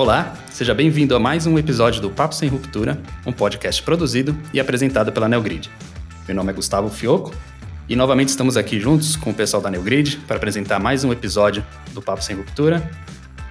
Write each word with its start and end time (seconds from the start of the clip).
Olá, 0.00 0.34
seja 0.50 0.72
bem-vindo 0.72 1.14
a 1.14 1.20
mais 1.20 1.46
um 1.46 1.58
episódio 1.58 2.00
do 2.00 2.08
Papo 2.08 2.34
Sem 2.34 2.48
Ruptura, 2.48 2.98
um 3.26 3.32
podcast 3.32 3.82
produzido 3.82 4.34
e 4.50 4.58
apresentado 4.58 5.12
pela 5.12 5.28
Neogrid. 5.28 5.70
Meu 6.26 6.34
nome 6.34 6.50
é 6.50 6.54
Gustavo 6.54 6.88
Fioco 6.88 7.34
e 7.86 7.94
novamente 7.94 8.30
estamos 8.30 8.56
aqui 8.56 8.80
juntos 8.80 9.14
com 9.14 9.28
o 9.28 9.34
pessoal 9.34 9.62
da 9.62 9.70
Neogrid 9.70 10.16
para 10.26 10.38
apresentar 10.38 10.78
mais 10.78 11.04
um 11.04 11.12
episódio 11.12 11.62
do 11.92 12.00
Papo 12.00 12.24
Sem 12.24 12.34
Ruptura. 12.34 12.90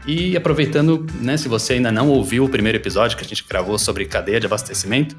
E 0.08 0.36
aproveitando, 0.36 1.06
né, 1.22 1.38
se 1.38 1.48
você 1.48 1.74
ainda 1.74 1.92
não 1.92 2.10
ouviu 2.10 2.46
o 2.46 2.50
primeiro 2.50 2.80
episódio 2.80 3.16
que 3.16 3.24
a 3.24 3.28
gente 3.28 3.46
gravou 3.48 3.78
sobre 3.78 4.06
cadeia 4.06 4.40
de 4.40 4.48
abastecimento, 4.48 5.16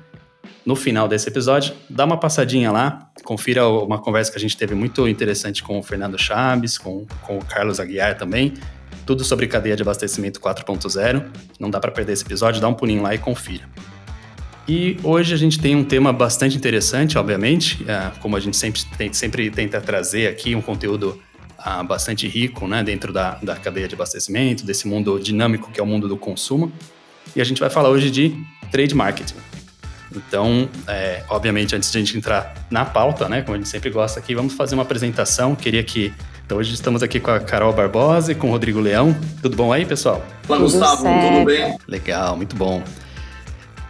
no 0.67 0.75
final 0.75 1.07
desse 1.07 1.29
episódio, 1.29 1.75
dá 1.89 2.07
uma 2.07 2.19
passadinha 2.19 2.73
lá, 2.73 3.09
confira 3.23 3.69
uma 3.69 4.01
conversa 4.01 4.33
que 4.33 4.37
a 4.37 4.41
gente 4.41 4.57
teve 4.57 4.75
muito 4.75 5.07
interessante 5.07 5.63
com 5.63 5.79
o 5.79 5.83
Fernando 5.83 6.19
Chaves, 6.19 6.77
com, 6.77 7.07
com 7.23 7.39
o 7.39 7.45
Carlos 7.45 7.79
Aguiar 7.79 8.19
também, 8.19 8.55
tudo 9.11 9.25
sobre 9.25 9.49
cadeia 9.49 9.75
de 9.75 9.83
abastecimento 9.83 10.39
4.0. 10.39 11.25
Não 11.59 11.69
dá 11.69 11.81
para 11.81 11.91
perder 11.91 12.13
esse 12.13 12.23
episódio, 12.23 12.61
dá 12.61 12.69
um 12.69 12.75
pulinho 12.75 13.03
lá 13.03 13.13
e 13.13 13.19
confira. 13.19 13.69
E 14.69 14.99
hoje 15.03 15.35
a 15.35 15.37
gente 15.37 15.59
tem 15.59 15.75
um 15.75 15.83
tema 15.83 16.13
bastante 16.13 16.57
interessante, 16.57 17.19
obviamente, 17.19 17.85
é, 17.89 18.13
como 18.21 18.37
a 18.37 18.41
gente 18.41 18.57
sempre, 18.57 18.81
sempre 19.13 19.51
tenta 19.51 19.81
trazer 19.81 20.29
aqui 20.29 20.55
um 20.55 20.63
conteúdo 20.63 21.21
ah, 21.59 21.83
bastante 21.83 22.29
rico 22.29 22.69
né, 22.69 22.85
dentro 22.85 23.13
da, 23.13 23.35
da 23.43 23.57
cadeia 23.57 23.89
de 23.89 23.97
abastecimento, 23.97 24.65
desse 24.65 24.87
mundo 24.87 25.19
dinâmico 25.19 25.73
que 25.73 25.81
é 25.81 25.83
o 25.83 25.87
mundo 25.87 26.07
do 26.07 26.17
consumo. 26.17 26.73
E 27.35 27.41
a 27.41 27.45
gente 27.45 27.59
vai 27.59 27.69
falar 27.69 27.89
hoje 27.89 28.13
de 28.13 28.33
trade 28.71 28.95
marketing. 28.95 29.35
Então, 30.15 30.69
é, 30.87 31.25
obviamente, 31.29 31.75
antes 31.75 31.91
de 31.91 31.99
a 31.99 32.01
gente 32.01 32.17
entrar 32.17 32.55
na 32.71 32.85
pauta, 32.85 33.29
né, 33.29 33.43
como 33.43 33.57
a 33.57 33.59
gente 33.59 33.69
sempre 33.69 33.91
gosta 33.91 34.21
aqui, 34.21 34.37
vamos 34.37 34.53
fazer 34.53 34.77
uma 34.77 34.85
apresentação. 34.85 35.57
Queria 35.57 35.83
que 35.83 36.15
então 36.51 36.59
hoje 36.59 36.75
estamos 36.75 37.01
aqui 37.01 37.21
com 37.21 37.31
a 37.31 37.39
Carol 37.39 37.73
Barbosa 37.73 38.33
e 38.33 38.35
com 38.35 38.49
o 38.49 38.51
Rodrigo 38.51 38.81
Leão. 38.81 39.15
Tudo 39.41 39.57
bom 39.57 39.73
aí, 39.73 39.87
pessoal? 39.87 40.21
Olá, 40.49 40.59
Gustavo, 40.59 41.03
certo. 41.03 41.29
tudo 41.29 41.45
bem? 41.45 41.79
Legal, 41.87 42.37
muito 42.37 42.57
bom. 42.57 42.83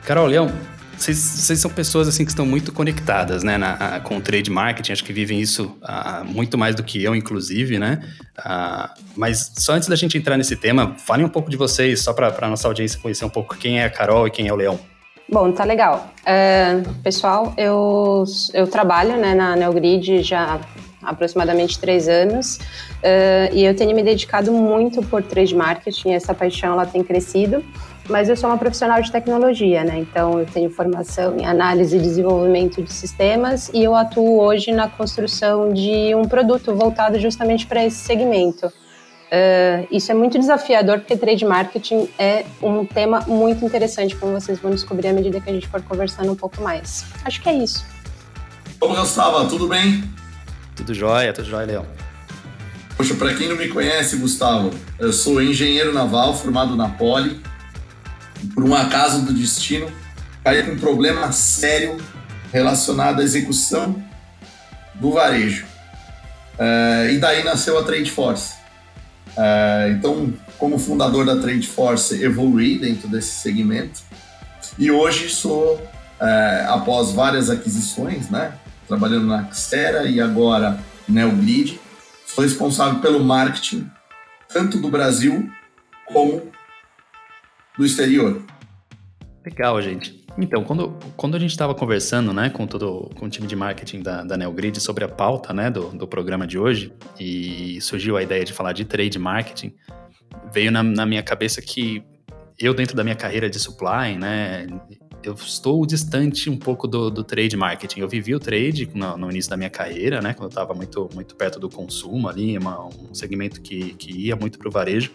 Carol, 0.05 0.27
Leão, 0.27 0.53
vocês, 0.94 1.16
vocês, 1.16 1.58
são 1.58 1.70
pessoas 1.70 2.06
assim 2.06 2.22
que 2.22 2.31
estão 2.31 2.44
muito 2.44 2.70
conectadas, 2.70 3.42
né, 3.42 3.56
na, 3.56 3.72
a, 3.72 4.00
com 4.00 4.19
o 4.19 4.20
trade 4.20 4.50
marketing. 4.50 4.92
Acho 4.92 5.03
que 5.03 5.11
vivem 5.11 5.41
isso 5.41 5.75
uh, 5.83 6.22
muito 6.22 6.58
mais 6.58 6.75
do 6.75 6.83
que 6.83 7.03
eu, 7.03 7.16
inclusive, 7.16 7.78
né? 7.78 7.98
Uh, 8.38 8.91
mas 9.16 9.53
só 9.56 9.72
antes 9.72 9.88
da 9.88 9.97
gente 9.97 10.19
entrar 10.19 10.36
nesse 10.36 10.55
tema, 10.55 10.94
falem 10.98 11.25
um 11.25 11.31
pouco 11.31 11.48
de 11.48 11.56
vocês, 11.56 12.03
só 12.03 12.12
para 12.12 12.28
a 12.38 12.48
nossa 12.48 12.69
audiência 12.69 13.00
conhecer 13.00 13.25
um 13.25 13.31
pouco 13.31 13.56
quem 13.56 13.81
é 13.81 13.86
a 13.86 13.91
Carol 13.91 14.27
e 14.27 14.31
quem 14.31 14.48
é 14.48 14.53
o 14.53 14.56
Leão. 14.56 14.78
Bom, 15.33 15.50
tá 15.50 15.64
legal. 15.64 16.12
Uh, 16.25 16.92
pessoal, 16.97 17.55
eu, 17.56 18.25
eu 18.53 18.66
trabalho 18.66 19.16
né, 19.16 19.34
na 19.34 19.56
Neogrid 19.56 20.22
já 20.22 20.61
aproximadamente 21.02 21.78
três 21.78 22.08
anos, 22.08 22.56
uh, 22.56 23.52
e 23.52 23.64
eu 23.64 23.74
tenho 23.74 23.94
me 23.94 24.02
dedicado 24.02 24.52
muito 24.52 25.02
por 25.02 25.22
trade 25.22 25.54
marketing, 25.54 26.10
essa 26.10 26.34
paixão 26.34 26.72
ela 26.72 26.86
tem 26.86 27.02
crescido, 27.02 27.64
mas 28.08 28.28
eu 28.28 28.36
sou 28.36 28.50
uma 28.50 28.58
profissional 28.58 29.00
de 29.00 29.10
tecnologia, 29.10 29.84
né? 29.84 29.98
Então 29.98 30.38
eu 30.38 30.46
tenho 30.46 30.68
formação 30.70 31.38
em 31.38 31.46
análise 31.46 31.96
e 31.96 32.00
desenvolvimento 32.00 32.82
de 32.82 32.92
sistemas 32.92 33.70
e 33.72 33.84
eu 33.84 33.94
atuo 33.94 34.40
hoje 34.40 34.72
na 34.72 34.88
construção 34.88 35.72
de 35.72 36.14
um 36.14 36.22
produto 36.22 36.74
voltado 36.74 37.18
justamente 37.18 37.66
para 37.66 37.84
esse 37.84 37.98
segmento. 37.98 38.66
Uh, 38.66 39.86
isso 39.92 40.10
é 40.10 40.14
muito 40.14 40.36
desafiador 40.40 40.98
porque 40.98 41.16
trade 41.16 41.44
marketing 41.44 42.08
é 42.18 42.44
um 42.60 42.84
tema 42.84 43.20
muito 43.28 43.64
interessante, 43.64 44.16
como 44.16 44.32
vocês 44.32 44.58
vão 44.58 44.72
descobrir 44.72 45.06
à 45.06 45.12
medida 45.12 45.40
que 45.40 45.48
a 45.48 45.52
gente 45.52 45.68
for 45.68 45.80
conversando 45.80 46.32
um 46.32 46.36
pouco 46.36 46.60
mais. 46.60 47.04
Acho 47.24 47.40
que 47.40 47.48
é 47.48 47.54
isso. 47.54 47.86
Como 48.80 48.96
Gustavo, 48.96 49.48
tudo 49.48 49.68
bem? 49.68 50.02
Tudo 50.80 50.94
jóia, 50.94 51.30
tudo 51.34 51.46
jóia, 51.46 51.66
Leão. 51.66 51.86
Poxa, 52.96 53.14
para 53.14 53.34
quem 53.34 53.48
não 53.48 53.56
me 53.56 53.68
conhece, 53.68 54.16
Gustavo, 54.16 54.70
eu 54.98 55.12
sou 55.12 55.42
engenheiro 55.42 55.92
naval 55.92 56.34
formado 56.34 56.74
na 56.74 56.88
Poli. 56.88 57.38
Por 58.54 58.64
um 58.64 58.74
acaso 58.74 59.26
do 59.26 59.34
destino, 59.34 59.92
caí 60.42 60.62
com 60.62 60.72
um 60.72 60.78
problema 60.78 61.30
sério 61.32 61.98
relacionado 62.50 63.20
à 63.20 63.22
execução 63.22 64.02
do 64.94 65.12
varejo. 65.12 65.66
É, 66.58 67.12
e 67.12 67.19
daí 67.19 67.44
nasceu 67.44 67.78
a 67.78 67.82
Trade 67.82 68.10
Force. 68.10 68.54
É, 69.36 69.94
então, 69.94 70.32
como 70.56 70.78
fundador 70.78 71.26
da 71.26 71.36
Trade 71.36 71.66
Force, 71.66 72.22
evolui 72.24 72.78
dentro 72.78 73.06
desse 73.06 73.32
segmento. 73.42 74.00
E 74.78 74.90
hoje 74.90 75.28
sou, 75.28 75.78
é, 76.19 76.64
após 76.70 77.12
várias 77.12 77.50
aquisições, 77.50 78.30
né? 78.30 78.54
Trabalhando 78.90 79.26
na 79.26 79.52
Xera 79.52 80.04
e 80.08 80.20
agora 80.20 80.80
Neogrid. 81.08 81.80
Sou 82.26 82.42
responsável 82.42 83.00
pelo 83.00 83.22
marketing, 83.22 83.88
tanto 84.48 84.78
do 84.78 84.88
Brasil 84.88 85.48
como 86.06 86.50
do 87.78 87.86
exterior. 87.86 88.42
Legal, 89.44 89.80
gente. 89.80 90.24
Então, 90.36 90.64
quando, 90.64 90.98
quando 91.16 91.36
a 91.36 91.38
gente 91.38 91.50
estava 91.50 91.74
conversando 91.74 92.32
né, 92.32 92.50
com, 92.50 92.66
todo, 92.66 93.10
com 93.14 93.26
o 93.26 93.28
time 93.28 93.46
de 93.46 93.54
marketing 93.54 94.02
da, 94.02 94.24
da 94.24 94.36
Neogrid 94.36 94.80
sobre 94.80 95.04
a 95.04 95.08
pauta 95.08 95.52
né, 95.52 95.70
do, 95.70 95.88
do 95.90 96.06
programa 96.06 96.46
de 96.46 96.58
hoje, 96.58 96.92
e 97.18 97.80
surgiu 97.80 98.16
a 98.16 98.22
ideia 98.22 98.44
de 98.44 98.52
falar 98.52 98.72
de 98.72 98.84
trade 98.84 99.18
marketing, 99.18 99.72
veio 100.52 100.70
na, 100.72 100.82
na 100.82 101.06
minha 101.06 101.22
cabeça 101.22 101.62
que 101.62 102.02
eu, 102.58 102.74
dentro 102.74 102.96
da 102.96 103.04
minha 103.04 103.16
carreira 103.16 103.48
de 103.48 103.58
supply, 103.58 104.16
né, 104.18 104.66
eu 105.22 105.34
estou 105.34 105.84
distante 105.84 106.48
um 106.48 106.56
pouco 106.56 106.86
do, 106.88 107.10
do 107.10 107.22
trade 107.22 107.56
marketing. 107.56 108.00
Eu 108.00 108.08
vivi 108.08 108.34
o 108.34 108.41
trade 108.41 108.88
no, 108.94 109.16
no, 109.16 109.31
início 109.31 109.50
da 109.50 109.56
minha 109.56 109.70
carreira, 109.70 110.20
né? 110.20 110.32
Quando 110.32 110.44
eu 110.44 110.48
estava 110.48 110.75
muito, 110.75 111.08
muito 111.14 111.36
perto 111.36 111.58
do 111.58 111.69
consumo 111.69 112.28
ali, 112.28 112.56
uma, 112.56 112.86
um 112.86 113.14
segmento 113.14 113.60
que, 113.60 113.94
que 113.94 114.12
ia 114.12 114.36
muito 114.36 114.58
para 114.58 114.69
o 114.69 114.70
varejo. 114.70 115.12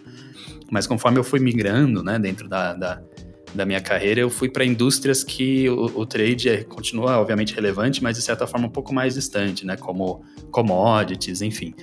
Mas 0.70 0.86
conforme 0.86 1.18
eu 1.18 1.24
fui 1.24 1.40
migrando, 1.40 2.02
né, 2.02 2.18
dentro 2.18 2.48
da, 2.48 2.74
da, 2.74 3.02
da 3.54 3.64
minha 3.64 3.80
carreira, 3.80 4.20
eu 4.20 4.30
fui 4.30 4.48
para 4.48 4.64
indústrias 4.64 5.22
que 5.22 5.68
o, 5.68 6.00
o, 6.00 6.06
trade 6.06 6.48
é, 6.48 6.64
continua, 6.64 7.18
obviamente, 7.18 7.54
relevante, 7.54 8.02
mas 8.02 8.16
de 8.16 8.22
certa 8.22 8.46
forma 8.46 8.66
um 8.66 8.70
pouco 8.70 8.94
mais 8.94 9.14
distante, 9.14 9.66
né? 9.66 9.76
Como 9.76 10.24
commodities, 10.50 11.42
enfim. 11.42 11.74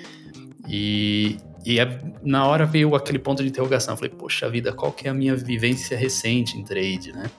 E, 0.68 1.38
e 1.66 1.80
é, 1.80 2.00
na 2.24 2.46
hora 2.48 2.66
veio 2.66 2.96
aquele 2.96 3.20
ponto 3.20 3.44
de 3.44 3.50
interrogação. 3.50 3.94
Eu 3.94 3.98
falei, 3.98 4.12
poxa 4.12 4.50
vida, 4.50 4.72
qual 4.72 4.92
que 4.92 5.08
é 5.08 5.12
a 5.12 5.14
minha 5.14 5.36
vivência 5.36 5.98
recente 5.98 6.58
em 6.58 6.64
trade, 6.64 7.12
né? 7.12 7.30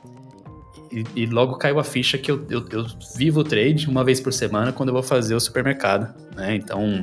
E, 0.94 1.04
e, 1.16 1.26
logo 1.26 1.56
caiu 1.56 1.80
a 1.80 1.84
ficha 1.84 2.16
que 2.16 2.30
eu, 2.30 2.46
eu, 2.48 2.64
eu, 2.70 2.86
vivo 3.16 3.40
o 3.40 3.44
trade 3.44 3.88
uma 3.88 4.04
vez 4.04 4.20
por 4.20 4.32
semana 4.32 4.72
quando 4.72 4.90
eu 4.90 4.92
vou 4.92 5.02
fazer 5.02 5.34
o 5.34 5.40
supermercado, 5.40 6.14
né? 6.36 6.54
Então, 6.54 7.02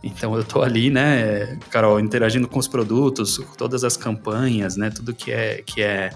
então 0.00 0.36
eu 0.36 0.44
tô 0.44 0.62
ali, 0.62 0.90
né, 0.90 1.58
Carol, 1.70 1.98
interagindo 1.98 2.46
com 2.46 2.60
os 2.60 2.68
produtos, 2.68 3.40
todas 3.58 3.82
as 3.82 3.96
campanhas, 3.96 4.76
né? 4.76 4.90
Tudo 4.90 5.12
que 5.12 5.32
é, 5.32 5.60
que 5.66 5.82
é 5.82 6.10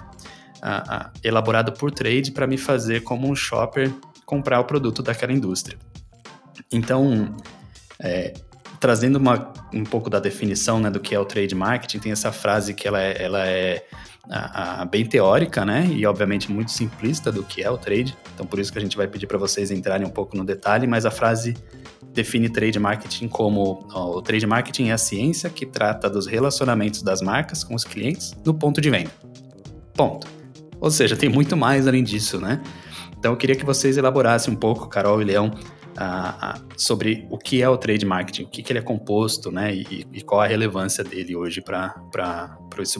a, 0.63 0.97
a, 0.97 1.11
elaborado 1.25 1.73
por 1.73 1.91
trade 1.91 2.31
para 2.31 2.47
me 2.47 2.57
fazer 2.57 3.03
como 3.03 3.29
um 3.29 3.35
shopper 3.35 3.93
comprar 4.25 4.61
o 4.61 4.65
produto 4.65 5.03
daquela 5.03 5.33
indústria. 5.33 5.77
Então, 6.71 7.35
é, 7.99 8.35
trazendo 8.79 9.17
uma, 9.17 9.53
um 9.73 9.83
pouco 9.83 10.09
da 10.09 10.21
definição 10.21 10.79
né, 10.79 10.91
do 10.91 11.01
que 11.01 11.13
é 11.13 11.19
o 11.19 11.25
trade 11.25 11.57
marketing, 11.57 11.99
tem 11.99 12.13
essa 12.13 12.31
frase 12.31 12.73
que 12.73 12.87
ela 12.87 13.03
é, 13.03 13.21
ela 13.21 13.45
é 13.49 13.85
a, 14.31 14.83
a, 14.83 14.85
bem 14.85 15.05
teórica, 15.05 15.65
né? 15.65 15.87
E 15.91 16.07
obviamente 16.07 16.51
muito 16.51 16.71
simplista 16.71 17.31
do 17.31 17.43
que 17.43 17.63
é 17.63 17.71
o 17.71 17.77
trade. 17.77 18.17
Então 18.35 18.47
por 18.47 18.59
isso 18.59 18.73
que 18.73 18.79
a 18.79 18.81
gente 18.81 18.97
vai 18.97 19.07
pedir 19.07 19.27
para 19.27 19.39
vocês 19.39 19.71
entrarem 19.71 20.07
um 20.07 20.11
pouco 20.11 20.37
no 20.37 20.45
detalhe, 20.45 20.87
mas 20.87 21.05
a 21.05 21.11
frase 21.11 21.55
define 22.13 22.49
trade 22.49 22.79
marketing 22.79 23.29
como 23.29 23.87
ó, 23.93 24.19
o 24.19 24.23
trade 24.23 24.47
marketing 24.47 24.89
é 24.89 24.93
a 24.93 24.99
ciência 24.99 25.51
que 25.51 25.67
trata 25.67 26.09
dos 26.09 26.27
relacionamentos 26.27 27.03
das 27.03 27.21
marcas 27.21 27.65
com 27.65 27.75
os 27.75 27.85
clientes 27.85 28.35
no 28.45 28.55
ponto 28.55 28.81
de 28.81 28.89
venda. 28.89 29.11
Ponto. 29.95 30.27
Ou 30.81 30.91
seja, 30.91 31.17
tem 31.17 31.29
muito 31.29 31.57
mais 31.57 31.87
além 31.89 32.05
disso, 32.05 32.41
né? 32.41 32.63
Então 33.19 33.33
eu 33.33 33.37
queria 33.37 33.57
que 33.57 33.65
vocês 33.65 33.97
elaborassem 33.97 34.53
um 34.53 34.57
pouco, 34.57 34.87
Carol 34.87 35.21
e 35.23 35.25
Leão, 35.25 35.51
sobre 36.77 37.27
o 37.31 37.39
que 37.39 37.63
é 37.63 37.69
o 37.69 37.77
trade 37.77 38.05
marketing, 38.05 38.43
o 38.43 38.49
que, 38.49 38.63
que 38.63 38.73
ele 38.73 38.81
é 38.81 38.83
composto, 38.83 39.51
né? 39.51 39.75
E, 39.75 40.07
e 40.13 40.23
qual 40.23 40.41
a 40.41 40.47
relevância 40.47 41.03
dele 41.03 41.35
hoje 41.35 41.61
para 41.61 41.95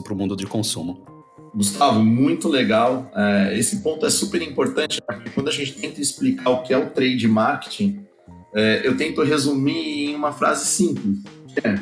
o 0.09 0.15
mundo 0.15 0.35
de 0.35 0.45
consumo. 0.45 1.14
Gustavo, 1.55 2.03
muito 2.03 2.49
legal. 2.49 3.09
É, 3.15 3.57
esse 3.57 3.77
ponto 3.77 4.05
é 4.05 4.09
super 4.09 4.41
importante, 4.41 5.01
porque 5.01 5.29
quando 5.29 5.47
a 5.47 5.51
gente 5.51 5.73
tenta 5.73 6.01
explicar 6.01 6.49
o 6.49 6.63
que 6.63 6.73
é 6.73 6.77
o 6.77 6.89
trade 6.89 7.27
marketing, 7.27 8.05
é, 8.53 8.81
eu 8.85 8.97
tento 8.97 9.23
resumir 9.23 10.09
em 10.09 10.15
uma 10.15 10.33
frase 10.33 10.65
simples, 10.65 11.19
que 11.47 11.65
é 11.65 11.79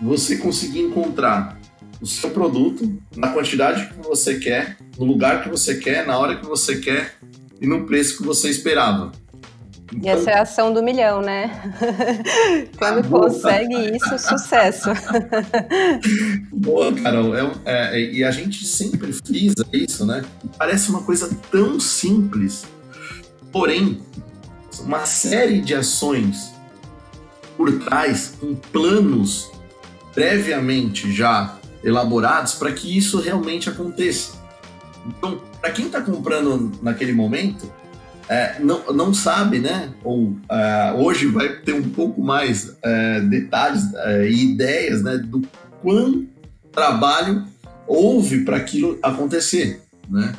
você 0.00 0.36
conseguir 0.36 0.80
encontrar 0.80 1.58
o 2.02 2.06
seu 2.06 2.30
produto 2.30 3.00
na 3.16 3.28
quantidade 3.28 3.88
que 3.88 4.06
você 4.06 4.38
quer, 4.38 4.76
no 4.98 5.06
lugar 5.06 5.42
que 5.42 5.48
você 5.48 5.76
quer, 5.76 6.06
na 6.06 6.18
hora 6.18 6.36
que 6.36 6.44
você 6.44 6.76
quer 6.76 7.16
e 7.60 7.66
no 7.66 7.86
preço 7.86 8.18
que 8.18 8.24
você 8.24 8.50
esperava. 8.50 9.12
E 10.00 10.08
essa 10.08 10.30
é 10.30 10.34
a 10.38 10.42
ação 10.42 10.72
do 10.72 10.82
milhão, 10.82 11.20
né? 11.20 11.50
Quando 12.78 13.06
consegue 13.08 13.96
isso, 13.96 14.18
sucesso. 14.18 14.90
Boa, 16.52 16.92
Carol. 16.92 17.34
É, 17.36 17.52
é, 17.64 18.00
e 18.00 18.24
a 18.24 18.30
gente 18.30 18.64
sempre 18.64 19.12
frisa 19.12 19.66
isso, 19.72 20.06
né? 20.06 20.24
Parece 20.56 20.90
uma 20.90 21.02
coisa 21.02 21.30
tão 21.50 21.78
simples, 21.78 22.64
porém, 23.50 24.00
uma 24.80 25.04
série 25.04 25.60
de 25.60 25.74
ações 25.74 26.52
por 27.56 27.78
trás, 27.80 28.34
com 28.40 28.54
planos 28.54 29.50
previamente 30.14 31.12
já 31.12 31.58
elaborados 31.82 32.54
para 32.54 32.72
que 32.72 32.96
isso 32.96 33.20
realmente 33.20 33.68
aconteça. 33.68 34.40
Então, 35.06 35.40
para 35.60 35.70
quem 35.70 35.86
está 35.86 36.00
comprando 36.00 36.72
naquele 36.80 37.12
momento, 37.12 37.70
é, 38.32 38.56
não, 38.60 38.92
não 38.94 39.12
sabe, 39.12 39.58
né? 39.58 39.92
Ou 40.02 40.34
é, 40.50 40.94
hoje 40.96 41.26
vai 41.26 41.56
ter 41.56 41.74
um 41.74 41.90
pouco 41.90 42.22
mais 42.22 42.74
é, 42.82 43.20
detalhes 43.20 43.92
é, 43.94 44.26
e 44.26 44.52
ideias 44.52 45.02
né, 45.02 45.18
do 45.18 45.42
quão 45.82 46.26
trabalho 46.72 47.44
houve 47.86 48.42
para 48.42 48.56
aquilo 48.56 48.98
acontecer, 49.02 49.82
né? 50.08 50.32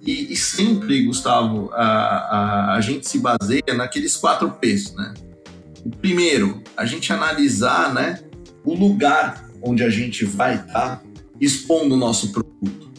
E, 0.00 0.32
e, 0.32 0.36
sempre, 0.36 1.02
Gustavo, 1.04 1.70
a, 1.72 1.84
a, 1.84 2.74
a 2.76 2.80
gente 2.80 3.06
se 3.08 3.18
baseia 3.18 3.74
naqueles 3.74 4.16
quatro 4.16 4.50
P's, 4.52 4.94
né? 4.94 5.12
O 5.84 5.90
primeiro, 5.90 6.62
a 6.74 6.86
gente 6.86 7.12
analisar, 7.12 7.92
né, 7.92 8.20
o 8.64 8.74
lugar 8.74 9.44
onde 9.62 9.82
a 9.82 9.90
gente 9.90 10.24
vai 10.24 10.54
estar 10.56 10.96
tá 10.96 11.02
expondo 11.38 11.94
o 11.94 11.98
nosso 11.98 12.32
produto, 12.32 12.90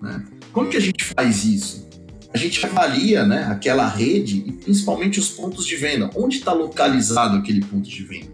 né? 0.00 0.24
Como 0.52 0.70
que 0.70 0.76
a 0.76 0.80
gente 0.80 1.04
faz 1.04 1.44
isso? 1.44 1.89
A 2.32 2.38
gente 2.38 2.64
avalia 2.64 3.24
né, 3.24 3.44
aquela 3.50 3.88
rede 3.88 4.44
e 4.46 4.52
principalmente 4.52 5.18
os 5.18 5.28
pontos 5.30 5.66
de 5.66 5.74
venda. 5.76 6.10
Onde 6.14 6.38
está 6.38 6.52
localizado 6.52 7.36
aquele 7.36 7.64
ponto 7.64 7.88
de 7.88 8.04
venda? 8.04 8.30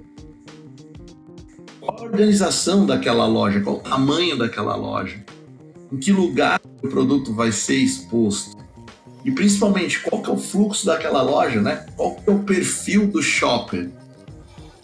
Qual 1.80 1.98
a 1.98 2.02
organização 2.02 2.84
daquela 2.84 3.26
loja? 3.26 3.60
Qual 3.60 3.76
o 3.76 3.80
tamanho 3.80 4.36
daquela 4.36 4.76
loja? 4.76 5.24
Em 5.90 5.96
que 5.96 6.12
lugar 6.12 6.60
o 6.82 6.88
produto 6.88 7.32
vai 7.32 7.50
ser 7.52 7.76
exposto? 7.76 8.56
E 9.24 9.30
principalmente, 9.30 10.00
qual 10.00 10.22
que 10.22 10.30
é 10.30 10.32
o 10.32 10.38
fluxo 10.38 10.84
daquela 10.86 11.22
loja, 11.22 11.60
né? 11.60 11.86
Qual 11.96 12.14
que 12.14 12.28
é 12.28 12.32
o 12.32 12.40
perfil 12.40 13.06
do 13.06 13.22
shopper? 13.22 13.90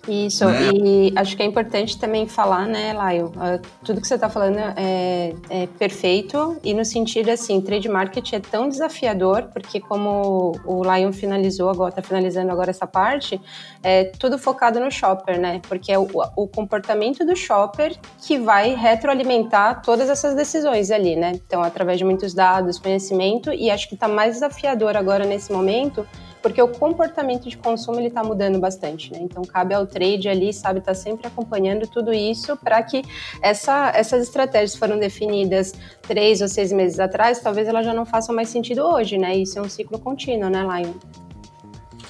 Isso, 0.08 0.44
né? 0.46 0.70
e 0.74 1.12
acho 1.14 1.36
que 1.36 1.42
é 1.44 1.46
importante 1.46 1.96
também 1.96 2.26
falar, 2.26 2.66
né, 2.66 2.92
Laio, 2.92 3.26
uh, 3.26 3.60
tudo 3.84 4.00
que 4.00 4.06
você 4.08 4.16
está 4.16 4.28
falando 4.28 4.58
é, 4.58 5.32
é, 5.48 5.66
perfeito 5.78 6.58
e 6.64 6.74
no 6.74 6.84
sentido 6.84 7.30
assim, 7.30 7.60
trade 7.60 7.88
market 7.88 8.32
é 8.32 8.40
tão 8.40 8.68
desafiador, 8.68 9.44
porque 9.52 9.78
como 9.78 10.58
o 10.64 10.82
Lion 10.82 11.12
finalizou 11.12 11.70
agora, 11.70 11.90
está 11.90 12.02
finalizando 12.02 12.50
agora 12.50 12.70
essa 12.70 12.86
parte, 12.86 13.40
é 13.80 14.06
tudo 14.18 14.38
focado 14.38 14.80
no 14.80 14.90
shopper, 14.90 15.40
né, 15.40 15.60
porque 15.68 15.92
é 15.92 15.98
o, 15.98 16.08
o 16.36 16.48
comportamento 16.48 17.24
do 17.24 17.36
shopper 17.36 17.96
que 18.26 18.38
vai 18.38 18.74
retroalimentar 18.74 19.82
todas 19.82 20.10
essas 20.10 20.34
decisões 20.34 20.90
ali, 20.90 21.14
né, 21.14 21.32
então 21.46 21.62
através 21.62 21.98
de 21.98 22.04
muitos 22.04 22.34
dados, 22.34 22.76
conhecimento, 22.76 23.52
e 23.52 23.70
acho 23.70 23.88
que 23.88 23.94
está 23.94 24.08
mais 24.08 24.34
desafiador 24.34 24.96
agora 24.96 25.24
nesse 25.24 25.52
momento, 25.52 26.04
porque 26.42 26.60
o 26.60 26.68
comportamento 26.68 27.48
de 27.48 27.56
consumo 27.56 27.98
ele 27.98 28.08
está 28.08 28.24
mudando 28.24 28.58
bastante, 28.58 29.12
né? 29.12 29.20
Então 29.22 29.42
cabe 29.42 29.74
ao 29.74 29.86
trade 29.86 30.28
ali, 30.28 30.52
sabe, 30.52 30.80
estar 30.80 30.92
tá 30.92 30.94
sempre 30.94 31.26
acompanhando 31.26 31.86
tudo 31.86 32.12
isso 32.12 32.56
para 32.56 32.82
que 32.82 33.02
essa, 33.40 33.92
essas 33.94 34.24
estratégias 34.24 34.74
foram 34.74 34.98
definidas 34.98 35.72
três 36.02 36.40
ou 36.40 36.48
seis 36.48 36.72
meses 36.72 36.98
atrás, 36.98 37.40
talvez 37.40 37.68
elas 37.68 37.86
já 37.86 37.94
não 37.94 38.04
façam 38.04 38.34
mais 38.34 38.48
sentido 38.48 38.82
hoje, 38.82 39.16
né? 39.16 39.36
Isso 39.36 39.58
é 39.58 39.62
um 39.62 39.68
ciclo 39.68 39.98
contínuo, 39.98 40.50
né, 40.50 40.62
Lion? 40.62 40.92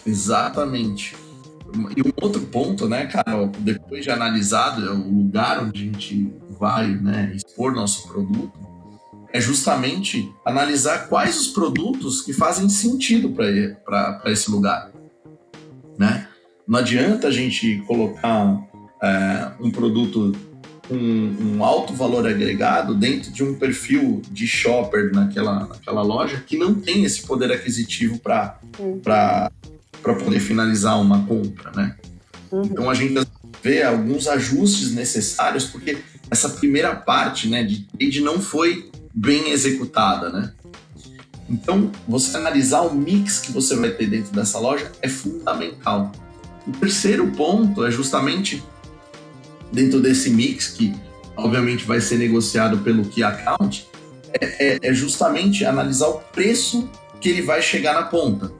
Exatamente. 0.06 1.14
E 1.96 2.02
um 2.02 2.12
outro 2.20 2.42
ponto, 2.42 2.86
né, 2.88 3.06
Carol, 3.06 3.48
depois 3.58 4.04
de 4.04 4.10
analisado 4.10 4.82
o 4.92 5.08
lugar 5.08 5.62
onde 5.62 5.82
a 5.82 5.84
gente 5.84 6.32
vai 6.58 6.88
né, 6.88 7.32
expor 7.34 7.74
nosso 7.74 8.06
produto, 8.08 8.52
é 9.32 9.40
justamente 9.40 10.30
analisar 10.44 11.08
quais 11.08 11.40
os 11.40 11.48
produtos 11.48 12.20
que 12.20 12.32
fazem 12.32 12.68
sentido 12.68 13.30
para 13.30 14.22
esse 14.26 14.50
lugar. 14.50 14.90
Né? 15.98 16.28
Não 16.66 16.78
adianta 16.78 17.28
a 17.28 17.30
gente 17.30 17.82
colocar 17.86 18.62
é, 19.02 19.50
um 19.60 19.70
produto 19.70 20.32
com 20.88 20.94
um 20.94 21.64
alto 21.64 21.94
valor 21.94 22.26
agregado 22.26 22.94
dentro 22.94 23.30
de 23.32 23.42
um 23.42 23.54
perfil 23.54 24.20
de 24.30 24.46
shopper 24.46 25.10
naquela, 25.14 25.60
naquela 25.60 26.02
loja 26.02 26.42
que 26.46 26.58
não 26.58 26.74
tem 26.74 27.04
esse 27.04 27.22
poder 27.22 27.50
aquisitivo 27.50 28.18
para 28.18 28.58
uhum. 28.78 29.00
poder 30.02 30.40
finalizar 30.40 31.00
uma 31.00 31.24
compra. 31.24 31.72
Né? 31.74 31.96
Uhum. 32.50 32.64
Então 32.64 32.90
a 32.90 32.94
gente 32.94 33.26
vê 33.62 33.82
alguns 33.82 34.28
ajustes 34.28 34.92
necessários, 34.92 35.64
porque 35.64 35.98
essa 36.30 36.48
primeira 36.50 36.94
parte 36.94 37.48
né, 37.48 37.62
de 37.62 37.86
trade 37.86 38.20
não 38.20 38.40
foi 38.40 38.91
bem 39.14 39.50
executada, 39.50 40.30
né? 40.30 40.52
Então, 41.48 41.90
você 42.08 42.36
analisar 42.36 42.80
o 42.80 42.94
mix 42.94 43.40
que 43.40 43.52
você 43.52 43.76
vai 43.76 43.90
ter 43.90 44.06
dentro 44.06 44.32
dessa 44.32 44.58
loja 44.58 44.90
é 45.02 45.08
fundamental. 45.08 46.10
O 46.66 46.72
terceiro 46.72 47.30
ponto 47.32 47.84
é 47.84 47.90
justamente 47.90 48.62
dentro 49.72 50.00
desse 50.00 50.30
mix, 50.30 50.68
que 50.68 50.94
obviamente 51.36 51.84
vai 51.84 52.00
ser 52.00 52.18
negociado 52.18 52.78
pelo 52.78 53.04
key 53.04 53.22
account, 53.22 53.86
é, 54.40 54.66
é, 54.66 54.78
é 54.82 54.94
justamente 54.94 55.64
analisar 55.64 56.08
o 56.08 56.18
preço 56.18 56.88
que 57.20 57.28
ele 57.28 57.42
vai 57.42 57.60
chegar 57.60 57.94
na 57.94 58.02
ponta. 58.02 58.52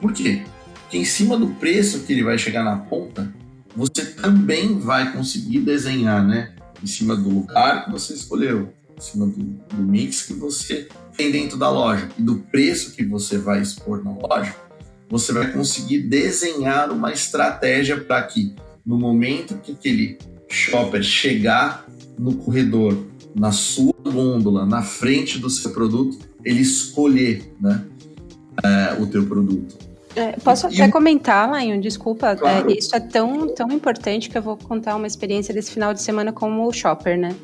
Por 0.00 0.12
quê? 0.12 0.42
Porque 0.82 0.98
em 0.98 1.04
cima 1.04 1.36
do 1.38 1.48
preço 1.48 2.00
que 2.00 2.12
ele 2.12 2.24
vai 2.24 2.36
chegar 2.36 2.64
na 2.64 2.76
ponta, 2.76 3.32
você 3.76 4.04
também 4.04 4.78
vai 4.78 5.12
conseguir 5.12 5.60
desenhar, 5.60 6.24
né? 6.24 6.52
Em 6.82 6.86
cima 6.86 7.16
do 7.16 7.28
lugar 7.28 7.84
que 7.84 7.92
você 7.92 8.12
escolheu, 8.12 8.73
em 8.96 9.00
cima 9.00 9.26
do, 9.26 9.42
do 9.42 9.82
mix 9.82 10.22
que 10.22 10.34
você 10.34 10.88
tem 11.16 11.30
dentro 11.30 11.56
da 11.56 11.70
loja 11.70 12.08
e 12.18 12.22
do 12.22 12.36
preço 12.50 12.92
que 12.92 13.04
você 13.04 13.38
vai 13.38 13.60
expor 13.60 14.02
na 14.04 14.10
loja, 14.12 14.54
você 15.08 15.32
vai 15.32 15.52
conseguir 15.52 16.00
desenhar 16.00 16.90
uma 16.90 17.12
estratégia 17.12 18.00
para 18.00 18.22
que 18.22 18.54
no 18.84 18.98
momento 18.98 19.56
que 19.58 19.72
aquele 19.72 20.18
shopper 20.48 21.02
chegar 21.02 21.86
no 22.18 22.34
corredor, 22.36 22.96
na 23.34 23.50
sua 23.50 23.94
gôndola, 24.02 24.64
na 24.64 24.82
frente 24.82 25.38
do 25.38 25.50
seu 25.50 25.72
produto, 25.72 26.18
ele 26.44 26.60
escolher 26.60 27.52
né, 27.60 27.84
é, 28.62 29.00
o 29.00 29.06
teu 29.06 29.26
produto. 29.26 29.76
É, 30.14 30.32
posso 30.32 30.68
até 30.68 30.88
comentar, 30.88 31.50
Lion, 31.60 31.80
desculpa, 31.80 32.30
é, 32.30 32.36
claro. 32.36 32.70
é, 32.70 32.74
isso 32.74 32.94
é 32.94 33.00
tão, 33.00 33.52
tão 33.52 33.68
importante 33.72 34.30
que 34.30 34.38
eu 34.38 34.42
vou 34.42 34.56
contar 34.56 34.94
uma 34.94 35.08
experiência 35.08 35.52
desse 35.52 35.72
final 35.72 35.92
de 35.92 36.00
semana 36.00 36.32
como 36.32 36.72
shopper, 36.72 37.18
né? 37.18 37.34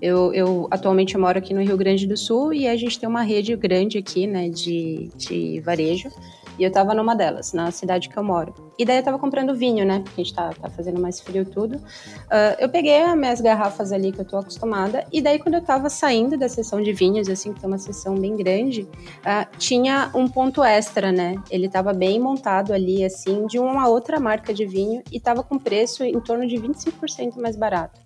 Eu, 0.00 0.32
eu, 0.32 0.66
atualmente 0.70 1.14
eu 1.14 1.20
moro 1.20 1.38
aqui 1.38 1.52
no 1.52 1.62
Rio 1.62 1.76
Grande 1.76 2.06
do 2.06 2.16
Sul 2.16 2.54
e 2.54 2.66
a 2.66 2.76
gente 2.76 2.98
tem 2.98 3.08
uma 3.08 3.22
rede 3.22 3.54
grande 3.54 3.98
aqui, 3.98 4.26
né, 4.26 4.48
de, 4.48 5.10
de 5.14 5.60
varejo. 5.60 6.10
E 6.58 6.62
eu 6.64 6.70
tava 6.70 6.92
numa 6.92 7.14
delas, 7.16 7.54
na 7.54 7.70
cidade 7.70 8.08
que 8.10 8.16
eu 8.18 8.22
moro. 8.22 8.54
E 8.78 8.84
daí 8.84 8.98
eu 8.98 9.02
tava 9.02 9.18
comprando 9.18 9.54
vinho, 9.54 9.82
né? 9.84 10.00
Porque 10.00 10.20
a 10.20 10.24
gente 10.24 10.34
tá, 10.34 10.50
tá 10.50 10.68
fazendo 10.68 11.00
mais 11.00 11.18
frio 11.18 11.42
tudo. 11.46 11.76
Uh, 11.76 12.56
eu 12.58 12.68
peguei 12.68 13.00
as 13.00 13.16
minhas 13.16 13.40
garrafas 13.40 13.92
ali 13.92 14.12
que 14.12 14.20
eu 14.20 14.26
tô 14.26 14.36
acostumada. 14.36 15.06
E 15.10 15.22
daí, 15.22 15.38
quando 15.38 15.54
eu 15.54 15.62
tava 15.62 15.88
saindo 15.88 16.36
da 16.36 16.50
sessão 16.50 16.82
de 16.82 16.92
vinhos, 16.92 17.30
assim, 17.30 17.54
que 17.54 17.60
tem 17.60 17.66
uma 17.66 17.78
sessão 17.78 18.14
bem 18.14 18.36
grande, 18.36 18.82
uh, 18.82 19.56
tinha 19.56 20.10
um 20.14 20.28
ponto 20.28 20.62
extra, 20.62 21.10
né? 21.10 21.36
Ele 21.50 21.66
tava 21.66 21.94
bem 21.94 22.20
montado 22.20 22.74
ali, 22.74 23.04
assim, 23.04 23.46
de 23.46 23.58
uma 23.58 23.88
outra 23.88 24.20
marca 24.20 24.52
de 24.52 24.66
vinho 24.66 25.02
e 25.10 25.18
tava 25.18 25.42
com 25.42 25.58
preço 25.58 26.04
em 26.04 26.20
torno 26.20 26.46
de 26.46 26.56
25% 26.56 27.40
mais 27.40 27.56
barato 27.56 27.98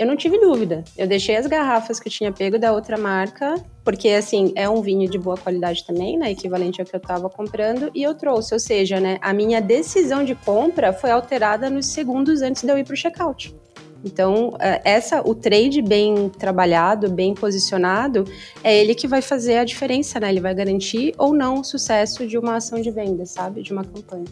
eu 0.00 0.06
não 0.06 0.16
tive 0.16 0.38
dúvida. 0.38 0.82
Eu 0.96 1.06
deixei 1.06 1.36
as 1.36 1.46
garrafas 1.46 2.00
que 2.00 2.08
eu 2.08 2.12
tinha 2.12 2.32
pego 2.32 2.58
da 2.58 2.72
outra 2.72 2.96
marca, 2.96 3.62
porque 3.84 4.08
assim, 4.08 4.50
é 4.56 4.66
um 4.66 4.80
vinho 4.80 5.06
de 5.06 5.18
boa 5.18 5.36
qualidade 5.36 5.84
também, 5.86 6.16
né? 6.16 6.30
Equivalente 6.30 6.80
ao 6.80 6.86
que 6.86 6.96
eu 6.96 6.98
estava 6.98 7.28
comprando, 7.28 7.90
e 7.94 8.02
eu 8.02 8.14
trouxe. 8.14 8.54
Ou 8.54 8.58
seja, 8.58 8.98
né, 8.98 9.18
a 9.20 9.34
minha 9.34 9.60
decisão 9.60 10.24
de 10.24 10.34
compra 10.34 10.90
foi 10.90 11.10
alterada 11.10 11.68
nos 11.68 11.84
segundos 11.84 12.40
antes 12.40 12.62
de 12.62 12.72
eu 12.72 12.78
ir 12.78 12.84
para 12.84 12.94
o 12.94 12.96
checkout. 12.96 13.54
Então, 14.02 14.56
é, 14.58 14.80
essa, 14.86 15.20
o 15.20 15.34
trade 15.34 15.82
bem 15.82 16.30
trabalhado, 16.30 17.10
bem 17.10 17.34
posicionado, 17.34 18.24
é 18.64 18.80
ele 18.80 18.94
que 18.94 19.06
vai 19.06 19.20
fazer 19.20 19.58
a 19.58 19.64
diferença, 19.64 20.18
né? 20.18 20.30
Ele 20.30 20.40
vai 20.40 20.54
garantir 20.54 21.12
ou 21.18 21.34
não 21.34 21.60
o 21.60 21.64
sucesso 21.64 22.26
de 22.26 22.38
uma 22.38 22.56
ação 22.56 22.80
de 22.80 22.90
venda, 22.90 23.26
sabe? 23.26 23.62
De 23.62 23.70
uma 23.70 23.84
campanha. 23.84 24.24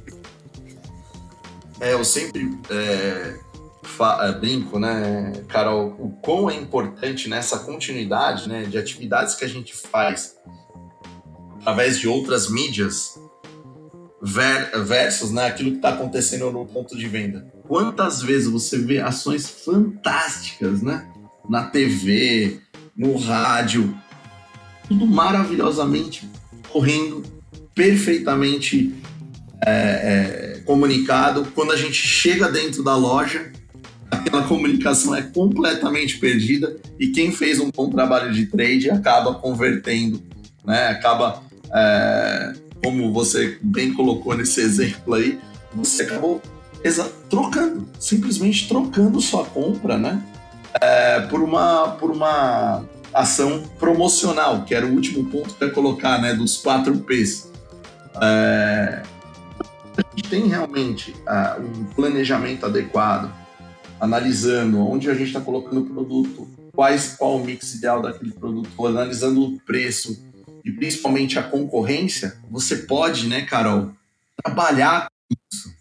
É, 1.78 1.92
eu 1.92 2.02
sempre 2.02 2.58
é 2.70 3.47
brinco, 4.40 4.78
né, 4.78 5.32
Carol, 5.48 5.96
o 5.98 6.10
quão 6.22 6.50
é 6.50 6.54
importante 6.54 7.28
nessa 7.28 7.58
continuidade 7.60 8.48
né, 8.48 8.64
de 8.64 8.78
atividades 8.78 9.34
que 9.34 9.44
a 9.44 9.48
gente 9.48 9.74
faz 9.74 10.36
através 11.60 11.98
de 11.98 12.08
outras 12.08 12.50
mídias 12.50 13.18
versus 14.22 15.30
né, 15.30 15.46
aquilo 15.46 15.70
que 15.70 15.76
está 15.76 15.90
acontecendo 15.90 16.50
no 16.50 16.66
ponto 16.66 16.96
de 16.96 17.08
venda. 17.08 17.52
Quantas 17.66 18.22
vezes 18.22 18.48
você 18.48 18.78
vê 18.78 19.00
ações 19.00 19.48
fantásticas 19.48 20.82
né, 20.82 21.08
na 21.48 21.64
TV, 21.64 22.60
no 22.96 23.16
rádio, 23.16 23.96
tudo 24.88 25.06
maravilhosamente 25.06 26.28
correndo, 26.68 27.22
perfeitamente 27.74 28.94
é, 29.64 29.70
é, 29.70 30.60
comunicado. 30.64 31.46
Quando 31.54 31.72
a 31.72 31.76
gente 31.76 31.94
chega 31.94 32.50
dentro 32.50 32.82
da 32.82 32.96
loja, 32.96 33.52
aquela 34.10 34.42
comunicação 34.42 35.14
é 35.14 35.22
completamente 35.22 36.18
perdida 36.18 36.76
e 36.98 37.08
quem 37.08 37.32
fez 37.32 37.60
um 37.60 37.70
bom 37.70 37.90
trabalho 37.90 38.32
de 38.32 38.46
trade 38.46 38.90
acaba 38.90 39.34
convertendo, 39.34 40.22
né? 40.64 40.88
Acaba, 40.88 41.42
é, 41.72 42.52
como 42.82 43.12
você 43.12 43.58
bem 43.62 43.92
colocou 43.92 44.36
nesse 44.36 44.60
exemplo 44.60 45.14
aí, 45.14 45.38
você 45.74 46.02
acabou 46.02 46.40
trocando, 47.28 47.88
simplesmente 47.98 48.68
trocando 48.68 49.20
sua 49.20 49.44
compra, 49.44 49.98
né? 49.98 50.22
é, 50.80 51.20
por, 51.20 51.42
uma, 51.42 51.92
por 51.92 52.10
uma 52.10 52.84
ação 53.12 53.62
promocional, 53.78 54.64
que 54.64 54.74
era 54.74 54.86
o 54.86 54.92
último 54.92 55.24
ponto 55.24 55.54
ia 55.60 55.70
colocar, 55.70 56.20
né, 56.20 56.34
dos 56.34 56.58
4 56.58 56.96
P's. 56.98 57.50
É, 58.20 59.02
a 59.96 60.02
gente 60.14 60.28
tem 60.28 60.46
realmente 60.46 61.10
uh, 61.10 61.60
um 61.60 61.84
planejamento 61.84 62.66
adequado, 62.66 63.32
analisando 64.00 64.78
onde 64.80 65.10
a 65.10 65.14
gente 65.14 65.28
está 65.28 65.40
colocando 65.40 65.80
o 65.80 65.86
produto, 65.86 66.48
quais, 66.72 67.16
qual 67.16 67.36
o 67.36 67.44
mix 67.44 67.74
ideal 67.74 68.02
daquele 68.02 68.32
produto, 68.32 68.86
analisando 68.86 69.44
o 69.44 69.60
preço 69.60 70.22
e 70.64 70.72
principalmente 70.72 71.38
a 71.38 71.42
concorrência, 71.42 72.36
você 72.50 72.76
pode, 72.76 73.26
né, 73.26 73.42
Carol, 73.42 73.92
trabalhar 74.42 75.08
com 75.08 75.36
isso. 75.50 75.74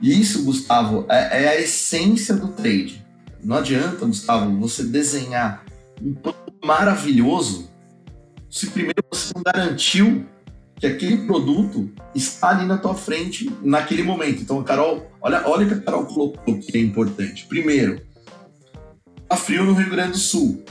E 0.00 0.20
isso, 0.20 0.44
Gustavo, 0.44 1.06
é, 1.08 1.44
é 1.44 1.48
a 1.48 1.60
essência 1.60 2.34
do 2.34 2.48
trade. 2.48 3.04
Não 3.42 3.56
adianta, 3.56 4.06
Gustavo, 4.06 4.56
você 4.58 4.82
desenhar 4.84 5.64
um 6.00 6.14
plano 6.14 6.38
maravilhoso 6.64 7.70
se 8.50 8.66
primeiro 8.66 9.02
você 9.10 9.32
não 9.34 9.42
garantiu 9.42 10.26
que 10.80 10.86
aquele 10.86 11.18
produto 11.26 11.92
está 12.14 12.48
ali 12.48 12.64
na 12.64 12.78
tua 12.78 12.94
frente 12.94 13.52
naquele 13.62 14.02
momento. 14.02 14.40
Então, 14.40 14.64
Carol, 14.64 15.12
olha, 15.20 15.46
olha 15.46 15.66
o 15.66 15.68
que 15.68 15.74
a 15.74 15.80
Carol 15.80 16.06
colocou 16.06 16.58
que 16.58 16.76
é 16.76 16.80
importante. 16.80 17.44
Primeiro, 17.46 18.00
tá 19.28 19.36
frio 19.36 19.62
no 19.62 19.74
Rio 19.74 19.90
Grande 19.90 20.12
do 20.12 20.18
Sul. 20.18 20.64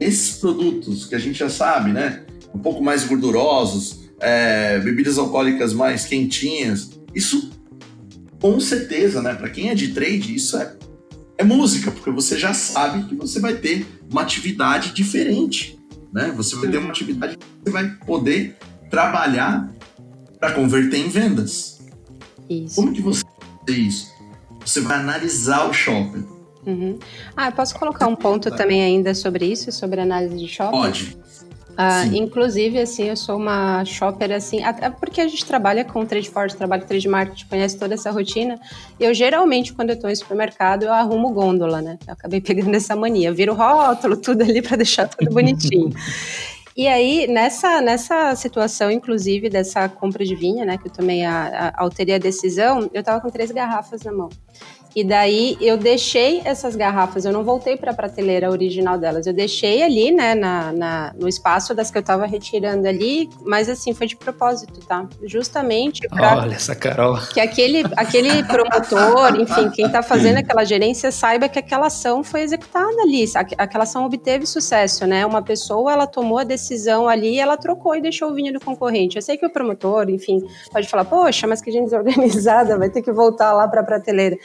Esses 0.00 0.38
produtos 0.38 1.06
que 1.06 1.14
a 1.14 1.20
gente 1.20 1.38
já 1.38 1.48
sabe, 1.48 1.92
né? 1.92 2.26
Um 2.52 2.58
pouco 2.58 2.82
mais 2.82 3.04
gordurosos, 3.04 4.10
é, 4.18 4.80
bebidas 4.80 5.18
alcoólicas 5.18 5.72
mais 5.72 6.04
quentinhas, 6.04 6.90
isso 7.14 7.52
com 8.40 8.58
certeza, 8.58 9.22
né? 9.22 9.34
Para 9.34 9.50
quem 9.50 9.70
é 9.70 9.74
de 9.74 9.92
trade, 9.92 10.34
isso 10.34 10.56
é, 10.56 10.74
é 11.38 11.44
música, 11.44 11.92
porque 11.92 12.10
você 12.10 12.36
já 12.36 12.52
sabe 12.52 13.04
que 13.04 13.14
você 13.14 13.38
vai 13.38 13.54
ter 13.54 13.86
uma 14.10 14.22
atividade 14.22 14.92
diferente, 14.92 15.78
né? 16.12 16.32
Você 16.36 16.56
vai 16.56 16.68
ter 16.68 16.78
uma 16.78 16.90
atividade 16.90 17.36
que 17.36 17.44
você 17.64 17.70
vai 17.70 17.88
poder 18.04 18.56
trabalhar 18.94 19.68
para 20.38 20.52
converter 20.52 20.98
em 20.98 21.08
vendas. 21.08 21.80
Isso. 22.48 22.76
Como 22.76 22.92
que 22.92 23.02
você 23.02 23.24
faz 23.66 23.78
isso? 23.78 24.14
Você 24.64 24.80
vai 24.80 24.98
analisar 24.98 25.68
o 25.68 25.72
shopping. 25.72 26.24
Uhum. 26.64 26.98
Ah, 27.36 27.48
eu 27.48 27.52
posso 27.52 27.74
colocar 27.74 28.06
um 28.06 28.14
ponto 28.14 28.50
também 28.52 28.82
ainda 28.82 29.12
sobre 29.12 29.46
isso, 29.46 29.72
sobre 29.72 30.00
análise 30.00 30.36
de 30.38 30.46
shopping? 30.46 30.78
Pode. 30.78 31.18
Ah, 31.76 32.06
inclusive, 32.06 32.78
assim, 32.78 33.08
eu 33.08 33.16
sou 33.16 33.36
uma 33.36 33.84
shopper, 33.84 34.30
assim, 34.30 34.62
até 34.62 34.88
porque 34.88 35.20
a 35.20 35.26
gente 35.26 35.44
trabalha 35.44 35.84
com 35.84 36.06
trade 36.06 36.30
force, 36.30 36.56
trabalha 36.56 36.82
com 36.82 36.88
trade 36.88 37.08
marketing, 37.08 37.46
conhece 37.48 37.76
toda 37.76 37.94
essa 37.94 38.12
rotina. 38.12 38.60
Eu, 39.00 39.12
geralmente, 39.12 39.72
quando 39.72 39.90
eu 39.90 39.96
estou 39.96 40.08
em 40.08 40.14
supermercado, 40.14 40.84
eu 40.84 40.92
arrumo 40.92 41.32
gôndola, 41.32 41.82
né? 41.82 41.98
Eu 42.06 42.12
acabei 42.12 42.38
pegando 42.40 42.74
essa 42.76 42.94
mania. 42.94 43.28
Eu 43.28 43.34
viro 43.34 43.54
rótulo, 43.54 44.16
tudo 44.16 44.42
ali 44.42 44.62
para 44.62 44.76
deixar 44.76 45.08
tudo 45.08 45.32
bonitinho. 45.32 45.90
E 46.76 46.88
aí, 46.88 47.28
nessa, 47.28 47.80
nessa 47.80 48.34
situação, 48.34 48.90
inclusive, 48.90 49.48
dessa 49.48 49.88
compra 49.88 50.24
de 50.24 50.34
vinha, 50.34 50.64
né, 50.64 50.76
que 50.76 50.88
eu 50.88 50.92
tomei 50.92 51.24
a, 51.24 51.68
a, 51.68 51.82
alterei 51.82 52.16
a 52.16 52.18
decisão, 52.18 52.90
eu 52.92 53.02
tava 53.02 53.20
com 53.20 53.30
três 53.30 53.52
garrafas 53.52 54.02
na 54.02 54.12
mão. 54.12 54.28
E 54.94 55.02
daí 55.02 55.56
eu 55.60 55.76
deixei 55.76 56.40
essas 56.44 56.76
garrafas, 56.76 57.24
eu 57.24 57.32
não 57.32 57.42
voltei 57.42 57.76
para 57.76 57.90
a 57.90 57.94
prateleira 57.94 58.50
original 58.50 58.98
delas, 58.98 59.26
eu 59.26 59.32
deixei 59.32 59.82
ali, 59.82 60.10
né, 60.10 60.34
na, 60.34 60.72
na 60.72 61.14
no 61.18 61.28
espaço 61.28 61.74
das 61.74 61.90
que 61.90 61.98
eu 61.98 62.00
estava 62.00 62.26
retirando 62.26 62.86
ali, 62.86 63.28
mas 63.44 63.68
assim, 63.68 63.92
foi 63.92 64.06
de 64.06 64.16
propósito, 64.16 64.80
tá? 64.86 65.08
Justamente 65.24 66.08
para 66.08 66.38
Olha 66.38 66.54
essa 66.54 66.74
Carol. 66.74 67.18
que 67.32 67.40
aquele, 67.40 67.84
aquele 67.96 68.42
promotor, 68.44 69.40
enfim, 69.40 69.70
quem 69.70 69.86
está 69.86 70.02
fazendo 70.02 70.38
aquela 70.38 70.64
gerência 70.64 71.10
saiba 71.10 71.48
que 71.48 71.58
aquela 71.58 71.86
ação 71.86 72.22
foi 72.22 72.42
executada 72.42 73.02
ali, 73.02 73.24
aquela 73.58 73.84
ação 73.84 74.04
obteve 74.04 74.46
sucesso, 74.46 75.06
né? 75.06 75.26
Uma 75.26 75.42
pessoa, 75.42 75.92
ela 75.92 76.06
tomou 76.06 76.38
a 76.38 76.44
decisão 76.44 77.08
ali, 77.08 77.38
ela 77.38 77.56
trocou 77.56 77.96
e 77.96 78.00
deixou 78.00 78.30
o 78.30 78.34
vinho 78.34 78.52
do 78.52 78.60
concorrente. 78.60 79.16
Eu 79.16 79.22
sei 79.22 79.36
que 79.36 79.46
o 79.46 79.50
promotor, 79.50 80.08
enfim, 80.08 80.42
pode 80.72 80.88
falar, 80.88 81.04
poxa, 81.04 81.46
mas 81.46 81.60
que 81.60 81.70
gente 81.70 81.84
desorganizada, 81.94 82.78
vai 82.78 82.90
ter 82.90 83.02
que 83.02 83.12
voltar 83.12 83.52
lá 83.52 83.66
para 83.68 83.80
a 83.80 83.84
prateleira. 83.84 84.36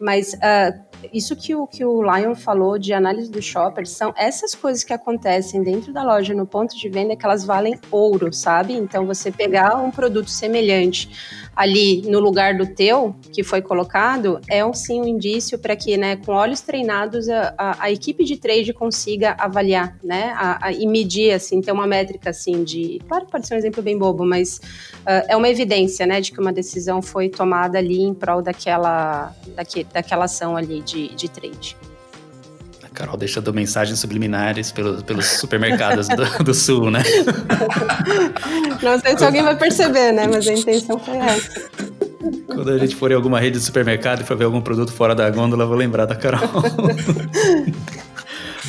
Mas 0.00 0.34
uh, 0.34 0.78
isso 1.12 1.34
que 1.34 1.54
o, 1.54 1.66
que 1.66 1.84
o 1.84 2.02
Lion 2.02 2.34
falou 2.34 2.78
de 2.78 2.92
análise 2.92 3.30
do 3.30 3.40
shopper 3.40 3.86
são 3.86 4.12
essas 4.16 4.54
coisas 4.54 4.84
que 4.84 4.92
acontecem 4.92 5.62
dentro 5.62 5.92
da 5.92 6.02
loja, 6.02 6.34
no 6.34 6.46
ponto 6.46 6.76
de 6.76 6.88
venda, 6.88 7.16
que 7.16 7.24
elas 7.24 7.44
valem 7.44 7.78
ouro, 7.90 8.32
sabe? 8.32 8.74
Então, 8.74 9.06
você 9.06 9.30
pegar 9.30 9.76
um 9.76 9.90
produto 9.90 10.30
semelhante 10.30 11.45
ali 11.56 12.02
no 12.02 12.20
lugar 12.20 12.54
do 12.54 12.66
teu, 12.66 13.16
que 13.32 13.42
foi 13.42 13.62
colocado, 13.62 14.38
é 14.46 14.62
um 14.64 14.74
sim 14.74 15.00
um 15.00 15.06
indício 15.06 15.58
para 15.58 15.74
que, 15.74 15.96
né, 15.96 16.16
com 16.16 16.32
olhos 16.32 16.60
treinados, 16.60 17.30
a, 17.30 17.54
a, 17.56 17.84
a, 17.84 17.90
equipe 17.90 18.24
de 18.24 18.36
trade 18.36 18.74
consiga 18.74 19.34
avaliar, 19.38 19.98
né, 20.04 20.34
a, 20.36 20.70
e 20.70 20.86
medir, 20.86 21.32
assim, 21.32 21.62
ter 21.62 21.72
uma 21.72 21.86
métrica, 21.86 22.28
assim, 22.30 22.62
de... 22.62 23.00
Claro 23.08 23.26
pode 23.26 23.46
ser 23.46 23.54
um 23.54 23.58
exemplo 23.58 23.82
bem 23.82 23.96
bobo, 23.96 24.26
mas 24.26 24.58
uh, 24.98 25.24
é 25.28 25.36
uma 25.36 25.48
evidência, 25.48 26.06
né, 26.06 26.20
de 26.20 26.30
que 26.30 26.40
uma 26.40 26.52
decisão 26.52 27.00
foi 27.00 27.30
tomada 27.30 27.78
ali 27.78 28.02
em 28.02 28.12
prol 28.12 28.42
daquela, 28.42 29.34
daque, 29.54 29.84
daquela 29.84 30.26
ação 30.26 30.56
ali 30.56 30.82
de, 30.82 31.08
de 31.14 31.28
trade. 31.30 31.76
Carol 32.96 33.16
deixando 33.18 33.52
mensagens 33.52 33.98
subliminares 33.98 34.72
pelo, 34.72 35.02
pelos 35.04 35.26
supermercados 35.26 36.08
do, 36.08 36.44
do, 36.44 36.54
sul, 36.54 36.90
né? 36.90 37.02
Não 38.82 38.98
sei 38.98 39.18
se 39.18 39.24
alguém 39.24 39.42
vai 39.42 39.54
perceber, 39.54 40.12
né? 40.12 40.26
Mas 40.26 40.48
a 40.48 40.54
intenção 40.54 40.98
foi 40.98 41.18
essa. 41.18 41.60
Quando 42.46 42.70
a 42.70 42.78
gente 42.78 42.96
for 42.96 43.12
em 43.12 43.14
alguma 43.14 43.38
rede 43.38 43.58
de 43.58 43.64
supermercado 43.64 44.22
e 44.22 44.24
for 44.24 44.34
ver 44.34 44.44
algum 44.44 44.62
produto 44.62 44.92
fora 44.92 45.14
da 45.14 45.28
gôndola, 45.28 45.64
eu 45.64 45.68
vou 45.68 45.76
lembrar 45.76 46.06
da 46.06 46.16
Carol. 46.16 46.40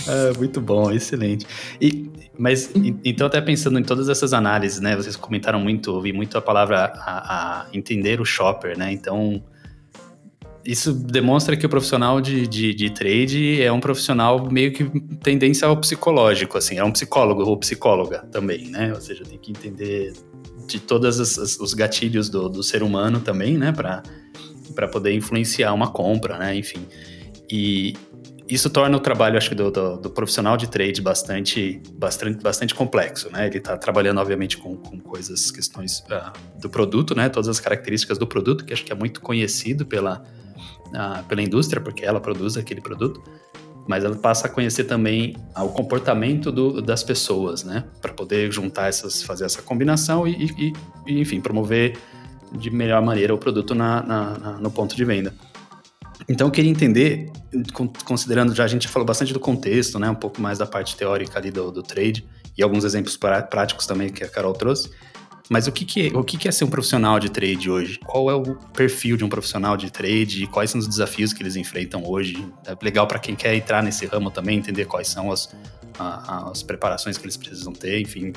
ah, 0.08 0.34
muito 0.38 0.60
bom, 0.60 0.92
excelente. 0.92 1.48
E, 1.80 2.12
mas 2.38 2.70
então, 3.06 3.28
até 3.28 3.40
pensando 3.40 3.80
em 3.80 3.84
todas 3.84 4.10
essas 4.10 4.34
análises, 4.34 4.82
né? 4.82 4.98
Vocês 4.98 5.16
comentaram 5.16 5.62
muito, 5.62 5.94
ouvi 5.94 6.12
muito 6.12 6.38
a 6.38 6.42
palavra 6.42 6.92
a, 6.96 7.62
a 7.62 7.66
entender 7.74 8.20
o 8.20 8.26
shopper, 8.26 8.78
né? 8.78 8.92
Então, 8.92 9.42
isso 10.68 10.92
demonstra 10.92 11.56
que 11.56 11.66
o 11.66 11.70
profissional 11.70 12.20
de, 12.20 12.46
de, 12.46 12.74
de, 12.74 12.90
trade 12.90 13.62
é 13.62 13.72
um 13.72 13.80
profissional 13.80 14.52
meio 14.52 14.74
que 14.74 14.84
tendência 15.24 15.66
ao 15.66 15.78
psicológico, 15.78 16.58
assim, 16.58 16.78
é 16.78 16.84
um 16.84 16.92
psicólogo 16.92 17.42
ou 17.44 17.56
psicóloga 17.56 18.28
também, 18.34 18.68
né? 18.68 18.92
Ou 18.94 19.00
seja, 19.00 19.24
tem 19.24 19.40
que 19.40 19.52
entender 19.52 20.12
de 20.68 20.82
todos 20.82 21.38
os 21.58 21.74
gatilhos 21.74 22.28
do, 22.28 22.50
do 22.50 22.62
ser 22.62 22.84
humano 22.84 23.22
também, 23.22 23.58
né? 23.58 23.72
Para 23.72 24.88
poder 24.90 25.14
influenciar 25.14 25.74
uma 25.74 25.90
compra, 25.90 26.38
né? 26.38 26.54
Enfim. 26.54 26.86
E 27.50 27.94
isso 28.46 28.70
torna 28.70 28.98
o 28.98 29.00
trabalho, 29.00 29.38
acho 29.38 29.48
que, 29.48 29.56
do, 29.56 29.72
do, 29.72 29.96
do 29.96 30.10
profissional 30.10 30.58
de 30.58 30.68
trade 30.68 31.02
bastante, 31.02 31.82
bastante, 31.94 32.44
bastante 32.44 32.76
complexo, 32.76 33.32
né? 33.32 33.48
Ele 33.48 33.60
está 33.60 33.78
trabalhando, 33.78 34.20
obviamente, 34.20 34.58
com, 34.58 34.76
com 34.76 35.00
coisas, 35.00 35.50
questões 35.50 36.00
uh, 36.12 36.60
do 36.60 36.70
produto, 36.70 37.16
né? 37.16 37.30
Todas 37.30 37.48
as 37.48 37.62
características 37.62 38.18
do 38.18 38.28
produto, 38.28 38.66
que 38.66 38.74
acho 38.74 38.84
que 38.84 38.92
é 38.92 38.96
muito 38.96 39.22
conhecido 39.22 39.86
pela 39.86 40.22
pela 41.27 41.41
indústria, 41.41 41.82
porque 41.82 42.06
ela 42.06 42.20
produz 42.20 42.58
aquele 42.58 42.82
produto, 42.82 43.22
mas 43.88 44.03
ela 44.03 44.15
passa 44.15 44.48
a 44.48 44.50
conhecer 44.50 44.84
também 44.84 45.36
o 45.56 45.70
comportamento 45.70 46.51
do, 46.51 46.82
das 46.82 47.03
pessoas, 47.03 47.63
né? 47.63 47.86
Para 48.01 48.13
poder 48.13 48.51
juntar 48.51 48.88
essas, 48.88 49.24
fazer 49.24 49.46
essa 49.46 49.62
combinação 49.62 50.27
e, 50.27 50.46
e, 50.58 50.74
e, 51.06 51.22
enfim, 51.22 51.39
promover 51.39 51.98
de 52.51 52.70
melhor 52.70 53.01
maneira 53.01 53.34
o 53.34 53.38
produto 53.38 53.74
na, 53.74 54.03
na, 54.03 54.38
na, 54.38 54.51
no 54.53 54.70
ponto 54.70 54.96
de 54.96 55.06
venda. 55.06 55.34
Então, 56.27 56.48
eu 56.48 56.51
queria 56.51 56.70
entender, 56.70 57.32
considerando 58.03 58.53
já 58.53 58.65
a 58.65 58.67
gente 58.67 58.88
falou 58.88 59.06
bastante 59.06 59.32
do 59.32 59.39
contexto, 59.39 59.98
né? 59.98 60.10
Um 60.10 60.15
pouco 60.15 60.41
mais 60.41 60.58
da 60.58 60.65
parte 60.65 60.98
teórica 60.98 61.39
ali 61.39 61.51
do, 61.51 61.72
do 61.72 61.82
trade 61.82 62.27
e 62.58 62.63
alguns 62.63 62.84
exemplos 62.84 63.15
práticos 63.15 63.86
também 63.86 64.10
que 64.10 64.24
a 64.24 64.27
Carol 64.27 64.53
trouxe. 64.53 64.89
Mas 65.50 65.68
o 65.68 65.72
que, 65.72 65.86
que, 65.86 66.08
é, 66.08 66.18
o 66.18 66.24
que, 66.24 66.38
que 66.38 66.48
é 66.48 66.51
ser 66.51 66.66
um 66.66 66.70
profissional 66.70 67.20
de 67.20 67.30
trade 67.30 67.70
hoje? 67.70 68.00
Qual 68.06 68.30
é 68.30 68.36
o 68.36 68.56
perfil 68.74 69.16
de 69.16 69.24
um 69.24 69.30
profissional 69.30 69.77
de 69.77 69.92
trade? 69.92 70.46
Quais 70.48 70.72
são 70.72 70.80
os 70.80 70.88
desafios 70.88 71.32
que 71.32 71.42
eles 71.42 71.56
enfrentam 71.56 72.04
hoje? 72.06 72.36
É 72.66 72.75
legal 72.82 73.08
para 73.08 73.20
quem 73.20 73.36
quer 73.36 73.56
entrar 73.56 73.82
nesse 73.82 74.06
ramo 74.06 74.30
também, 74.30 74.58
entender 74.58 74.86
quais 74.86 75.08
são 75.08 75.32
as, 75.32 75.50
as 75.98 76.63
preparações 76.63 77.18
que 77.18 77.25
eles 77.25 77.38
precisam 77.38 77.74
ter, 77.74 78.00
enfim. 78.01 78.34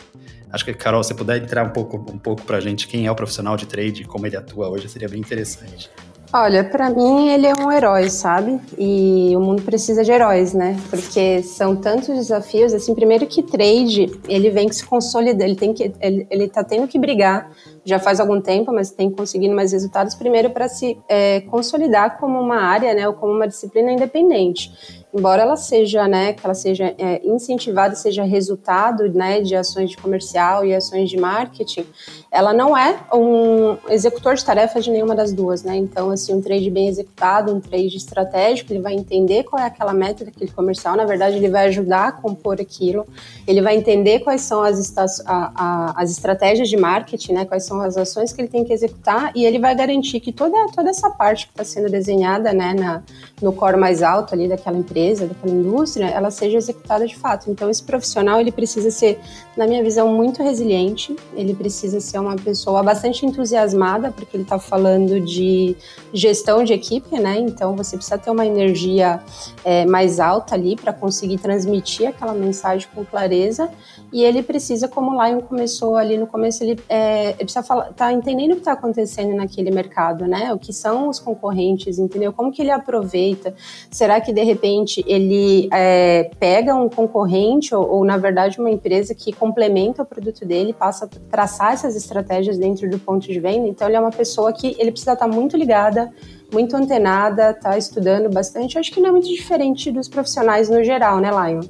Acho 0.53 0.65
que, 0.65 0.73
Carol, 0.73 1.03
se 1.03 1.15
puder 1.15 1.43
entrar 1.43 1.65
um 1.65 1.71
pouco, 1.71 1.97
um 2.13 2.19
pouco 2.19 2.43
para 2.43 2.59
a 2.59 2.61
gente 2.61 2.87
quem 2.87 3.07
é 3.07 3.11
o 3.11 3.15
profissional 3.15 3.57
de 3.57 3.67
trade, 3.67 4.05
como 4.05 4.27
ele 4.27 4.37
atua 4.37 4.69
hoje, 4.69 4.89
seria 4.89 5.09
bem 5.09 5.21
interessante. 5.21 5.91
Olha, 6.33 6.63
para 6.63 6.89
mim 6.91 7.29
ele 7.29 7.45
é 7.45 7.55
um 7.57 7.73
herói, 7.73 8.09
sabe? 8.09 8.61
E 8.79 9.35
o 9.37 9.41
mundo 9.41 9.63
precisa 9.63 10.05
de 10.05 10.13
heróis, 10.13 10.55
né? 10.55 10.79
Porque 10.89 11.43
são 11.43 11.75
tantos 11.75 12.09
desafios. 12.09 12.73
Assim, 12.73 12.95
primeiro 12.95 13.27
que 13.27 13.43
trade, 13.43 14.09
ele 14.29 14.49
vem 14.49 14.69
que 14.69 14.77
se 14.77 14.87
consolidar, 14.87 15.49
ele 15.49 15.57
tem 15.57 15.75
que, 15.75 15.93
ele, 16.01 16.29
ele 16.31 16.49
tá 16.49 16.63
tendo 16.63 16.87
que 16.87 17.01
brigar 17.01 17.51
já 17.85 17.99
faz 17.99 18.21
algum 18.21 18.41
tempo, 18.41 18.73
mas 18.73 18.91
tem 18.91 19.11
conseguido 19.11 19.55
mais 19.55 19.73
resultados, 19.73 20.15
primeiro 20.15 20.51
para 20.51 20.69
se 20.69 20.99
é, 21.09 21.41
consolidar 21.43 22.19
como 22.19 22.39
uma 22.41 22.57
área, 22.57 22.95
né, 22.95 23.07
ou 23.09 23.15
como 23.15 23.33
uma 23.33 23.49
disciplina 23.49 23.91
independente 23.93 24.71
embora 25.13 25.43
ela 25.43 25.57
seja, 25.57 26.07
né, 26.07 26.33
que 26.33 26.45
ela 26.45 26.55
seja 26.55 26.95
é, 26.97 27.21
incentivada, 27.25 27.95
seja 27.95 28.23
resultado, 28.23 29.09
né, 29.13 29.41
de 29.41 29.57
ações 29.57 29.91
de 29.91 29.97
comercial 29.97 30.65
e 30.65 30.75
ações 30.75 31.11
de 31.11 31.17
marketing, 31.17 31.85
ela 32.31 32.53
não 32.53 32.77
é 32.77 32.99
um 33.13 33.77
executor 33.89 34.35
de 34.35 34.45
tarefas 34.45 34.85
de 34.85 34.91
nenhuma 34.91 35.15
das 35.15 35.33
duas, 35.33 35.65
né? 35.65 35.77
Então, 35.77 36.11
assim, 36.11 36.33
um 36.33 36.41
trade 36.41 36.71
bem 36.71 36.87
executado, 36.87 37.53
um 37.53 37.61
trade 37.61 37.97
estratégico, 37.97 38.73
ele 38.73 38.81
vai 38.81 38.95
entender 38.95 39.43
qual 39.43 39.61
é 39.61 39.67
aquela 39.67 39.93
meta 39.93 40.25
daquele 40.25 40.51
comercial, 40.53 40.97
na 40.97 41.05
verdade, 41.05 41.37
ele 41.37 41.49
vai 41.49 41.67
ajudar 41.67 42.09
a 42.09 42.13
compor 42.13 42.61
aquilo, 42.61 43.05
ele 43.47 43.61
vai 43.61 43.77
entender 43.77 44.21
quais 44.21 44.43
são 44.43 44.63
as, 44.63 44.97
a, 44.97 45.53
a, 45.55 46.03
as 46.03 46.11
estratégias 46.11 46.69
de 46.69 46.77
marketing, 46.77 47.33
né, 47.33 47.45
quais 47.45 47.65
são 47.71 47.81
as 47.81 47.97
ações 47.97 48.33
que 48.33 48.41
ele 48.41 48.49
tem 48.49 48.65
que 48.65 48.73
executar, 48.73 49.31
e 49.35 49.45
ele 49.45 49.61
vai 49.61 49.75
garantir 49.77 50.19
que 50.19 50.33
toda, 50.33 50.57
toda 50.75 50.91
essa 50.91 51.09
parte 51.09 51.47
que 51.47 51.53
está 51.53 51.63
sendo 51.63 51.89
desenhada, 51.89 52.53
né, 52.53 52.75
na, 52.75 53.03
no 53.41 53.53
core 53.53 53.77
mais 53.77 54.03
alto 54.03 54.35
ali 54.35 54.49
daquela 54.49 54.77
empresa, 54.77 55.27
daquela 55.27 55.55
indústria, 55.55 56.07
ela 56.07 56.31
seja 56.33 56.59
executada 56.59 57.07
de 57.07 57.17
fato. 57.17 57.49
Então, 57.49 57.71
esse 57.71 57.83
profissional, 57.83 58.41
ele 58.41 58.51
precisa 58.51 58.91
ser, 58.91 59.21
na 59.57 59.69
minha 59.69 59.83
visão, 59.85 60.13
muito 60.13 60.43
resiliente, 60.43 61.15
ele 61.37 61.55
precisa 61.55 62.01
ser 62.01 62.19
uma 62.19 62.35
pessoa 62.35 62.83
bastante 62.83 63.25
entusiasmada, 63.25 64.11
porque 64.11 64.37
ele 64.37 64.43
está 64.43 64.59
falando 64.59 65.21
de 65.21 65.77
gestão 66.13 66.65
de 66.65 66.73
equipe, 66.73 67.21
né? 67.21 67.39
Então, 67.39 67.77
você 67.77 67.97
precisa 67.97 68.19
ter 68.19 68.31
uma 68.31 68.45
energia 68.45 69.21
é, 69.65 69.87
mais 69.87 70.19
alta 70.19 70.57
ali 70.57 70.75
para 70.75 70.93
conseguir 70.93 71.39
transmitir 71.39 72.09
aquela 72.09 72.33
mensagem 72.33 72.89
com 72.93 73.05
clareza, 73.05 73.71
e 74.13 74.25
ele 74.25 74.43
precisa, 74.43 74.89
como 74.89 75.13
o 75.13 75.25
Lion 75.25 75.41
começou 75.41 75.97
ali 75.97 76.19
no 76.19 76.27
começo, 76.27 76.65
ele, 76.65 76.81
é, 76.89 77.31
ele 77.31 77.45
precisa 77.45 77.60
falar, 77.63 77.93
tá 77.93 78.13
entendendo 78.13 78.53
o 78.53 78.55
que 78.55 78.61
está 78.61 78.73
acontecendo 78.73 79.35
naquele 79.35 79.71
mercado, 79.71 80.27
né? 80.27 80.53
O 80.53 80.59
que 80.59 80.73
são 80.73 81.09
os 81.09 81.19
concorrentes, 81.19 81.99
entendeu? 81.99 82.33
Como 82.33 82.53
que 82.53 82.63
ele 82.63 82.71
aproveita? 82.71 83.55
Será 83.91 84.21
que, 84.21 84.33
de 84.33 84.43
repente, 84.43 85.05
ele 85.07 85.69
é, 85.73 86.31
pega 86.39 86.75
um 86.75 86.89
concorrente 86.89 87.75
ou, 87.75 87.89
ou, 87.89 88.05
na 88.05 88.17
verdade, 88.17 88.61
uma 88.61 88.71
empresa 88.71 89.15
que 89.15 89.33
complementa 89.33 90.03
o 90.03 90.07
produto 90.07 90.45
dele, 90.45 90.73
passa 90.73 91.05
a 91.05 91.09
traçar 91.31 91.73
essas 91.73 91.97
estratégias 91.97 92.59
dentro 92.59 92.89
do 92.89 92.99
ponto 92.99 93.27
de 93.27 93.41
venda. 93.41 93.69
Então, 93.69 93.89
ele 93.89 93.97
é 93.97 94.01
uma 94.01 94.11
pessoa 94.11 94.53
que 94.53 94.77
ele 94.79 94.91
precisa 94.91 95.13
estar 95.13 95.29
muito 95.29 95.57
ligada, 95.57 96.11
muito 96.53 96.77
antenada, 96.77 97.55
tá 97.55 97.79
estudando 97.79 98.29
bastante. 98.29 98.79
acho 98.79 98.93
que 98.93 99.01
não 99.01 99.11
é 99.11 99.13
muito 99.13 99.29
diferente 99.29 99.91
dos 99.91 100.09
profissionais 100.09 100.69
no 100.69 100.83
geral, 100.83 101.21
né, 101.21 101.31
Lion? 101.31 101.63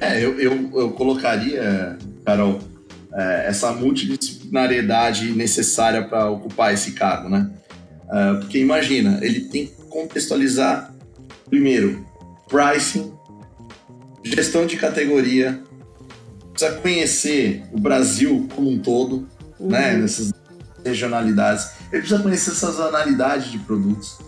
É, 0.00 0.24
eu, 0.24 0.38
eu, 0.40 0.70
eu 0.74 0.90
colocaria, 0.92 1.98
Carol, 2.24 2.58
é, 3.18 3.48
essa 3.48 3.72
multidisciplinariedade 3.72 5.32
necessária 5.32 6.06
para 6.06 6.30
ocupar 6.30 6.72
esse 6.72 6.92
cargo, 6.92 7.28
né? 7.28 7.50
É, 8.10 8.34
porque 8.34 8.58
imagina, 8.58 9.18
ele 9.22 9.40
tem 9.40 9.66
que 9.66 9.82
contextualizar 9.90 10.94
Primeiro, 11.48 12.06
pricing, 12.46 13.12
gestão 14.22 14.66
de 14.66 14.76
categoria, 14.76 15.62
precisa 16.52 16.78
conhecer 16.80 17.62
o 17.72 17.80
Brasil 17.80 18.46
como 18.54 18.70
um 18.70 18.78
todo, 18.78 19.26
uhum. 19.58 19.68
né, 19.68 19.96
nessas 19.96 20.30
regionalidades. 20.84 21.70
Ele 21.90 22.02
precisa 22.02 22.22
conhecer 22.22 22.50
sazonalidade 22.50 23.50
de 23.50 23.58
produtos. 23.60 24.18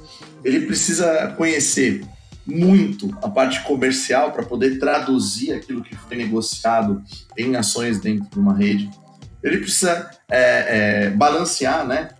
Ele 0.43 0.61
precisa 0.61 1.35
conhecer 1.37 2.03
muito 2.47 3.11
a 3.23 3.29
parte 3.29 3.63
comercial 3.63 4.33
para 4.33 4.43
poder 4.43 4.79
traduzir 4.79 5.53
aquilo 5.53 5.83
que 5.83 5.95
foi 5.95 6.17
negociado 6.17 7.03
em 7.37 7.57
ações 7.57 8.01
dentro 8.01 8.29
de 8.31 8.39
uma 8.39 8.57
rede. 8.57 8.91
Ele 9.43 9.59
precisa 9.59 10.11
é, 10.29 11.07
é, 11.07 11.11
balancear, 11.11 11.87
né, 11.87 12.11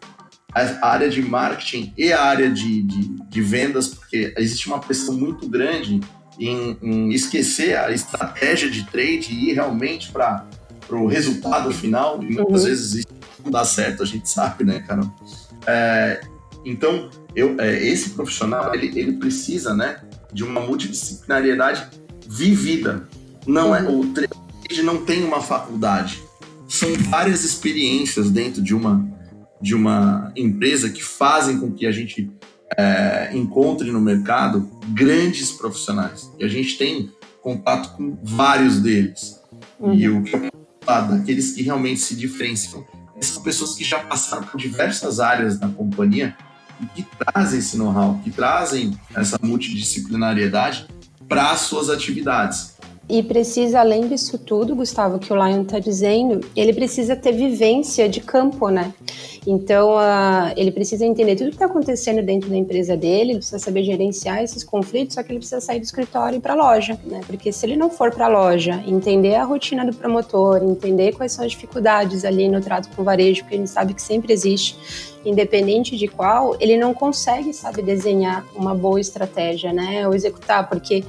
a 0.55 0.89
área 0.89 1.09
de 1.09 1.23
marketing 1.23 1.93
e 1.97 2.13
a 2.13 2.23
área 2.23 2.51
de, 2.51 2.83
de, 2.83 3.09
de 3.29 3.43
vendas, 3.43 3.89
porque 3.89 4.35
existe 4.37 4.67
uma 4.67 4.81
pressão 4.81 5.15
muito 5.15 5.49
grande 5.49 6.01
em, 6.39 6.77
em, 6.83 7.13
esquecer 7.13 7.77
a 7.77 7.91
estratégia 7.93 8.71
de 8.71 8.85
trade 8.85 9.33
e 9.33 9.51
ir 9.51 9.55
realmente 9.55 10.11
para 10.11 10.47
o 10.91 11.07
resultado 11.07 11.71
final. 11.73 12.23
E 12.23 12.33
muitas 12.33 12.63
uhum. 12.63 12.69
vezes 12.69 12.95
isso 12.95 13.09
não 13.45 13.51
dá 13.51 13.65
certo, 13.65 14.03
a 14.03 14.07
gente 14.07 14.29
sabe, 14.29 14.65
né, 14.65 14.81
cara? 14.81 15.03
É, 15.67 16.21
então, 16.65 17.11
eu, 17.35 17.57
é, 17.61 17.87
esse 17.87 18.11
profissional, 18.11 18.75
ele, 18.75 18.99
ele 18.99 19.13
precisa, 19.13 19.75
né, 19.75 20.01
de 20.33 20.45
uma 20.45 20.61
multidisciplinariedade 20.61 21.89
vivida. 22.27 23.09
Não 23.47 23.75
é 23.75 23.83
uhum. 23.83 24.01
o 24.01 24.07
trade 24.13 24.83
não 24.83 25.05
tem 25.05 25.25
uma 25.25 25.41
faculdade. 25.41 26.23
São 26.69 26.93
várias 27.11 27.45
experiências 27.45 28.31
dentro 28.31 28.63
de 28.63 28.75
uma 28.75 29.09
de 29.61 29.75
uma 29.75 30.33
empresa 30.35 30.89
que 30.89 31.03
fazem 31.03 31.59
com 31.59 31.71
que 31.71 31.87
a 31.87 31.93
gente 31.93 32.31
é, 32.79 33.31
encontre 33.35 33.91
no 33.91 34.01
mercado 34.01 34.71
grandes 34.89 35.53
profissionais. 35.53 36.31
E 36.39 36.45
a 36.45 36.49
gente 36.49 36.79
tem 36.79 37.13
contato 37.43 37.95
com 37.95 38.17
vários 38.23 38.81
deles. 38.81 39.39
Uhum. 39.79 39.93
E 39.93 40.09
o 40.09 40.23
que 40.23 40.35
eu 40.35 40.51
daqueles 40.87 41.53
que 41.53 41.63
realmente 41.63 42.01
se 42.01 42.17
diferenciam 42.17 42.85
são 43.21 43.43
pessoas 43.43 43.75
que 43.75 43.85
já 43.85 43.99
passaram 44.01 44.45
por 44.45 44.59
diversas 44.59 45.21
áreas 45.21 45.59
da 45.59 45.69
companhia 45.69 46.35
que 46.95 47.03
trazem 47.03 47.59
esse 47.59 47.77
know-how, 47.77 48.19
que 48.23 48.31
trazem 48.31 48.99
essa 49.15 49.39
multidisciplinariedade 49.43 50.87
para 51.29 51.51
as 51.51 51.61
suas 51.61 51.89
atividades. 51.89 52.77
E 53.09 53.23
precisa, 53.25 53.81
além 53.81 54.07
disso 54.07 54.39
tudo, 54.39 54.77
Gustavo, 54.77 55.19
que 55.19 55.33
o 55.33 55.37
Lion 55.37 55.63
está 55.63 55.81
dizendo, 55.81 56.41
ele 56.55 56.73
precisa 56.73 57.17
ter 57.17 57.33
vivência 57.33 58.09
de 58.09 58.21
campo, 58.21 58.69
né? 58.69 58.95
Então, 59.47 59.95
uh, 59.95 60.53
ele 60.57 60.71
precisa 60.71 61.05
entender 61.05 61.35
tudo 61.35 61.49
que 61.49 61.57
está 61.57 61.67
acontecendo 61.67 62.23
dentro 62.23 62.51
da 62.51 62.57
empresa 62.57 62.97
dele, 62.97 63.33
ele 63.33 63.39
precisa 63.39 63.59
saber 63.59 63.83
gerenciar 63.85 64.43
esses 64.43 64.63
conflitos, 64.63 65.15
só 65.15 65.23
que 65.23 65.33
ele 65.33 65.39
precisa 65.39 65.61
sair 65.61 65.79
do 65.79 65.85
escritório 65.85 66.37
e 66.37 66.39
ir 66.39 66.41
para 66.41 66.53
a 66.53 66.57
loja, 66.57 66.99
né? 67.05 67.21
Porque 67.27 67.51
se 67.51 67.65
ele 67.65 67.77
não 67.77 67.89
for 67.89 68.13
para 68.13 68.27
a 68.27 68.29
loja, 68.29 68.83
entender 68.87 69.37
a 69.37 69.45
rotina 69.45 69.85
do 69.85 69.95
promotor, 69.95 70.63
entender 70.63 71.13
quais 71.13 71.33
são 71.33 71.45
as 71.45 71.53
dificuldades 71.53 72.25
ali 72.25 72.49
no 72.49 72.61
trato 72.61 72.89
com 72.95 73.01
o 73.01 73.05
varejo, 73.05 73.43
porque 73.43 73.55
a 73.55 73.59
gente 73.59 73.71
sabe 73.71 73.95
que 73.95 74.03
sempre 74.03 74.33
existe, 74.33 74.77
independente 75.25 75.97
de 75.97 76.07
qual, 76.07 76.57
ele 76.61 76.77
não 76.77 76.93
consegue, 76.93 77.53
sabe, 77.53 77.83
desenhar 77.83 78.45
uma 78.55 78.75
boa 78.75 79.01
estratégia, 79.01 79.73
né? 79.73 80.07
Ou 80.07 80.15
executar, 80.15 80.69
porque 80.69 81.05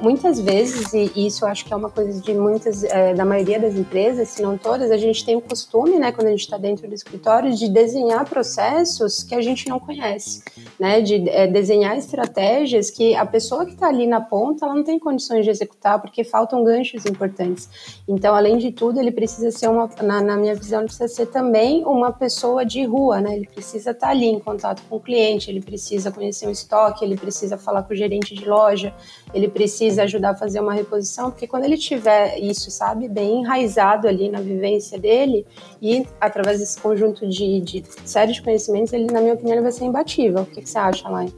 muitas 0.00 0.38
vezes, 0.38 0.92
e 0.92 1.26
isso 1.26 1.44
eu 1.44 1.48
acho 1.48 1.64
que 1.64 1.72
é 1.72 1.76
uma 1.76 1.88
coisa 1.88 2.20
de 2.20 2.34
muitas, 2.34 2.84
é, 2.84 3.14
da 3.14 3.24
maioria 3.24 3.58
das 3.58 3.74
empresas, 3.74 4.28
se 4.28 4.42
não 4.42 4.58
todas, 4.58 4.90
a 4.90 4.96
gente 4.96 5.24
tem 5.24 5.36
o 5.36 5.40
costume, 5.40 5.98
né, 5.98 6.12
quando 6.12 6.26
a 6.26 6.30
gente 6.30 6.40
está 6.40 6.58
dentro 6.58 6.86
do 6.86 6.94
escritório, 6.94 7.53
de 7.58 7.68
desenhar 7.68 8.28
processos 8.28 9.22
que 9.22 9.34
a 9.34 9.40
gente 9.40 9.68
não 9.68 9.78
conhece, 9.78 10.42
né, 10.78 11.00
de 11.00 11.28
é, 11.28 11.46
desenhar 11.46 11.96
estratégias 11.96 12.90
que 12.90 13.14
a 13.14 13.24
pessoa 13.24 13.64
que 13.64 13.72
está 13.72 13.88
ali 13.88 14.06
na 14.06 14.20
ponta, 14.20 14.64
ela 14.64 14.74
não 14.74 14.84
tem 14.84 14.98
condições 14.98 15.44
de 15.44 15.50
executar 15.50 16.00
porque 16.00 16.24
faltam 16.24 16.62
ganchos 16.64 17.06
importantes. 17.06 17.68
Então, 18.06 18.34
além 18.34 18.58
de 18.58 18.72
tudo, 18.72 19.00
ele 19.00 19.10
precisa 19.10 19.50
ser 19.50 19.68
uma, 19.68 19.88
na, 20.02 20.20
na 20.20 20.36
minha 20.36 20.54
visão, 20.54 20.80
ele 20.80 20.88
precisa 20.88 21.08
ser 21.08 21.26
também 21.26 21.84
uma 21.84 22.12
pessoa 22.12 22.64
de 22.64 22.84
rua, 22.84 23.20
né, 23.20 23.36
ele 23.36 23.46
precisa 23.46 23.90
estar 23.90 24.06
tá 24.06 24.12
ali 24.12 24.26
em 24.26 24.38
contato 24.38 24.82
com 24.88 24.96
o 24.96 25.00
cliente, 25.00 25.50
ele 25.50 25.60
precisa 25.60 26.10
conhecer 26.10 26.46
o 26.46 26.50
estoque, 26.50 27.04
ele 27.04 27.16
precisa 27.16 27.56
falar 27.56 27.82
com 27.82 27.92
o 27.92 27.96
gerente 27.96 28.34
de 28.34 28.44
loja, 28.44 28.94
ele 29.34 29.48
precisa 29.48 30.04
ajudar 30.04 30.30
a 30.30 30.34
fazer 30.36 30.60
uma 30.60 30.72
reposição, 30.72 31.30
porque 31.30 31.46
quando 31.46 31.64
ele 31.64 31.76
tiver 31.76 32.38
isso, 32.38 32.70
sabe, 32.70 33.08
bem 33.08 33.40
enraizado 33.40 34.06
ali 34.06 34.30
na 34.30 34.40
vivência 34.40 34.96
dele 34.96 35.44
e 35.82 36.06
através 36.20 36.60
desse 36.60 36.80
conjunto 36.80 37.28
de, 37.28 37.60
de 37.60 37.84
série 38.04 38.32
de 38.32 38.40
conhecimentos, 38.40 38.92
ele, 38.92 39.06
na 39.06 39.20
minha 39.20 39.34
opinião, 39.34 39.54
ele 39.54 39.62
vai 39.62 39.72
ser 39.72 39.84
imbatível. 39.84 40.42
O 40.42 40.46
que, 40.46 40.62
que 40.62 40.70
você 40.70 40.78
acha, 40.78 41.08
Lai? 41.08 41.32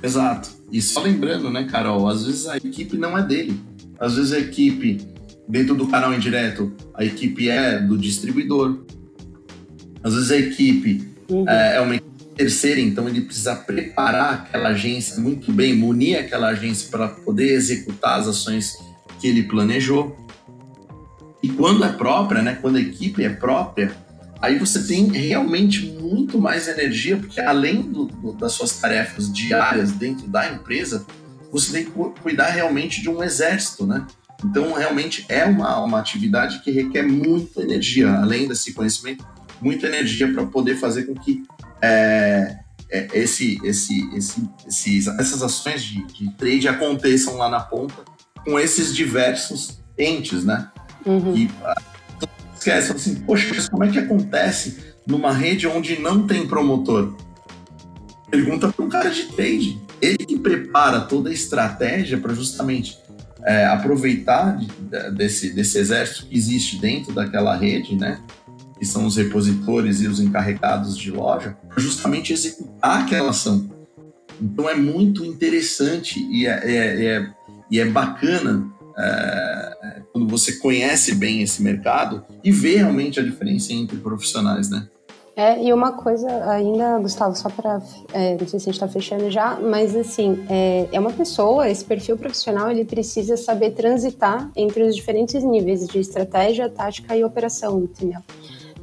Exato. 0.00 0.50
E 0.70 0.80
só 0.80 1.02
lembrando, 1.02 1.50
né, 1.50 1.64
Carol, 1.64 2.08
às 2.08 2.24
vezes 2.24 2.46
a 2.46 2.56
equipe 2.56 2.96
não 2.96 3.18
é 3.18 3.22
dele. 3.22 3.60
Às 3.98 4.14
vezes 4.14 4.32
a 4.32 4.38
equipe, 4.38 5.00
dentro 5.48 5.74
do 5.74 5.88
canal 5.88 6.14
indireto, 6.14 6.72
a 6.94 7.04
equipe 7.04 7.50
é 7.50 7.78
do 7.78 7.98
distribuidor. 7.98 8.84
Às 10.02 10.14
vezes 10.14 10.30
a 10.30 10.36
equipe 10.36 11.08
uhum. 11.28 11.48
é, 11.48 11.76
é 11.76 11.80
uma 11.80 11.96
equipe 11.96 12.15
terceira, 12.36 12.80
então 12.80 13.08
ele 13.08 13.22
precisa 13.22 13.56
preparar 13.56 14.34
aquela 14.34 14.68
agência 14.68 15.18
muito 15.18 15.50
bem, 15.50 15.74
munir 15.74 16.18
aquela 16.18 16.48
agência 16.48 16.88
para 16.90 17.08
poder 17.08 17.52
executar 17.52 18.20
as 18.20 18.28
ações 18.28 18.76
que 19.18 19.26
ele 19.26 19.44
planejou. 19.44 20.16
E 21.42 21.48
quando 21.48 21.84
é 21.84 21.92
própria, 21.92 22.42
né, 22.42 22.58
quando 22.60 22.76
a 22.76 22.80
equipe 22.80 23.24
é 23.24 23.30
própria, 23.30 23.96
aí 24.40 24.58
você 24.58 24.86
tem 24.86 25.06
realmente 25.10 25.86
muito 25.86 26.38
mais 26.38 26.68
energia, 26.68 27.16
porque 27.16 27.40
além 27.40 27.82
do, 27.82 28.04
do, 28.04 28.32
das 28.32 28.52
suas 28.52 28.78
tarefas 28.78 29.32
diárias 29.32 29.92
dentro 29.92 30.28
da 30.28 30.52
empresa, 30.52 31.06
você 31.50 31.72
tem 31.72 31.84
que 31.84 32.20
cuidar 32.20 32.50
realmente 32.50 33.00
de 33.00 33.08
um 33.08 33.22
exército, 33.22 33.86
né? 33.86 34.06
Então, 34.44 34.74
realmente 34.74 35.24
é 35.30 35.44
uma, 35.46 35.82
uma 35.82 35.98
atividade 35.98 36.60
que 36.62 36.70
requer 36.70 37.02
muita 37.02 37.62
energia, 37.62 38.12
além 38.12 38.46
desse 38.46 38.74
conhecimento, 38.74 39.26
muita 39.62 39.86
energia 39.86 40.30
para 40.30 40.44
poder 40.44 40.76
fazer 40.76 41.04
com 41.04 41.14
que 41.14 41.42
é, 41.82 42.56
é, 42.90 43.08
esse, 43.14 43.58
esse, 43.64 44.08
esse, 44.14 44.48
esses, 44.66 45.06
essas 45.06 45.42
ações 45.42 45.82
de, 45.82 46.04
de, 46.06 46.30
trade 46.36 46.68
aconteçam 46.68 47.36
lá 47.36 47.48
na 47.48 47.60
ponta 47.60 48.04
com 48.44 48.58
esses 48.58 48.94
diversos 48.94 49.80
entes, 49.98 50.44
né? 50.44 50.70
Uhum. 51.04 51.36
E, 51.36 51.50
esquece, 52.54 52.92
assim, 52.92 53.14
poxa, 53.16 53.52
mas 53.54 53.68
como 53.68 53.84
é 53.84 53.90
que 53.90 53.98
acontece 53.98 54.78
numa 55.06 55.32
rede 55.32 55.66
onde 55.66 56.00
não 56.00 56.26
tem 56.26 56.46
promotor? 56.46 57.14
Pergunta 58.30 58.72
para 58.72 58.84
um 58.84 58.88
cara 58.88 59.10
de 59.10 59.24
trade. 59.24 59.80
Ele 60.00 60.18
que 60.18 60.38
prepara 60.38 61.00
toda 61.00 61.30
a 61.30 61.32
estratégia 61.32 62.18
para 62.18 62.34
justamente 62.34 62.98
é, 63.44 63.64
aproveitar 63.66 64.56
de, 64.56 64.66
desse, 65.12 65.50
desse 65.50 65.78
exército 65.78 66.26
que 66.26 66.36
existe 66.36 66.78
dentro 66.78 67.12
daquela 67.12 67.56
rede, 67.56 67.94
né? 67.94 68.20
Que 68.78 68.84
são 68.84 69.06
os 69.06 69.16
repositores 69.16 70.00
e 70.00 70.06
os 70.06 70.20
encarregados 70.20 70.96
de 70.96 71.10
loja, 71.10 71.56
para 71.68 71.80
justamente 71.80 72.32
executar 72.32 73.02
aquela 73.02 73.30
ação. 73.30 73.68
Então 74.40 74.68
é 74.68 74.74
muito 74.74 75.24
interessante 75.24 76.20
e 76.30 76.46
é, 76.46 76.60
é, 76.62 77.04
é, 77.06 77.30
e 77.70 77.80
é 77.80 77.86
bacana 77.86 78.70
é, 78.98 80.02
quando 80.12 80.28
você 80.28 80.56
conhece 80.56 81.14
bem 81.14 81.42
esse 81.42 81.62
mercado 81.62 82.24
e 82.42 82.50
vê 82.50 82.76
realmente 82.76 83.20
a 83.20 83.22
diferença 83.22 83.72
entre 83.72 83.96
profissionais, 83.96 84.70
né? 84.70 84.88
É, 85.38 85.62
e 85.62 85.70
uma 85.70 85.92
coisa 85.92 86.26
ainda, 86.50 86.98
Gustavo, 86.98 87.36
só 87.36 87.50
para. 87.50 87.82
É, 88.14 88.38
não 88.40 88.48
sei 88.48 88.58
se 88.58 88.70
a 88.70 88.72
gente 88.72 88.82
está 88.82 88.88
fechando 88.88 89.30
já, 89.30 89.60
mas 89.60 89.94
assim, 89.94 90.42
é, 90.48 90.88
é 90.90 90.98
uma 90.98 91.12
pessoa, 91.12 91.68
esse 91.68 91.84
perfil 91.84 92.16
profissional, 92.16 92.70
ele 92.70 92.86
precisa 92.86 93.36
saber 93.36 93.72
transitar 93.72 94.50
entre 94.56 94.82
os 94.82 94.96
diferentes 94.96 95.44
níveis 95.44 95.86
de 95.86 95.98
estratégia, 95.98 96.70
tática 96.70 97.14
e 97.14 97.22
operação, 97.22 97.80
entendeu? 97.80 98.20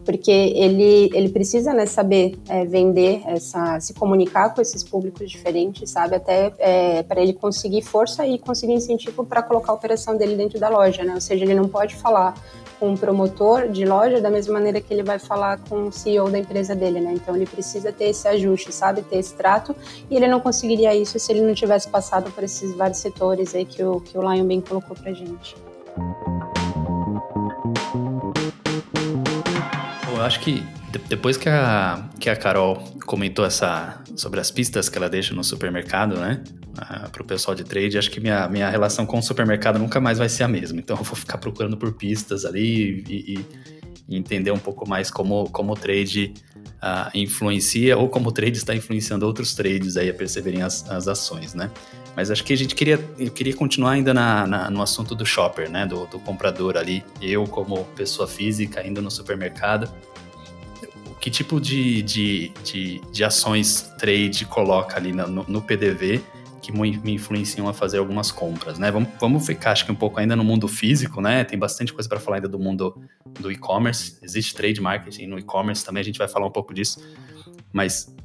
Porque 0.06 0.32
ele, 0.32 1.10
ele 1.13 1.30
precisa 1.30 1.74
né, 1.74 1.86
saber 1.86 2.38
é, 2.48 2.66
vender, 2.66 3.22
essa, 3.26 3.80
se 3.80 3.94
comunicar 3.94 4.54
com 4.54 4.62
esses 4.62 4.84
públicos 4.84 5.30
diferentes, 5.30 5.89
sabe? 5.89 6.16
Até 6.16 6.54
é, 6.60 7.04
para 7.04 7.22
ele 7.22 7.34
conseguir 7.34 7.82
força 7.82 8.26
e 8.26 8.38
conseguir 8.38 8.74
incentivo 8.74 9.26
para 9.26 9.42
colocar 9.42 9.72
a 9.72 9.76
operação 9.76 10.18
dele 10.18 10.36
dentro 10.36 10.60
da 10.60 10.70
loja, 10.70 11.04
né? 11.04 11.13
Ou 11.13 11.22
seja, 11.22 11.44
ele 11.44 11.56
não 11.56 11.68
pode 11.68 11.96
falar 11.96 12.36
com 12.80 12.89
um 12.89 12.98
promotor 12.98 13.70
de 13.70 13.86
loja 13.86 14.20
da 14.20 14.30
mesma 14.30 14.54
maneira 14.56 14.82
que 14.82 14.94
ele 14.94 15.04
vai 15.04 15.18
falar 15.18 15.60
com 15.70 15.88
o 15.88 15.92
CEO 15.92 16.30
da 16.30 16.38
empresa 16.38 16.76
dele, 16.76 17.00
né? 17.00 17.13
Então 17.13 17.36
ele 17.36 17.46
precisa 17.46 17.92
ter 17.92 18.10
esse 18.10 18.28
ajuste, 18.28 18.74
sabe? 18.74 19.02
Ter 19.02 19.20
esse 19.20 19.34
trato 19.34 19.76
e 20.10 20.16
ele 20.16 20.28
não 20.28 20.39
conseguiria 20.39 20.94
isso 20.94 21.18
se 21.18 21.32
ele 21.32 21.42
não 21.42 21.54
tivesse 21.54 21.88
passado 21.88 22.30
por 22.32 22.44
esses 22.44 22.76
vários 22.76 23.00
setores 23.00 23.56
aí 23.56 23.66
que 23.66 23.84
o, 23.84 24.02
que 24.02 24.18
o 24.18 24.22
Lion 24.22 24.46
bem 24.46 24.60
colocou 24.60 24.96
pra 24.96 25.13
gente. 25.13 25.56
Acho 30.24 30.40
que 30.40 30.64
depois 31.10 31.38
que 31.38 31.50
a, 31.50 32.10
que 32.20 32.30
a 32.30 32.36
Carol 32.36 32.78
comentou 33.06 33.46
essa, 33.46 34.02
sobre 34.16 34.40
as 34.40 34.52
pistas 34.52 34.90
que 34.90 34.98
ela 34.98 35.10
deixa 35.10 35.34
no 35.34 35.44
supermercado, 35.44 36.18
né? 36.20 36.44
Uh, 36.74 37.10
para 37.10 37.22
o 37.22 37.26
pessoal 37.26 37.54
de 37.54 37.64
trade, 37.64 37.98
acho 37.98 38.10
que 38.10 38.20
minha, 38.20 38.48
minha 38.50 38.70
relação 38.70 39.06
com 39.06 39.20
o 39.20 39.22
supermercado 39.22 39.78
nunca 39.78 40.00
mais 40.00 40.18
vai 40.18 40.30
ser 40.30 40.44
a 40.44 40.48
mesma. 40.48 40.80
Então 40.80 40.98
eu 40.98 41.04
vou 41.04 41.16
ficar 41.16 41.38
procurando 41.38 41.78
por 41.78 41.94
pistas 41.94 42.46
ali 42.46 43.04
e, 43.08 43.34
e, 43.34 43.46
e 44.10 44.18
entender 44.18 44.52
um 44.52 44.60
pouco 44.60 44.88
mais 44.88 45.12
como, 45.12 45.50
como 45.50 45.74
o 45.74 45.76
trade 45.76 46.34
uh, 46.56 47.16
influencia 47.16 47.98
ou 47.98 48.10
como 48.10 48.30
o 48.30 48.32
trade 48.32 48.58
está 48.58 48.76
influenciando 48.76 49.26
outros 49.26 49.54
trades 49.54 49.98
aí 49.98 50.10
a 50.10 50.14
perceberem 50.14 50.62
as, 50.62 50.90
as 50.90 51.08
ações, 51.08 51.54
né? 51.54 51.70
Mas 52.15 52.30
acho 52.30 52.43
que 52.43 52.54
a 52.54 52.58
gente 52.58 52.76
queria, 52.76 53.04
eu 53.17 53.32
queria 53.32 53.56
continuar 53.56 53.91
ainda 53.91 54.13
na, 54.13 54.45
na, 54.45 54.69
no 54.69 54.82
assunto 54.82 55.15
do 55.15 55.26
shopper, 55.26 55.69
né? 55.69 55.86
Do, 55.86 56.06
do 56.06 56.19
comprador 56.19 56.78
ali. 56.78 57.04
Eu, 57.21 57.45
como 57.45 57.84
pessoa 57.95 58.28
física, 58.28 58.86
indo 58.86 59.02
no 59.02 59.10
supermercado, 59.10 59.91
que 61.19 61.32
tipo 61.32 61.60
de, 61.60 62.02
de, 62.04 62.49
de, 62.63 63.02
de 63.12 63.23
ações 63.23 63.93
trade 63.97 64.45
coloca 64.45 64.97
ali 64.97 65.12
no, 65.12 65.28
no 65.28 65.62
PDV 65.62 66.21
que 66.63 66.71
me 66.71 67.13
influenciam 67.13 67.67
a 67.67 67.73
fazer 67.73 67.97
algumas 67.97 68.32
compras, 68.32 68.80
né? 68.80 68.89
Vamos, 68.89 69.10
vamos 69.19 69.45
ficar, 69.45 69.73
acho 69.73 69.86
que 69.86 69.91
um 69.91 69.95
pouco 69.95 70.19
ainda 70.19 70.34
no 70.34 70.45
mundo 70.45 70.65
físico, 70.65 71.19
né? 71.19 71.43
Tem 71.43 71.60
bastante 71.60 71.91
coisa 71.91 72.08
para 72.08 72.21
falar 72.21 72.38
ainda 72.38 72.47
do 72.47 72.58
mundo 72.58 73.04
do 73.38 73.52
e-commerce. 73.52 74.17
Existe 74.21 74.56
trade 74.56 74.80
marketing 74.80 75.28
no 75.28 75.38
e-commerce 75.38 75.84
também, 75.84 75.99
a 75.99 76.04
gente 76.06 76.17
vai 76.17 76.28
falar 76.28 76.47
um 76.47 76.52
pouco 76.52 76.73
disso. 76.73 77.04
Mas 77.73 78.15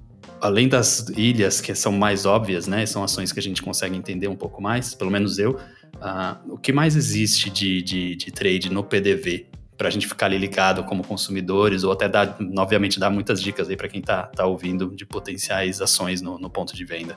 além 0.41 0.69
das 0.69 1.09
ilhas, 1.11 1.61
que 1.61 1.75
são 1.75 1.93
mais 1.93 2.27
óbvias, 2.27 2.67
né? 2.67 2.85
São 2.87 3.03
ações 3.03 3.33
que 3.33 3.39
a 3.39 3.43
gente 3.43 3.63
consegue 3.63 3.97
entender 3.97 4.29
um 4.29 4.37
pouco 4.37 4.63
mais, 4.63 4.95
pelo 4.95 5.11
menos 5.11 5.39
eu. 5.39 5.59
Uh, 5.97 6.55
o 6.55 6.59
que 6.59 6.73
mais 6.73 6.97
existe 6.97 7.51
de, 7.51 7.83
de, 7.83 8.17
de 8.17 8.31
trade 8.31 8.71
no 8.71 8.85
PDV 8.85 9.47
para 9.77 9.89
a 9.89 9.91
gente 9.91 10.09
ficar 10.09 10.27
ali 10.27 10.39
ligado 10.39 10.83
como 10.85 11.05
consumidores, 11.05 11.85
ou 11.85 11.93
até 11.93 12.09
dar, 12.09 12.37
obviamente, 12.59 12.99
dar 12.99 13.11
muitas 13.11 13.41
dicas 13.41 13.69
aí 13.69 13.77
para 13.77 13.89
quem 13.89 14.01
está 14.01 14.25
tá 14.25 14.45
ouvindo 14.45 14.95
de 14.95 15.07
potenciais 15.07 15.81
ações 15.81 16.21
no, 16.21 16.37
no 16.39 16.51
ponto 16.51 16.75
de 16.75 16.85
venda. 16.85 17.17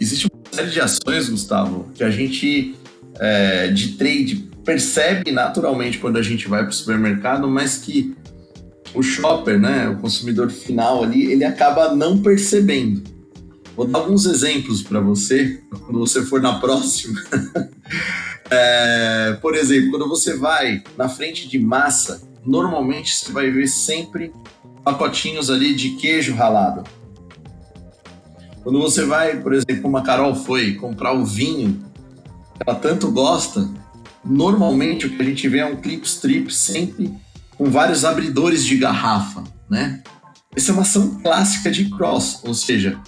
Existe 0.00 0.26
uma 0.32 0.42
série 0.50 0.70
de 0.70 0.80
ações, 0.80 1.28
Gustavo, 1.28 1.90
que 1.94 2.02
a 2.02 2.10
gente 2.10 2.74
é, 3.18 3.68
de 3.68 3.92
trade 3.98 4.48
percebe 4.64 5.30
naturalmente 5.30 5.98
quando 5.98 6.16
a 6.16 6.22
gente 6.22 6.48
vai 6.48 6.62
para 6.62 6.70
o 6.70 6.72
supermercado, 6.72 7.46
mas 7.46 7.76
que 7.76 8.16
o 8.94 9.02
shopper, 9.02 9.58
né, 9.58 9.88
o 9.88 9.96
consumidor 9.96 10.50
final 10.50 11.02
ali, 11.02 11.30
ele 11.30 11.44
acaba 11.44 11.94
não 11.94 12.18
percebendo. 12.18 13.02
Vou 13.76 13.86
dar 13.86 14.00
alguns 14.00 14.26
exemplos 14.26 14.82
para 14.82 15.00
você, 15.00 15.62
quando 15.70 15.98
você 15.98 16.22
for 16.22 16.40
na 16.40 16.58
próxima. 16.60 17.20
É, 18.52 19.38
por 19.40 19.54
exemplo, 19.54 19.92
quando 19.92 20.08
você 20.08 20.36
vai 20.36 20.82
na 20.98 21.08
frente 21.08 21.48
de 21.48 21.56
massa, 21.56 22.20
normalmente 22.44 23.14
você 23.14 23.30
vai 23.30 23.48
ver 23.48 23.68
sempre 23.68 24.32
pacotinhos 24.82 25.50
ali 25.50 25.72
de 25.72 25.90
queijo 25.90 26.34
ralado. 26.34 26.82
Quando 28.64 28.80
você 28.80 29.04
vai, 29.04 29.40
por 29.40 29.54
exemplo, 29.54 29.82
como 29.82 29.96
a 29.98 30.02
Carol 30.02 30.34
foi 30.34 30.74
comprar 30.74 31.12
o 31.12 31.24
vinho 31.24 31.80
que 32.56 32.62
ela 32.66 32.76
tanto 32.76 33.08
gosta, 33.12 33.68
normalmente 34.24 35.06
o 35.06 35.10
que 35.10 35.22
a 35.22 35.24
gente 35.24 35.48
vê 35.48 35.58
é 35.58 35.66
um 35.66 35.76
clip 35.76 36.04
strip 36.04 36.52
sempre 36.52 37.14
com 37.60 37.70
vários 37.70 38.06
abridores 38.06 38.64
de 38.64 38.74
garrafa, 38.78 39.44
né? 39.68 40.02
Essa 40.56 40.70
é 40.70 40.72
uma 40.72 40.80
ação 40.80 41.20
clássica 41.22 41.70
de 41.70 41.90
cross, 41.90 42.40
ou 42.42 42.54
seja, 42.54 42.98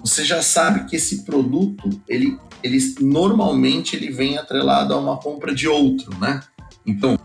você 0.00 0.24
já 0.24 0.40
sabe 0.40 0.84
que 0.84 0.94
esse 0.94 1.24
produto 1.24 1.90
ele 2.06 2.38
ele 2.62 2.78
normalmente 3.00 3.96
ele 3.96 4.12
vem 4.12 4.38
atrelado 4.38 4.94
a 4.94 4.96
uma 4.96 5.16
compra 5.16 5.52
de 5.52 5.66
outro, 5.66 6.16
né? 6.20 6.40
Então, 6.86 7.18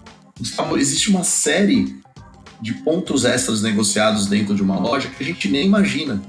existe 0.75 1.11
uma 1.11 1.23
série 1.23 2.01
de 2.59 2.73
pontos 2.73 3.25
extras 3.25 3.61
negociados 3.61 4.25
dentro 4.25 4.55
de 4.55 4.63
uma 4.63 4.79
loja 4.79 5.07
que 5.07 5.23
a 5.23 5.25
gente 5.25 5.49
nem 5.49 5.67
imagina. 5.67 6.19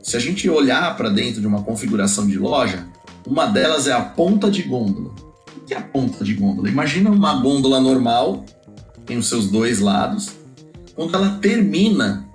Se 0.00 0.16
a 0.16 0.20
gente 0.20 0.48
olhar 0.48 0.96
para 0.96 1.08
dentro 1.08 1.40
de 1.40 1.46
uma 1.46 1.64
configuração 1.64 2.24
de 2.24 2.38
loja, 2.38 2.86
uma 3.26 3.46
delas 3.46 3.88
é 3.88 3.92
a 3.92 4.00
ponta 4.00 4.48
de 4.48 4.62
gôndola. 4.62 5.12
O 5.56 5.60
que 5.66 5.74
é 5.74 5.78
a 5.78 5.82
ponta 5.82 6.24
de 6.24 6.34
gôndola? 6.34 6.68
Imagina 6.68 7.10
uma 7.10 7.40
gôndola 7.40 7.80
normal, 7.80 8.44
tem 9.06 9.16
os 9.16 9.28
seus 9.28 9.50
dois 9.50 9.80
lados. 9.80 10.30
Quando 10.94 11.14
ela 11.14 11.38
termina 11.40 12.28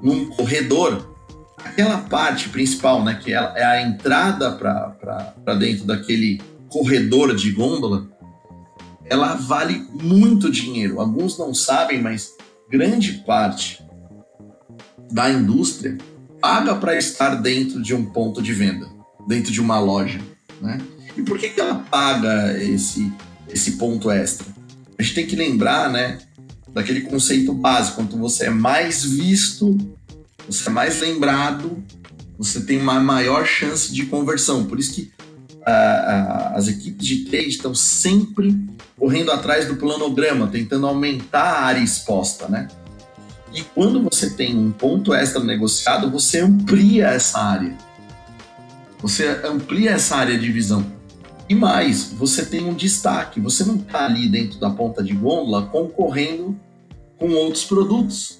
num 0.00 0.26
corredor, 0.30 1.14
aquela 1.56 1.98
parte 1.98 2.48
principal, 2.48 3.02
né, 3.02 3.18
que 3.22 3.32
é 3.32 3.64
a 3.64 3.82
entrada 3.82 4.52
para 4.52 5.54
dentro 5.54 5.84
daquele 5.84 6.40
corredor 6.68 7.34
de 7.34 7.52
gôndola, 7.52 8.08
ela 9.04 9.34
vale 9.34 9.86
muito 9.92 10.50
dinheiro. 10.50 11.00
Alguns 11.00 11.38
não 11.38 11.54
sabem, 11.54 12.00
mas 12.02 12.32
grande 12.70 13.22
parte 13.26 13.84
da 15.10 15.30
indústria 15.30 15.98
paga 16.40 16.74
para 16.74 16.96
estar 16.96 17.36
dentro 17.36 17.82
de 17.82 17.94
um 17.94 18.04
ponto 18.06 18.42
de 18.42 18.52
venda, 18.52 18.88
dentro 19.26 19.52
de 19.52 19.60
uma 19.60 19.78
loja, 19.78 20.20
né? 20.60 20.78
E 21.16 21.22
por 21.22 21.38
que, 21.38 21.50
que 21.50 21.60
ela 21.60 21.76
paga 21.76 22.58
esse, 22.62 23.12
esse 23.48 23.72
ponto 23.72 24.10
extra? 24.10 24.53
A 24.98 25.02
gente 25.02 25.14
tem 25.14 25.26
que 25.26 25.36
lembrar, 25.36 25.90
né, 25.90 26.18
daquele 26.72 27.02
conceito 27.02 27.52
básico, 27.52 27.96
quanto 27.96 28.16
você 28.16 28.46
é 28.46 28.50
mais 28.50 29.04
visto 29.04 29.78
você 30.46 30.68
é 30.68 30.72
mais 30.72 31.00
lembrado, 31.00 31.82
você 32.38 32.60
tem 32.60 32.78
uma 32.78 33.00
maior 33.00 33.46
chance 33.46 33.92
de 33.92 34.06
conversão. 34.06 34.64
Por 34.66 34.78
isso 34.78 34.92
que 34.92 35.02
uh, 35.02 35.60
uh, 35.60 36.56
as 36.56 36.68
equipes 36.68 37.06
de 37.06 37.24
trade 37.24 37.48
estão 37.48 37.74
sempre 37.74 38.54
correndo 38.98 39.32
atrás 39.32 39.66
do 39.66 39.76
planograma, 39.76 40.46
tentando 40.46 40.86
aumentar 40.86 41.42
a 41.42 41.62
área 41.62 41.80
exposta, 41.80 42.48
né? 42.48 42.68
E 43.52 43.62
quando 43.62 44.02
você 44.02 44.30
tem 44.30 44.56
um 44.58 44.72
ponto 44.72 45.14
extra 45.14 45.42
negociado, 45.42 46.10
você 46.10 46.40
amplia 46.40 47.08
essa 47.08 47.38
área. 47.38 47.76
Você 49.00 49.28
amplia 49.44 49.92
essa 49.92 50.16
área 50.16 50.36
de 50.36 50.50
visão. 50.50 50.84
E 51.48 51.54
mais, 51.54 52.12
você 52.12 52.44
tem 52.44 52.64
um 52.64 52.74
destaque. 52.74 53.40
Você 53.40 53.64
não 53.64 53.76
está 53.76 54.06
ali 54.06 54.28
dentro 54.28 54.58
da 54.58 54.70
ponta 54.70 55.02
de 55.02 55.12
gôndola 55.12 55.66
concorrendo 55.66 56.58
com 57.18 57.30
outros 57.32 57.64
produtos 57.64 58.38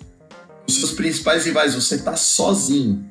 os 0.67 0.77
seus 0.77 0.93
principais 0.93 1.45
rivais, 1.45 1.75
você 1.75 1.97
está 1.97 2.17
sozinho. 2.17 3.05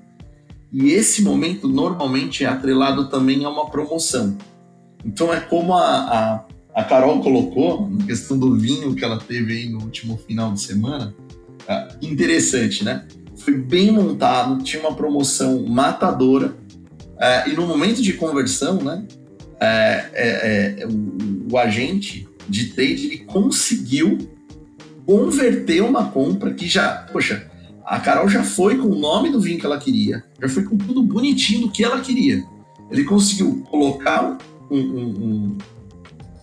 E 0.71 0.91
esse 0.91 1.21
momento 1.21 1.67
normalmente 1.67 2.43
é 2.43 2.47
atrelado 2.47 3.09
também 3.09 3.45
a 3.45 3.49
uma 3.49 3.69
promoção. 3.69 4.35
Então 5.05 5.31
é 5.31 5.39
como 5.39 5.73
a, 5.73 5.85
a, 5.85 6.45
a 6.73 6.83
Carol 6.83 7.21
colocou, 7.21 7.89
na 7.89 8.05
questão 8.05 8.37
do 8.37 8.55
vinho 8.55 8.95
que 8.95 9.05
ela 9.05 9.19
teve 9.19 9.53
aí 9.53 9.69
no 9.69 9.81
último 9.81 10.17
final 10.17 10.51
de 10.53 10.61
semana, 10.61 11.13
é 11.67 11.89
interessante, 12.01 12.83
né? 12.83 13.07
Foi 13.37 13.55
bem 13.55 13.91
montado, 13.91 14.63
tinha 14.63 14.81
uma 14.81 14.95
promoção 14.95 15.63
matadora, 15.67 16.55
é, 17.19 17.49
e 17.49 17.53
no 17.53 17.67
momento 17.67 18.01
de 18.01 18.13
conversão, 18.13 18.77
né? 18.77 19.05
É, 19.63 20.09
é, 20.13 20.75
é 20.81 20.87
o, 20.87 21.53
o 21.53 21.57
agente 21.57 22.27
de 22.47 22.73
trade 22.73 23.05
ele 23.05 23.17
conseguiu 23.19 24.17
converter 25.05 25.81
uma 25.81 26.09
compra 26.09 26.53
que 26.53 26.67
já, 26.67 27.07
poxa, 27.11 27.49
a 27.85 27.99
Carol 27.99 28.29
já 28.29 28.43
foi 28.43 28.77
com 28.77 28.87
o 28.87 28.97
nome 28.97 29.29
do 29.29 29.39
vinho 29.39 29.59
que 29.59 29.65
ela 29.65 29.77
queria, 29.77 30.23
já 30.41 30.49
foi 30.49 30.63
com 30.63 30.77
tudo 30.77 31.03
bonitinho 31.03 31.61
do 31.61 31.71
que 31.71 31.83
ela 31.83 31.99
queria. 31.99 32.43
Ele 32.89 33.03
conseguiu 33.03 33.63
colocar 33.69 34.37
um, 34.69 34.77
um, 34.77 35.57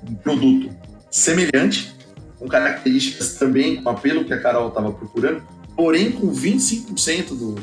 um, 0.08 0.14
produto 0.22 0.70
semelhante, 1.10 1.94
com 2.38 2.48
características 2.48 3.34
também, 3.34 3.82
com 3.82 3.90
apelo 3.90 4.24
que 4.24 4.32
a 4.32 4.40
Carol 4.40 4.68
estava 4.68 4.92
procurando, 4.92 5.42
porém 5.76 6.12
com 6.12 6.30
25% 6.30 7.28
do, 7.28 7.54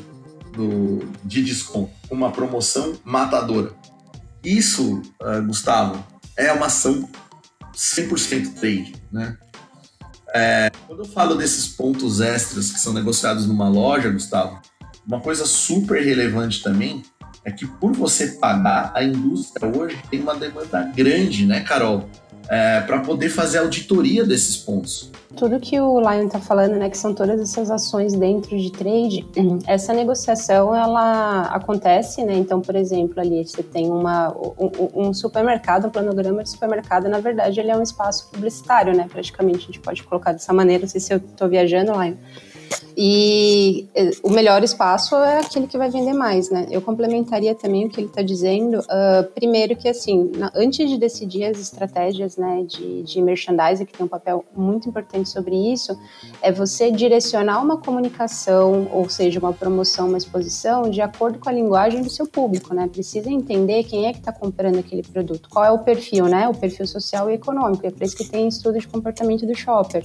do, 0.53 1.07
de 1.23 1.43
desconto, 1.43 1.91
uma 2.09 2.31
promoção 2.31 2.93
matadora. 3.03 3.73
Isso, 4.47 5.01
uh, 5.21 5.45
Gustavo, 5.45 6.01
é 6.37 6.53
uma 6.53 6.67
ação 6.67 7.09
100% 7.75 8.53
trade, 8.53 8.95
né? 9.11 9.37
É, 10.33 10.71
quando 10.87 10.99
eu 10.99 11.05
falo 11.05 11.35
desses 11.35 11.67
pontos 11.67 12.21
extras 12.21 12.71
que 12.71 12.79
são 12.79 12.93
negociados 12.93 13.45
numa 13.45 13.67
loja, 13.67 14.09
Gustavo, 14.09 14.61
uma 15.05 15.19
coisa 15.19 15.45
super 15.45 16.01
relevante 16.01 16.63
também 16.63 17.03
é 17.43 17.51
que 17.51 17.67
por 17.67 17.91
você 17.91 18.37
pagar, 18.39 18.93
a 18.95 19.03
indústria 19.03 19.67
hoje 19.67 19.97
tem 20.09 20.21
uma 20.21 20.35
demanda 20.35 20.81
grande, 20.95 21.45
né, 21.45 21.59
Carol? 21.59 22.09
É, 22.49 22.81
para 22.81 22.99
poder 22.99 23.29
fazer 23.29 23.57
auditoria 23.59 24.25
desses 24.25 24.57
pontos 24.57 25.11
tudo 25.37 25.59
que 25.59 25.79
o 25.79 25.99
Lion 25.99 26.25
está 26.25 26.39
falando, 26.39 26.73
né, 26.73 26.89
que 26.89 26.97
são 26.97 27.13
todas 27.13 27.39
essas 27.39 27.69
ações 27.69 28.13
dentro 28.13 28.57
de 28.57 28.71
trade, 28.71 29.25
essa 29.67 29.93
negociação 29.93 30.75
ela 30.75 31.43
acontece, 31.43 32.23
né? 32.25 32.33
Então, 32.35 32.59
por 32.59 32.75
exemplo, 32.75 33.21
ali 33.21 33.45
você 33.45 33.61
tem 33.63 33.89
uma, 33.89 34.35
um, 34.35 35.07
um 35.07 35.13
supermercado, 35.13 35.87
um 35.87 35.89
planograma 35.89 36.43
de 36.43 36.49
supermercado, 36.49 37.07
na 37.07 37.19
verdade, 37.19 37.59
ele 37.59 37.71
é 37.71 37.77
um 37.77 37.83
espaço 37.83 38.29
publicitário, 38.31 38.95
né? 38.95 39.07
Praticamente 39.09 39.59
a 39.59 39.65
gente 39.67 39.79
pode 39.79 40.03
colocar 40.03 40.31
dessa 40.31 40.51
maneira. 40.51 40.81
Não 40.81 40.89
sei 40.89 40.99
se 40.99 41.13
eu 41.13 41.17
estou 41.17 41.47
viajando, 41.47 41.91
Lion. 41.91 42.15
E 42.99 43.87
eh, 43.93 44.09
o 44.23 44.31
melhor 44.31 44.63
espaço 44.63 45.15
é 45.17 45.41
aquele 45.41 45.67
que 45.67 45.77
vai 45.77 45.87
vender 45.87 46.13
mais, 46.13 46.49
né? 46.49 46.65
Eu 46.71 46.81
complementaria 46.81 47.53
também 47.53 47.85
o 47.85 47.89
que 47.89 47.99
ele 47.99 48.07
está 48.07 48.23
dizendo. 48.23 48.79
Uh, 48.79 49.23
primeiro 49.35 49.75
que, 49.75 49.87
assim, 49.87 50.31
na, 50.35 50.51
antes 50.55 50.89
de 50.89 50.97
decidir 50.97 51.43
as 51.43 51.59
estratégias 51.59 52.37
né, 52.37 52.63
de, 52.67 53.03
de 53.03 53.21
merchandising, 53.21 53.85
que 53.85 53.93
tem 53.93 54.03
um 54.03 54.09
papel 54.09 54.43
muito 54.55 54.89
importante 54.89 55.29
sobre 55.29 55.55
isso, 55.55 55.95
é 56.41 56.51
você 56.51 56.89
direcionar 56.89 57.61
uma 57.61 57.77
comunicação, 57.77 58.87
ou 58.91 59.07
seja, 59.07 59.39
uma 59.39 59.53
promoção, 59.53 60.07
uma 60.07 60.17
exposição, 60.17 60.89
de 60.89 60.99
acordo 60.99 61.37
com 61.37 61.49
a 61.49 61.51
linguagem 61.51 62.01
do 62.01 62.09
seu 62.09 62.25
público, 62.25 62.73
né? 62.73 62.89
Precisa 62.91 63.29
entender 63.29 63.83
quem 63.83 64.07
é 64.07 64.11
que 64.11 64.17
está 64.17 64.31
comprando 64.31 64.79
aquele 64.79 65.03
produto, 65.03 65.49
qual 65.51 65.63
é 65.63 65.71
o 65.71 65.77
perfil, 65.77 66.25
né? 66.25 66.49
O 66.49 66.55
perfil 66.55 66.87
social 66.87 67.29
e 67.29 67.35
econômico. 67.35 67.85
É 67.85 67.91
por 67.91 68.01
isso 68.01 68.17
que 68.17 68.27
tem 68.27 68.47
estudo 68.47 68.79
de 68.79 68.87
comportamento 68.87 69.45
do 69.45 69.53
shopper. 69.53 70.03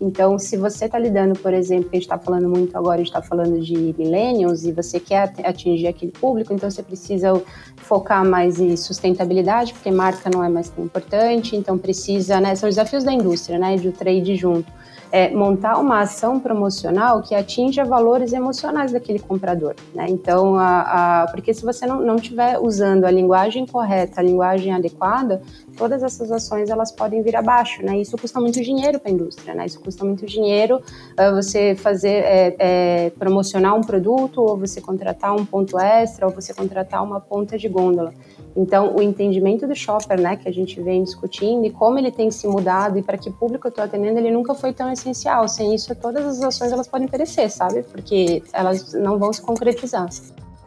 Então, 0.00 0.38
se 0.38 0.56
você 0.56 0.84
está 0.84 0.98
lidando, 0.98 1.36
por 1.40 1.52
exemplo, 1.52 1.88
a 1.90 1.96
gente 1.96 2.04
está 2.04 2.16
falando 2.28 2.46
muito 2.46 2.76
agora, 2.76 2.96
a 2.96 2.98
gente 2.98 3.06
está 3.06 3.22
falando 3.22 3.58
de 3.58 3.74
millennials 3.96 4.64
e 4.64 4.72
você 4.72 5.00
quer 5.00 5.32
atingir 5.44 5.86
aquele 5.86 6.12
público, 6.12 6.52
então 6.52 6.70
você 6.70 6.82
precisa 6.82 7.42
focar 7.78 8.22
mais 8.22 8.60
em 8.60 8.76
sustentabilidade, 8.76 9.72
porque 9.72 9.90
marca 9.90 10.28
não 10.28 10.44
é 10.44 10.48
mais 10.50 10.68
tão 10.68 10.84
importante, 10.84 11.56
então 11.56 11.78
precisa, 11.78 12.38
né, 12.38 12.54
são 12.54 12.68
desafios 12.68 13.02
da 13.02 13.12
indústria, 13.12 13.58
né, 13.58 13.76
de 13.76 13.88
o 13.88 13.92
trade 13.92 14.36
junto 14.36 14.70
é, 15.10 15.30
montar 15.30 15.78
uma 15.78 16.00
ação 16.00 16.38
promocional 16.38 17.22
que 17.22 17.34
atinja 17.34 17.84
valores 17.84 18.32
emocionais 18.32 18.92
daquele 18.92 19.18
comprador, 19.18 19.74
né? 19.94 20.06
Então, 20.08 20.56
a, 20.56 21.22
a, 21.22 21.26
porque 21.28 21.54
se 21.54 21.64
você 21.64 21.86
não 21.86 22.16
estiver 22.16 22.58
usando 22.58 23.04
a 23.04 23.10
linguagem 23.10 23.66
correta, 23.66 24.20
a 24.20 24.24
linguagem 24.24 24.72
adequada, 24.72 25.40
todas 25.76 26.02
essas 26.02 26.30
ações 26.30 26.68
elas 26.68 26.92
podem 26.92 27.22
vir 27.22 27.36
abaixo, 27.36 27.82
né? 27.82 27.98
Isso 27.98 28.16
custa 28.18 28.40
muito 28.40 28.60
dinheiro 28.62 28.98
para 28.98 29.10
a 29.10 29.14
indústria, 29.14 29.54
né? 29.54 29.66
Isso 29.66 29.80
custa 29.80 30.04
muito 30.04 30.26
dinheiro 30.26 30.76
uh, 30.76 31.34
você 31.34 31.74
fazer 31.74 32.24
é, 32.24 32.56
é, 32.58 33.10
promocionar 33.10 33.74
um 33.74 33.80
produto, 33.80 34.42
ou 34.42 34.56
você 34.56 34.80
contratar 34.80 35.34
um 35.34 35.44
ponto 35.44 35.78
extra, 35.78 36.26
ou 36.26 36.32
você 36.32 36.52
contratar 36.52 37.02
uma 37.02 37.20
ponta 37.20 37.56
de 37.56 37.68
gôndola. 37.68 38.12
Então, 38.60 38.96
o 38.96 39.00
entendimento 39.00 39.68
do 39.68 39.76
shopper, 39.76 40.20
né, 40.20 40.34
que 40.36 40.48
a 40.48 40.52
gente 40.52 40.82
vem 40.82 41.04
discutindo 41.04 41.64
e 41.64 41.70
como 41.70 41.96
ele 41.96 42.10
tem 42.10 42.28
se 42.28 42.44
mudado 42.48 42.98
e 42.98 43.02
para 43.04 43.16
que 43.16 43.30
público 43.30 43.68
eu 43.68 43.68
estou 43.68 43.84
atendendo, 43.84 44.18
ele 44.18 44.32
nunca 44.32 44.52
foi 44.52 44.72
tão 44.72 44.90
essencial. 44.90 45.46
Sem 45.46 45.76
isso, 45.76 45.94
todas 45.94 46.26
as 46.26 46.42
ações 46.42 46.72
elas 46.72 46.88
podem 46.88 47.06
perecer, 47.06 47.48
sabe? 47.52 47.84
Porque 47.84 48.42
elas 48.52 48.94
não 48.94 49.16
vão 49.16 49.32
se 49.32 49.40
concretizar. 49.40 50.08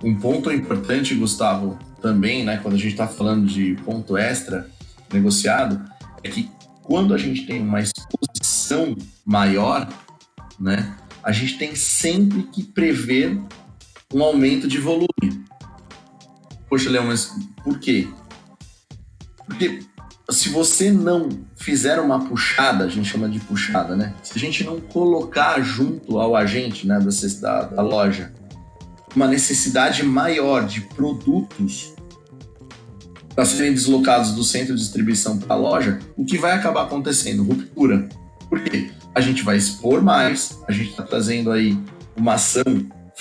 Um 0.01 0.17
ponto 0.17 0.49
importante, 0.49 1.13
Gustavo, 1.15 1.77
também, 2.01 2.45
né, 2.45 2.61
quando 2.63 2.75
a 2.75 2.77
gente 2.77 2.93
está 2.93 3.07
falando 3.07 3.45
de 3.45 3.75
ponto 3.83 4.15
extra 4.15 4.69
negociado, 5.11 5.83
é 6.23 6.29
que 6.29 6.49
quando 6.83 7.13
a 7.13 7.17
gente 7.17 7.45
tem 7.45 7.61
uma 7.61 7.81
exposição 7.81 8.95
maior, 9.25 9.89
né, 10.57 10.95
a 11.21 11.33
gente 11.33 11.57
tem 11.57 11.75
sempre 11.75 12.43
que 12.43 12.63
prever 12.63 13.37
um 14.13 14.23
aumento 14.23 14.65
de 14.65 14.77
volume. 14.77 15.50
Poxa, 16.71 16.89
Leão, 16.89 17.07
mas 17.07 17.35
por 17.65 17.77
quê? 17.79 18.07
Porque 19.45 19.81
se 20.29 20.47
você 20.47 20.89
não 20.89 21.27
fizer 21.57 21.99
uma 21.99 22.23
puxada, 22.23 22.85
a 22.85 22.87
gente 22.87 23.09
chama 23.09 23.27
de 23.27 23.41
puxada, 23.41 23.93
né? 23.93 24.15
Se 24.23 24.37
a 24.37 24.39
gente 24.39 24.63
não 24.63 24.79
colocar 24.79 25.59
junto 25.59 26.17
ao 26.17 26.33
agente 26.33 26.87
né, 26.87 26.97
da, 27.41 27.63
da 27.63 27.81
loja 27.81 28.33
uma 29.13 29.27
necessidade 29.27 30.01
maior 30.03 30.65
de 30.65 30.79
produtos 30.79 31.93
para 33.35 33.43
serem 33.43 33.73
deslocados 33.73 34.31
do 34.31 34.41
centro 34.45 34.73
de 34.73 34.81
distribuição 34.81 35.37
para 35.37 35.53
a 35.53 35.57
loja, 35.57 35.99
o 36.15 36.23
que 36.23 36.37
vai 36.37 36.53
acabar 36.53 36.83
acontecendo? 36.83 37.43
Ruptura. 37.43 38.07
Por 38.47 38.61
quê? 38.61 38.89
A 39.13 39.19
gente 39.19 39.43
vai 39.43 39.57
expor 39.57 40.01
mais, 40.01 40.57
a 40.69 40.71
gente 40.71 40.91
está 40.91 41.03
trazendo 41.03 41.51
aí 41.51 41.77
uma 42.15 42.35
ação 42.35 42.63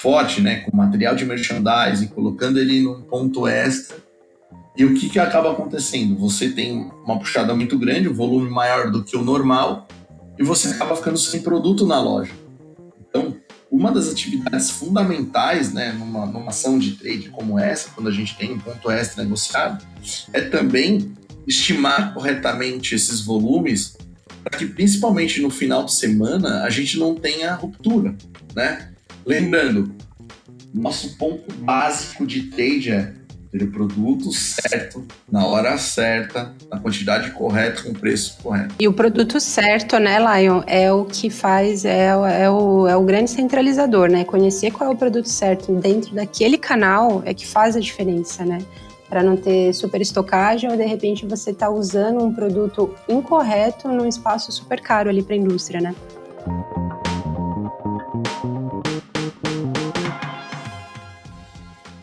forte, 0.00 0.40
né, 0.40 0.60
com 0.60 0.74
material 0.74 1.14
de 1.14 1.26
merchandising, 1.26 2.08
colocando 2.08 2.58
ele 2.58 2.82
num 2.82 3.02
ponto 3.02 3.46
extra. 3.46 3.96
E 4.76 4.84
o 4.84 4.94
que, 4.94 5.10
que 5.10 5.18
acaba 5.18 5.52
acontecendo? 5.52 6.16
Você 6.16 6.50
tem 6.50 6.90
uma 7.04 7.18
puxada 7.18 7.54
muito 7.54 7.78
grande, 7.78 8.08
um 8.08 8.14
volume 8.14 8.48
maior 8.48 8.90
do 8.90 9.04
que 9.04 9.14
o 9.14 9.22
normal, 9.22 9.86
e 10.38 10.42
você 10.42 10.68
acaba 10.68 10.96
ficando 10.96 11.18
sem 11.18 11.42
produto 11.42 11.86
na 11.86 12.00
loja. 12.00 12.32
Então, 13.08 13.36
uma 13.70 13.92
das 13.92 14.08
atividades 14.08 14.70
fundamentais 14.70 15.72
né, 15.72 15.92
numa, 15.92 16.24
numa 16.24 16.48
ação 16.48 16.78
de 16.78 16.92
trade 16.92 17.28
como 17.28 17.58
essa, 17.58 17.90
quando 17.90 18.08
a 18.08 18.12
gente 18.12 18.34
tem 18.36 18.52
um 18.52 18.58
ponto 18.58 18.90
extra 18.90 19.22
negociado, 19.22 19.84
é 20.32 20.40
também 20.40 21.12
estimar 21.46 22.14
corretamente 22.14 22.94
esses 22.94 23.20
volumes 23.20 23.98
para 24.42 24.58
que, 24.58 24.64
principalmente 24.64 25.42
no 25.42 25.50
final 25.50 25.84
de 25.84 25.92
semana, 25.92 26.62
a 26.62 26.70
gente 26.70 26.98
não 26.98 27.14
tenha 27.14 27.54
ruptura, 27.54 28.16
né? 28.54 28.90
Lembrando, 29.24 29.94
nosso 30.72 31.16
ponto 31.16 31.52
básico 31.54 32.26
de 32.26 32.42
trade 32.44 32.90
é 32.90 33.12
ter 33.50 33.64
o 33.64 33.70
produto 33.70 34.30
certo, 34.32 35.04
na 35.30 35.44
hora 35.44 35.76
certa, 35.76 36.54
na 36.70 36.78
quantidade 36.78 37.32
correta, 37.32 37.82
com 37.82 37.90
o 37.90 37.94
preço 37.94 38.38
correto. 38.42 38.74
E 38.78 38.86
o 38.86 38.92
produto 38.92 39.40
certo, 39.40 39.98
né, 39.98 40.18
Lion, 40.18 40.62
é 40.66 40.92
o 40.92 41.04
que 41.04 41.28
faz, 41.28 41.84
é, 41.84 42.06
é, 42.06 42.48
o, 42.48 42.86
é 42.86 42.96
o 42.96 43.02
grande 43.02 43.30
centralizador, 43.30 44.08
né? 44.08 44.24
Conhecer 44.24 44.70
qual 44.70 44.90
é 44.90 44.92
o 44.92 44.96
produto 44.96 45.28
certo 45.28 45.72
dentro 45.74 46.14
daquele 46.14 46.56
canal 46.56 47.22
é 47.24 47.34
que 47.34 47.46
faz 47.46 47.76
a 47.76 47.80
diferença, 47.80 48.44
né? 48.44 48.58
Para 49.08 49.24
não 49.24 49.36
ter 49.36 49.74
super 49.74 50.00
estocagem 50.00 50.70
ou 50.70 50.76
de 50.76 50.84
repente 50.84 51.26
você 51.26 51.50
está 51.50 51.68
usando 51.68 52.22
um 52.22 52.32
produto 52.32 52.94
incorreto 53.08 53.88
num 53.88 54.06
espaço 54.06 54.52
super 54.52 54.80
caro 54.80 55.08
ali 55.08 55.24
para 55.24 55.34
a 55.34 55.38
indústria, 55.38 55.80
né? 55.80 55.92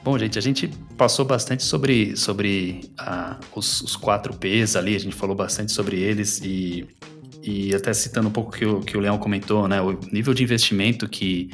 Bom, 0.08 0.18
gente, 0.18 0.40
a 0.40 0.42
gente 0.42 0.70
passou 0.96 1.26
bastante 1.26 1.64
sobre, 1.64 2.16
sobre 2.16 2.90
ah, 2.98 3.38
os, 3.54 3.82
os, 3.82 3.98
quatro 3.98 4.34
P's 4.34 4.78
ali, 4.78 4.96
a 4.96 5.00
gente 5.00 5.14
falou 5.14 5.36
bastante 5.36 5.70
sobre 5.74 6.00
eles 6.00 6.40
e, 6.42 6.88
e 7.44 7.76
até 7.76 7.94
citando 7.94 8.30
um 8.30 8.32
pouco 8.32 8.54
que 8.54 8.66
o 8.66 8.80
que 8.80 8.96
o 8.96 9.02
Leão 9.02 9.18
comentou, 9.18 9.68
né, 9.68 9.82
o 9.82 10.00
nível 10.10 10.34
de 10.34 10.44
investimento 10.44 11.10
que, 11.10 11.50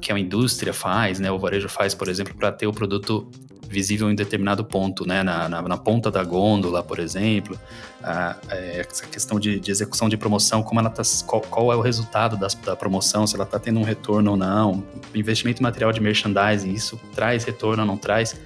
que 0.00 0.12
a 0.12 0.18
indústria 0.18 0.72
faz, 0.72 1.18
né, 1.18 1.30
o 1.30 1.38
varejo 1.38 1.68
faz, 1.68 1.94
por 1.94 2.08
exemplo, 2.08 2.34
para 2.34 2.52
ter 2.52 2.66
o 2.66 2.72
produto 2.72 3.28
visível 3.68 4.10
em 4.10 4.14
determinado 4.14 4.64
ponto, 4.64 5.06
né? 5.06 5.22
Na, 5.22 5.48
na, 5.48 5.62
na 5.62 5.76
ponta 5.76 6.10
da 6.10 6.24
gôndola, 6.24 6.82
por 6.82 6.98
exemplo. 6.98 7.58
A, 8.02 8.36
é, 8.48 8.86
essa 8.88 9.06
questão 9.06 9.38
de, 9.38 9.60
de, 9.60 9.70
execução 9.70 10.08
de 10.08 10.16
promoção, 10.16 10.62
como 10.62 10.80
ela 10.80 10.88
tá, 10.88 11.02
qual, 11.26 11.42
qual 11.42 11.72
é 11.72 11.76
o 11.76 11.80
resultado 11.80 12.36
das, 12.36 12.54
da 12.54 12.74
promoção, 12.74 13.26
se 13.26 13.34
ela 13.34 13.44
está 13.44 13.58
tendo 13.58 13.78
um 13.78 13.82
retorno 13.82 14.32
ou 14.32 14.36
não. 14.36 14.82
Investimento 15.14 15.60
em 15.60 15.62
material 15.62 15.92
de 15.92 16.00
merchandising, 16.00 16.72
isso 16.72 16.98
traz 17.14 17.44
retorno 17.44 17.82
ou 17.82 17.86
não 17.86 17.98
traz. 17.98 18.40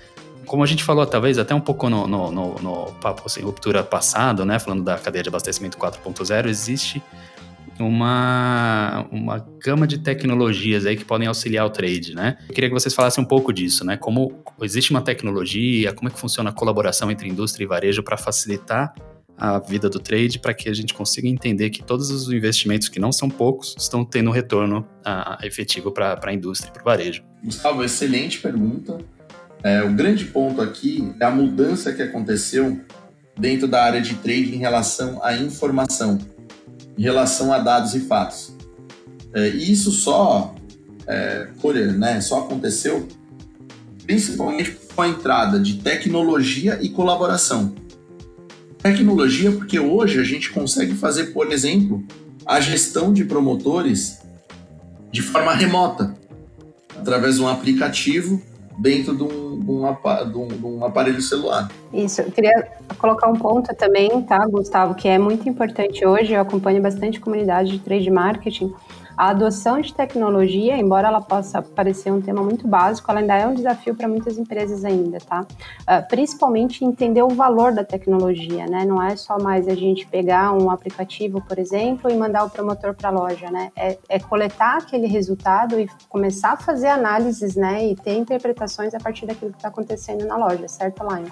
Como 0.45 0.65
a 0.65 0.67
gente 0.67 0.83
falou, 0.83 1.07
talvez 1.07 1.39
até 1.39 1.55
um 1.55 1.61
pouco 1.61 1.89
no, 1.89 2.07
no, 2.07 2.33
no, 2.33 2.55
no 2.57 2.93
papo 3.01 3.29
sem 3.29 3.45
ruptura 3.45 3.85
passado, 3.85 4.45
né? 4.45 4.59
Falando 4.59 4.83
da 4.83 4.99
cadeia 4.99 5.23
de 5.23 5.29
abastecimento 5.29 5.79
4.0, 5.79 6.49
existe 6.49 7.01
uma, 7.79 9.07
uma 9.11 9.47
gama 9.65 9.87
de 9.87 9.99
tecnologias 9.99 10.87
aí 10.87 10.97
que 10.97 11.05
podem 11.05 11.29
auxiliar 11.29 11.67
o 11.67 11.71
trade, 11.71 12.15
né? 12.15 12.37
Eu 12.49 12.55
queria 12.55 12.69
que 12.69 12.75
vocês 12.75 12.95
falassem 12.95 13.23
um 13.23 13.27
pouco 13.27 13.53
disso, 13.53 13.85
né? 13.85 13.97
Como 13.97 14.43
existe 14.61 14.91
uma 14.91 15.01
tecnologia, 15.01 15.93
como 15.93 16.09
é 16.09 16.13
que 16.13 16.19
funciona 16.19 16.51
a 16.51 16.53
colaboração 16.53 17.11
entre 17.11 17.29
indústria 17.29 17.65
e 17.65 17.67
varejo 17.67 18.03
para 18.03 18.17
facilitar 18.17 18.95
a 19.37 19.59
vida 19.59 19.89
do 19.89 19.99
trade 19.99 20.39
para 20.39 20.55
que 20.55 20.69
a 20.69 20.75
gente 20.75 20.95
consiga 20.95 21.27
entender 21.27 21.71
que 21.71 21.83
todos 21.83 22.11
os 22.11 22.31
investimentos, 22.31 22.89
que 22.89 23.01
não 23.01 23.11
são 23.11 23.29
poucos, 23.29 23.75
estão 23.77 24.05
tendo 24.05 24.31
um 24.31 24.33
retorno 24.33 24.87
uh, 25.01 25.45
efetivo 25.45 25.91
para 25.91 26.19
a 26.23 26.33
indústria 26.33 26.71
e 26.71 26.73
para 26.73 26.83
o 26.83 26.85
varejo. 26.85 27.25
Gustavo, 27.43 27.83
excelente 27.83 28.39
pergunta. 28.39 28.99
É, 29.65 29.83
o 29.83 29.93
grande 29.93 30.25
ponto 30.27 30.61
aqui 30.61 31.13
é 31.21 31.25
a 31.25 31.31
mudança 31.31 31.93
que 31.93 32.03
aconteceu 32.03 32.81
dentro 33.39 33.67
da 33.67 33.83
área 33.83 34.01
de 34.01 34.15
trade 34.17 34.55
em 34.55 34.59
relação 34.59 35.23
à 35.25 35.35
informação, 35.37 36.19
em 36.97 37.03
relação 37.03 37.53
a 37.53 37.59
dados 37.59 37.95
e 37.95 38.01
fatos. 38.01 38.55
É, 39.35 39.49
e 39.49 39.73
isso 39.73 39.91
só, 39.91 40.55
é, 41.07 41.49
né, 41.97 42.21
só 42.21 42.41
aconteceu 42.41 43.09
principalmente 44.05 44.77
com 44.95 45.03
a 45.03 45.09
entrada 45.09 45.59
de 45.59 45.75
tecnologia 45.75 46.79
e 46.83 46.89
colaboração. 46.89 47.75
Tecnologia, 48.79 49.53
porque 49.53 49.79
hoje 49.79 50.21
a 50.21 50.25
gente 50.25 50.51
consegue 50.51 50.95
fazer, 50.95 51.27
por 51.27 51.53
exemplo, 51.53 52.05
a 52.45 52.61
gestão 52.61 53.13
de 53.13 53.25
promotores 53.25 54.19
de 55.11 55.23
forma 55.23 55.55
remota, 55.55 56.15
através 56.99 57.37
de 57.37 57.43
um 57.43 57.49
aplicativo 57.49 58.43
dentro 58.79 59.15
de 59.17 59.23
um, 59.23 59.42
um, 59.71 60.49
de 60.49 60.67
um 60.67 60.85
aparelho 60.85 61.21
celular. 61.21 61.69
Isso, 61.93 62.23
eu 62.23 62.31
queria 62.31 62.69
colocar 62.99 63.29
um 63.29 63.35
ponto 63.35 63.75
também, 63.75 64.23
tá, 64.23 64.45
Gustavo, 64.47 64.95
que 64.95 65.09
é 65.09 65.19
muito 65.19 65.49
importante 65.49 66.05
hoje, 66.07 66.33
eu 66.33 66.41
acompanho 66.41 66.83
bastante 66.83 67.21
comunidade 67.21 67.71
de 67.71 67.79
trade 67.79 68.11
marketing, 68.11 68.73
a 69.17 69.29
adoção 69.29 69.81
de 69.81 69.93
tecnologia, 69.95 70.77
embora 70.77 71.09
ela 71.09 71.21
possa 71.21 71.63
parecer 71.63 72.11
um 72.11 72.21
tema 72.21 72.43
muito 72.43 72.67
básico, 72.67 73.11
ela 73.11 73.21
ainda 73.21 73.35
é 73.37 73.47
um 73.47 73.55
desafio 73.55 73.95
para 73.95 74.09
muitas 74.09 74.39
empresas 74.39 74.85
ainda, 74.85 75.19
tá? 75.19 75.47
Uh, 75.83 76.09
principalmente 76.09 76.85
entender 76.85 77.23
o 77.23 77.31
valor 77.31 77.73
da 77.73 77.85
tecnologia, 77.85 78.67
né? 78.67 78.85
Não 78.85 79.03
é 79.03 79.17
só 79.17 79.39
mais 79.39 79.69
a 79.69 79.75
gente 79.75 80.07
pegar 80.07 80.53
um 80.53 80.71
aplicativo, 80.71 81.41
por 81.41 81.59
exemplo, 81.59 82.11
e 82.11 82.17
mandar 82.17 82.45
o 82.45 82.51
promotor 82.51 82.95
para 82.95 83.09
a 83.09 83.13
loja, 83.13 83.51
né? 83.51 83.71
É, 83.77 83.99
é, 84.09 84.19
coletar 84.19 84.79
aquele 84.79 85.07
resultado 85.07 85.79
e 85.79 85.89
começar 86.09 86.53
a 86.53 86.57
fazer 86.57 86.89
análises, 86.89 87.55
né? 87.55 87.87
E 87.87 87.97
ter 87.97 88.15
interpretações 88.15 88.95
a 88.95 88.99
partir 88.99 89.27
daquilo 89.27 89.51
que 89.51 89.59
está 89.59 89.69
acontecendo 89.69 90.27
na 90.27 90.37
loja, 90.37 90.67
certo, 90.69 91.03
Lion? 91.03 91.27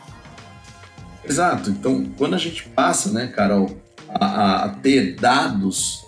Exato. 1.24 1.70
Então, 1.70 2.06
quando 2.16 2.34
a 2.34 2.38
gente 2.38 2.68
passa, 2.70 3.10
né, 3.12 3.26
Carol, 3.28 3.70
a, 4.08 4.64
a 4.64 4.68
ter 4.70 5.16
dados 5.16 6.06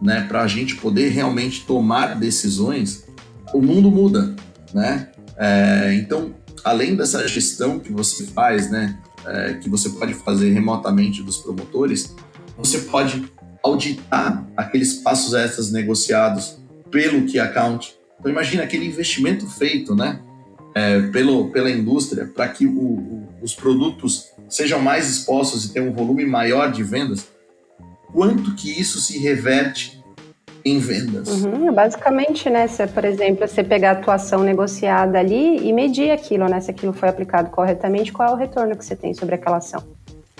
né, 0.00 0.24
para 0.26 0.42
a 0.42 0.46
gente 0.46 0.76
poder 0.76 1.10
realmente 1.10 1.64
tomar 1.66 2.18
decisões, 2.18 3.04
o 3.52 3.60
mundo 3.60 3.90
muda, 3.90 4.34
né? 4.72 5.08
É, 5.36 5.94
então, 5.94 6.34
além 6.64 6.94
dessa 6.94 7.26
gestão 7.26 7.78
que 7.78 7.92
você 7.92 8.26
faz, 8.26 8.70
né, 8.70 8.98
é, 9.26 9.54
que 9.54 9.68
você 9.68 9.90
pode 9.90 10.14
fazer 10.14 10.52
remotamente 10.52 11.22
dos 11.22 11.38
promotores, 11.38 12.14
você 12.56 12.78
pode 12.78 13.30
auditar 13.62 14.46
aqueles 14.56 14.94
passos 14.94 15.34
extras 15.34 15.70
negociados 15.70 16.58
pelo 16.90 17.26
key 17.26 17.38
account. 17.38 17.94
Então, 18.18 18.30
imagina 18.30 18.62
aquele 18.62 18.86
investimento 18.86 19.46
feito, 19.46 19.94
né, 19.94 20.20
é, 20.74 21.00
pelo, 21.08 21.50
pela 21.50 21.70
indústria 21.70 22.26
para 22.26 22.48
que 22.48 22.66
o, 22.66 22.78
o, 22.78 23.28
os 23.42 23.54
produtos 23.54 24.26
sejam 24.48 24.80
mais 24.80 25.08
expostos 25.10 25.64
e 25.64 25.72
tenham 25.72 25.88
um 25.88 25.92
volume 25.92 26.24
maior 26.24 26.70
de 26.70 26.82
vendas 26.82 27.26
quanto 28.12 28.54
que 28.54 28.70
isso 28.70 29.00
se 29.00 29.18
reverte 29.18 30.00
em 30.64 30.78
vendas. 30.78 31.28
Uhum, 31.28 31.72
basicamente, 31.72 32.50
né, 32.50 32.66
se, 32.68 32.86
por 32.86 33.04
exemplo, 33.04 33.46
você 33.46 33.64
pegar 33.64 33.90
a 33.90 33.92
atuação 33.92 34.42
negociada 34.42 35.18
ali 35.18 35.66
e 35.66 35.72
medir 35.72 36.10
aquilo, 36.10 36.46
né, 36.48 36.60
se 36.60 36.70
aquilo 36.70 36.92
foi 36.92 37.08
aplicado 37.08 37.50
corretamente, 37.50 38.12
qual 38.12 38.30
é 38.30 38.32
o 38.32 38.36
retorno 38.36 38.76
que 38.76 38.84
você 38.84 38.94
tem 38.94 39.14
sobre 39.14 39.34
aquela 39.34 39.56
ação. 39.56 39.82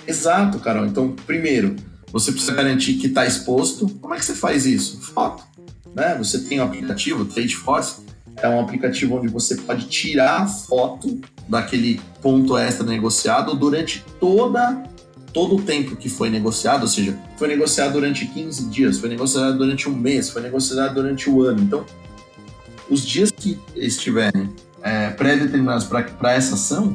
Exato, 0.07 0.59
Carol. 0.59 0.87
Então, 0.87 1.15
primeiro, 1.27 1.77
você 2.13 2.33
precisa 2.33 2.53
garantir 2.53 2.95
que 2.95 3.07
está 3.07 3.25
exposto. 3.27 3.89
Como 4.01 4.15
é 4.15 4.19
que 4.19 4.25
você 4.25 4.35
faz 4.35 4.67
isso? 4.67 5.01
Foto. 5.01 5.43
Né? 5.95 6.15
Você 6.19 6.41
tem 6.41 6.61
um 6.61 6.65
aplicativo, 6.65 7.25
Trade 7.25 7.57
Force, 7.57 8.03
é 8.37 8.49
um 8.49 8.61
aplicativo 8.61 9.17
onde 9.17 9.29
você 9.29 9.57
pode 9.57 9.87
tirar 9.87 10.43
a 10.43 10.47
foto 10.47 11.21
daquele 11.49 12.01
ponto 12.23 12.57
extra 12.57 12.87
negociado 12.87 13.55
durante 13.55 14.05
toda 14.19 14.83
todo 15.33 15.57
o 15.57 15.63
tempo 15.63 15.97
que 15.97 16.09
foi 16.09 16.31
negociado, 16.31 16.83
ou 16.83 16.89
seja, 16.89 17.19
foi 17.37 17.49
negociado 17.49 17.93
durante 17.93 18.27
15 18.27 18.67
dias, 18.67 18.99
foi 18.99 19.09
negociado 19.09 19.57
durante 19.57 19.89
um 19.89 19.95
mês, 19.95 20.31
foi 20.31 20.43
negociado 20.43 20.95
durante 20.95 21.29
o 21.29 21.43
ano. 21.43 21.61
Então, 21.61 21.85
os 22.89 23.07
dias 23.07 23.31
que 23.31 23.59
estiverem 23.77 24.53
é, 24.83 25.11
pré-determinados 25.11 25.85
para 25.85 26.33
essa 26.33 26.55
ação, 26.55 26.95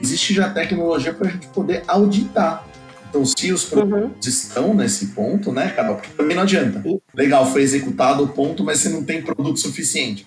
existe 0.00 0.34
já 0.34 0.48
tecnologia 0.50 1.12
para 1.12 1.28
a 1.28 1.30
gente 1.30 1.48
poder 1.48 1.84
auditar. 1.86 2.66
Então, 3.08 3.24
se 3.24 3.52
os 3.52 3.64
produtos 3.64 4.26
uhum. 4.26 4.30
estão 4.30 4.74
nesse 4.74 5.08
ponto, 5.08 5.52
né? 5.52 5.68
Porque 5.68 6.10
também 6.10 6.36
não 6.36 6.42
adianta. 6.42 6.82
Legal, 7.14 7.46
foi 7.50 7.62
executado 7.62 8.24
o 8.24 8.28
ponto, 8.28 8.64
mas 8.64 8.80
você 8.80 8.88
não 8.88 9.04
tem 9.04 9.22
produto 9.22 9.58
suficiente. 9.58 10.26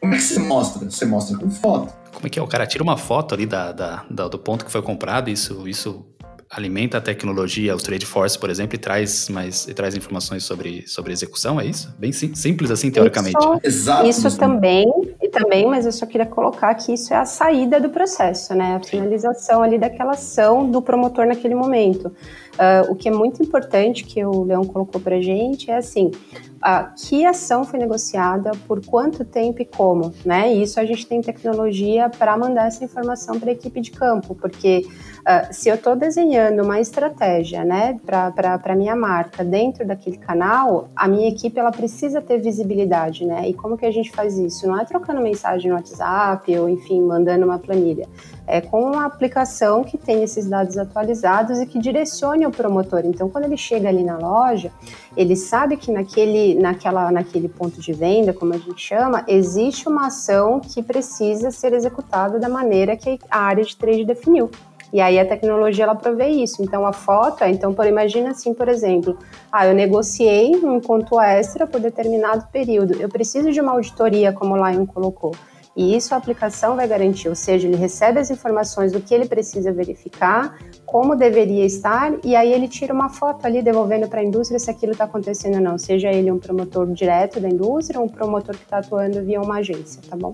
Como 0.00 0.14
é 0.14 0.16
que 0.16 0.22
você 0.22 0.38
mostra? 0.38 0.88
Você 0.88 1.04
mostra 1.04 1.36
com 1.36 1.50
foto. 1.50 1.92
Como 2.12 2.26
é 2.26 2.30
que 2.30 2.38
é? 2.38 2.42
O 2.42 2.46
cara 2.46 2.66
tira 2.66 2.84
uma 2.84 2.96
foto 2.96 3.34
ali 3.34 3.46
da, 3.46 3.72
da, 3.72 4.04
da 4.08 4.28
do 4.28 4.38
ponto 4.38 4.64
que 4.64 4.70
foi 4.70 4.82
comprado, 4.82 5.30
isso, 5.30 5.66
isso 5.66 6.04
alimenta 6.50 6.98
a 6.98 7.00
tecnologia, 7.00 7.74
o 7.74 7.78
Trade 7.78 8.06
Force, 8.06 8.38
por 8.38 8.48
exemplo, 8.48 8.74
e 8.74 8.78
traz 8.78 9.28
mais 9.28 9.68
e 9.68 9.74
traz 9.74 9.94
informações 9.94 10.44
sobre, 10.44 10.86
sobre 10.86 11.12
execução, 11.12 11.60
é 11.60 11.66
isso? 11.66 11.94
Bem 11.98 12.10
sim, 12.12 12.34
simples 12.34 12.70
assim, 12.70 12.90
teoricamente. 12.90 13.38
Isso, 13.38 13.60
Exato. 13.62 14.08
Isso 14.08 14.38
também, 14.38 14.86
e 15.22 15.28
também, 15.28 15.66
mas 15.66 15.84
eu 15.84 15.92
só 15.92 16.06
queria 16.06 16.26
colocar 16.26 16.74
que 16.74 16.92
isso 16.92 17.12
é 17.12 17.16
a 17.16 17.24
saída 17.24 17.78
do 17.80 17.90
processo, 17.90 18.54
né? 18.54 18.76
A 18.76 18.80
finalização 18.80 19.62
ali 19.62 19.78
daquela 19.78 20.12
ação 20.12 20.70
do 20.70 20.80
promotor 20.80 21.26
naquele 21.26 21.54
momento. 21.54 22.06
Uh, 22.06 22.90
o 22.90 22.96
que 22.96 23.08
é 23.08 23.12
muito 23.12 23.42
importante 23.42 24.04
que 24.04 24.24
o 24.24 24.42
Leão 24.44 24.64
colocou 24.64 25.00
para 25.00 25.20
gente 25.20 25.70
é 25.70 25.76
assim, 25.76 26.10
uh, 26.58 26.92
que 26.96 27.24
ação 27.24 27.64
foi 27.64 27.78
negociada, 27.78 28.52
por 28.66 28.84
quanto 28.84 29.24
tempo 29.24 29.62
e 29.62 29.64
como, 29.64 30.12
né? 30.24 30.52
E 30.52 30.62
isso 30.62 30.78
a 30.80 30.84
gente 30.84 31.06
tem 31.06 31.20
tecnologia 31.20 32.08
para 32.08 32.36
mandar 32.36 32.66
essa 32.66 32.84
informação 32.84 33.38
para 33.38 33.50
a 33.50 33.52
equipe 33.52 33.80
de 33.80 33.90
campo, 33.90 34.34
porque 34.34 34.86
uh, 35.20 35.52
se 35.52 35.68
eu 35.68 35.74
estou 35.74 35.96
desenhando 35.96 36.62
uma 36.62 36.80
estratégia, 36.80 37.64
né, 37.64 37.98
para 38.04 38.60
a 38.64 38.74
minha 38.74 38.96
marca 38.96 39.44
dentro 39.44 39.86
daquele 39.86 40.16
canal, 40.16 40.88
a 40.94 41.08
minha 41.08 41.28
equipe 41.28 41.58
ela 41.58 41.70
precisa 41.70 42.20
ter 42.20 42.38
visibilidade, 42.38 43.24
né? 43.24 43.48
E 43.48 43.54
como 43.54 43.76
que 43.76 43.86
a 43.86 43.90
gente 43.90 44.10
faz 44.10 44.38
isso? 44.38 44.66
Não 44.66 44.78
é 44.78 44.84
trocando 44.84 45.20
mensagem 45.20 45.70
no 45.70 45.76
WhatsApp 45.76 46.56
ou, 46.58 46.68
enfim, 46.68 47.00
mandando 47.00 47.44
uma 47.44 47.58
planilha. 47.58 48.06
É 48.46 48.62
com 48.62 48.82
uma 48.82 49.04
aplicação 49.04 49.84
que 49.84 49.98
tem 49.98 50.22
esses 50.22 50.48
dados 50.48 50.78
atualizados 50.78 51.60
e 51.60 51.66
que 51.66 51.78
direcione 51.78 52.46
o 52.46 52.50
promotor. 52.50 53.02
Então, 53.04 53.28
quando 53.28 53.44
ele 53.44 53.58
chega 53.58 53.88
ali 53.88 54.02
na 54.02 54.16
loja, 54.16 54.72
ele 55.18 55.34
sabe 55.34 55.76
que 55.76 55.90
naquele, 55.90 56.54
naquela, 56.54 57.10
naquele 57.10 57.48
ponto 57.48 57.80
de 57.80 57.92
venda, 57.92 58.32
como 58.32 58.54
a 58.54 58.56
gente 58.56 58.80
chama, 58.80 59.24
existe 59.26 59.88
uma 59.88 60.06
ação 60.06 60.60
que 60.60 60.80
precisa 60.80 61.50
ser 61.50 61.72
executada 61.72 62.38
da 62.38 62.48
maneira 62.48 62.96
que 62.96 63.18
a 63.28 63.40
área 63.40 63.64
de 63.64 63.76
trade 63.76 64.04
definiu. 64.04 64.48
E 64.92 65.00
aí 65.00 65.18
a 65.18 65.26
tecnologia 65.26 65.82
ela 65.82 65.96
provê 65.96 66.28
isso. 66.28 66.62
Então 66.62 66.86
a 66.86 66.92
foto, 66.92 67.42
então 67.42 67.74
por 67.74 67.84
imagina 67.84 68.30
assim, 68.30 68.54
por 68.54 68.68
exemplo, 68.68 69.18
ah, 69.50 69.66
eu 69.66 69.74
negociei 69.74 70.54
um 70.54 70.78
ponto 70.78 71.20
extra 71.20 71.66
por 71.66 71.80
determinado 71.80 72.46
período. 72.52 72.94
Eu 72.94 73.08
preciso 73.08 73.50
de 73.50 73.60
uma 73.60 73.72
auditoria, 73.72 74.32
como 74.32 74.54
o 74.54 74.68
Lion 74.68 74.86
colocou. 74.86 75.34
E 75.74 75.96
isso 75.96 76.14
a 76.14 76.16
aplicação 76.16 76.76
vai 76.76 76.86
garantir, 76.86 77.28
ou 77.28 77.34
seja, 77.34 77.66
ele 77.66 77.76
recebe 77.76 78.18
as 78.20 78.30
informações 78.30 78.92
do 78.92 79.00
que 79.00 79.14
ele 79.14 79.26
precisa 79.26 79.72
verificar, 79.72 80.58
como 80.90 81.14
deveria 81.14 81.66
estar, 81.66 82.14
e 82.24 82.34
aí 82.34 82.50
ele 82.50 82.66
tira 82.66 82.94
uma 82.94 83.10
foto 83.10 83.44
ali 83.44 83.60
devolvendo 83.60 84.08
para 84.08 84.20
a 84.20 84.24
indústria 84.24 84.58
se 84.58 84.70
aquilo 84.70 84.92
está 84.92 85.04
acontecendo 85.04 85.56
ou 85.56 85.60
não, 85.60 85.76
seja 85.76 86.10
ele 86.10 86.32
um 86.32 86.38
promotor 86.38 86.90
direto 86.94 87.38
da 87.38 87.46
indústria 87.48 88.00
ou 88.00 88.06
um 88.06 88.08
promotor 88.08 88.56
que 88.56 88.62
está 88.62 88.78
atuando 88.78 89.22
via 89.22 89.38
uma 89.38 89.58
agência, 89.58 90.00
tá 90.08 90.16
bom? 90.16 90.32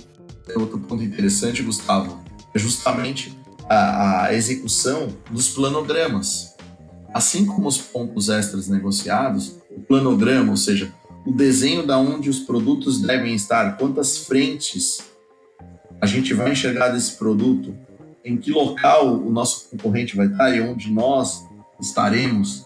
Outro 0.57 0.79
ponto 0.79 1.03
interessante, 1.03 1.61
Gustavo, 1.61 2.23
é 2.55 2.59
justamente 2.59 3.37
a, 3.69 4.27
a 4.27 4.35
execução 4.35 5.09
dos 5.29 5.49
planogramas. 5.49 6.55
Assim 7.13 7.45
como 7.45 7.67
os 7.67 7.79
pontos 7.79 8.29
extras 8.29 8.69
negociados, 8.69 9.57
o 9.77 9.81
planograma, 9.81 10.53
ou 10.53 10.57
seja, 10.57 10.93
o 11.27 11.33
desenho 11.33 11.85
da 11.85 11.99
onde 11.99 12.31
os 12.31 12.39
produtos 12.39 13.01
devem 13.01 13.35
estar, 13.35 13.77
quantas 13.77 14.19
frentes 14.19 14.99
a 16.01 16.07
gente 16.07 16.33
vai 16.33 16.53
enxergar 16.53 16.91
desse 16.91 17.17
produto, 17.17 17.75
em 18.25 18.37
que 18.37 18.51
local 18.51 19.17
o 19.17 19.31
nosso 19.31 19.69
concorrente 19.69 20.17
vai 20.17 20.27
estar 20.27 20.55
e 20.57 20.61
onde 20.61 20.91
nós 20.91 21.45
estaremos. 21.81 22.65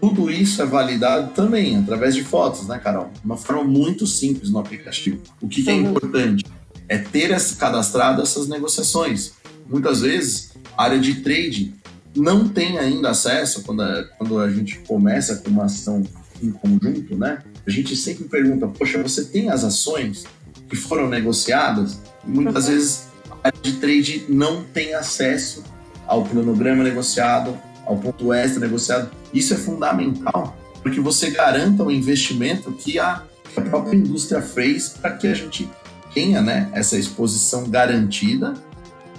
Tudo 0.00 0.30
isso 0.30 0.62
é 0.62 0.66
validado 0.66 1.32
também 1.34 1.76
através 1.76 2.14
de 2.14 2.24
fotos, 2.24 2.66
né, 2.66 2.78
Carol? 2.78 3.10
De 3.12 3.24
uma 3.24 3.36
forma 3.36 3.64
muito 3.64 4.06
simples 4.06 4.50
no 4.50 4.58
aplicativo. 4.58 5.20
O 5.40 5.48
que, 5.48 5.62
que 5.62 5.70
é 5.70 5.74
importante? 5.74 6.44
É 6.88 6.96
ter 6.96 7.36
cadastrado 7.56 8.22
essas 8.22 8.48
negociações 8.48 9.34
muitas 9.70 10.00
vezes 10.00 10.50
a 10.76 10.84
área 10.84 10.98
de 10.98 11.22
trade 11.22 11.72
não 12.14 12.48
tem 12.48 12.76
ainda 12.76 13.10
acesso 13.10 13.62
quando 13.62 13.82
a, 13.82 14.04
quando 14.18 14.40
a 14.40 14.50
gente 14.50 14.80
começa 14.80 15.36
com 15.36 15.48
uma 15.48 15.66
ação 15.66 16.02
em 16.42 16.50
conjunto, 16.50 17.16
né? 17.16 17.42
A 17.64 17.70
gente 17.70 17.94
sempre 17.94 18.24
pergunta, 18.24 18.66
poxa, 18.66 19.00
você 19.00 19.24
tem 19.24 19.48
as 19.48 19.62
ações 19.62 20.24
que 20.68 20.74
foram 20.74 21.08
negociadas? 21.08 22.00
E 22.26 22.30
muitas 22.30 22.66
uhum. 22.66 22.72
vezes 22.72 23.04
a 23.30 23.48
área 23.48 23.60
de 23.60 23.72
trade 23.74 24.26
não 24.28 24.62
tem 24.62 24.94
acesso 24.94 25.64
ao 26.06 26.24
cronograma 26.24 26.82
negociado, 26.82 27.56
ao 27.86 27.96
ponto 27.96 28.32
extra 28.32 28.60
negociado. 28.60 29.10
Isso 29.32 29.54
é 29.54 29.56
fundamental 29.56 30.56
para 30.82 30.92
que 30.92 31.00
você 31.00 31.30
garanta 31.30 31.84
o 31.84 31.90
investimento 31.90 32.72
que 32.72 32.98
a, 32.98 33.22
que 33.52 33.60
a 33.60 33.62
própria 33.62 33.96
indústria 33.96 34.40
fez 34.40 34.88
para 34.88 35.12
que 35.12 35.26
a 35.26 35.34
gente 35.34 35.70
tenha 36.12 36.40
né, 36.40 36.68
essa 36.72 36.96
exposição 36.98 37.68
garantida 37.68 38.54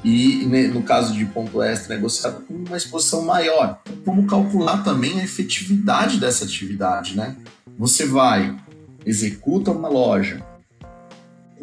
e, 0.04 0.46
no 0.74 0.82
caso 0.82 1.14
de 1.14 1.26
ponto 1.26 1.62
extra 1.62 1.96
negociado, 1.96 2.44
com 2.48 2.56
uma 2.56 2.76
exposição 2.76 3.24
maior. 3.24 3.80
Como 4.04 4.26
calcular 4.26 4.84
também 4.84 5.20
a 5.20 5.24
efetividade 5.24 6.20
dessa 6.20 6.44
atividade, 6.44 7.16
né? 7.16 7.36
Você 7.78 8.08
vai, 8.08 8.56
executa 9.06 9.72
uma 9.72 9.88
loja, 9.88 10.44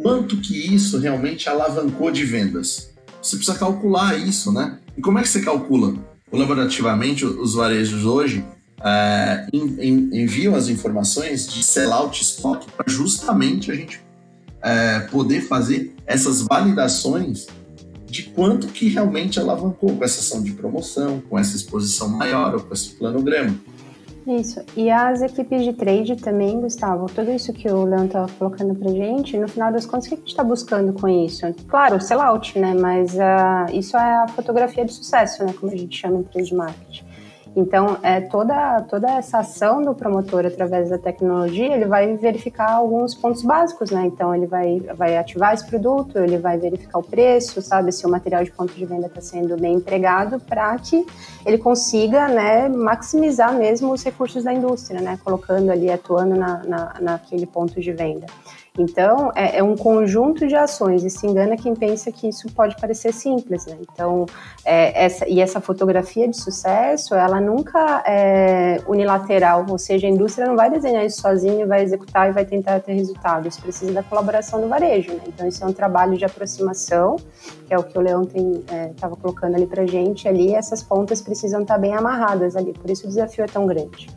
quanto 0.02 0.36
que 0.38 0.74
isso 0.74 0.98
realmente 0.98 1.48
alavancou 1.48 2.10
de 2.10 2.24
vendas? 2.24 2.90
Você 3.20 3.36
precisa 3.36 3.58
calcular 3.58 4.16
isso, 4.16 4.52
né? 4.52 4.78
E 4.96 5.00
como 5.00 5.18
é 5.18 5.22
que 5.22 5.28
você 5.28 5.40
calcula? 5.40 5.94
Colaborativamente, 6.30 7.24
os 7.24 7.54
varejos 7.54 8.04
hoje 8.04 8.44
é, 8.82 9.46
enviam 9.52 10.54
as 10.54 10.68
informações 10.68 11.48
de 11.48 11.62
sellout 11.62 12.22
stock 12.22 12.66
para 12.72 12.90
justamente 12.90 13.72
a 13.72 13.74
gente 13.74 14.00
é, 14.62 15.00
poder 15.00 15.42
fazer 15.42 15.94
essas 16.06 16.42
validações 16.42 17.46
de 18.06 18.24
quanto 18.24 18.68
que 18.68 18.88
realmente 18.88 19.38
alavancou 19.38 19.96
com 19.96 20.04
essa 20.04 20.20
ação 20.20 20.42
de 20.42 20.52
promoção, 20.52 21.22
com 21.28 21.38
essa 21.38 21.56
exposição 21.56 22.08
maior 22.08 22.54
ou 22.54 22.60
com 22.60 22.72
esse 22.72 22.90
planograma. 22.90 23.54
Isso. 24.28 24.60
E 24.76 24.90
as 24.90 25.22
equipes 25.22 25.64
de 25.64 25.72
trade 25.72 26.14
também, 26.16 26.60
Gustavo, 26.60 27.06
tudo 27.06 27.32
isso 27.32 27.50
que 27.50 27.66
o 27.66 27.84
Leão 27.84 28.04
estava 28.04 28.28
colocando 28.38 28.74
pra 28.74 28.90
gente, 28.90 29.38
no 29.38 29.48
final 29.48 29.72
das 29.72 29.86
contas, 29.86 30.04
o 30.04 30.08
que 30.10 30.14
a 30.16 30.18
gente 30.18 30.28
está 30.28 30.44
buscando 30.44 30.92
com 30.92 31.08
isso? 31.08 31.46
Claro, 31.66 31.98
sellout, 31.98 32.58
né? 32.58 32.74
Mas 32.74 33.14
uh, 33.14 33.72
isso 33.72 33.96
é 33.96 34.24
a 34.24 34.28
fotografia 34.28 34.84
de 34.84 34.92
sucesso, 34.92 35.42
né? 35.46 35.54
Como 35.58 35.72
a 35.72 35.76
gente 35.76 35.96
chama 35.96 36.18
em 36.18 36.22
trade 36.24 36.54
marketing. 36.54 37.07
Então, 37.58 37.98
é, 38.04 38.20
toda, 38.20 38.82
toda 38.82 39.10
essa 39.10 39.38
ação 39.38 39.82
do 39.82 39.92
promotor 39.92 40.46
através 40.46 40.90
da 40.90 40.96
tecnologia, 40.96 41.74
ele 41.74 41.86
vai 41.86 42.16
verificar 42.16 42.70
alguns 42.70 43.16
pontos 43.16 43.42
básicos, 43.42 43.90
né? 43.90 44.06
Então, 44.06 44.32
ele 44.32 44.46
vai, 44.46 44.78
vai 44.96 45.16
ativar 45.16 45.54
esse 45.54 45.66
produto, 45.66 46.18
ele 46.18 46.38
vai 46.38 46.56
verificar 46.56 47.00
o 47.00 47.02
preço, 47.02 47.60
sabe? 47.60 47.90
Se 47.90 48.06
o 48.06 48.08
material 48.08 48.44
de 48.44 48.52
ponto 48.52 48.72
de 48.72 48.86
venda 48.86 49.08
está 49.08 49.20
sendo 49.20 49.56
bem 49.56 49.74
empregado, 49.74 50.38
para 50.38 50.78
que 50.78 51.04
ele 51.44 51.58
consiga, 51.58 52.28
né, 52.28 52.68
maximizar 52.68 53.52
mesmo 53.52 53.92
os 53.92 54.04
recursos 54.04 54.44
da 54.44 54.54
indústria, 54.54 55.00
né? 55.00 55.18
Colocando 55.24 55.70
ali, 55.70 55.90
atuando 55.90 56.36
na, 56.36 56.62
na, 56.62 56.94
naquele 57.00 57.44
ponto 57.44 57.80
de 57.80 57.92
venda. 57.92 58.26
Então, 58.78 59.32
é, 59.34 59.58
é, 59.58 59.62
um 59.62 59.76
conjunto 59.76 60.46
de 60.46 60.54
ações 60.54 61.04
e 61.04 61.10
se 61.10 61.26
engana 61.26 61.56
quem 61.56 61.74
pensa 61.74 62.12
que 62.12 62.28
isso 62.28 62.46
pode 62.52 62.76
parecer 62.76 63.12
simples, 63.12 63.66
né? 63.66 63.76
Então, 63.80 64.24
é, 64.64 65.04
essa, 65.04 65.28
e 65.28 65.40
essa 65.40 65.60
fotografia 65.60 66.28
de 66.28 66.36
sucesso, 66.36 67.14
ela 67.14 67.40
nunca 67.40 68.04
é 68.06 68.80
unilateral, 68.86 69.66
ou 69.68 69.78
seja, 69.78 70.06
a 70.06 70.10
indústria 70.10 70.46
não 70.46 70.54
vai 70.54 70.70
desenhar 70.70 71.04
isso 71.04 71.20
sozinha, 71.20 71.66
vai 71.66 71.82
executar 71.82 72.28
e 72.28 72.32
vai 72.32 72.44
tentar 72.44 72.78
ter 72.80 72.92
resultados, 72.92 73.58
precisa 73.58 73.92
da 73.92 74.02
colaboração 74.02 74.60
do 74.60 74.68
varejo, 74.68 75.12
né? 75.12 75.22
Então, 75.26 75.48
isso 75.48 75.64
é 75.64 75.66
um 75.66 75.72
trabalho 75.72 76.16
de 76.16 76.24
aproximação, 76.24 77.16
que 77.66 77.74
é 77.74 77.78
o 77.78 77.82
que 77.82 77.98
o 77.98 78.00
Leão 78.00 78.22
estava 78.22 79.14
é, 79.14 79.16
colocando 79.20 79.56
ali 79.56 79.66
para 79.66 79.84
gente, 79.86 80.28
ali 80.28 80.54
essas 80.54 80.84
pontas 80.84 81.20
precisam 81.20 81.62
estar 81.62 81.74
tá 81.74 81.80
bem 81.80 81.94
amarradas 81.94 82.54
ali, 82.54 82.72
por 82.72 82.88
isso 82.88 83.06
o 83.06 83.08
desafio 83.08 83.42
é 83.42 83.48
tão 83.48 83.66
grande. 83.66 84.08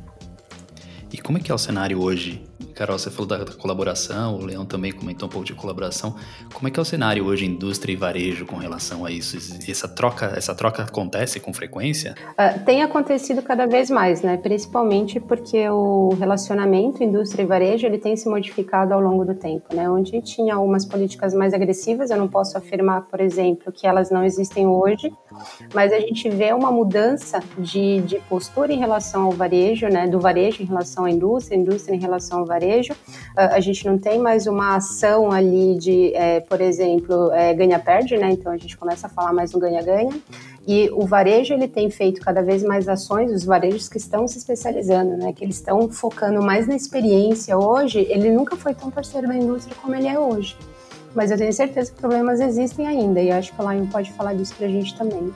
E 1.11 1.17
como 1.17 1.39
é 1.39 1.41
que 1.41 1.51
é 1.51 1.55
o 1.55 1.57
cenário 1.57 2.01
hoje 2.01 2.50
Carol, 2.71 2.97
você 2.97 3.09
falou 3.09 3.27
da, 3.27 3.43
da, 3.43 3.53
colaboração, 3.53 4.35
o 4.35 4.45
Leão 4.45 4.65
também 4.65 4.91
comentou 4.91 5.27
um 5.27 5.31
pouco 5.31 5.45
de 5.45 5.53
colaboração. 5.53 6.15
Como 6.53 6.67
é 6.67 6.71
que 6.71 6.79
é 6.79 6.81
o 6.81 6.85
cenário 6.85 7.25
hoje, 7.25 7.45
indústria 7.45 7.93
e 7.93 7.95
varejo, 7.95 8.45
com 8.45 8.55
relação 8.55 9.05
a 9.05 9.11
isso? 9.11 9.37
Essa 9.69 9.87
troca, 9.87 10.33
essa 10.35 10.55
troca 10.55 10.83
acontece 10.83 11.39
com 11.39 11.53
frequência? 11.53 12.15
Uh, 12.31 12.63
tem 12.65 12.81
acontecido 12.81 13.41
cada 13.41 13.65
vez 13.65 13.89
mais, 13.89 14.21
né? 14.21 14.37
Principalmente 14.37 15.19
porque 15.19 15.67
o 15.69 16.15
relacionamento 16.19 17.03
indústria 17.03 17.43
e 17.43 17.45
varejo 17.45 17.85
ele 17.85 17.97
tem 17.97 18.15
se 18.15 18.29
modificado 18.29 18.93
ao 18.93 19.01
longo 19.01 19.25
do 19.25 19.35
tempo, 19.35 19.75
né? 19.75 19.89
Onde 19.89 20.21
tinha 20.21 20.55
algumas 20.55 20.85
políticas 20.85 21.33
mais 21.33 21.53
agressivas, 21.53 22.09
eu 22.09 22.17
não 22.17 22.27
posso 22.27 22.57
afirmar, 22.57 23.03
por 23.03 23.19
exemplo, 23.19 23.71
que 23.71 23.85
elas 23.85 24.09
não 24.09 24.23
existem 24.23 24.65
hoje, 24.65 25.11
mas 25.73 25.91
a 25.91 25.99
gente 25.99 26.29
vê 26.29 26.53
uma 26.53 26.71
mudança 26.71 27.41
de, 27.57 28.01
de 28.01 28.19
postura 28.29 28.71
em 28.71 28.77
relação 28.77 29.25
ao 29.25 29.31
varejo, 29.31 29.87
né? 29.87 30.07
Do 30.07 30.19
varejo 30.19 30.63
em 30.63 30.65
relação 30.65 31.05
à 31.05 31.11
indústria, 31.11 31.57
indústria 31.57 31.95
em 31.95 31.99
relação 31.99 32.39
ao 32.39 32.45
varejo 32.45 32.60
varejo. 32.61 32.93
Ah, 33.35 33.55
a 33.55 33.59
gente 33.59 33.85
não 33.85 33.97
tem 33.97 34.19
mais 34.19 34.45
uma 34.45 34.75
ação 34.75 35.31
ali 35.31 35.75
de, 35.77 36.13
é, 36.13 36.39
por 36.39 36.61
exemplo, 36.61 37.31
é, 37.31 37.53
ganha-perde, 37.53 38.17
né? 38.17 38.31
Então 38.31 38.51
a 38.51 38.57
gente 38.57 38.77
começa 38.77 39.07
a 39.07 39.09
falar 39.09 39.33
mais 39.33 39.51
no 39.51 39.59
ganha-ganha. 39.59 40.13
E 40.67 40.89
o 40.93 41.07
varejo 41.07 41.55
ele 41.55 41.67
tem 41.67 41.89
feito 41.89 42.21
cada 42.21 42.43
vez 42.43 42.63
mais 42.63 42.87
ações, 42.87 43.31
os 43.31 43.43
varejos 43.43 43.89
que 43.89 43.97
estão 43.97 44.27
se 44.27 44.37
especializando, 44.37 45.17
né? 45.17 45.33
Que 45.33 45.43
eles 45.43 45.55
estão 45.55 45.89
focando 45.89 46.41
mais 46.41 46.67
na 46.67 46.75
experiência. 46.75 47.57
Hoje, 47.57 48.05
ele 48.09 48.29
nunca 48.31 48.55
foi 48.55 48.75
tão 48.75 48.91
parceiro 48.91 49.27
da 49.27 49.35
indústria 49.35 49.75
como 49.81 49.95
ele 49.95 50.07
é 50.07 50.19
hoje. 50.19 50.55
Mas 51.15 51.31
eu 51.31 51.37
tenho 51.37 51.51
certeza 51.51 51.91
que 51.91 51.99
problemas 51.99 52.39
existem 52.39 52.87
ainda, 52.87 53.19
e 53.19 53.31
acho 53.31 53.53
que 53.53 53.61
o 53.61 53.69
Lion 53.69 53.85
pode 53.87 54.13
falar 54.13 54.33
disso 54.33 54.53
para 54.55 54.67
a 54.67 54.69
gente 54.69 54.97
também. 54.97 55.33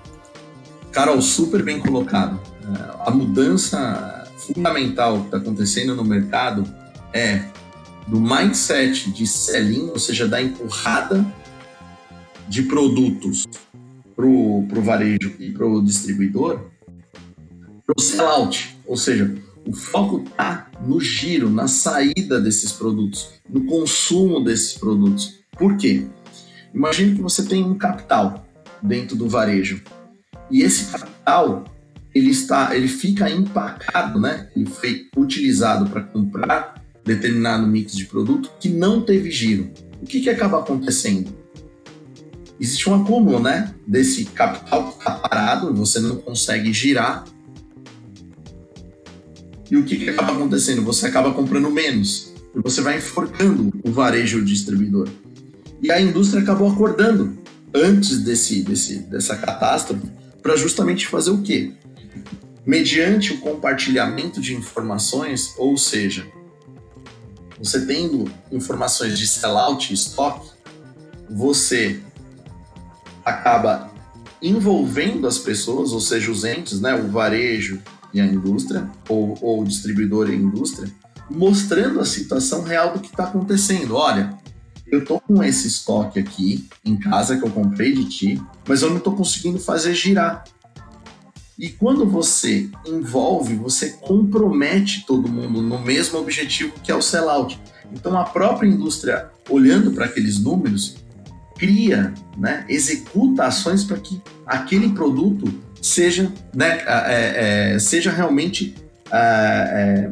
Carol, 0.90 1.22
super 1.22 1.62
bem 1.62 1.82
colocado. 1.82 2.40
É, 2.64 3.10
a 3.10 3.12
mudança 3.12 4.26
fundamental 4.38 5.20
que 5.20 5.26
está 5.26 5.38
acontecendo 5.38 5.96
no 5.96 6.06
mercado 6.06 6.64
é 7.16 7.46
do 8.08 8.20
mindset 8.20 9.10
de 9.10 9.26
selling, 9.26 9.90
ou 9.90 9.98
seja, 9.98 10.28
da 10.28 10.42
empurrada 10.42 11.26
de 12.48 12.64
produtos 12.64 13.46
para 14.16 14.26
o 14.26 14.82
varejo 14.82 15.34
e 15.40 15.52
para 15.52 15.66
o 15.66 15.82
distribuidor, 15.82 16.60
para 17.86 17.96
o 17.98 18.02
sellout, 18.02 18.78
ou 18.86 18.98
seja, 18.98 19.34
o 19.66 19.74
foco 19.74 20.24
está 20.24 20.70
no 20.86 21.00
giro, 21.00 21.50
na 21.50 21.68
saída 21.68 22.40
desses 22.40 22.72
produtos, 22.72 23.30
no 23.50 23.66
consumo 23.66 24.44
desses 24.44 24.74
produtos. 24.74 25.40
Por 25.58 25.78
quê? 25.78 26.06
Imagine 26.74 27.16
que 27.16 27.22
você 27.22 27.44
tem 27.44 27.64
um 27.64 27.76
capital 27.76 28.46
dentro 28.84 29.16
do 29.16 29.28
varejo 29.28 29.82
e 30.52 30.62
esse 30.62 30.92
capital 30.92 31.64
ele 32.14 32.30
está, 32.30 32.76
ele 32.76 32.88
fica 32.88 33.30
empacado, 33.30 34.20
né? 34.20 34.50
Ele 34.56 34.66
foi 34.66 35.08
utilizado 35.18 35.90
para 35.90 36.02
comprar 36.02 36.75
determinado 37.06 37.68
mix 37.68 37.96
de 37.96 38.06
produto 38.06 38.52
que 38.60 38.68
não 38.68 39.02
teve 39.02 39.30
giro. 39.30 39.72
O 40.02 40.06
que, 40.06 40.22
que 40.22 40.30
acaba 40.30 40.60
acontecendo? 40.60 41.34
Existe 42.60 42.90
um 42.90 42.96
acúmulo, 42.96 43.40
né? 43.40 43.74
Desse 43.86 44.26
capital 44.26 44.92
que 44.92 44.98
está 44.98 45.12
parado, 45.12 45.74
você 45.74 46.00
não 46.00 46.18
consegue 46.18 46.74
girar. 46.74 47.26
E 49.70 49.78
o 49.78 49.84
que, 49.84 49.98
que 49.98 50.10
acaba 50.10 50.34
acontecendo? 50.34 50.82
Você 50.84 51.06
acaba 51.06 51.34
comprando 51.34 51.70
menos. 51.70 52.34
E 52.56 52.60
você 52.60 52.82
vai 52.82 52.98
enforcando 52.98 53.72
o 53.84 53.92
varejo 53.92 54.40
o 54.40 54.46
distribuidor. 54.46 55.08
E 55.82 55.92
a 55.92 56.02
indústria 56.02 56.42
acabou 56.42 56.72
acordando 56.72 57.38
antes 57.74 58.20
desse, 58.20 58.62
desse, 58.64 59.00
dessa 59.00 59.36
catástrofe 59.36 60.08
para 60.42 60.56
justamente 60.56 61.08
fazer 61.08 61.32
o 61.32 61.42
quê? 61.42 61.74
Mediante 62.66 63.34
o 63.34 63.40
compartilhamento 63.40 64.40
de 64.40 64.56
informações, 64.56 65.54
ou 65.58 65.78
seja, 65.78 66.26
você 67.60 67.86
tendo 67.86 68.32
informações 68.52 69.18
de 69.18 69.28
sellout 69.28 69.92
e 69.92 69.94
estoque, 69.94 70.50
você 71.30 72.02
acaba 73.24 73.92
envolvendo 74.42 75.28
as 75.28 75.38
pessoas, 75.38 75.92
ou 75.92 76.00
seja, 76.00 76.32
os 76.32 76.44
entes, 76.44 76.80
né, 76.80 76.94
o 76.94 77.08
varejo 77.10 77.82
e 78.14 78.22
a 78.22 78.26
indústria, 78.26 78.90
ou, 79.10 79.38
ou 79.42 79.62
o 79.62 79.66
distribuidor 79.66 80.30
e 80.30 80.34
a 80.34 80.36
indústria, 80.36 80.92
mostrando 81.30 82.00
a 82.00 82.06
situação 82.06 82.62
real 82.62 82.94
do 82.94 83.00
que 83.00 83.08
está 83.08 83.24
acontecendo. 83.24 83.96
Olha, 83.96 84.38
eu 84.86 85.04
tô 85.04 85.20
com 85.20 85.44
esse 85.44 85.68
estoque 85.68 86.20
aqui 86.20 86.68
em 86.84 86.96
casa 86.96 87.38
que 87.38 87.44
eu 87.44 87.50
comprei 87.50 87.94
de 87.94 88.06
ti, 88.06 88.42
mas 88.68 88.82
eu 88.82 88.90
não 88.90 88.98
estou 88.98 89.16
conseguindo 89.16 89.60
fazer 89.60 89.94
girar. 89.96 90.44
E 91.58 91.70
quando 91.70 92.06
você 92.06 92.70
envolve, 92.86 93.56
você 93.56 93.92
compromete 93.92 95.06
todo 95.06 95.30
mundo 95.30 95.62
no 95.62 95.80
mesmo 95.80 96.20
objetivo 96.20 96.74
que 96.84 96.92
é 96.92 96.96
o 96.96 97.02
sellout. 97.02 97.60
Então 97.94 98.18
a 98.18 98.26
própria 98.26 98.68
indústria, 98.68 99.30
olhando 99.50 99.92
para 99.92 100.06
aqueles 100.06 100.38
números, 100.40 100.98
cria, 101.58 102.14
né, 102.38 102.66
executa 102.68 103.46
ações 103.46 103.84
para 103.86 103.98
que 103.98 104.22
aquele 104.46 104.90
produto 104.90 105.52
seja, 105.82 106.32
né, 106.54 106.84
é, 106.86 107.74
é, 107.76 107.80
seja 107.80 108.12
realmente 108.12 108.76
é, 109.10 109.18
é 109.18 110.10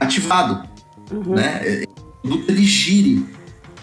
ativado, 0.00 0.68
uhum. 1.12 1.34
né, 1.34 1.84
o 1.84 2.28
produto 2.28 2.50
ele 2.50 2.64
gire 2.64 3.24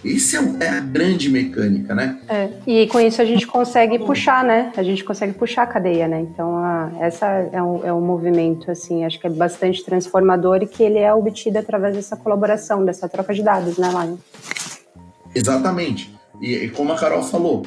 isso 0.04 0.36
é, 0.36 0.66
é 0.66 0.70
a 0.70 0.80
grande 0.80 1.30
mecânica, 1.30 1.96
né? 1.96 2.20
É, 2.28 2.50
e 2.68 2.88
com 2.88 3.00
isso 3.00 3.22
a 3.22 3.26
gente 3.26 3.48
consegue 3.48 4.00
puxar, 4.00 4.44
né? 4.44 4.72
A 4.76 4.84
gente 4.84 5.04
consegue 5.04 5.34
puxar 5.34 5.64
a 5.64 5.68
cadeia, 5.68 6.08
né? 6.08 6.22
Então, 6.22 6.58
a, 6.58 6.92
essa 7.00 7.26
é 7.52 7.62
um, 7.62 7.86
é 7.86 7.94
um 7.94 8.02
movimento, 8.02 8.70
assim, 8.70 9.06
acho 9.06 9.20
que 9.20 9.28
é 9.28 9.30
bastante 9.30 9.84
transformador 9.84 10.62
e 10.62 10.68
que 10.68 10.84
ele 10.84 11.00
é 11.00 11.14
obtido 11.14 11.58
através 11.58 11.96
dessa 11.96 12.18
colaboração, 12.18 12.84
dessa 12.84 13.08
troca 13.08 13.34
de 13.34 13.42
dados, 13.42 13.78
né, 13.78 13.90
Lion? 13.90 14.18
Exatamente. 15.34 16.14
E, 16.42 16.54
e 16.54 16.70
como 16.70 16.92
a 16.92 16.98
Carol 16.98 17.24
falou, 17.24 17.66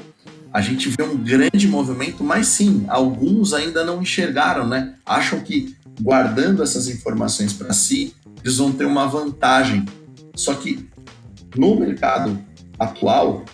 a 0.53 0.61
gente 0.61 0.89
vê 0.91 1.03
um 1.03 1.17
grande 1.17 1.69
movimento, 1.69 2.23
mas 2.23 2.49
sim, 2.49 2.85
alguns 2.89 3.53
ainda 3.53 3.85
não 3.85 4.03
enxergaram, 4.03 4.67
né? 4.67 4.95
Acham 5.05 5.41
que 5.41 5.77
guardando 6.01 6.63
essas 6.63 6.89
informações 6.89 7.53
para 7.53 7.73
si, 7.73 8.15
eles 8.43 8.59
vão 8.59 8.73
ter 8.73 8.85
uma 8.85 9.07
vantagem. 9.07 9.85
Só 10.35 10.55
que 10.55 10.87
no 11.55 11.79
mercado 11.79 12.39
atual, 12.79 13.45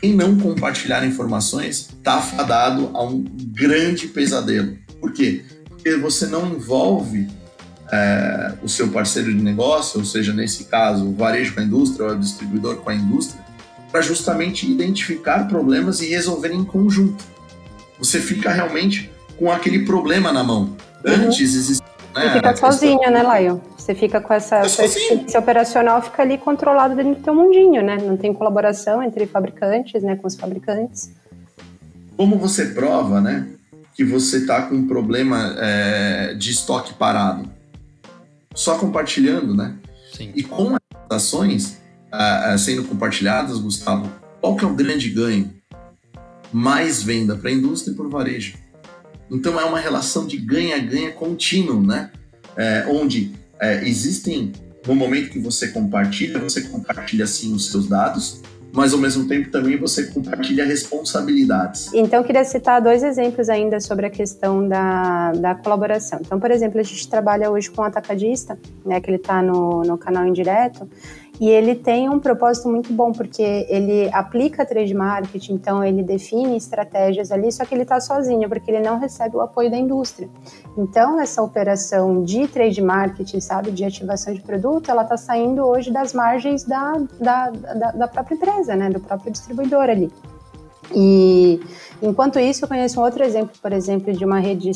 quem 0.00 0.14
não 0.14 0.38
compartilhar 0.38 1.04
informações 1.04 1.88
está 1.90 2.20
fadado 2.20 2.90
a 2.94 3.02
um 3.02 3.22
grande 3.22 4.08
pesadelo. 4.08 4.76
Por 5.00 5.12
quê? 5.12 5.44
Porque 5.68 5.96
você 5.96 6.26
não 6.26 6.46
envolve 6.46 7.28
é, 7.90 8.54
o 8.62 8.68
seu 8.68 8.88
parceiro 8.88 9.34
de 9.34 9.42
negócio, 9.42 9.98
ou 9.98 10.04
seja, 10.04 10.32
nesse 10.32 10.64
caso, 10.64 11.06
o 11.06 11.14
varejo 11.14 11.54
com 11.54 11.60
a 11.60 11.64
indústria 11.64 12.06
ou 12.06 12.12
o 12.12 12.18
distribuidor 12.18 12.76
com 12.76 12.90
a 12.90 12.94
indústria, 12.94 13.42
para 13.90 14.02
justamente 14.02 14.70
identificar 14.70 15.48
problemas 15.48 16.00
e 16.00 16.08
resolver 16.08 16.52
em 16.52 16.64
conjunto. 16.64 17.24
Você 17.98 18.20
fica 18.20 18.50
realmente 18.52 19.10
com 19.36 19.50
aquele 19.50 19.84
problema 19.84 20.32
na 20.32 20.44
mão. 20.44 20.76
Uhum. 21.04 21.26
Antes 21.26 21.54
existia. 21.54 21.87
Né, 22.18 22.28
Você 22.28 22.32
fica 22.34 22.56
sozinho, 22.56 22.98
questão... 22.98 23.14
né, 23.14 23.22
Laio? 23.22 23.62
Você 23.76 23.94
fica 23.94 24.20
com 24.20 24.34
essa. 24.34 24.60
Esse 24.62 25.38
operacional 25.38 26.02
fica 26.02 26.22
ali 26.22 26.36
controlado 26.38 26.94
dentro 26.94 27.14
do 27.14 27.22
teu 27.22 27.34
mundinho, 27.34 27.82
né? 27.82 27.96
Não 27.96 28.16
tem 28.16 28.34
colaboração 28.34 29.02
entre 29.02 29.26
fabricantes, 29.26 30.02
né, 30.02 30.16
com 30.16 30.26
os 30.26 30.34
fabricantes. 30.34 31.12
Como 32.16 32.36
você 32.36 32.66
prova, 32.66 33.20
né, 33.20 33.46
que 33.94 34.04
você 34.04 34.38
está 34.38 34.62
com 34.62 34.74
um 34.74 34.86
problema 34.86 35.54
é, 35.58 36.34
de 36.34 36.50
estoque 36.50 36.94
parado? 36.94 37.48
Só 38.54 38.76
compartilhando, 38.76 39.54
né? 39.54 39.76
Sim. 40.12 40.32
E 40.34 40.42
com 40.42 40.74
as 40.74 41.16
ações 41.16 41.78
uh, 42.12 42.58
sendo 42.58 42.84
compartilhadas, 42.84 43.58
Gustavo, 43.58 44.10
qual 44.40 44.56
que 44.56 44.64
é 44.64 44.68
o 44.68 44.74
grande 44.74 45.10
ganho? 45.10 45.52
Mais 46.52 47.02
venda 47.02 47.36
para 47.36 47.50
a 47.50 47.52
indústria 47.52 47.92
e 47.92 47.94
para 47.94 48.06
o 48.06 48.10
varejo. 48.10 48.56
Então 49.30 49.60
é 49.60 49.64
uma 49.64 49.78
relação 49.78 50.26
de 50.26 50.36
ganha-ganha 50.36 51.12
contínuo, 51.12 51.84
né? 51.84 52.10
É, 52.56 52.86
onde 52.88 53.32
é, 53.60 53.86
existem, 53.86 54.52
no 54.86 54.94
momento 54.94 55.30
que 55.30 55.38
você 55.38 55.68
compartilha, 55.68 56.38
você 56.38 56.62
compartilha 56.62 57.26
sim 57.26 57.54
os 57.54 57.70
seus 57.70 57.88
dados, 57.88 58.42
mas 58.72 58.92
ao 58.92 58.98
mesmo 58.98 59.26
tempo 59.26 59.50
também 59.50 59.76
você 59.76 60.06
compartilha 60.06 60.64
responsabilidades. 60.64 61.92
Então, 61.94 62.20
eu 62.20 62.24
queria 62.24 62.44
citar 62.44 62.80
dois 62.80 63.02
exemplos 63.02 63.48
ainda 63.48 63.80
sobre 63.80 64.06
a 64.06 64.10
questão 64.10 64.68
da, 64.68 65.32
da 65.32 65.54
colaboração. 65.54 66.20
Então, 66.20 66.38
por 66.38 66.50
exemplo, 66.50 66.78
a 66.78 66.82
gente 66.82 67.08
trabalha 67.08 67.50
hoje 67.50 67.70
com 67.70 67.82
um 67.82 67.84
atacadista, 67.84 68.58
né, 68.84 69.00
que 69.00 69.08
ele 69.08 69.16
está 69.16 69.42
no, 69.42 69.82
no 69.82 69.96
canal 69.96 70.26
indireto, 70.26 70.88
e 71.40 71.48
ele 71.48 71.74
tem 71.74 72.08
um 72.08 72.18
propósito 72.18 72.68
muito 72.68 72.92
bom, 72.92 73.12
porque 73.12 73.66
ele 73.68 74.10
aplica 74.12 74.66
trade 74.66 74.92
marketing, 74.92 75.54
então 75.54 75.84
ele 75.84 76.02
define 76.02 76.56
estratégias 76.56 77.30
ali, 77.30 77.52
só 77.52 77.64
que 77.64 77.74
ele 77.74 77.82
está 77.82 78.00
sozinho, 78.00 78.48
porque 78.48 78.70
ele 78.70 78.80
não 78.80 78.98
recebe 78.98 79.36
o 79.36 79.40
apoio 79.40 79.70
da 79.70 79.76
indústria. 79.76 80.28
Então, 80.76 81.20
essa 81.20 81.42
operação 81.42 82.24
de 82.24 82.48
trade 82.48 82.82
marketing, 82.82 83.40
sabe, 83.40 83.70
de 83.70 83.84
ativação 83.84 84.34
de 84.34 84.40
produto, 84.40 84.90
ela 84.90 85.02
está 85.02 85.16
saindo 85.16 85.64
hoje 85.64 85.92
das 85.92 86.12
margens 86.12 86.64
da, 86.64 86.92
da, 87.20 87.50
da, 87.50 87.90
da 87.92 88.08
própria 88.08 88.34
empresa, 88.34 88.74
né, 88.74 88.90
do 88.90 89.00
próprio 89.00 89.30
distribuidor 89.30 89.88
ali. 89.88 90.10
E 90.94 91.60
enquanto 92.02 92.38
isso, 92.38 92.64
eu 92.64 92.68
conheço 92.68 93.00
um 93.00 93.04
outro 93.04 93.22
exemplo, 93.22 93.52
por 93.60 93.72
exemplo, 93.72 94.12
de 94.12 94.24
uma 94.24 94.38
rede 94.38 94.70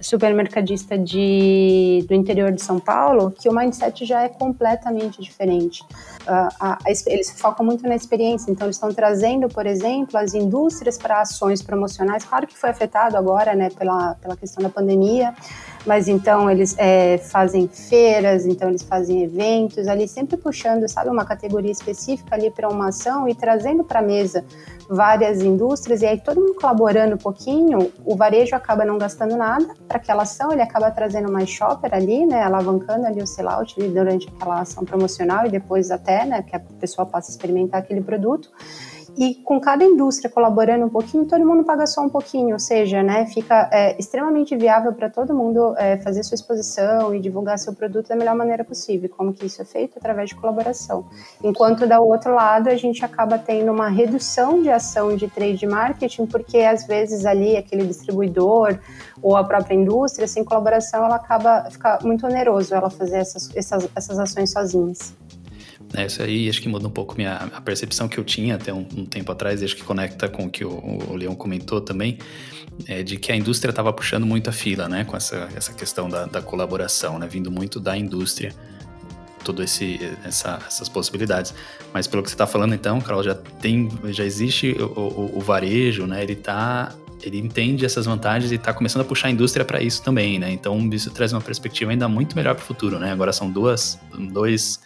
supermercadista 0.00 0.98
de, 0.98 2.04
do 2.08 2.14
interior 2.14 2.52
de 2.52 2.62
São 2.62 2.78
Paulo, 2.78 3.30
que 3.30 3.48
o 3.48 3.54
mindset 3.54 4.04
já 4.04 4.22
é 4.22 4.28
completamente 4.28 5.20
diferente. 5.20 5.82
Uh, 6.26 6.48
a, 6.58 6.72
a, 6.72 6.78
eles 7.06 7.30
focam 7.38 7.64
muito 7.64 7.86
na 7.86 7.94
experiência, 7.94 8.50
então 8.50 8.66
eles 8.66 8.76
estão 8.76 8.92
trazendo, 8.92 9.48
por 9.48 9.66
exemplo, 9.66 10.18
as 10.18 10.32
indústrias 10.32 10.96
para 10.96 11.20
ações 11.20 11.60
promocionais. 11.62 12.24
Claro 12.24 12.46
que 12.46 12.56
foi 12.56 12.70
afetado 12.70 13.16
agora, 13.16 13.54
né, 13.54 13.68
pela, 13.70 14.14
pela 14.14 14.36
questão 14.36 14.62
da 14.62 14.70
pandemia, 14.70 15.34
mas 15.86 16.08
então 16.08 16.50
eles 16.50 16.74
é, 16.78 17.18
fazem 17.18 17.68
feiras, 17.68 18.46
então 18.46 18.68
eles 18.68 18.82
fazem 18.82 19.22
eventos, 19.22 19.86
ali 19.86 20.08
sempre 20.08 20.36
puxando, 20.36 20.88
sabe, 20.88 21.10
uma 21.10 21.24
categoria 21.24 21.72
específica 21.72 22.34
ali 22.34 22.50
para 22.50 22.68
uma 22.68 22.88
ação 22.88 23.28
e 23.28 23.34
trazendo 23.34 23.84
para 23.84 24.00
a 24.00 24.02
mesa 24.02 24.44
várias 24.88 25.42
indústrias, 25.42 26.02
e 26.02 26.06
aí 26.06 26.20
todo 26.20 26.40
mundo 26.40 26.54
colaborando 26.54 27.14
um 27.14 27.18
pouquinho, 27.18 27.92
o 28.04 28.16
varejo 28.16 28.54
acaba 28.54 28.84
não 28.84 28.98
gastando 28.98 29.36
nada 29.36 29.66
para 29.88 29.98
aquela 29.98 30.22
ação, 30.22 30.52
ele 30.52 30.62
acaba 30.62 30.90
trazendo 30.90 31.30
mais 31.32 31.48
shopper 31.48 31.94
ali, 31.94 32.26
né, 32.26 32.42
alavancando 32.42 33.06
ali 33.06 33.22
o 33.22 33.26
sellout 33.26 33.74
durante 33.88 34.28
aquela 34.28 34.60
ação 34.60 34.84
promocional 34.84 35.46
e 35.46 35.50
depois 35.50 35.90
até, 35.90 36.13
né, 36.24 36.42
que 36.42 36.54
a 36.54 36.60
pessoa 36.60 37.06
possa 37.06 37.30
experimentar 37.30 37.80
aquele 37.80 38.02
produto 38.02 38.50
e 39.16 39.36
com 39.36 39.60
cada 39.60 39.84
indústria 39.84 40.28
colaborando 40.28 40.86
um 40.86 40.88
pouquinho, 40.88 41.24
todo 41.24 41.46
mundo 41.46 41.62
paga 41.62 41.86
só 41.86 42.02
um 42.02 42.08
pouquinho, 42.08 42.54
ou 42.54 42.58
seja, 42.58 43.02
né, 43.02 43.26
fica 43.26 43.68
é, 43.72 43.96
extremamente 43.98 44.56
viável 44.56 44.92
para 44.92 45.08
todo 45.08 45.32
mundo 45.32 45.74
é, 45.76 45.96
fazer 45.98 46.24
sua 46.24 46.34
exposição 46.34 47.14
e 47.14 47.20
divulgar 47.20 47.58
seu 47.58 47.72
produto 47.72 48.08
da 48.08 48.16
melhor 48.16 48.34
maneira 48.34 48.64
possível. 48.64 49.08
Como 49.08 49.32
que 49.32 49.46
isso 49.46 49.62
é 49.62 49.64
feito? 49.64 49.98
Através 49.98 50.30
de 50.30 50.34
colaboração. 50.34 51.06
Enquanto 51.42 51.86
do 51.86 52.02
outro 52.02 52.34
lado, 52.34 52.68
a 52.68 52.76
gente 52.76 53.04
acaba 53.04 53.38
tendo 53.38 53.70
uma 53.70 53.88
redução 53.88 54.60
de 54.60 54.70
ação 54.70 55.14
de 55.16 55.28
trade 55.28 55.66
marketing, 55.66 56.26
porque 56.26 56.58
às 56.58 56.84
vezes 56.84 57.24
ali 57.24 57.56
aquele 57.56 57.86
distribuidor 57.86 58.78
ou 59.22 59.36
a 59.36 59.44
própria 59.44 59.76
indústria, 59.76 60.26
sem 60.26 60.44
colaboração, 60.44 61.04
ela 61.04 61.16
acaba 61.16 61.70
fica 61.70 62.00
muito 62.02 62.26
oneroso 62.26 62.74
ela 62.74 62.90
fazer 62.90 63.18
essas, 63.18 63.54
essas, 63.54 63.88
essas 63.94 64.18
ações 64.18 64.50
sozinhas. 64.50 65.14
É, 65.96 66.06
isso 66.06 66.22
aí 66.22 66.48
acho 66.48 66.60
que 66.60 66.68
muda 66.68 66.88
um 66.88 66.90
pouco 66.90 67.14
minha, 67.16 67.34
a 67.36 67.60
percepção 67.60 68.08
que 68.08 68.18
eu 68.18 68.24
tinha 68.24 68.56
até 68.56 68.72
um, 68.72 68.86
um 68.96 69.06
tempo 69.06 69.30
atrás, 69.30 69.62
acho 69.62 69.76
que 69.76 69.82
conecta 69.82 70.28
com 70.28 70.46
o 70.46 70.50
que 70.50 70.64
o, 70.64 70.70
o 71.08 71.14
Leon 71.14 71.36
comentou 71.36 71.80
também, 71.80 72.18
é, 72.88 73.02
de 73.02 73.16
que 73.16 73.30
a 73.30 73.36
indústria 73.36 73.70
estava 73.70 73.92
puxando 73.92 74.26
muito 74.26 74.50
a 74.50 74.52
fila, 74.52 74.88
né, 74.88 75.04
com 75.04 75.16
essa, 75.16 75.48
essa 75.54 75.72
questão 75.72 76.08
da, 76.08 76.26
da 76.26 76.42
colaboração, 76.42 77.18
né, 77.18 77.28
vindo 77.28 77.50
muito 77.50 77.78
da 77.78 77.96
indústria, 77.96 78.52
todas 79.44 79.70
esse, 79.70 80.00
essa, 80.24 80.58
essas 80.66 80.88
possibilidades. 80.88 81.54
Mas 81.92 82.06
pelo 82.08 82.22
que 82.22 82.28
você 82.28 82.34
está 82.34 82.46
falando, 82.46 82.74
então, 82.74 83.00
Carol, 83.00 83.22
já 83.22 83.34
tem, 83.34 83.88
já 84.06 84.24
existe 84.24 84.72
o, 84.72 84.98
o, 84.98 85.38
o 85.38 85.40
varejo, 85.40 86.06
né, 86.06 86.22
ele 86.22 86.34
tá 86.34 86.92
ele 87.24 87.38
entende 87.38 87.84
essas 87.84 88.06
vantagens 88.06 88.52
e 88.52 88.56
está 88.56 88.72
começando 88.72 89.02
a 89.02 89.04
puxar 89.04 89.28
a 89.28 89.30
indústria 89.30 89.64
para 89.64 89.82
isso 89.82 90.02
também, 90.02 90.38
né? 90.38 90.50
Então 90.50 90.78
isso 90.92 91.10
traz 91.10 91.32
uma 91.32 91.40
perspectiva 91.40 91.90
ainda 91.90 92.08
muito 92.08 92.36
melhor 92.36 92.54
para 92.54 92.62
o 92.62 92.66
futuro, 92.66 92.98
né? 92.98 93.12
Agora 93.12 93.32
são 93.32 93.50
duas, 93.50 93.98
dois 94.32 94.80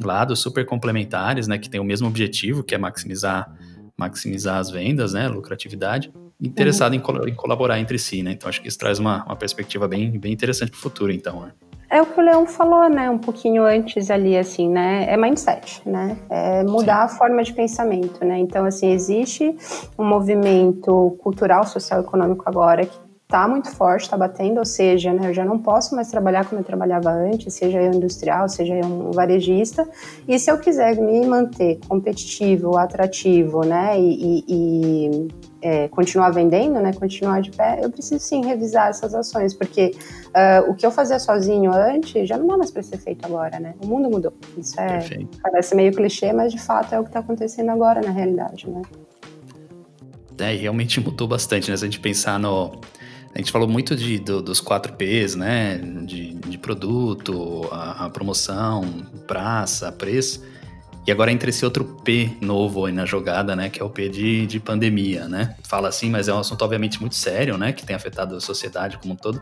lados 0.00 0.40
super 0.40 0.66
complementares, 0.66 1.48
né, 1.48 1.58
que 1.58 1.70
tem 1.70 1.80
o 1.80 1.84
mesmo 1.84 2.06
objetivo, 2.06 2.62
que 2.62 2.74
é 2.74 2.78
maximizar 2.78 3.52
maximizar 3.96 4.58
as 4.58 4.70
vendas, 4.70 5.12
né, 5.12 5.26
lucratividade, 5.26 6.12
interessado 6.40 6.92
uhum. 6.92 6.98
em, 6.98 7.00
col 7.00 7.28
em, 7.28 7.34
colaborar 7.34 7.80
entre 7.80 7.98
si, 7.98 8.22
né? 8.22 8.30
Então 8.30 8.48
acho 8.48 8.62
que 8.62 8.68
isso 8.68 8.78
traz 8.78 9.00
uma, 9.00 9.24
uma 9.24 9.34
perspectiva 9.34 9.88
bem, 9.88 10.16
bem 10.18 10.32
interessante 10.32 10.70
para 10.70 10.78
o 10.78 10.80
futuro, 10.80 11.10
então. 11.10 11.40
Né? 11.42 11.52
É 11.90 12.02
o 12.02 12.06
que 12.06 12.20
o 12.20 12.22
Leão 12.22 12.46
falou, 12.46 12.88
né, 12.90 13.08
um 13.08 13.16
pouquinho 13.16 13.64
antes 13.64 14.10
ali, 14.10 14.36
assim, 14.36 14.68
né, 14.68 15.06
é 15.08 15.16
mindset, 15.16 15.80
né, 15.88 16.18
é 16.28 16.62
mudar 16.62 17.08
Sim. 17.08 17.14
a 17.14 17.18
forma 17.18 17.42
de 17.42 17.52
pensamento, 17.54 18.22
né, 18.24 18.38
então, 18.38 18.66
assim, 18.66 18.90
existe 18.90 19.56
um 19.98 20.04
movimento 20.04 21.16
cultural, 21.22 21.64
social, 21.66 22.00
econômico 22.00 22.44
agora 22.46 22.84
que 22.84 23.07
está 23.28 23.46
muito 23.46 23.70
forte, 23.70 24.04
está 24.04 24.16
batendo, 24.16 24.56
ou 24.56 24.64
seja, 24.64 25.12
né, 25.12 25.28
eu 25.28 25.34
já 25.34 25.44
não 25.44 25.58
posso 25.58 25.94
mais 25.94 26.10
trabalhar 26.10 26.46
como 26.46 26.62
eu 26.62 26.64
trabalhava 26.64 27.10
antes, 27.10 27.52
seja 27.52 27.78
eu 27.78 27.92
industrial, 27.92 28.48
seja 28.48 28.74
eu 28.74 28.86
um 28.86 29.10
varejista, 29.10 29.86
e 30.26 30.38
se 30.38 30.50
eu 30.50 30.56
quiser 30.58 30.96
me 30.96 31.26
manter 31.26 31.78
competitivo, 31.86 32.78
atrativo, 32.78 33.66
né, 33.66 34.00
e, 34.00 34.44
e 34.48 35.28
é, 35.60 35.88
continuar 35.88 36.30
vendendo, 36.30 36.80
né, 36.80 36.90
continuar 36.94 37.42
de 37.42 37.50
pé, 37.50 37.80
eu 37.82 37.90
preciso 37.90 38.24
sim 38.24 38.42
revisar 38.46 38.88
essas 38.88 39.14
ações, 39.14 39.52
porque 39.52 39.94
uh, 40.28 40.70
o 40.70 40.74
que 40.74 40.86
eu 40.86 40.90
fazia 40.90 41.18
sozinho 41.18 41.70
antes 41.70 42.26
já 42.26 42.38
não 42.38 42.46
dá 42.46 42.56
mais 42.56 42.70
para 42.70 42.82
ser 42.82 42.96
feito 42.96 43.26
agora, 43.26 43.60
né, 43.60 43.74
o 43.84 43.86
mundo 43.86 44.08
mudou, 44.08 44.32
isso 44.56 44.80
é, 44.80 45.00
Perfeito. 45.00 45.38
parece 45.42 45.74
meio 45.74 45.92
clichê, 45.92 46.32
mas 46.32 46.50
de 46.50 46.58
fato 46.58 46.94
é 46.94 46.98
o 46.98 47.02
que 47.02 47.10
está 47.10 47.20
acontecendo 47.20 47.68
agora 47.68 48.00
na 48.00 48.10
realidade, 48.10 48.70
né. 48.70 48.80
É, 50.38 50.54
realmente 50.54 50.98
mudou 50.98 51.28
bastante, 51.28 51.70
né, 51.70 51.76
se 51.76 51.84
a 51.84 51.86
gente 51.86 52.00
pensar 52.00 52.38
no 52.38 52.80
a 53.38 53.40
gente 53.40 53.52
falou 53.52 53.68
muito 53.68 53.94
de, 53.94 54.18
do, 54.18 54.42
dos 54.42 54.60
4 54.60 54.94
Ps, 54.94 55.36
né? 55.36 55.78
De, 55.78 56.34
de 56.34 56.58
produto, 56.58 57.68
a, 57.70 58.06
a, 58.06 58.10
promoção, 58.10 59.06
praça, 59.28 59.92
preço. 59.92 60.44
E 61.06 61.12
agora 61.12 61.30
entra 61.30 61.48
esse 61.48 61.64
outro 61.64 61.84
P 61.84 62.36
novo 62.40 62.84
aí 62.84 62.92
na 62.92 63.06
jogada, 63.06 63.54
né? 63.54 63.70
Que 63.70 63.80
é 63.80 63.84
o 63.84 63.88
P 63.88 64.08
de, 64.08 64.44
de 64.44 64.58
pandemia, 64.58 65.28
né? 65.28 65.54
Fala 65.62 65.86
assim, 65.86 66.10
mas 66.10 66.26
é 66.26 66.34
um 66.34 66.40
assunto 66.40 66.62
obviamente 66.62 67.00
muito 67.00 67.14
sério, 67.14 67.56
né? 67.56 67.72
Que 67.72 67.86
tem 67.86 67.94
afetado 67.94 68.34
a 68.34 68.40
sociedade 68.40 68.98
como 68.98 69.14
um 69.14 69.16
todo. 69.16 69.40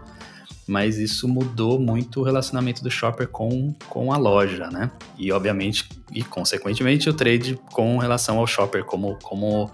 Mas 0.68 0.98
isso 0.98 1.26
mudou 1.26 1.80
muito 1.80 2.20
o 2.20 2.22
relacionamento 2.22 2.82
do 2.82 2.90
shopper 2.90 3.28
com, 3.28 3.72
com 3.88 4.12
a 4.12 4.18
loja, 4.18 4.68
né? 4.68 4.90
E 5.16 5.32
obviamente, 5.32 5.88
e 6.12 6.22
consequentemente, 6.22 7.08
o 7.08 7.14
trade 7.14 7.58
com 7.72 7.96
relação 7.96 8.36
ao 8.36 8.46
shopper, 8.46 8.84
como, 8.84 9.16
como 9.22 9.70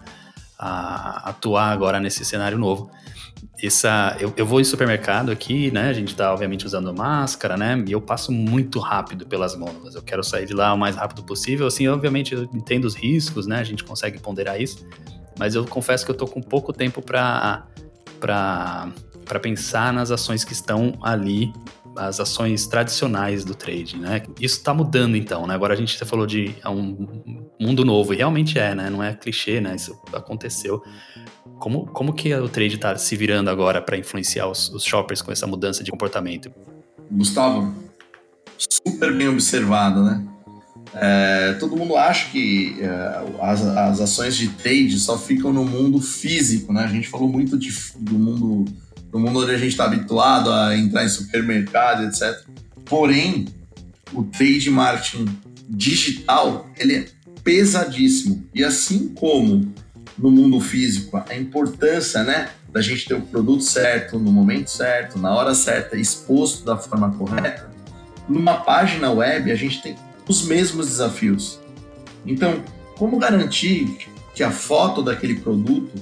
a, 0.57 1.31
atuar 1.31 1.73
agora 1.73 1.99
nesse 1.99 2.25
cenário 2.25 2.57
novo 2.57 2.89
essa 3.67 4.17
eu, 4.19 4.33
eu 4.37 4.45
vou 4.45 4.61
em 4.61 4.65
supermercado 4.65 5.31
aqui, 5.31 5.71
né? 5.71 5.89
A 5.89 5.93
gente 5.93 6.15
tá 6.15 6.33
obviamente 6.33 6.67
usando 6.67 6.93
máscara, 6.93 7.57
né? 7.57 7.83
E 7.87 7.93
eu 7.93 8.01
passo 8.01 8.33
muito 8.33 8.79
rápido 8.79 9.27
pelas 9.27 9.55
gôndolas. 9.55 9.95
Eu 9.95 10.03
quero 10.03 10.23
sair 10.25 10.47
de 10.47 10.53
lá 10.53 10.73
o 10.75 10.79
mais 10.79 10.97
rápido 10.97 11.23
possível. 11.23 11.67
Assim, 11.67 11.87
obviamente 11.89 12.35
eu 12.35 12.45
entendo 12.55 12.85
os 12.85 12.95
riscos, 12.95 13.47
né? 13.47 13.59
A 13.59 13.65
gente 13.65 13.85
consegue 13.85 14.19
ponderar 14.19 14.61
isso. 14.61 14.87
mas 15.39 15.55
eu 15.55 15.65
confesso 15.65 16.05
que 16.05 16.11
eu 16.11 16.17
tô 16.17 16.27
com 16.27 16.41
pouco 16.41 16.73
tempo 16.73 17.01
para 17.03 17.67
para 18.19 19.39
pensar 19.41 19.93
nas 19.93 20.11
ações 20.11 20.45
que 20.45 20.53
estão 20.53 20.99
ali 21.03 21.53
as 21.97 22.21
ações 22.21 22.67
tradicionais 22.67 23.45
do 23.45 23.55
trade, 23.55 23.99
né? 23.99 24.23
Isso 24.41 24.59
está 24.59 24.73
mudando 24.73 25.17
então, 25.17 25.47
né? 25.47 25.55
Agora 25.55 25.75
a 25.75 25.77
gente 25.77 25.97
falou 26.05 26.27
de 26.27 26.55
é 26.65 26.69
um 26.69 27.23
mundo 27.61 27.85
novo, 27.85 28.15
e 28.15 28.17
realmente 28.17 28.59
é, 28.59 28.75
né? 28.75 28.89
Não 28.89 29.03
é 29.03 29.15
clichê, 29.15 29.61
né? 29.61 29.75
Isso 29.77 30.01
aconteceu. 30.13 30.83
Como, 31.63 31.87
como 31.87 32.13
que 32.13 32.35
o 32.35 32.49
trade 32.49 32.75
está 32.75 32.99
se 32.99 33.15
virando 33.15 33.49
agora 33.49 33.81
para 33.81 33.97
influenciar 33.97 34.49
os, 34.49 34.69
os 34.71 34.83
shoppers 34.83 35.23
com 35.23 35.31
essa 35.31 35.47
mudança 35.47 35.85
de 35.85 35.93
comportamento? 35.93 36.51
Gustavo, 37.09 37.73
super 38.59 39.17
bem 39.17 39.29
observado, 39.29 40.03
né? 40.03 40.27
É, 40.93 41.53
todo 41.61 41.77
mundo 41.77 41.97
acha 41.97 42.29
que 42.33 42.79
é, 42.81 43.25
as, 43.41 43.65
as 43.65 44.01
ações 44.01 44.37
de 44.37 44.49
trade 44.49 44.99
só 44.99 45.17
ficam 45.17 45.53
no 45.53 45.65
mundo 45.65 46.01
físico, 46.01 46.73
né? 46.73 46.83
A 46.83 46.89
gente 46.89 47.09
falou 47.09 47.29
muito 47.29 47.57
de, 47.57 47.73
do 47.97 48.19
mundo 48.19 48.65
no 49.13 49.21
mundo 49.21 49.39
onde 49.39 49.53
a 49.53 49.59
gente 49.59 49.69
está 49.69 49.85
habituado 49.85 50.51
a 50.51 50.77
entrar 50.77 51.05
em 51.05 51.09
supermercado, 51.09 52.03
etc. 52.07 52.45
Porém, 52.85 53.47
o 54.13 54.25
trade 54.25 54.69
marketing 54.69 55.27
digital 55.69 56.69
ele 56.77 56.97
é 56.97 57.07
pesadíssimo. 57.45 58.45
E 58.53 58.65
assim 58.65 59.11
como 59.15 59.73
no 60.19 60.31
mundo 60.31 60.61
físico, 60.61 61.23
a 61.29 61.35
importância 61.35 62.23
né, 62.23 62.51
da 62.71 62.81
gente 62.81 63.07
ter 63.07 63.15
o 63.15 63.21
produto 63.23 63.63
certo, 63.63 64.19
no 64.19 64.33
momento 64.33 64.71
certo, 64.71 65.19
na 65.19 65.35
hora 65.35 65.55
certa, 65.55 65.97
exposto 65.97 66.65
da 66.65 66.77
forma 66.77 67.11
correta, 67.13 67.71
numa 68.29 68.59
página 68.59 69.11
web 69.11 69.51
a 69.51 69.55
gente 69.55 69.83
tem 69.83 69.97
os 70.29 70.45
mesmos 70.45 70.87
desafios. 70.87 71.59
Então, 72.25 72.63
como 72.97 73.19
garantir 73.19 74.09
que 74.35 74.43
a 74.43 74.51
foto 74.51 75.03
daquele 75.03 75.37
produto 75.37 75.93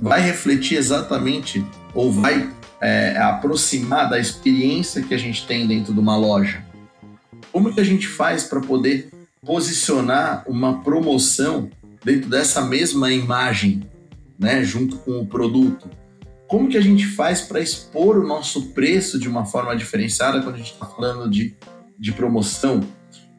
vai 0.00 0.20
refletir 0.20 0.76
exatamente 0.76 1.64
ou 1.92 2.12
vai 2.12 2.50
é, 2.80 3.16
aproximar 3.18 4.08
da 4.08 4.18
experiência 4.18 5.02
que 5.02 5.12
a 5.12 5.18
gente 5.18 5.46
tem 5.46 5.66
dentro 5.66 5.92
de 5.92 5.98
uma 5.98 6.16
loja? 6.16 6.64
Como 7.52 7.72
que 7.72 7.80
a 7.80 7.84
gente 7.84 8.06
faz 8.06 8.44
para 8.44 8.60
poder 8.60 9.10
posicionar 9.44 10.44
uma 10.46 10.82
promoção 10.82 11.70
dentro 12.04 12.28
dessa 12.28 12.62
mesma 12.62 13.12
imagem, 13.12 13.82
né, 14.38 14.62
junto 14.64 14.96
com 14.98 15.20
o 15.20 15.26
produto? 15.26 15.88
Como 16.46 16.68
que 16.68 16.78
a 16.78 16.80
gente 16.80 17.06
faz 17.06 17.42
para 17.42 17.60
expor 17.60 18.16
o 18.16 18.26
nosso 18.26 18.70
preço 18.70 19.18
de 19.18 19.28
uma 19.28 19.44
forma 19.44 19.76
diferenciada 19.76 20.40
quando 20.40 20.54
a 20.54 20.58
gente 20.58 20.72
está 20.72 20.86
falando 20.86 21.28
de, 21.30 21.54
de 21.98 22.12
promoção? 22.12 22.80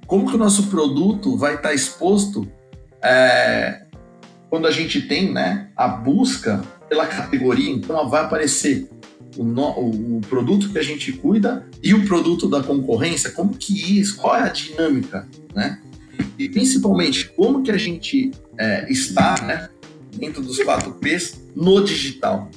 Como 0.06 0.30
que 0.30 0.36
o 0.36 0.40
nosso 0.40 0.68
produto 0.68 1.36
vai 1.38 1.56
estar 1.56 1.70
tá 1.70 1.74
exposto 1.74 2.48
é, 3.02 3.84
quando 4.50 4.68
a 4.68 4.72
gente 4.72 5.02
tem 5.02 5.32
né, 5.32 5.70
a 5.76 5.88
busca 5.88 6.62
pela 6.88 7.06
categoria, 7.06 7.70
então 7.70 8.10
vai 8.10 8.24
aparecer 8.24 8.90
o, 9.38 9.44
no, 9.44 9.70
o, 10.18 10.22
produto 10.28 10.70
que 10.70 10.80
a 10.80 10.84
gente 10.84 11.14
cuida 11.14 11.68
e 11.84 11.94
o 11.94 12.06
produto 12.06 12.50
da 12.50 12.64
concorrência, 12.64 13.32
como 13.32 13.54
que 13.54 14.00
isso, 14.00 14.18
qual 14.18 14.36
é 14.36 14.42
a 14.42 14.50
dinâmica, 14.50 15.28
né? 15.54 15.80
E 16.38 16.50
principalmente, 16.50 17.30
como 17.30 17.64
que 17.64 17.72
a 17.72 17.78
gente 17.78 18.32
é, 18.58 18.92
está 18.92 19.42
né, 19.42 19.70
dentro 20.16 20.42
dos 20.42 20.60
4Ps 20.60 21.36
no 21.56 21.84
digital. 21.84 22.50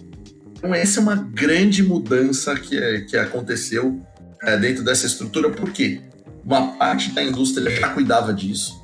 Então 0.56 0.74
essa 0.74 1.00
é 1.00 1.02
uma 1.02 1.16
grande 1.16 1.82
mudança 1.82 2.54
que, 2.54 2.78
é, 2.78 3.00
que 3.00 3.16
aconteceu 3.16 4.00
é, 4.42 4.56
dentro 4.56 4.84
dessa 4.84 5.06
estrutura, 5.06 5.50
porque 5.50 6.00
uma 6.44 6.76
parte 6.76 7.12
da 7.12 7.22
indústria 7.22 7.70
já 7.70 7.88
cuidava 7.90 8.32
disso, 8.32 8.80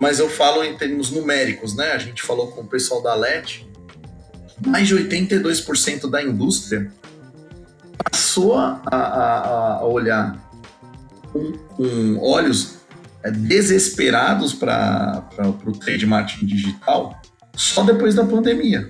mas 0.00 0.18
eu 0.18 0.28
falo 0.28 0.64
em 0.64 0.76
termos 0.76 1.10
numéricos, 1.10 1.74
né? 1.74 1.92
A 1.92 1.98
gente 1.98 2.22
falou 2.22 2.48
com 2.48 2.62
o 2.62 2.66
pessoal 2.66 3.02
da 3.02 3.14
LED, 3.14 3.66
mais 4.66 4.88
de 4.88 4.96
82% 4.96 6.08
da 6.08 6.22
indústria 6.22 6.90
passou 8.10 8.56
a, 8.56 8.80
a, 8.90 9.74
a 9.76 9.84
olhar 9.84 10.50
com, 11.32 11.52
com, 11.52 12.18
olhos 12.18 12.79
desesperados 13.28 14.54
para 14.54 15.24
o 15.66 15.72
trade 15.72 16.06
marketing 16.06 16.46
digital 16.46 17.20
só 17.54 17.82
depois 17.82 18.14
da 18.14 18.24
pandemia. 18.24 18.88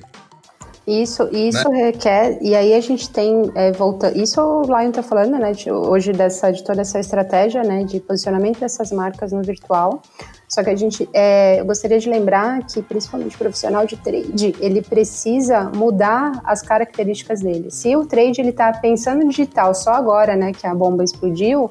Isso, 0.86 1.28
isso 1.30 1.68
né? 1.68 1.84
requer, 1.84 2.38
e 2.40 2.54
aí 2.54 2.74
a 2.74 2.80
gente 2.80 3.08
tem, 3.10 3.50
é, 3.54 3.70
volta, 3.70 4.10
isso 4.16 4.40
o 4.40 4.62
Lion 4.62 4.88
está 4.88 5.02
falando, 5.02 5.38
né, 5.38 5.52
de, 5.52 5.70
hoje 5.70 6.10
dessa, 6.10 6.50
de 6.50 6.64
toda 6.64 6.80
essa 6.80 6.98
estratégia, 6.98 7.62
né, 7.62 7.84
de 7.84 8.00
posicionamento 8.00 8.58
dessas 8.58 8.90
marcas 8.90 9.30
no 9.30 9.40
virtual, 9.42 10.02
só 10.48 10.64
que 10.64 10.70
a 10.70 10.74
gente, 10.74 11.08
é, 11.12 11.60
eu 11.60 11.64
gostaria 11.64 11.98
de 12.00 12.10
lembrar 12.10 12.66
que, 12.66 12.82
principalmente 12.82 13.36
o 13.36 13.38
profissional 13.38 13.86
de 13.86 13.96
trade, 13.96 14.56
ele 14.58 14.82
precisa 14.82 15.70
mudar 15.72 16.40
as 16.44 16.60
características 16.60 17.40
dele. 17.40 17.70
Se 17.70 17.94
o 17.94 18.04
trade 18.04 18.40
ele 18.40 18.50
está 18.50 18.72
pensando 18.72 19.22
no 19.22 19.30
digital 19.30 19.72
só 19.76 19.92
agora, 19.92 20.34
né, 20.34 20.50
que 20.50 20.66
a 20.66 20.74
bomba 20.74 21.04
explodiu, 21.04 21.70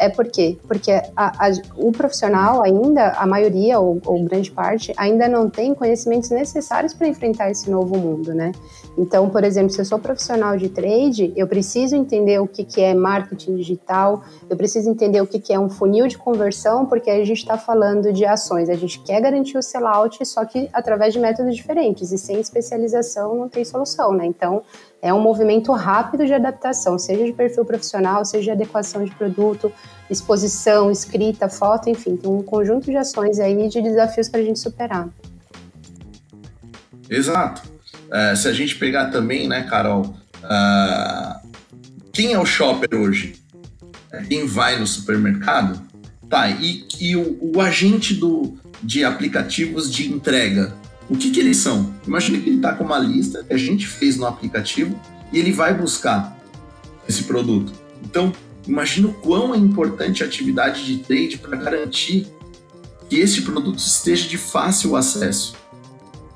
é 0.00 0.08
por 0.08 0.26
quê? 0.26 0.56
Porque 0.66 0.90
a, 0.90 1.04
a, 1.16 1.50
o 1.76 1.92
profissional 1.92 2.62
ainda, 2.62 3.10
a 3.10 3.26
maioria 3.26 3.78
ou, 3.78 4.00
ou, 4.04 4.24
grande 4.24 4.50
parte, 4.50 4.92
ainda 4.96 5.28
não 5.28 5.48
tem 5.50 5.74
conhecimentos 5.74 6.30
necessários 6.30 6.94
para 6.94 7.06
enfrentar 7.06 7.50
esse 7.50 7.70
novo 7.70 7.96
mundo, 7.98 8.34
né? 8.34 8.50
Então, 9.00 9.30
por 9.30 9.42
exemplo, 9.44 9.70
se 9.70 9.80
eu 9.80 9.84
sou 9.86 9.98
profissional 9.98 10.58
de 10.58 10.68
trade, 10.68 11.32
eu 11.34 11.48
preciso 11.48 11.96
entender 11.96 12.38
o 12.38 12.46
que, 12.46 12.62
que 12.62 12.82
é 12.82 12.92
marketing 12.92 13.56
digital, 13.56 14.22
eu 14.48 14.54
preciso 14.58 14.90
entender 14.90 15.22
o 15.22 15.26
que, 15.26 15.40
que 15.40 15.54
é 15.54 15.58
um 15.58 15.70
funil 15.70 16.06
de 16.06 16.18
conversão, 16.18 16.84
porque 16.84 17.08
a 17.08 17.24
gente 17.24 17.38
está 17.38 17.56
falando 17.56 18.12
de 18.12 18.26
ações, 18.26 18.68
a 18.68 18.74
gente 18.74 19.00
quer 19.00 19.22
garantir 19.22 19.56
o 19.56 19.62
sellout, 19.62 20.22
só 20.26 20.44
que 20.44 20.68
através 20.70 21.14
de 21.14 21.18
métodos 21.18 21.56
diferentes, 21.56 22.12
e 22.12 22.18
sem 22.18 22.38
especialização 22.40 23.34
não 23.34 23.48
tem 23.48 23.64
solução, 23.64 24.12
né? 24.12 24.26
Então, 24.26 24.62
é 25.00 25.14
um 25.14 25.20
movimento 25.20 25.72
rápido 25.72 26.26
de 26.26 26.34
adaptação, 26.34 26.98
seja 26.98 27.24
de 27.24 27.32
perfil 27.32 27.64
profissional, 27.64 28.22
seja 28.26 28.44
de 28.44 28.50
adequação 28.50 29.02
de 29.02 29.14
produto, 29.14 29.72
exposição, 30.10 30.90
escrita, 30.90 31.48
foto, 31.48 31.88
enfim, 31.88 32.16
tem 32.18 32.30
um 32.30 32.42
conjunto 32.42 32.90
de 32.90 32.98
ações 32.98 33.40
aí 33.40 33.66
de 33.66 33.80
desafios 33.80 34.28
para 34.28 34.40
a 34.40 34.44
gente 34.44 34.58
superar. 34.58 35.08
Exato. 37.08 37.69
É, 38.12 38.34
se 38.34 38.48
a 38.48 38.52
gente 38.52 38.76
pegar 38.76 39.06
também, 39.06 39.48
né, 39.48 39.62
Carol, 39.62 40.16
uh, 40.42 41.48
quem 42.12 42.32
é 42.32 42.38
o 42.38 42.44
shopper 42.44 42.98
hoje? 42.98 43.34
É, 44.12 44.22
quem 44.22 44.46
vai 44.46 44.78
no 44.78 44.86
supermercado? 44.86 45.80
Tá, 46.28 46.48
e, 46.48 46.86
e 47.00 47.16
o, 47.16 47.38
o 47.54 47.60
agente 47.60 48.14
do, 48.14 48.56
de 48.82 49.04
aplicativos 49.04 49.92
de 49.92 50.08
entrega, 50.08 50.74
o 51.08 51.16
que, 51.16 51.30
que 51.30 51.40
eles 51.40 51.56
são? 51.56 51.92
Imagina 52.06 52.38
que 52.38 52.48
ele 52.48 52.56
está 52.56 52.72
com 52.72 52.84
uma 52.84 52.98
lista 52.98 53.42
que 53.42 53.52
a 53.52 53.58
gente 53.58 53.86
fez 53.86 54.16
no 54.16 54.26
aplicativo 54.26 54.98
e 55.32 55.38
ele 55.38 55.52
vai 55.52 55.74
buscar 55.74 56.36
esse 57.08 57.24
produto. 57.24 57.72
Então, 58.04 58.32
imagina 58.66 59.08
o 59.08 59.14
quão 59.14 59.54
é 59.54 59.58
importante 59.58 60.22
a 60.22 60.26
atividade 60.26 60.84
de 60.84 60.98
trade 60.98 61.38
para 61.38 61.56
garantir 61.56 62.28
que 63.08 63.16
esse 63.16 63.42
produto 63.42 63.78
esteja 63.78 64.28
de 64.28 64.38
fácil 64.38 64.94
acesso, 64.94 65.54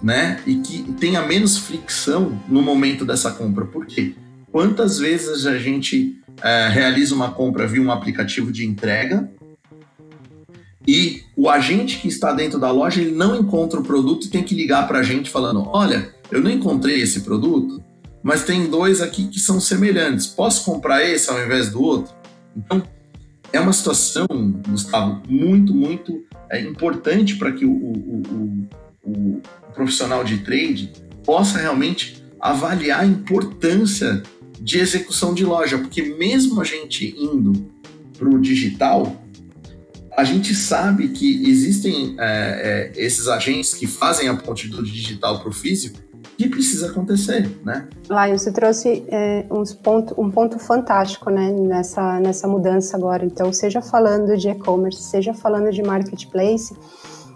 né? 0.05 0.39
E 0.47 0.57
que 0.57 0.83
tenha 0.93 1.23
menos 1.23 1.57
fricção 1.57 2.39
no 2.47 2.61
momento 2.61 3.07
dessa 3.07 3.31
compra. 3.31 3.65
Por 3.65 3.87
quê? 3.87 4.15
Quantas 4.53 4.99
vezes 4.99 5.47
a 5.47 5.57
gente 5.57 6.21
é, 6.43 6.69
realiza 6.69 7.15
uma 7.15 7.31
compra 7.31 7.67
via 7.67 7.81
um 7.81 7.91
aplicativo 7.91 8.53
de 8.53 8.67
entrega 8.67 9.31
e 10.87 11.23
o 11.35 11.49
agente 11.49 11.99
que 11.99 12.07
está 12.07 12.35
dentro 12.35 12.61
da 12.61 12.71
loja 12.71 13.01
ele 13.01 13.13
não 13.13 13.35
encontra 13.35 13.81
o 13.81 13.83
produto 13.83 14.27
e 14.27 14.31
tem 14.31 14.45
que 14.45 14.55
ligar 14.55 14.87
para 14.87 14.99
a 14.99 15.03
gente 15.03 15.31
falando: 15.31 15.67
olha, 15.73 16.15
eu 16.31 16.43
não 16.43 16.51
encontrei 16.51 17.01
esse 17.01 17.21
produto, 17.21 17.83
mas 18.23 18.45
tem 18.45 18.69
dois 18.69 19.01
aqui 19.01 19.29
que 19.29 19.41
são 19.41 19.59
semelhantes. 19.59 20.27
Posso 20.27 20.67
comprar 20.67 21.03
esse 21.03 21.31
ao 21.31 21.43
invés 21.43 21.71
do 21.71 21.83
outro? 21.83 22.15
Então, 22.55 22.83
é 23.51 23.59
uma 23.59 23.73
situação, 23.73 24.27
Gustavo, 24.69 25.23
muito, 25.27 25.73
muito 25.73 26.23
é, 26.51 26.61
importante 26.61 27.37
para 27.37 27.53
que 27.53 27.65
o, 27.65 27.73
o, 27.73 28.23
o, 28.31 29.11
o 29.11 29.43
profissional 29.75 30.25
de 30.25 30.39
trade 30.39 30.93
possa 31.25 31.59
realmente 31.59 32.23
avaliar 32.41 33.01
a 33.01 33.07
importância 33.07 34.23
de 34.61 34.79
execução 34.79 35.35
de 35.35 35.45
loja, 35.45 35.79
porque 35.79 36.03
mesmo 36.03 36.61
a 36.61 36.65
gente 36.65 37.15
indo 37.19 37.67
para 38.17 38.29
o 38.29 38.41
digital, 38.41 39.17
a 40.17 40.23
gente 40.25 40.55
sabe 40.55 41.09
que 41.09 41.49
existem 41.49 42.15
é, 42.19 42.93
é, 42.97 43.03
esses 43.03 43.27
agentes 43.29 43.75
que 43.75 43.87
fazem 43.87 44.29
a 44.29 44.37
ponte 44.37 44.69
do 44.69 44.83
digital 44.83 45.41
para 45.41 45.49
o 45.49 45.53
físico 45.53 45.99
que 46.37 46.49
precisa 46.49 46.91
acontecer, 46.91 47.49
né? 47.65 47.89
Lion, 48.09 48.37
você 48.37 48.51
trouxe 48.53 49.05
é, 49.09 49.47
ponto, 49.83 50.21
um 50.21 50.31
ponto 50.31 50.59
fantástico, 50.59 51.31
né, 51.31 51.53
nessa, 51.53 52.19
nessa 52.21 52.49
mudança 52.49 52.97
agora. 52.97 53.25
Então, 53.25 53.53
seja 53.53 53.81
falando 53.81 54.37
de 54.37 54.49
e-commerce, 54.49 55.01
seja 55.01 55.33
falando 55.33 55.71
de 55.71 55.83
marketplace, 55.83 56.75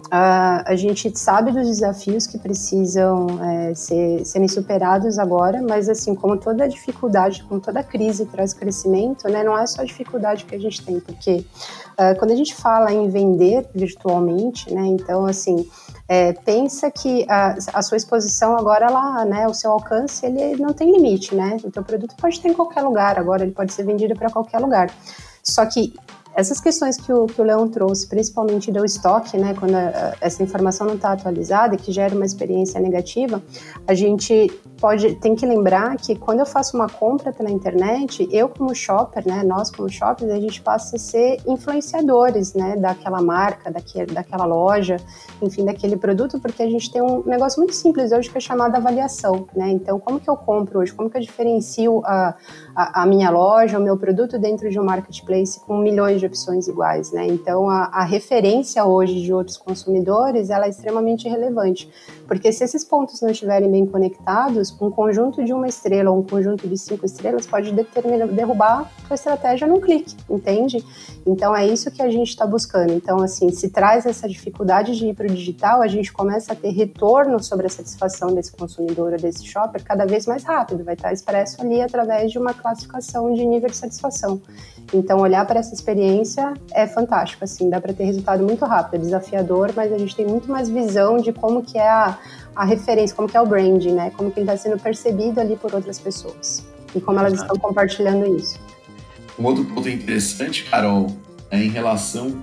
Uh, 0.08 0.64
a 0.64 0.74
gente 0.74 1.16
sabe 1.18 1.52
dos 1.52 1.68
desafios 1.68 2.26
que 2.26 2.38
precisam 2.38 3.26
é, 3.44 3.74
ser, 3.74 4.24
serem 4.24 4.48
superados 4.48 5.18
agora, 5.18 5.60
mas 5.60 5.86
assim, 5.86 6.14
como 6.14 6.38
toda 6.38 6.66
dificuldade, 6.66 7.44
como 7.44 7.60
toda 7.60 7.82
crise 7.82 8.24
traz 8.24 8.54
crescimento, 8.54 9.28
né, 9.28 9.44
não 9.44 9.56
é 9.58 9.66
só 9.66 9.82
a 9.82 9.84
dificuldade 9.84 10.46
que 10.46 10.54
a 10.54 10.58
gente 10.58 10.82
tem, 10.82 10.98
porque 10.98 11.44
uh, 11.92 12.18
quando 12.18 12.30
a 12.30 12.36
gente 12.36 12.54
fala 12.54 12.90
em 12.90 13.10
vender 13.10 13.68
virtualmente, 13.74 14.72
né, 14.72 14.86
então 14.86 15.26
assim, 15.26 15.68
é, 16.08 16.32
pensa 16.32 16.90
que 16.90 17.26
a, 17.28 17.58
a, 17.74 17.82
sua 17.82 17.98
exposição 17.98 18.56
agora, 18.56 18.86
né, 19.26 19.46
o 19.46 19.52
seu 19.52 19.70
alcance, 19.72 20.24
ele 20.24 20.56
não 20.56 20.72
tem 20.72 20.90
limite, 20.90 21.34
né, 21.34 21.58
o 21.62 21.70
teu 21.70 21.84
produto 21.84 22.14
pode 22.16 22.36
estar 22.36 22.48
em 22.48 22.54
qualquer 22.54 22.80
lugar 22.80 23.18
agora, 23.18 23.42
ele 23.42 23.52
pode 23.52 23.74
ser 23.74 23.84
vendido 23.84 24.14
para 24.14 24.30
qualquer 24.30 24.58
lugar. 24.58 24.90
Só 25.42 25.66
que 25.66 25.94
essas 26.38 26.60
questões 26.60 26.96
que 26.96 27.12
o, 27.12 27.26
que 27.26 27.40
o 27.40 27.44
Leão 27.44 27.66
trouxe, 27.66 28.06
principalmente 28.06 28.70
do 28.70 28.84
estoque, 28.84 29.36
né, 29.36 29.56
quando 29.58 29.74
a, 29.74 30.14
essa 30.20 30.40
informação 30.40 30.86
não 30.86 30.94
está 30.94 31.10
atualizada, 31.10 31.76
que 31.76 31.90
gera 31.90 32.14
uma 32.14 32.24
experiência 32.24 32.80
negativa, 32.80 33.42
a 33.84 33.92
gente 33.92 34.48
pode 34.80 35.16
tem 35.16 35.34
que 35.34 35.44
lembrar 35.44 35.96
que 35.96 36.14
quando 36.14 36.38
eu 36.38 36.46
faço 36.46 36.76
uma 36.76 36.88
compra 36.88 37.32
pela 37.32 37.50
internet, 37.50 38.28
eu 38.30 38.48
como 38.48 38.72
shopper, 38.72 39.26
né, 39.26 39.42
nós 39.42 39.68
como 39.68 39.90
shoppers, 39.90 40.30
a 40.30 40.38
gente 40.38 40.62
passa 40.62 40.94
a 40.94 40.98
ser 41.00 41.40
influenciadores, 41.44 42.54
né, 42.54 42.76
daquela 42.76 43.20
marca, 43.20 43.68
daquele, 43.68 44.14
daquela 44.14 44.44
loja, 44.44 44.96
enfim, 45.42 45.64
daquele 45.64 45.96
produto, 45.96 46.38
porque 46.38 46.62
a 46.62 46.70
gente 46.70 46.88
tem 46.92 47.02
um 47.02 47.24
negócio 47.24 47.58
muito 47.58 47.74
simples 47.74 48.12
hoje 48.12 48.30
que 48.30 48.38
é 48.38 48.40
chamado 48.40 48.76
avaliação, 48.76 49.48
né? 49.56 49.70
Então, 49.70 49.98
como 49.98 50.20
que 50.20 50.30
eu 50.30 50.36
compro 50.36 50.78
hoje? 50.78 50.92
Como 50.92 51.10
que 51.10 51.18
eu 51.18 51.20
diferencio 51.20 52.00
a, 52.04 52.36
a, 52.76 53.02
a 53.02 53.06
minha 53.06 53.28
loja, 53.28 53.76
o 53.76 53.82
meu 53.82 53.96
produto 53.96 54.38
dentro 54.38 54.70
de 54.70 54.78
um 54.78 54.84
marketplace 54.84 55.58
com 55.58 55.78
milhões 55.78 56.20
de 56.20 56.27
opções 56.28 56.68
iguais, 56.68 57.10
né? 57.12 57.26
Então, 57.26 57.68
a, 57.68 57.84
a 57.86 58.04
referência 58.04 58.84
hoje 58.84 59.20
de 59.20 59.32
outros 59.32 59.56
consumidores, 59.56 60.50
ela 60.50 60.66
é 60.66 60.68
extremamente 60.68 61.28
relevante, 61.28 61.90
porque 62.26 62.52
se 62.52 62.62
esses 62.62 62.84
pontos 62.84 63.20
não 63.20 63.30
estiverem 63.30 63.70
bem 63.70 63.86
conectados, 63.86 64.76
um 64.80 64.90
conjunto 64.90 65.44
de 65.44 65.52
uma 65.52 65.66
estrela 65.66 66.10
ou 66.10 66.18
um 66.18 66.22
conjunto 66.22 66.68
de 66.68 66.78
cinco 66.78 67.04
estrelas 67.04 67.46
pode 67.46 67.72
determinar, 67.72 68.28
derrubar 68.28 68.90
a 69.08 69.14
estratégia 69.14 69.66
num 69.66 69.80
clique, 69.80 70.14
entende? 70.28 70.84
Então, 71.26 71.54
é 71.56 71.66
isso 71.66 71.90
que 71.90 72.02
a 72.02 72.08
gente 72.08 72.28
está 72.28 72.46
buscando. 72.46 72.92
Então, 72.92 73.20
assim, 73.20 73.50
se 73.50 73.70
traz 73.70 74.06
essa 74.06 74.28
dificuldade 74.28 74.96
de 74.96 75.08
ir 75.08 75.14
para 75.14 75.26
o 75.26 75.30
digital, 75.30 75.82
a 75.82 75.88
gente 75.88 76.12
começa 76.12 76.52
a 76.52 76.56
ter 76.56 76.70
retorno 76.70 77.42
sobre 77.42 77.66
a 77.66 77.70
satisfação 77.70 78.34
desse 78.34 78.52
consumidor 78.52 79.12
ou 79.12 79.18
desse 79.18 79.44
shopper 79.44 79.82
cada 79.82 80.06
vez 80.06 80.26
mais 80.26 80.44
rápido, 80.44 80.84
vai 80.84 80.94
estar 80.94 81.12
expresso 81.12 81.60
ali 81.60 81.80
através 81.80 82.30
de 82.30 82.38
uma 82.38 82.54
classificação 82.54 83.32
de 83.32 83.44
nível 83.44 83.68
de 83.68 83.76
satisfação. 83.76 84.40
Então, 84.92 85.18
olhar 85.18 85.46
para 85.46 85.60
essa 85.60 85.74
experiência 85.74 86.54
é 86.72 86.86
fantástico, 86.86 87.44
assim, 87.44 87.68
dá 87.68 87.80
para 87.80 87.92
ter 87.92 88.04
resultado 88.04 88.42
muito 88.42 88.64
rápido, 88.64 88.94
é 88.94 88.98
desafiador, 88.98 89.72
mas 89.76 89.92
a 89.92 89.98
gente 89.98 90.16
tem 90.16 90.26
muito 90.26 90.50
mais 90.50 90.70
visão 90.70 91.18
de 91.18 91.32
como 91.32 91.62
que 91.62 91.76
é 91.76 91.88
a, 91.88 92.18
a 92.56 92.64
referência, 92.64 93.14
como 93.14 93.28
que 93.28 93.36
é 93.36 93.40
o 93.40 93.46
branding, 93.46 93.92
né? 93.92 94.10
Como 94.16 94.30
que 94.30 94.40
ele 94.40 94.50
está 94.50 94.56
sendo 94.56 94.80
percebido 94.80 95.40
ali 95.40 95.56
por 95.56 95.74
outras 95.74 95.98
pessoas 95.98 96.66
e 96.94 97.00
como 97.00 97.18
elas 97.18 97.34
estão 97.34 97.56
compartilhando 97.56 98.26
isso. 98.34 98.58
Um 99.38 99.44
outro 99.44 99.64
ponto 99.66 99.88
interessante, 99.88 100.64
Carol, 100.64 101.06
é 101.50 101.62
em 101.62 101.68
relação 101.68 102.42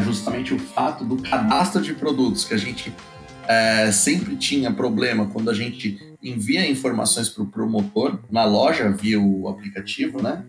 justamente 0.00 0.54
o 0.54 0.58
fato 0.58 1.04
do 1.04 1.16
cadastro 1.22 1.82
de 1.82 1.92
produtos 1.92 2.44
que 2.44 2.54
a 2.54 2.56
gente 2.56 2.92
é, 3.46 3.90
sempre 3.90 4.36
tinha 4.36 4.72
problema 4.72 5.26
quando 5.26 5.50
a 5.50 5.54
gente 5.54 5.98
envia 6.22 6.68
informações 6.68 7.28
para 7.28 7.42
o 7.42 7.46
promotor 7.46 8.18
na 8.30 8.44
loja 8.44 8.90
via 8.90 9.20
o 9.20 9.48
aplicativo, 9.48 10.22
né? 10.22 10.44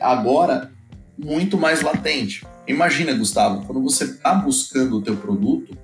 Agora 0.00 0.72
muito 1.18 1.58
mais 1.58 1.82
latente. 1.82 2.46
Imagina, 2.66 3.12
Gustavo, 3.12 3.66
quando 3.66 3.82
você 3.82 4.04
está 4.04 4.34
buscando 4.34 4.96
o 4.96 5.02
teu 5.02 5.16
produto 5.16 5.76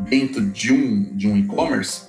dentro 0.00 0.44
de 0.50 0.72
um, 0.72 1.16
de 1.16 1.28
um 1.28 1.36
e-commerce 1.36 2.02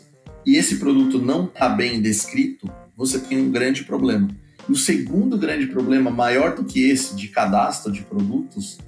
e 0.45 0.55
esse 0.55 0.78
produto 0.78 1.19
não 1.19 1.45
está 1.45 1.69
bem 1.69 2.01
descrito, 2.01 2.69
você 2.95 3.19
tem 3.19 3.39
um 3.39 3.51
grande 3.51 3.84
problema. 3.84 4.30
E 4.67 4.71
o 4.71 4.75
segundo 4.75 5.38
grande 5.38 5.67
problema, 5.67 6.09
maior 6.09 6.55
do 6.55 6.65
que 6.65 6.89
esse 6.89 7.15
de 7.15 7.30
cadastro 7.30 7.91
de 7.91 8.01
produtos, 8.01 8.80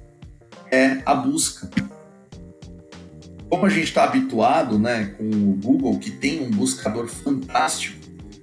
é 0.70 1.00
a 1.06 1.14
busca. 1.14 1.70
Como 3.48 3.66
a 3.66 3.68
gente 3.68 3.84
está 3.84 4.04
habituado 4.04 4.78
né, 4.78 5.06
com 5.16 5.24
o 5.24 5.58
Google, 5.62 5.98
que 5.98 6.10
tem 6.10 6.40
um 6.40 6.50
buscador 6.50 7.08
fantástico, 7.08 7.98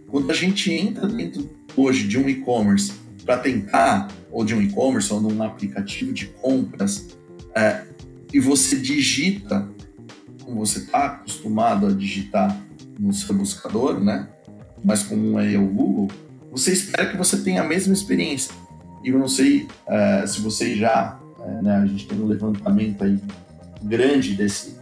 quando 0.08 0.32
a 0.32 0.34
gente 0.34 0.72
entra 0.72 1.08
dentro 1.08 1.57
hoje 1.78 2.08
de 2.08 2.18
um 2.18 2.28
e-commerce 2.28 2.92
para 3.26 3.38
tentar, 3.38 4.08
ou 4.32 4.44
de 4.44 4.56
um 4.56 4.62
e-commerce, 4.62 5.14
ou 5.14 5.20
de 5.20 5.34
um 5.34 5.44
aplicativo 5.44 6.12
de 6.12 6.28
compras, 6.28 7.08
é, 7.56 7.84
e 8.34 8.40
você 8.40 8.76
digita, 8.76 9.70
como 10.44 10.66
você 10.66 10.80
está 10.80 11.06
acostumado 11.06 11.88
a 11.88 11.92
digitar 11.92 12.60
no 13.00 13.14
seu 13.14 13.36
buscador, 13.36 14.00
né? 14.00 14.28
mais 14.84 15.04
comum 15.04 15.40
é 15.40 15.58
o 15.58 15.66
Google, 15.66 16.08
você 16.52 16.72
espera 16.72 17.10
que 17.10 17.18
você 17.18 17.38
tenha 17.38 17.62
a 17.62 17.66
mesma 17.66 17.94
experiência. 17.94 18.54
E 19.04 19.10
eu 19.10 19.20
não 19.20 19.28
sei 19.28 19.68
é, 19.88 20.26
se 20.26 20.42
você 20.42 20.76
já, 20.76 21.20
é, 21.40 21.62
né, 21.62 21.76
a 21.78 21.86
gente 21.86 22.08
tem 22.08 22.20
um 22.20 22.28
levantamento 22.28 23.04
aí 23.04 23.20
grande 23.84 24.34
desse, 24.34 24.76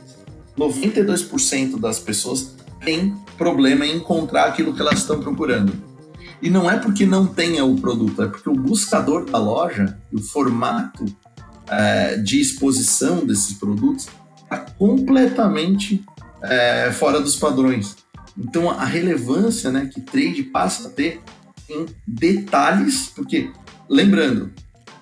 92% 0.57 1.79
das 1.79 1.99
pessoas 1.99 2.55
têm 2.83 3.15
problema 3.37 3.85
em 3.85 3.97
encontrar 3.97 4.45
aquilo 4.45 4.73
que 4.73 4.81
elas 4.81 4.99
estão 4.99 5.19
procurando. 5.19 5.73
E 6.41 6.49
não 6.49 6.69
é 6.69 6.77
porque 6.77 7.05
não 7.05 7.25
tenha 7.25 7.63
o 7.65 7.75
produto, 7.75 8.21
é 8.21 8.27
porque 8.27 8.49
o 8.49 8.53
buscador 8.53 9.25
da 9.25 9.37
loja, 9.37 9.97
o 10.11 10.21
formato 10.21 11.05
é, 11.67 12.17
de 12.17 12.39
exposição 12.39 13.25
desses 13.25 13.57
produtos, 13.57 14.07
está 14.43 14.57
completamente 14.57 16.03
é, 16.41 16.91
fora 16.91 17.19
dos 17.19 17.35
padrões. 17.35 17.95
Então 18.37 18.69
a 18.69 18.85
relevância 18.85 19.71
né, 19.71 19.89
que 19.91 20.01
trade 20.01 20.43
passa 20.43 20.87
a 20.87 20.91
ter 20.91 21.21
em 21.69 21.85
detalhes, 22.05 23.11
porque 23.15 23.51
lembrando, 23.89 24.51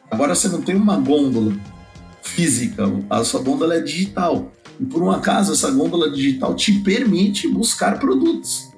agora 0.10 0.36
você 0.36 0.48
não 0.48 0.62
tem 0.62 0.76
uma 0.76 0.98
gôndola 0.98 1.54
física, 2.22 2.84
a 3.10 3.24
sua 3.24 3.42
gôndola 3.42 3.76
é 3.76 3.82
digital. 3.82 4.52
E 4.80 4.86
por 4.86 5.02
um 5.04 5.12
acaso 5.12 5.54
essa 5.54 5.70
gôndola 5.72 6.10
digital 6.12 6.56
te 6.56 6.80
permite 6.80 7.48
buscar 7.48 8.00
produtos. 8.00 8.73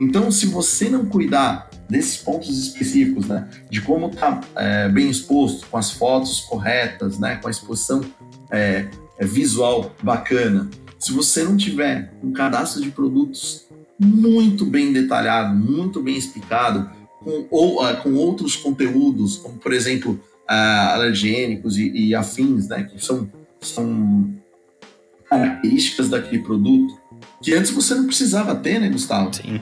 Então, 0.00 0.30
se 0.30 0.46
você 0.46 0.88
não 0.88 1.04
cuidar 1.04 1.68
desses 1.86 2.16
pontos 2.16 2.48
específicos, 2.58 3.26
né, 3.26 3.46
de 3.68 3.82
como 3.82 4.06
está 4.08 4.40
é, 4.56 4.88
bem 4.88 5.10
exposto, 5.10 5.66
com 5.66 5.76
as 5.76 5.90
fotos 5.90 6.40
corretas, 6.40 7.18
né, 7.18 7.36
com 7.36 7.48
a 7.48 7.50
exposição 7.50 8.00
é, 8.50 8.88
é, 9.18 9.26
visual 9.26 9.94
bacana, 10.02 10.70
se 10.98 11.12
você 11.12 11.44
não 11.44 11.54
tiver 11.54 12.14
um 12.22 12.32
cadastro 12.32 12.80
de 12.80 12.90
produtos 12.90 13.66
muito 13.98 14.64
bem 14.64 14.90
detalhado, 14.90 15.54
muito 15.54 16.02
bem 16.02 16.16
explicado, 16.16 16.90
com, 17.22 17.46
ou, 17.50 17.84
uh, 17.84 17.96
com 17.98 18.14
outros 18.14 18.56
conteúdos, 18.56 19.36
como 19.36 19.58
por 19.58 19.74
exemplo 19.74 20.12
uh, 20.12 20.94
alergênicos 20.94 21.76
e, 21.76 21.90
e, 21.90 22.14
afins, 22.14 22.68
né, 22.68 22.84
que 22.84 23.04
são, 23.04 23.30
são 23.60 24.34
características 25.28 26.08
daquele 26.08 26.42
produto, 26.42 26.98
que 27.42 27.52
antes 27.52 27.70
você 27.70 27.94
não 27.94 28.06
precisava 28.06 28.54
ter, 28.54 28.80
né, 28.80 28.88
Gustavo? 28.88 29.34
Sim 29.34 29.60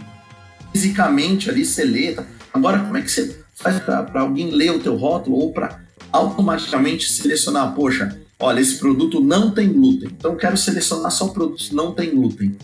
fisicamente 0.79 1.51
ali 1.51 1.65
você 1.65 1.85
lê. 1.85 2.13
Tá? 2.13 2.25
Agora, 2.55 2.79
como 2.79 2.97
é 2.97 3.03
que 3.03 3.11
você 3.11 3.41
faz 3.55 3.81
para 3.81 4.21
alguém 4.21 4.51
ler 4.51 4.71
o 4.71 4.79
teu 4.79 4.97
rótulo 4.97 5.37
ou 5.37 5.53
para 5.53 5.81
automaticamente 6.13 7.11
selecionar, 7.11 7.75
poxa, 7.75 8.17
olha, 8.39 8.61
esse 8.61 8.79
produto 8.79 9.21
não 9.21 9.51
tem 9.51 9.71
glúten, 9.71 10.09
então 10.17 10.37
quero 10.37 10.57
selecionar 10.57 11.11
só 11.11 11.29
produtos 11.29 11.69
que 11.69 11.75
não 11.75 11.93
tem 11.93 12.15
glúten. 12.15 12.57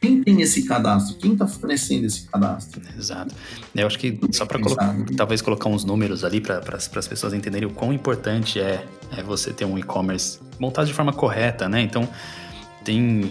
Quem 0.00 0.22
tem 0.24 0.40
esse 0.40 0.62
cadastro? 0.62 1.14
Quem 1.16 1.34
está 1.34 1.46
fornecendo 1.46 2.06
esse 2.06 2.22
cadastro? 2.22 2.80
Exato. 2.98 3.34
Eu 3.74 3.86
acho 3.86 3.98
que 3.98 4.18
só 4.32 4.46
para 4.46 4.58
colocar, 4.58 4.96
talvez 5.14 5.42
colocar 5.42 5.68
uns 5.68 5.84
números 5.84 6.24
ali 6.24 6.40
para 6.40 6.62
as 6.74 7.06
pessoas 7.06 7.34
entenderem 7.34 7.68
o 7.68 7.70
quão 7.70 7.92
importante 7.92 8.58
é, 8.58 8.82
é 9.14 9.22
você 9.22 9.52
ter 9.52 9.66
um 9.66 9.78
e-commerce 9.78 10.38
montado 10.58 10.86
de 10.86 10.94
forma 10.94 11.12
correta, 11.12 11.68
né? 11.68 11.82
Então, 11.82 12.08
tem, 12.82 13.30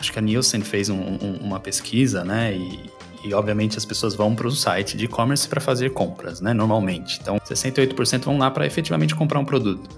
acho 0.00 0.12
que 0.12 0.18
a 0.18 0.22
Nielsen 0.22 0.60
fez 0.60 0.88
um, 0.88 0.98
um, 0.98 1.38
uma 1.40 1.60
pesquisa, 1.60 2.24
né? 2.24 2.52
E, 2.52 2.90
e 3.24 3.34
obviamente 3.34 3.76
as 3.76 3.84
pessoas 3.84 4.14
vão 4.14 4.34
para 4.34 4.46
o 4.46 4.50
site 4.50 4.96
de 4.96 5.04
e-commerce 5.06 5.48
para 5.48 5.60
fazer 5.60 5.90
compras, 5.90 6.40
né? 6.40 6.52
Normalmente. 6.52 7.18
Então, 7.20 7.38
68% 7.38 8.24
vão 8.24 8.38
lá 8.38 8.50
para 8.50 8.66
efetivamente 8.66 9.14
comprar 9.14 9.38
um 9.38 9.44
produto. 9.44 9.88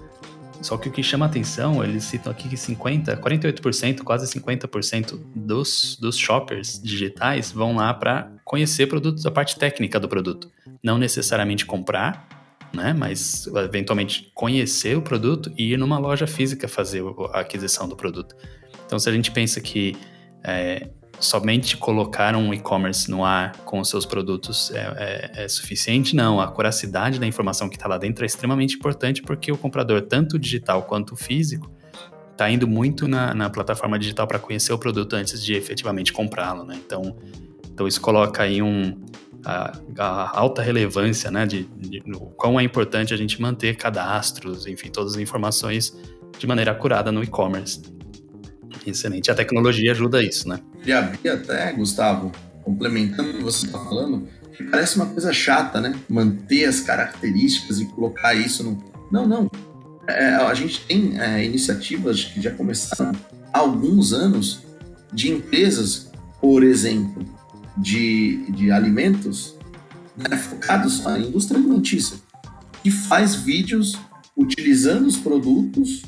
Só 0.61 0.77
que 0.77 0.87
o 0.89 0.91
que 0.91 1.01
chama 1.01 1.25
atenção, 1.25 1.83
eles 1.83 2.03
citam 2.03 2.31
aqui 2.31 2.47
que 2.47 2.55
50, 2.55 3.17
48%, 3.17 4.03
quase 4.03 4.31
50% 4.39 5.19
dos, 5.35 5.97
dos 5.99 6.15
shoppers 6.15 6.79
digitais 6.81 7.51
vão 7.51 7.75
lá 7.75 7.93
para 7.93 8.31
conhecer 8.45 8.85
produtos, 8.85 9.25
a 9.25 9.31
parte 9.31 9.57
técnica 9.57 9.99
do 9.99 10.07
produto. 10.07 10.51
Não 10.83 10.99
necessariamente 10.99 11.65
comprar, 11.65 12.27
né? 12.71 12.93
Mas 12.93 13.47
eventualmente 13.47 14.31
conhecer 14.35 14.95
o 14.95 15.01
produto 15.01 15.51
e 15.57 15.73
ir 15.73 15.77
numa 15.77 15.97
loja 15.97 16.27
física 16.27 16.67
fazer 16.67 17.03
a 17.33 17.39
aquisição 17.39 17.89
do 17.89 17.95
produto. 17.95 18.35
Então, 18.85 18.99
se 18.99 19.09
a 19.09 19.11
gente 19.11 19.31
pensa 19.31 19.59
que 19.59 19.97
é, 20.43 20.89
somente 21.21 21.77
colocar 21.77 22.35
um 22.35 22.53
e-commerce 22.53 23.09
no 23.09 23.23
ar 23.23 23.55
com 23.63 23.79
os 23.79 23.89
seus 23.89 24.05
produtos 24.05 24.71
é, 24.71 25.31
é, 25.35 25.43
é 25.43 25.47
suficiente, 25.47 26.15
não. 26.15 26.41
A 26.41 26.47
curacidade 26.47 27.19
da 27.19 27.27
informação 27.27 27.69
que 27.69 27.75
está 27.75 27.87
lá 27.87 27.97
dentro 27.97 28.23
é 28.23 28.27
extremamente 28.27 28.75
importante 28.75 29.21
porque 29.21 29.51
o 29.51 29.57
comprador, 29.57 30.01
tanto 30.01 30.37
digital 30.37 30.83
quanto 30.83 31.15
físico, 31.15 31.71
tá 32.35 32.49
indo 32.49 32.67
muito 32.67 33.07
na, 33.07 33.33
na 33.33 33.49
plataforma 33.49 33.99
digital 33.99 34.27
para 34.27 34.39
conhecer 34.39 34.73
o 34.73 34.77
produto 34.77 35.15
antes 35.15 35.43
de 35.43 35.53
efetivamente 35.53 36.11
comprá-lo, 36.11 36.65
né? 36.65 36.79
Então, 36.85 37.15
então 37.71 37.87
isso 37.87 38.01
coloca 38.01 38.43
aí 38.43 38.61
um, 38.61 38.99
a, 39.45 39.71
a 39.97 40.39
alta 40.39 40.61
relevância, 40.61 41.29
né, 41.29 41.45
de, 41.45 41.63
de, 41.63 42.01
no 42.05 42.19
quão 42.31 42.59
é 42.59 42.63
importante 42.63 43.13
a 43.13 43.17
gente 43.17 43.41
manter 43.41 43.75
cadastros, 43.75 44.67
enfim, 44.67 44.89
todas 44.89 45.13
as 45.13 45.19
informações 45.19 45.95
de 46.37 46.47
maneira 46.47 46.71
acurada 46.71 47.11
no 47.11 47.23
e-commerce. 47.23 47.81
Excelente. 48.85 49.29
A 49.31 49.35
tecnologia 49.35 49.91
ajuda 49.91 50.23
isso, 50.23 50.47
né? 50.47 50.59
E 50.85 50.91
abrir 50.91 51.29
até, 51.29 51.71
Gustavo, 51.73 52.31
complementando 52.63 53.29
o 53.29 53.33
que 53.33 53.43
você 53.43 53.65
está 53.65 53.79
falando, 53.79 54.27
parece 54.69 54.95
uma 54.95 55.05
coisa 55.07 55.31
chata, 55.33 55.79
né? 55.79 55.95
Manter 56.09 56.65
as 56.65 56.81
características 56.81 57.79
e 57.79 57.85
colocar 57.85 58.33
isso 58.33 58.63
no. 58.63 58.83
Não, 59.11 59.27
não. 59.27 59.49
É, 60.07 60.35
a 60.35 60.53
gente 60.53 60.81
tem 60.85 61.19
é, 61.19 61.43
iniciativas 61.45 62.25
que 62.25 62.41
já 62.41 62.51
começaram 62.51 63.11
há 63.53 63.59
alguns 63.59 64.13
anos 64.13 64.61
de 65.13 65.31
empresas, 65.31 66.11
por 66.39 66.63
exemplo, 66.63 67.23
de, 67.77 68.51
de 68.51 68.71
alimentos 68.71 69.55
né, 70.17 70.37
focados 70.37 71.03
na 71.03 71.19
indústria 71.19 71.59
alimentícia, 71.59 72.17
que 72.83 72.89
faz 72.89 73.35
vídeos 73.35 73.97
utilizando 74.35 75.05
os 75.05 75.17
produtos 75.17 76.03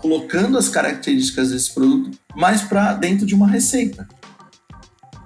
colocando 0.00 0.56
as 0.56 0.68
características 0.68 1.50
desse 1.50 1.72
produto 1.72 2.10
mais 2.34 2.62
para 2.62 2.94
dentro 2.94 3.26
de 3.26 3.34
uma 3.34 3.46
receita. 3.46 4.08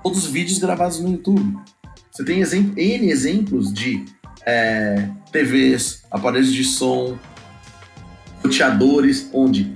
Todos 0.03 0.25
os 0.25 0.31
vídeos 0.31 0.59
gravados 0.59 1.01
no 1.01 1.11
YouTube. 1.11 1.57
Você 2.11 2.25
tem 2.25 2.41
exemplo, 2.41 2.79
N 2.79 3.11
exemplos 3.11 3.72
de 3.72 4.05
é, 4.45 5.09
TVs, 5.33 6.03
aparelhos 6.11 6.53
de 6.53 6.64
som, 6.64 7.18
roteadores, 8.43 9.29
onde 9.33 9.72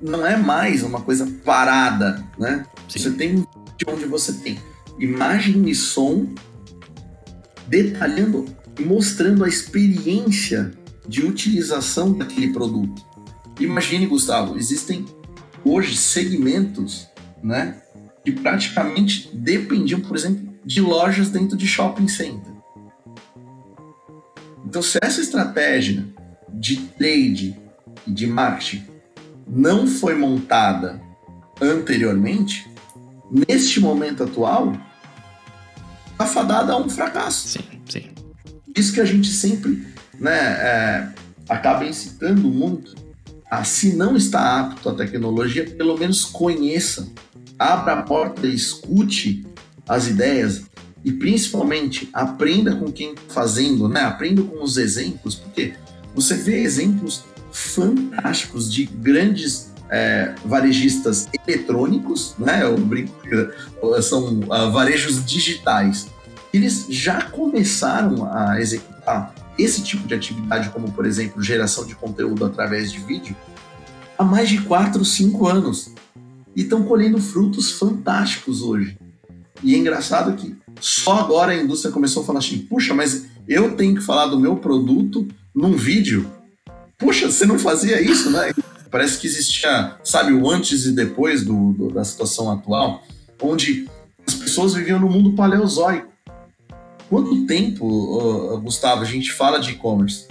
não 0.00 0.26
é 0.26 0.36
mais 0.36 0.82
uma 0.82 1.00
coisa 1.00 1.26
parada, 1.44 2.24
né? 2.38 2.66
Sim. 2.88 2.98
Você 2.98 3.10
tem 3.12 3.34
de 3.36 3.84
onde 3.88 4.04
você 4.04 4.32
tem 4.32 4.58
imagem 4.98 5.68
e 5.68 5.74
som 5.74 6.26
detalhando 7.66 8.44
e 8.78 8.84
mostrando 8.84 9.44
a 9.44 9.48
experiência 9.48 10.72
de 11.06 11.24
utilização 11.24 12.12
daquele 12.12 12.52
produto. 12.52 13.04
Imagine, 13.60 14.06
Gustavo, 14.06 14.56
existem 14.58 15.06
hoje 15.64 15.96
segmentos, 15.96 17.08
né, 17.42 17.80
que 18.24 18.32
praticamente 18.32 19.30
dependiam, 19.32 20.00
por 20.00 20.16
exemplo, 20.16 20.52
de 20.64 20.80
lojas 20.80 21.30
dentro 21.30 21.56
de 21.56 21.66
shopping 21.66 22.08
center. 22.08 22.52
Então, 24.66 24.82
se 24.82 24.98
essa 25.02 25.20
estratégia 25.20 26.06
de 26.48 26.76
trade 26.76 27.56
e 28.06 28.10
de 28.10 28.26
marketing 28.26 28.84
não 29.46 29.86
foi 29.86 30.14
montada 30.14 31.00
anteriormente, 31.60 32.68
neste 33.30 33.78
momento 33.78 34.24
atual, 34.24 34.72
está 36.10 36.26
fadada 36.26 36.72
a 36.72 36.76
um 36.76 36.88
fracasso. 36.88 37.48
Sim, 37.48 37.80
sim. 37.88 38.10
Isso 38.76 38.92
que 38.92 39.00
a 39.00 39.04
gente 39.04 39.28
sempre 39.28 39.86
né, 40.18 40.32
é, 40.32 41.08
acaba 41.48 41.84
incitando 41.84 42.48
muito 42.48 43.03
se 43.62 43.94
não 43.94 44.16
está 44.16 44.60
apto 44.60 44.88
à 44.88 44.94
tecnologia, 44.94 45.64
pelo 45.64 45.98
menos 45.98 46.24
conheça, 46.24 47.08
abra 47.58 47.92
a 47.92 48.02
porta 48.02 48.46
escute 48.46 49.46
as 49.88 50.08
ideias 50.08 50.62
e 51.04 51.12
principalmente 51.12 52.08
aprenda 52.12 52.74
com 52.74 52.90
quem 52.90 53.10
está 53.10 53.22
fazendo, 53.28 53.88
né? 53.88 54.00
Aprenda 54.00 54.42
com 54.42 54.64
os 54.64 54.78
exemplos, 54.78 55.34
porque 55.34 55.74
você 56.14 56.34
vê 56.34 56.62
exemplos 56.62 57.24
fantásticos 57.52 58.72
de 58.72 58.86
grandes 58.86 59.72
é, 59.90 60.34
varejistas 60.44 61.28
eletrônicos, 61.46 62.34
né? 62.38 62.62
Eu 62.62 62.76
brinco 62.78 63.12
são 64.02 64.40
uh, 64.40 64.72
varejos 64.72 65.24
digitais. 65.24 66.06
Eles 66.52 66.86
já 66.88 67.22
começaram 67.22 68.32
a 68.32 68.60
executar 68.60 69.34
esse 69.58 69.82
tipo 69.82 70.06
de 70.06 70.14
atividade, 70.14 70.70
como 70.70 70.90
por 70.92 71.06
exemplo 71.06 71.42
geração 71.42 71.86
de 71.86 71.94
conteúdo 71.94 72.44
através 72.44 72.90
de 72.90 72.98
vídeo, 72.98 73.36
há 74.18 74.24
mais 74.24 74.48
de 74.48 74.60
4, 74.62 75.04
5 75.04 75.46
anos. 75.46 75.92
E 76.56 76.62
estão 76.62 76.84
colhendo 76.84 77.20
frutos 77.20 77.72
fantásticos 77.72 78.62
hoje. 78.62 78.96
E 79.62 79.74
é 79.74 79.78
engraçado 79.78 80.36
que 80.36 80.56
só 80.80 81.18
agora 81.18 81.52
a 81.52 81.56
indústria 81.56 81.92
começou 81.92 82.22
a 82.22 82.26
falar 82.26 82.38
assim: 82.38 82.58
puxa, 82.58 82.94
mas 82.94 83.26
eu 83.48 83.76
tenho 83.76 83.94
que 83.94 84.00
falar 84.00 84.26
do 84.26 84.38
meu 84.38 84.56
produto 84.56 85.26
num 85.54 85.72
vídeo. 85.72 86.30
Puxa, 86.98 87.30
você 87.30 87.44
não 87.44 87.58
fazia 87.58 88.00
isso, 88.00 88.30
né? 88.30 88.52
Parece 88.90 89.18
que 89.18 89.26
existia, 89.26 89.96
sabe, 90.04 90.32
o 90.32 90.48
antes 90.48 90.86
e 90.86 90.92
depois 90.92 91.44
do, 91.44 91.72
do 91.72 91.90
da 91.90 92.04
situação 92.04 92.50
atual, 92.50 93.02
onde 93.40 93.88
as 94.26 94.34
pessoas 94.34 94.74
viviam 94.74 95.00
no 95.00 95.08
mundo 95.08 95.32
paleozoico. 95.32 96.13
Quanto 97.14 97.46
tempo, 97.46 98.58
Gustavo, 98.58 99.02
a 99.02 99.04
gente 99.04 99.30
fala 99.30 99.60
de 99.60 99.70
e-commerce? 99.70 100.26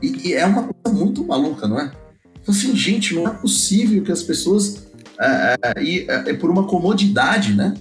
E, 0.00 0.28
e, 0.28 0.32
é 0.32 0.46
uma 0.46 0.62
coisa 0.62 0.98
muito 0.98 1.22
maluca, 1.22 1.68
não 1.68 1.78
é? 1.78 1.92
Então, 2.40 2.54
assim, 2.54 2.74
gente, 2.74 3.14
não 3.14 3.28
é 3.28 3.30
possível 3.30 4.02
que 4.02 4.10
as 4.10 4.22
pessoas. 4.22 4.86
É, 5.20 5.58
é, 5.62 5.84
é, 5.84 6.30
é 6.30 6.32
por 6.32 6.48
uma 6.48 6.66
comodidade, 6.66 7.52
né? 7.52 7.74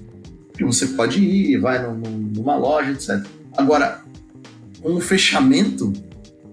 Que 0.57 0.65
você 0.65 0.87
pode 0.87 1.23
ir, 1.23 1.57
vai 1.61 1.81
numa 1.81 2.57
loja, 2.57 2.91
etc. 2.91 3.25
Agora, 3.55 4.01
o 4.83 4.99
fechamento, 4.99 5.93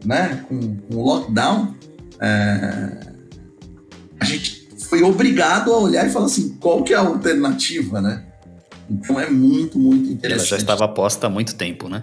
né? 0.05 0.45
Com, 0.49 0.77
com 0.77 0.95
o 0.95 1.05
lockdown, 1.05 1.75
é, 2.21 3.01
a 4.21 4.25
gente 4.25 4.69
foi 4.79 5.03
obrigado 5.03 5.73
a 5.73 5.79
olhar 5.81 6.07
e 6.07 6.11
falar 6.11 6.27
assim: 6.27 6.57
qual 6.61 6.85
que 6.85 6.95
é 6.95 6.97
a 6.97 7.01
alternativa, 7.01 8.01
né? 8.01 8.26
Então 8.89 9.21
é 9.21 9.31
muito, 9.31 9.79
muito 9.79 10.11
interessante. 10.11 10.41
Ela 10.41 10.47
já 10.47 10.57
estava 10.57 10.89
posta 10.89 11.27
há 11.27 11.31
muito 11.31 11.55
tempo, 11.55 11.89
né? 11.89 12.03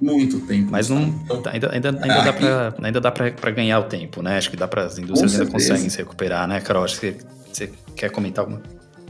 Muito 0.00 0.40
tempo. 0.40 0.68
Mas 0.70 0.88
não, 0.88 1.02
então, 1.02 1.42
ainda, 1.46 1.72
ainda, 1.72 1.88
ainda, 1.90 2.14
ah, 2.14 2.24
dá 2.24 2.32
pra, 2.32 2.74
ainda 2.82 3.00
dá 3.00 3.10
para 3.12 3.50
ganhar 3.50 3.78
o 3.78 3.84
tempo, 3.84 4.20
né? 4.20 4.36
Acho 4.36 4.50
que 4.50 4.56
dá 4.56 4.66
para 4.66 4.84
as 4.84 4.98
indústrias 4.98 5.38
ainda 5.38 5.50
conseguem 5.50 5.88
se 5.88 5.98
recuperar, 5.98 6.48
né, 6.48 6.60
Carol? 6.60 6.84
Acho 6.84 6.98
que 6.98 7.16
você 7.52 7.70
quer 7.94 8.10
comentar 8.10 8.44
alguma 8.44 8.60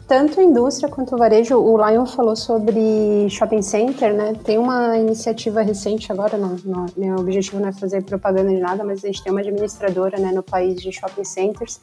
tanto 0.06 0.40
indústria 0.40 0.88
quanto 0.88 1.16
varejo, 1.16 1.56
o 1.56 1.76
Lion 1.76 2.06
falou 2.06 2.36
sobre 2.36 3.28
shopping 3.30 3.62
center, 3.62 4.12
né? 4.12 4.34
Tem 4.44 4.58
uma 4.58 4.96
iniciativa 4.98 5.62
recente 5.62 6.10
agora, 6.10 6.36
não, 6.36 6.56
não, 6.64 6.86
meu 6.96 7.16
objetivo 7.16 7.60
não 7.60 7.68
é 7.68 7.72
fazer 7.72 8.02
propaganda 8.02 8.50
de 8.50 8.60
nada, 8.60 8.84
mas 8.84 9.04
a 9.04 9.06
gente 9.06 9.22
tem 9.22 9.32
uma 9.32 9.40
administradora 9.40 10.18
né, 10.18 10.32
no 10.32 10.42
país 10.42 10.80
de 10.80 10.92
shopping 10.92 11.24
centers 11.24 11.80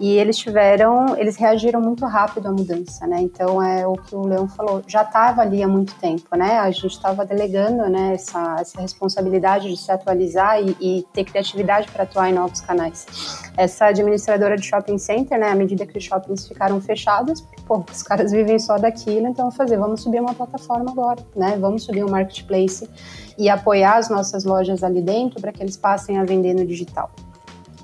e 0.00 0.18
eles 0.18 0.36
tiveram, 0.36 1.16
eles 1.16 1.36
reagiram 1.36 1.80
muito 1.80 2.04
rápido 2.04 2.48
à 2.48 2.52
mudança, 2.52 3.06
né? 3.06 3.20
Então 3.20 3.62
é 3.62 3.86
o 3.86 3.94
que 3.94 4.14
o 4.14 4.26
Leão 4.26 4.48
falou, 4.48 4.82
já 4.86 5.02
estava 5.02 5.42
ali 5.42 5.62
há 5.62 5.68
muito 5.68 5.94
tempo, 5.94 6.36
né? 6.36 6.58
A 6.58 6.70
gente 6.70 6.86
estava 6.86 7.24
delegando 7.24 7.88
né, 7.88 8.14
essa, 8.14 8.56
essa 8.60 8.80
responsabilidade 8.80 9.68
de 9.68 9.76
se 9.76 9.90
atualizar 9.90 10.60
e, 10.60 10.76
e 10.80 11.06
ter 11.12 11.24
criatividade 11.24 11.90
para 11.90 12.02
atuar 12.02 12.28
em 12.28 12.34
novos 12.34 12.60
canais. 12.60 13.06
Essa 13.56 13.86
administradora 13.86 14.56
de 14.56 14.64
shopping 14.64 14.98
center, 14.98 15.38
né, 15.38 15.50
à 15.50 15.54
medida 15.54 15.86
que 15.86 15.96
os 15.96 16.04
shoppings 16.04 16.46
ficaram 16.46 16.80
fechados, 16.80 17.44
pô, 17.72 17.84
os 17.90 18.02
caras 18.02 18.32
vivem 18.32 18.58
só 18.58 18.76
daquilo, 18.76 19.26
então 19.26 19.44
vamos 19.44 19.56
fazer, 19.56 19.78
vamos 19.78 20.02
subir 20.02 20.20
uma 20.20 20.34
plataforma 20.34 20.90
agora, 20.90 21.24
né? 21.34 21.56
Vamos 21.58 21.84
subir 21.84 22.04
um 22.04 22.10
marketplace 22.10 22.88
e 23.38 23.48
apoiar 23.48 23.96
as 23.96 24.10
nossas 24.10 24.44
lojas 24.44 24.84
ali 24.84 25.00
dentro 25.00 25.40
para 25.40 25.52
que 25.52 25.62
eles 25.62 25.76
passem 25.76 26.18
a 26.18 26.24
vender 26.24 26.52
no 26.52 26.66
digital. 26.66 27.10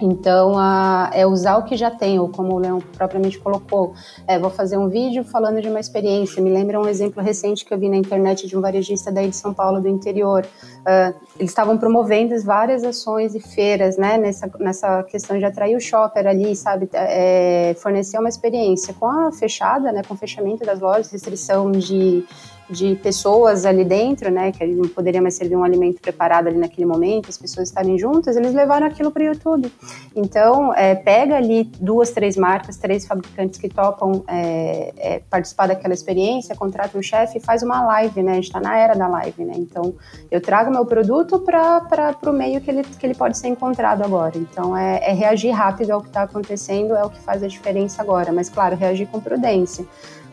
Então, 0.01 0.57
a, 0.57 1.11
é 1.13 1.27
usar 1.27 1.57
o 1.57 1.65
que 1.65 1.77
já 1.77 1.91
tem, 1.91 2.19
ou 2.19 2.29
como 2.29 2.55
o 2.55 2.59
Leão 2.59 2.81
propriamente 2.97 3.39
colocou, 3.39 3.95
é, 4.27 4.39
vou 4.39 4.51
fazer 4.51 4.77
um 4.77 4.89
vídeo 4.89 5.25
falando 5.25 5.61
de 5.61 5.69
uma 5.69 5.81
experiência. 5.81 6.43
Me 6.43 6.51
lembra 6.51 6.81
um 6.81 6.87
exemplo 6.87 7.23
recente 7.23 7.65
que 7.65 7.75
eu 7.75 7.79
vi 7.79 7.89
na 7.89 7.97
internet 7.97 8.47
de 8.47 8.57
um 8.57 8.61
varejista 8.61 9.11
daí 9.11 9.29
de 9.29 9.37
São 9.37 9.53
Paulo, 9.53 9.81
do 9.81 9.89
interior. 9.89 10.47
Uh, 10.81 11.15
eles 11.39 11.51
estavam 11.51 11.77
promovendo 11.77 12.39
várias 12.43 12.85
ações 12.85 13.35
e 13.35 13.41
feiras, 13.41 13.97
né, 13.97 14.17
nessa, 14.17 14.51
nessa 14.59 15.03
questão 15.05 15.39
de 15.39 15.45
atrair 15.45 15.77
o 15.77 15.81
shopper 15.81 16.27
ali, 16.27 16.55
sabe, 16.55 16.89
é, 16.93 17.75
fornecer 17.79 18.19
uma 18.19 18.29
experiência 18.29 18.95
com 18.95 19.07
a 19.07 19.33
fechada, 19.33 19.93
né, 19.93 20.03
com 20.07 20.15
o 20.15 20.17
fechamento 20.17 20.65
das 20.65 20.81
lojas, 20.81 21.11
restrição 21.11 21.71
de 21.73 22.25
de 22.71 22.95
pessoas 22.97 23.65
ali 23.65 23.85
dentro, 23.85 24.31
né, 24.31 24.53
que 24.53 24.65
não 24.67 24.89
poderia 24.89 25.23
mais 25.23 25.35
servir 25.35 25.57
um 25.57 25.65
alimento 25.65 26.01
preparado 26.01 26.49
ali 26.49 26.59
naquele 26.59 26.87
momento, 26.87 27.29
as 27.29 27.39
pessoas 27.39 27.69
estarem 27.69 27.99
juntas, 27.99 28.37
eles 28.37 28.53
levaram 28.53 28.87
aquilo 28.87 29.11
para 29.11 29.23
o 29.23 29.27
YouTube. 29.27 29.73
Então, 30.15 30.75
é, 30.75 30.95
pega 30.95 31.37
ali 31.37 31.65
duas, 31.81 32.11
três 32.11 32.37
marcas, 32.37 32.77
três 32.77 33.07
fabricantes 33.07 33.59
que 33.59 33.69
topam 33.69 34.23
é, 34.29 34.93
é, 34.97 35.23
participar 35.31 35.69
daquela 35.69 35.95
experiência, 35.95 36.55
contrata 36.55 36.99
um 36.99 37.03
chefe 37.03 37.39
e 37.39 37.41
faz 37.41 37.63
uma 37.63 37.83
live, 37.87 38.23
né, 38.23 38.33
a 38.33 38.35
gente 38.35 38.45
está 38.45 38.61
na 38.61 38.77
era 38.77 38.95
da 38.95 39.09
live, 39.09 39.45
né, 39.45 39.55
então 39.57 39.95
eu 40.31 40.41
trago 40.41 40.71
meu 40.71 40.85
produto 40.85 41.39
para 41.39 42.17
o 42.27 42.33
meio 42.33 42.61
que 42.61 42.71
ele, 42.71 42.83
que 42.83 43.07
ele 43.07 43.15
pode 43.15 43.39
ser 43.39 43.49
encontrado 43.49 44.03
agora. 44.03 44.37
Então, 44.37 44.77
é, 44.77 45.01
é 45.03 45.13
reagir 45.13 45.51
rápido 45.51 45.93
ao 45.93 46.03
que 46.03 46.09
está 46.09 46.23
acontecendo, 46.23 46.95
é 46.95 47.03
o 47.03 47.11
que 47.11 47.21
faz 47.21 47.43
a 47.43 47.49
diferença 47.49 48.03
agora, 48.03 48.31
mas 48.33 48.49
claro, 48.51 48.77
reagir 48.77 49.07
com 49.07 49.21
prudência 49.21 49.87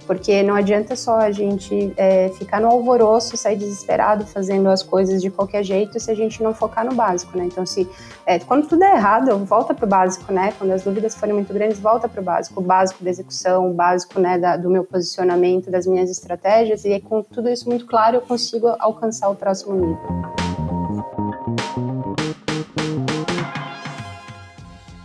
porque 0.06 0.43
não 0.43 0.56
adianta 0.56 0.95
só 0.95 1.18
a 1.18 1.32
gente 1.32 1.93
é, 1.97 2.30
ficar 2.30 2.62
no 2.62 2.68
alvoroço, 2.68 3.36
sair 3.36 3.58
desesperado 3.58 4.26
fazendo 4.26 4.70
as 4.70 4.84
coisas 4.84 5.22
de 5.22 5.30
qualquer 5.30 5.64
jeito 5.64 5.99
se 5.99 6.12
a 6.12 6.16
gente 6.16 6.41
não 6.41 6.53
focar 6.53 6.86
no 6.86 6.93
básico, 6.93 7.38
né? 7.38 7.45
Então, 7.45 7.66
se 7.66 7.89
é, 8.26 8.39
quando 8.39 8.68
tudo 8.68 8.84
é 8.84 8.95
errado, 8.95 9.38
volta 9.45 9.74
para 9.74 9.86
o 9.86 9.88
básico, 9.88 10.32
né? 10.32 10.53
Quando 10.58 10.72
as 10.72 10.84
dúvidas 10.84 11.16
forem 11.16 11.34
muito 11.34 11.53
grandes, 11.53 11.80
volta 11.80 12.08
para 12.08 12.22
o 12.22 12.24
básico, 12.24 12.60
o 12.60 12.64
básico 12.64 13.03
da 13.03 13.10
execução, 13.10 13.70
o 13.70 13.74
básico 13.74 14.20
né, 14.20 14.38
da, 14.38 14.58
do 14.58 14.70
meu 14.70 14.84
posicionamento, 14.84 15.70
das 15.70 15.86
minhas 15.86 16.10
estratégias, 16.10 16.86
e 16.86 16.99
com 16.99 17.22
tudo 17.22 17.49
isso 17.49 17.68
muito 17.68 17.86
claro, 17.86 18.18
eu 18.18 18.22
consigo 18.22 18.68
alcançar 18.80 19.30
o 19.30 19.36
próximo 19.36 19.76
nível. 19.76 20.26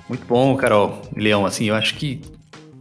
Muito 0.08 0.26
bom, 0.26 0.56
Carol. 0.56 0.98
Leão, 1.14 1.46
assim, 1.46 1.66
eu 1.66 1.74
acho 1.74 1.94
que 1.96 2.20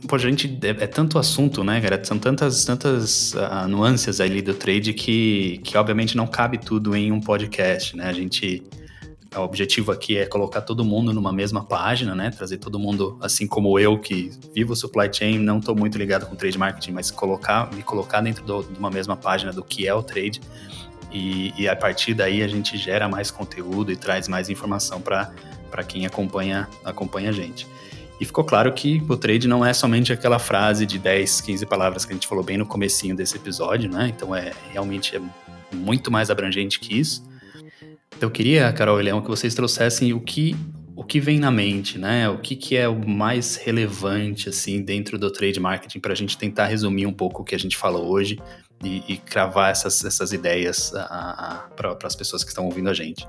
Pô, 0.08 0.18
gente 0.18 0.58
é, 0.64 0.70
é, 0.70 0.88
tanto 0.88 1.20
assunto, 1.20 1.64
né, 1.64 1.82
cara? 1.82 2.04
São 2.04 2.18
tantas, 2.18 2.64
tantas 2.64 3.34
uh, 3.34 3.68
nuances 3.68 4.22
ali 4.22 4.42
do 4.42 4.54
trade 4.54 4.94
que, 4.94 5.60
que 5.64 5.78
obviamente 5.78 6.16
não 6.16 6.26
cabe 6.26 6.58
tudo 6.58 6.96
em 6.96 7.12
um 7.12 7.20
podcast, 7.20 7.96
né? 7.96 8.08
A 8.08 8.14
gente 8.14 8.64
o 9.38 9.42
objetivo 9.42 9.92
aqui 9.92 10.18
é 10.18 10.26
colocar 10.26 10.62
todo 10.62 10.84
mundo 10.84 11.14
numa 11.14 11.32
mesma 11.32 11.64
página, 11.64 12.16
né? 12.16 12.32
Trazer 12.32 12.58
todo 12.58 12.80
mundo, 12.80 13.18
assim 13.22 13.46
como 13.46 13.78
eu, 13.78 14.00
que 14.00 14.32
vivo 14.56 14.76
supply 14.76 15.10
chain, 15.14 15.38
não 15.38 15.60
estou 15.60 15.76
muito 15.76 15.98
ligado 15.98 16.26
com 16.26 16.36
trade 16.36 16.58
marketing, 16.58 16.94
mas 16.94 17.12
colocar, 17.12 17.72
me 17.72 17.84
colocar 17.84 18.22
dentro 18.22 18.44
do, 18.44 18.64
de 18.64 18.80
uma 18.80 18.90
mesma 18.90 19.16
página 19.16 19.54
do 19.54 19.64
que 19.64 19.88
é 19.88 19.94
o 19.94 20.02
trade. 20.02 20.42
E, 21.12 21.54
e 21.58 21.68
a 21.68 21.76
partir 21.76 22.14
daí 22.14 22.42
a 22.42 22.48
gente 22.48 22.78
gera 22.78 23.08
mais 23.08 23.30
conteúdo 23.30 23.92
e 23.92 23.96
traz 23.96 24.28
mais 24.28 24.50
informação 24.50 25.00
para 25.00 25.84
quem 25.88 26.06
acompanha, 26.06 26.68
acompanha 26.84 27.30
a 27.30 27.34
gente. 27.34 27.68
E 28.20 28.26
ficou 28.26 28.44
claro 28.44 28.74
que 28.74 29.02
o 29.08 29.16
trade 29.16 29.48
não 29.48 29.66
é 29.66 29.72
somente 29.72 30.12
aquela 30.12 30.40
frase 30.40 30.86
de 30.86 31.00
10, 31.00 31.40
15 31.42 31.66
palavras 31.66 32.04
que 32.04 32.12
a 32.12 32.16
gente 32.16 32.28
falou 32.28 32.44
bem 32.44 32.58
no 32.58 32.66
comecinho 32.66 33.16
desse 33.16 33.38
episódio, 33.38 33.90
né? 33.90 34.12
Então 34.14 34.36
é 34.36 34.52
realmente 34.72 35.16
é 35.16 35.22
muito 35.74 36.12
mais 36.12 36.30
abrangente 36.30 36.80
que 36.80 37.00
isso. 37.00 37.24
Então, 38.18 38.28
eu 38.28 38.32
queria, 38.32 38.74
Carol 38.74 39.00
e 39.00 39.04
Leão, 39.04 39.22
que 39.22 39.30
vocês 39.30 39.54
trouxessem 39.54 40.12
o 40.12 40.20
que 40.20 40.56
o 40.94 41.04
que 41.06 41.22
vem 41.22 41.40
na 41.40 41.50
mente, 41.50 41.98
né? 41.98 42.30
O 42.30 42.40
que, 42.40 42.58
que 42.58 42.76
é 42.76 42.86
o 42.90 43.08
mais 43.08 43.56
relevante 43.56 44.50
assim 44.50 44.82
dentro 44.82 45.18
do 45.18 45.32
trade 45.32 45.58
marketing 45.58 46.02
para 46.02 46.12
a 46.12 46.16
gente 46.16 46.38
tentar 46.38 46.66
resumir 46.66 47.06
um 47.06 47.14
pouco 47.14 47.42
o 47.42 47.46
que 47.46 47.56
a 47.56 47.58
gente 47.58 47.78
falou 47.78 48.12
hoje 48.12 48.38
e, 48.84 49.02
e 49.08 49.16
cravar 49.16 49.72
essas, 49.72 50.04
essas 50.04 50.34
ideias 50.34 50.92
para 51.78 51.98
as 52.04 52.18
pessoas 52.18 52.44
que 52.44 52.50
estão 52.50 52.66
ouvindo 52.66 52.90
a 52.90 52.94
gente. 52.94 53.26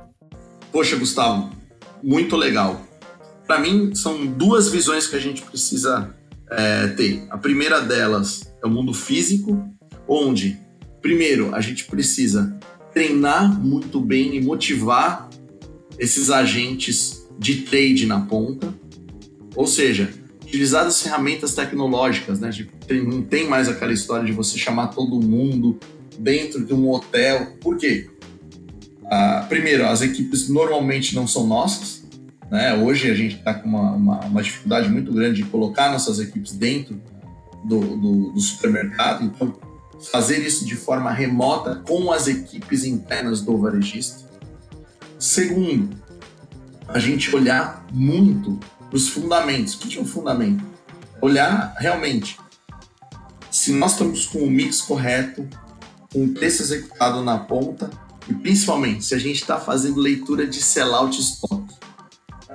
Poxa, 0.73 0.97
Gustavo, 0.97 1.53
muito 2.03 2.37
legal 2.37 2.90
para 3.51 3.59
mim, 3.59 3.97
são 3.97 4.25
duas 4.25 4.69
visões 4.69 5.09
que 5.09 5.17
a 5.17 5.19
gente 5.19 5.43
precisa 5.43 6.15
é, 6.49 6.87
ter. 6.87 7.27
A 7.31 7.37
primeira 7.37 7.81
delas 7.81 8.55
é 8.63 8.67
o 8.69 8.71
mundo 8.71 8.95
físico, 8.95 9.69
onde, 10.07 10.57
primeiro, 11.03 11.53
a 11.53 11.61
gente 11.61 11.87
precisa 11.87 12.57
treinar 12.95 13.61
muito 13.61 14.01
bem 14.01 14.37
e 14.37 14.41
motivar 14.41 15.29
esses 15.99 16.31
agentes 16.31 17.29
de 17.41 17.63
trade 17.63 18.07
na 18.07 18.21
ponta, 18.21 18.73
ou 19.57 19.67
seja, 19.67 20.15
utilizar 20.45 20.87
as 20.87 21.03
ferramentas 21.03 21.53
tecnológicas, 21.53 22.39
né? 22.39 22.51
Não 23.05 23.21
tem 23.21 23.49
mais 23.49 23.69
aquela 23.69 23.93
história 23.93 24.25
de 24.25 24.31
você 24.31 24.61
chamar 24.61 24.95
todo 24.95 25.21
mundo 25.21 25.77
dentro 26.17 26.65
de 26.65 26.73
um 26.73 26.89
hotel. 26.89 27.57
Por 27.61 27.77
quê? 27.77 28.09
Ah, 29.07 29.45
primeiro, 29.49 29.87
as 29.87 30.03
equipes 30.03 30.49
normalmente 30.49 31.17
não 31.17 31.27
são 31.27 31.49
nossas, 31.49 32.00
né? 32.51 32.75
Hoje 32.75 33.11
a 33.11 33.15
gente 33.15 33.37
está 33.37 33.55
com 33.55 33.69
uma, 33.69 33.93
uma, 33.93 34.21
uma, 34.21 34.43
dificuldade 34.43 34.89
muito 34.89 35.13
grande 35.13 35.43
de 35.43 35.49
colocar 35.49 35.91
nossas 35.91 36.19
equipes 36.19 36.53
dentro 36.53 37.01
do, 37.65 37.79
do, 37.79 38.33
do 38.33 38.41
supermercado, 38.41 39.25
então 39.25 39.55
fazer 40.11 40.39
isso 40.39 40.65
de 40.65 40.75
forma 40.75 41.13
remota 41.13 41.77
com 41.87 42.11
as 42.11 42.27
equipes 42.27 42.85
internas 42.85 43.43
do 43.43 43.57
varejista. 43.59 44.29
Segundo, 45.19 45.97
a 46.89 46.99
gente 46.99 47.35
olhar 47.35 47.87
muito 47.93 48.59
os 48.93 49.09
fundamentos. 49.09 49.75
O 49.75 49.79
que 49.79 49.99
é 49.99 50.01
um 50.01 50.07
fundamento? 50.07 50.65
Olhar 51.21 51.75
realmente 51.79 52.39
se 53.51 53.73
nós 53.73 53.93
estamos 53.93 54.27
com 54.27 54.39
o 54.39 54.51
mix 54.51 54.81
correto, 54.81 55.47
com 56.13 56.25
o 56.25 56.33
preço 56.33 56.63
executado 56.63 57.23
na 57.23 57.39
ponta 57.39 57.91
e 58.29 58.35
principalmente 58.35 59.05
se 59.05 59.15
a 59.15 59.19
gente 59.19 59.41
está 59.41 59.61
fazendo 59.61 60.01
leitura 60.01 60.47
de 60.47 60.63
sellout 60.63 61.21
stock. 61.21 61.80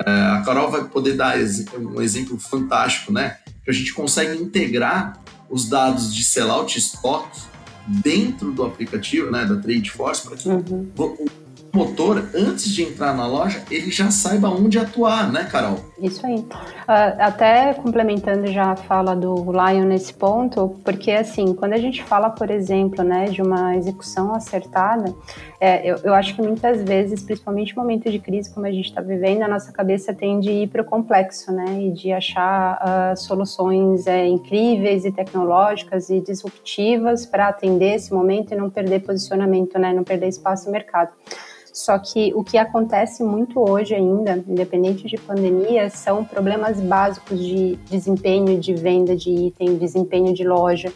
É, 0.06 0.12
a 0.12 0.42
Carol 0.46 0.70
vai 0.70 0.84
poder 0.86 1.16
dar 1.16 1.36
um 1.78 2.02
exemplo 2.02 2.38
fantástico, 2.40 3.14
né? 3.14 3.38
Que 3.64 3.70
a 3.70 3.74
gente 3.74 3.94
consegue 3.94 4.42
integrar 4.42 5.22
os 5.50 5.70
dados 5.70 6.14
de 6.14 6.24
sellout 6.24 6.78
stock 6.78 7.30
dentro 7.88 8.52
do 8.52 8.66
aplicativo, 8.66 9.32
né, 9.32 9.46
da 9.46 9.58
Trade 9.58 9.92
Force, 9.92 10.28
para 10.28 10.36
que 10.36 10.50
uhum. 10.50 10.90
o 10.98 11.26
motor, 11.76 12.30
antes 12.34 12.70
de 12.70 12.84
entrar 12.84 13.14
na 13.14 13.28
loja, 13.28 13.62
ele 13.70 13.92
já 13.92 14.10
saiba 14.10 14.50
onde 14.50 14.80
atuar, 14.80 15.32
né, 15.32 15.44
Carol? 15.44 15.78
Isso 16.02 16.26
aí. 16.26 16.38
Uh, 16.38 16.48
até 17.20 17.74
complementando 17.74 18.48
já 18.48 18.72
a 18.72 18.76
fala 18.76 19.14
do 19.16 19.36
Lion 19.52 19.86
nesse 19.86 20.14
ponto, 20.14 20.80
porque 20.86 21.12
assim, 21.12 21.54
quando 21.54 21.74
a 21.74 21.78
gente 21.78 22.02
fala, 22.04 22.30
por 22.30 22.50
exemplo, 22.50 23.04
né, 23.04 23.26
de 23.26 23.42
uma 23.42 23.76
execução 23.76 24.34
acertada, 24.34 25.14
é, 25.66 25.82
eu, 25.84 25.98
eu, 26.04 26.14
acho 26.14 26.36
que 26.36 26.44
muitas 26.44 26.84
vezes, 26.84 27.24
principalmente 27.24 27.76
no 27.76 27.82
momento 27.82 28.12
de 28.12 28.20
crise 28.20 28.54
como 28.54 28.68
a 28.68 28.72
gente 28.72 28.86
está 28.86 29.02
vivendo, 29.02 29.42
a 29.42 29.48
nossa 29.48 29.72
cabeça 29.72 30.14
tende 30.14 30.48
a 30.48 30.52
ir 30.52 30.68
para 30.68 30.84
o 30.84 30.86
complexo, 30.86 31.52
né, 31.52 31.82
e 31.82 31.92
de 31.92 32.12
achar 32.12 32.78
uh, 32.78 33.18
soluções 33.18 34.06
é, 34.06 34.28
incríveis 34.28 35.06
e 35.06 35.12
tecnológicas 35.12 36.12
e 36.12 36.22
disruptivas 36.22 37.26
para 37.26 37.48
atender 37.48 37.96
esse 37.96 38.14
momento 38.14 38.54
e 38.54 38.56
não 38.56 38.70
perder 38.70 39.00
posicionamento, 39.00 39.80
né, 39.80 39.92
não 39.92 40.04
perder 40.04 40.28
espaço 40.28 40.68
no 40.68 40.72
mercado. 40.72 41.10
Só 41.74 41.98
que 41.98 42.32
o 42.36 42.44
que 42.44 42.60
acontece 42.60 43.24
muito 43.24 43.60
hoje 43.60 43.96
ainda, 43.96 44.42
independente 44.48 45.08
de 45.08 45.18
pandemia, 45.18 45.90
são 45.90 46.24
problemas 46.24 46.80
básicos 46.80 47.38
de 47.38 47.76
desempenho 47.90 48.60
de 48.60 48.76
venda 48.76 49.16
de 49.16 49.30
item, 49.30 49.78
desempenho 49.78 50.32
de 50.32 50.44
loja. 50.44 50.94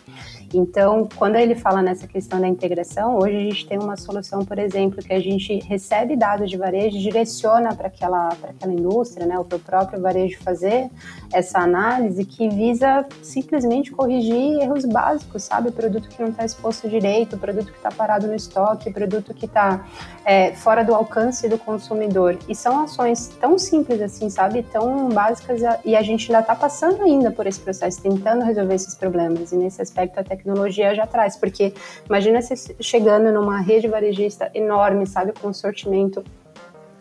Então, 0.54 1.08
quando 1.16 1.36
ele 1.36 1.56
fala 1.56 1.82
nessa 1.82 2.08
questão 2.08 2.40
da 2.42 2.48
integração, 2.48 3.18
hoje 3.18 3.36
a 3.36 3.40
gente 3.40 3.68
tem 3.68 3.78
uma 3.78 3.96
solução, 3.96 4.44
por 4.44 4.58
exemplo, 4.58 5.04
que 5.04 5.14
a 5.14 5.20
gente 5.20 5.60
recebe 5.60 6.16
dados 6.16 6.50
de 6.50 6.58
varejo, 6.58 6.98
direciona 6.98 7.76
para 7.76 7.88
aquela, 7.88 8.30
aquela 8.30 8.74
indústria, 8.74 9.26
né, 9.26 9.38
ou 9.38 9.46
para 9.46 9.58
o 9.58 9.60
próprio 9.60 10.02
varejo 10.02 10.40
fazer 10.42 10.90
essa 11.32 11.60
análise 11.60 12.26
que 12.26 12.50
visa 12.50 13.06
simplesmente 13.22 13.92
corrigir 13.92 14.62
erros 14.62 14.86
básicos, 14.86 15.44
sabe? 15.44 15.72
Produto 15.72 16.10
que 16.10 16.22
não 16.22 16.30
está 16.30 16.44
exposto 16.44 16.90
direito, 16.90 17.38
produto 17.38 17.72
que 17.72 17.78
está 17.78 17.92
parado 17.92 18.28
no 18.28 18.36
estoque, 18.36 18.92
produto 18.92 19.34
que 19.34 19.46
está 19.46 19.86
é, 20.26 20.54
fora 20.54 20.84
do 20.84 20.94
alcance 20.94 21.48
do 21.48 21.58
consumidor. 21.58 22.38
E 22.48 22.56
são 22.56 22.84
ações 22.84 23.28
tão 23.40 23.58
simples 23.58 24.02
assim, 24.02 24.30
sabe? 24.30 24.64
Tão 24.64 25.10
básicas 25.10 25.62
e 25.86 25.96
a 25.96 26.02
gente 26.02 26.32
ainda 26.32 26.42
está 26.42 26.56
passando 26.56 27.04
ainda 27.04 27.32
por 27.32 27.46
esse 27.46 27.60
processo, 27.60 28.02
tentando 28.02 28.44
resolver 28.44 28.76
esses 28.76 28.96
problemas. 28.96 29.52
E 29.52 29.56
nesse 29.56 29.82
aspecto, 29.82 30.20
até 30.20 30.36
tecnologia 30.40 30.96
já 30.96 31.06
traz, 31.06 31.36
porque 31.36 31.74
imagina 32.06 32.42
você 32.42 32.76
chegando 32.80 33.32
numa 33.32 33.60
rede 33.60 33.88
varejista 33.88 34.50
enorme, 34.54 35.06
sabe, 35.06 35.34
com 35.34 35.50
um 35.50 35.54
sortimento 35.54 36.24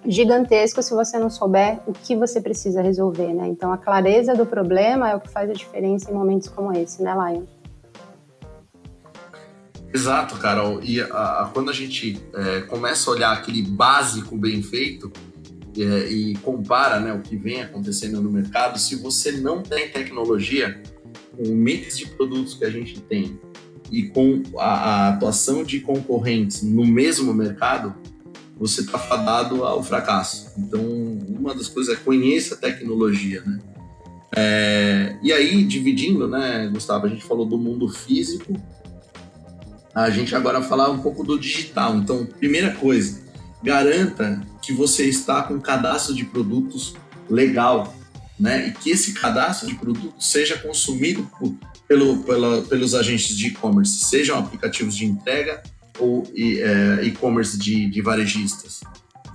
gigantesco 0.06 0.82
se 0.82 0.94
você 0.94 1.18
não 1.18 1.30
souber 1.30 1.80
o 1.86 1.92
que 1.92 2.16
você 2.16 2.40
precisa 2.40 2.82
resolver, 2.82 3.32
né? 3.34 3.46
Então 3.48 3.72
a 3.72 3.78
clareza 3.78 4.34
do 4.34 4.46
problema 4.46 5.10
é 5.10 5.16
o 5.16 5.20
que 5.20 5.28
faz 5.28 5.50
a 5.50 5.52
diferença 5.52 6.10
em 6.10 6.14
momentos 6.14 6.48
como 6.48 6.72
esse, 6.72 7.02
né, 7.02 7.12
Lion? 7.12 7.44
Exato, 9.92 10.36
Carol. 10.36 10.80
E 10.82 11.00
a, 11.00 11.06
a, 11.06 11.50
quando 11.52 11.70
a 11.70 11.72
gente 11.72 12.20
é, 12.34 12.60
começa 12.62 13.10
a 13.10 13.14
olhar 13.14 13.32
aquele 13.32 13.62
básico 13.62 14.36
bem 14.36 14.62
feito 14.62 15.10
é, 15.76 16.08
e 16.08 16.36
compara 16.38 17.00
né, 17.00 17.12
o 17.12 17.20
que 17.20 17.36
vem 17.36 17.62
acontecendo 17.62 18.20
no 18.20 18.30
mercado, 18.30 18.78
se 18.78 18.96
você 18.96 19.32
não 19.32 19.62
tem 19.62 19.88
tecnologia, 19.88 20.80
com 21.38 21.44
o 21.44 21.56
mix 21.56 21.96
de 21.96 22.06
produtos 22.06 22.54
que 22.54 22.64
a 22.64 22.70
gente 22.70 23.00
tem 23.00 23.38
e 23.90 24.02
com 24.08 24.42
a, 24.58 24.64
a 24.64 25.08
atuação 25.10 25.62
de 25.62 25.80
concorrentes 25.80 26.62
no 26.62 26.84
mesmo 26.84 27.32
mercado, 27.32 27.94
você 28.58 28.80
está 28.80 28.98
fadado 28.98 29.64
ao 29.64 29.82
fracasso. 29.82 30.52
Então, 30.58 30.82
uma 31.28 31.54
das 31.54 31.68
coisas 31.68 31.96
é 31.96 31.96
conheça 31.96 32.56
a 32.56 32.58
tecnologia, 32.58 33.40
né? 33.46 33.60
É, 34.36 35.16
e 35.22 35.32
aí, 35.32 35.64
dividindo, 35.64 36.28
né, 36.28 36.68
Gustavo, 36.72 37.06
a 37.06 37.08
gente 37.08 37.24
falou 37.24 37.46
do 37.46 37.56
mundo 37.56 37.88
físico, 37.88 38.60
a 39.94 40.10
gente 40.10 40.34
agora 40.34 40.60
falar 40.60 40.90
um 40.90 40.98
pouco 40.98 41.24
do 41.24 41.38
digital. 41.38 41.96
Então, 41.96 42.26
primeira 42.26 42.74
coisa, 42.74 43.22
garanta 43.62 44.42
que 44.60 44.72
você 44.72 45.06
está 45.06 45.42
com 45.42 45.54
um 45.54 45.60
cadastro 45.60 46.14
de 46.14 46.24
produtos 46.24 46.94
legal, 47.30 47.94
né? 48.38 48.68
E 48.68 48.72
que 48.72 48.90
esse 48.90 49.12
cadastro 49.12 49.68
de 49.68 49.74
produto 49.74 50.14
seja 50.18 50.56
consumido 50.58 51.28
por, 51.38 51.54
pelo, 51.86 52.22
pela, 52.22 52.62
pelos 52.62 52.94
agentes 52.94 53.36
de 53.36 53.48
e-commerce, 53.48 54.04
sejam 54.04 54.38
aplicativos 54.38 54.96
de 54.96 55.04
entrega 55.04 55.62
ou 55.98 56.30
é, 56.36 57.04
e-commerce 57.04 57.58
de, 57.58 57.88
de 57.88 58.00
varejistas. 58.00 58.80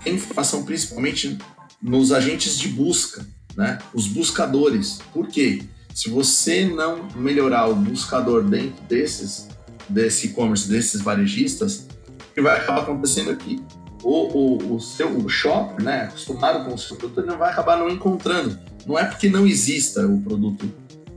Tem 0.04 0.16
informação 0.16 0.64
principalmente 0.64 1.38
nos 1.82 2.12
agentes 2.12 2.58
de 2.58 2.70
busca, 2.70 3.26
né? 3.56 3.78
Os 3.94 4.08
buscadores. 4.08 5.00
Por 5.14 5.28
quê? 5.28 5.64
Se 5.94 6.10
você 6.10 6.66
não 6.66 7.08
melhorar 7.16 7.68
o 7.68 7.76
buscador 7.76 8.44
dentro 8.44 8.82
desses, 8.86 9.48
desse 9.88 10.28
e-commerce, 10.28 10.68
desses 10.68 11.02
varejistas, 11.02 11.88
o 12.32 12.34
que 12.34 12.42
vai 12.42 12.58
acabar 12.58 12.82
acontecendo 12.82 13.30
aqui? 13.30 13.62
O, 14.04 14.38
o, 14.38 14.76
o 14.76 14.80
seu 14.82 15.28
shopper, 15.30 15.84
né, 15.84 16.04
acostumado 16.04 16.66
com 16.66 16.76
o 16.76 16.78
seu 16.78 16.98
produto, 16.98 17.22
ele 17.22 17.28
não 17.28 17.38
vai 17.38 17.52
acabar 17.52 17.78
não 17.78 17.90
encontrando. 17.90 18.60
Não 18.86 19.00
é 19.00 19.06
porque 19.06 19.30
não 19.30 19.48
exista 19.48 20.06
o 20.06 20.22
produto, 20.22 20.70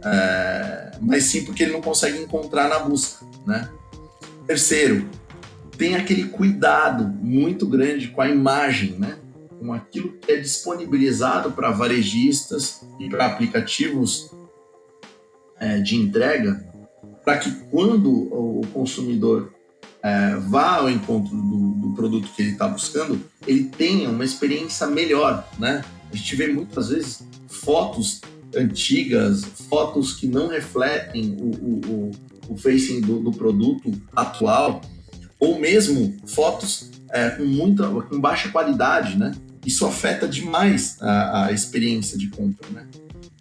é, 0.05 0.93
mas 1.01 1.25
sim 1.25 1.45
porque 1.45 1.65
ele 1.65 1.73
não 1.73 1.81
consegue 1.81 2.19
encontrar 2.19 2.69
na 2.69 2.79
busca, 2.79 3.27
né? 3.45 3.69
Terceiro, 4.47 5.09
tem 5.77 5.97
aquele 5.97 6.25
cuidado 6.29 7.05
muito 7.05 7.67
grande 7.67 8.09
com 8.09 8.21
a 8.21 8.29
imagem, 8.29 8.93
né? 8.93 9.19
Com 9.59 9.73
aquilo 9.73 10.13
que 10.13 10.31
é 10.31 10.37
disponibilizado 10.37 11.53
para 11.53 11.71
varejistas 11.71 12.83
e 13.01 13.09
para 13.09 13.27
aplicativos 13.27 14.31
é, 15.59 15.81
de 15.81 15.97
entrega, 15.97 16.65
para 17.25 17.39
que 17.39 17.51
quando 17.71 18.13
o 18.13 18.61
consumidor 18.73 19.53
é, 20.07 20.37
vá 20.37 20.77
ao 20.77 20.89
encontro 20.89 21.37
do, 21.37 21.71
do 21.75 21.91
produto 21.97 22.29
que 22.29 22.41
ele 22.41 22.53
está 22.53 22.69
buscando, 22.69 23.21
ele 23.45 23.65
tenha 23.65 24.09
uma 24.09 24.25
experiência 24.25 24.87
melhor, 24.87 25.45
né? 25.59 25.85
A 26.13 26.17
gente 26.17 26.37
vê 26.37 26.47
muitas 26.47 26.91
vezes 26.91 27.27
fotos 27.49 28.21
antigas, 28.55 29.43
fotos 29.69 30.15
que 30.15 30.29
não 30.29 30.47
refletem 30.47 31.37
o, 31.41 31.51
o, 31.51 31.81
o, 31.91 32.11
o 32.51 32.57
facing 32.57 33.01
do, 33.01 33.19
do, 33.19 33.33
produto 33.33 33.93
atual, 34.15 34.81
ou 35.41 35.59
mesmo 35.59 36.17
fotos 36.25 36.89
é, 37.11 37.31
com 37.31 37.45
muita, 37.45 37.89
com 37.89 38.21
baixa 38.21 38.49
qualidade, 38.51 39.19
né? 39.19 39.33
Isso 39.65 39.85
afeta 39.85 40.29
demais 40.29 41.03
a, 41.03 41.47
a 41.47 41.53
experiência 41.53 42.17
de 42.17 42.29
compra, 42.29 42.69
né? 42.71 42.87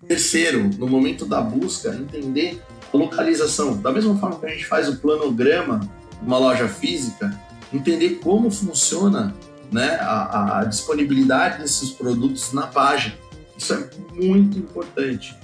Terceiro, 0.08 0.68
no 0.80 0.88
momento 0.88 1.28
da 1.28 1.42
busca, 1.42 1.94
entender 1.94 2.60
a 2.92 2.98
localização. 2.98 3.80
Da 3.80 3.92
mesma 3.92 4.18
forma 4.18 4.40
que 4.40 4.48
a 4.48 4.50
gente 4.50 4.66
faz 4.66 4.90
o 4.90 4.96
planograma 4.96 5.88
uma 6.22 6.38
loja 6.38 6.68
física, 6.68 7.40
entender 7.74 8.20
como 8.22 8.50
funciona 8.50 9.34
né, 9.72 9.98
a, 10.02 10.60
a 10.60 10.66
disponibilidade 10.66 11.60
desses 11.62 11.90
produtos 11.90 12.54
na 12.54 12.68
página. 12.68 13.16
Isso 13.58 13.74
é 13.74 13.90
muito 14.14 14.58
importante. 14.60 15.36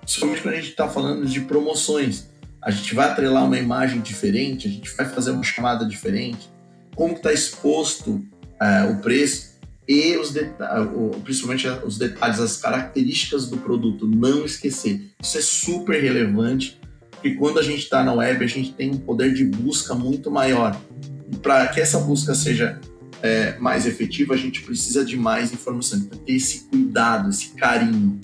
Principalmente 0.00 0.42
quando 0.42 0.54
a 0.54 0.56
gente 0.56 0.70
está 0.70 0.88
falando 0.88 1.26
de 1.26 1.40
promoções. 1.42 2.28
A 2.60 2.70
gente 2.70 2.94
vai 2.94 3.08
atrelar 3.08 3.44
uma 3.44 3.58
imagem 3.58 4.00
diferente, 4.00 4.66
a 4.66 4.70
gente 4.70 4.94
vai 4.96 5.06
fazer 5.06 5.30
uma 5.30 5.44
chamada 5.44 5.86
diferente, 5.86 6.50
como 6.94 7.14
está 7.14 7.32
exposto 7.32 8.24
é, 8.60 8.82
o 8.90 8.96
preço 8.96 9.58
e 9.86 10.16
os 10.16 10.34
principalmente 11.24 11.66
os 11.84 11.96
detalhes, 11.96 12.40
as 12.40 12.56
características 12.58 13.48
do 13.48 13.56
produto, 13.58 14.06
não 14.06 14.44
esquecer. 14.44 15.02
Isso 15.22 15.38
é 15.38 15.40
super 15.40 16.02
relevante, 16.02 16.78
porque 17.18 17.34
quando 17.34 17.58
a 17.58 17.62
gente 17.62 17.80
está 17.80 18.02
na 18.02 18.12
web, 18.14 18.44
a 18.44 18.48
gente 18.48 18.72
tem 18.72 18.92
um 18.92 18.98
poder 18.98 19.34
de 19.34 19.44
busca 19.44 19.94
muito 19.94 20.30
maior. 20.30 20.76
E 21.30 21.36
para 21.36 21.66
que 21.66 21.80
essa 21.80 21.98
busca 21.98 22.32
seja 22.34 22.80
é, 23.20 23.58
mais 23.58 23.86
efetiva, 23.86 24.34
a 24.34 24.36
gente 24.36 24.62
precisa 24.62 25.04
de 25.04 25.16
mais 25.16 25.52
informação, 25.52 25.98
então, 25.98 26.18
ter 26.20 26.32
esse 26.32 26.68
cuidado, 26.68 27.28
esse 27.28 27.54
carinho. 27.54 28.20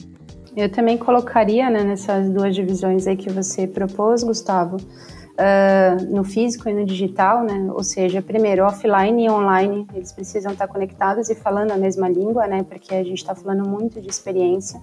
Eu 0.56 0.68
também 0.68 0.96
colocaria 0.96 1.68
né, 1.68 1.82
nessas 1.82 2.30
duas 2.30 2.54
divisões 2.54 3.08
aí 3.08 3.16
que 3.16 3.28
você 3.28 3.66
propôs, 3.66 4.22
Gustavo, 4.22 4.76
uh, 4.76 6.14
no 6.14 6.22
físico 6.22 6.68
e 6.68 6.72
no 6.72 6.84
digital, 6.84 7.42
né? 7.44 7.68
Ou 7.72 7.82
seja, 7.82 8.22
primeiro 8.22 8.64
offline 8.64 9.24
e 9.24 9.28
online, 9.28 9.84
eles 9.92 10.12
precisam 10.12 10.52
estar 10.52 10.68
conectados 10.68 11.28
e 11.28 11.34
falando 11.34 11.72
a 11.72 11.76
mesma 11.76 12.08
língua, 12.08 12.46
né? 12.46 12.62
Porque 12.62 12.94
a 12.94 13.02
gente 13.02 13.18
está 13.18 13.34
falando 13.34 13.68
muito 13.68 14.00
de 14.00 14.08
experiência. 14.08 14.80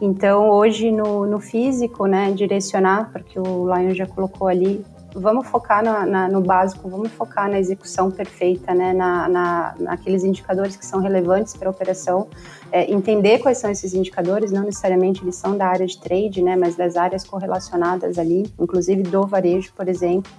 Então, 0.00 0.48
hoje 0.48 0.90
no, 0.90 1.26
no 1.26 1.38
físico, 1.38 2.06
né, 2.06 2.30
direcionar, 2.32 3.10
porque 3.12 3.38
o 3.38 3.66
Lion 3.74 3.94
já 3.94 4.06
colocou 4.06 4.48
ali, 4.48 4.82
vamos 5.14 5.46
focar 5.46 5.84
na, 5.84 6.06
na, 6.06 6.28
no 6.28 6.40
básico, 6.40 6.88
vamos 6.88 7.10
focar 7.12 7.50
na 7.50 7.58
execução 7.58 8.10
perfeita, 8.10 8.72
né, 8.72 8.94
na, 8.94 9.28
na 9.28 9.74
naqueles 9.78 10.24
indicadores 10.24 10.76
que 10.76 10.86
são 10.86 11.00
relevantes 11.00 11.54
para 11.54 11.68
a 11.68 11.70
operação, 11.70 12.28
é, 12.72 12.90
entender 12.90 13.40
quais 13.40 13.58
são 13.58 13.70
esses 13.70 13.92
indicadores, 13.92 14.50
não 14.50 14.62
necessariamente 14.62 15.22
eles 15.22 15.36
são 15.36 15.56
da 15.56 15.66
área 15.66 15.86
de 15.86 15.98
trade, 15.98 16.42
né, 16.42 16.56
mas 16.56 16.76
das 16.76 16.96
áreas 16.96 17.22
correlacionadas 17.24 18.18
ali, 18.18 18.50
inclusive 18.58 19.02
do 19.02 19.26
varejo, 19.26 19.72
por 19.74 19.86
exemplo. 19.86 20.32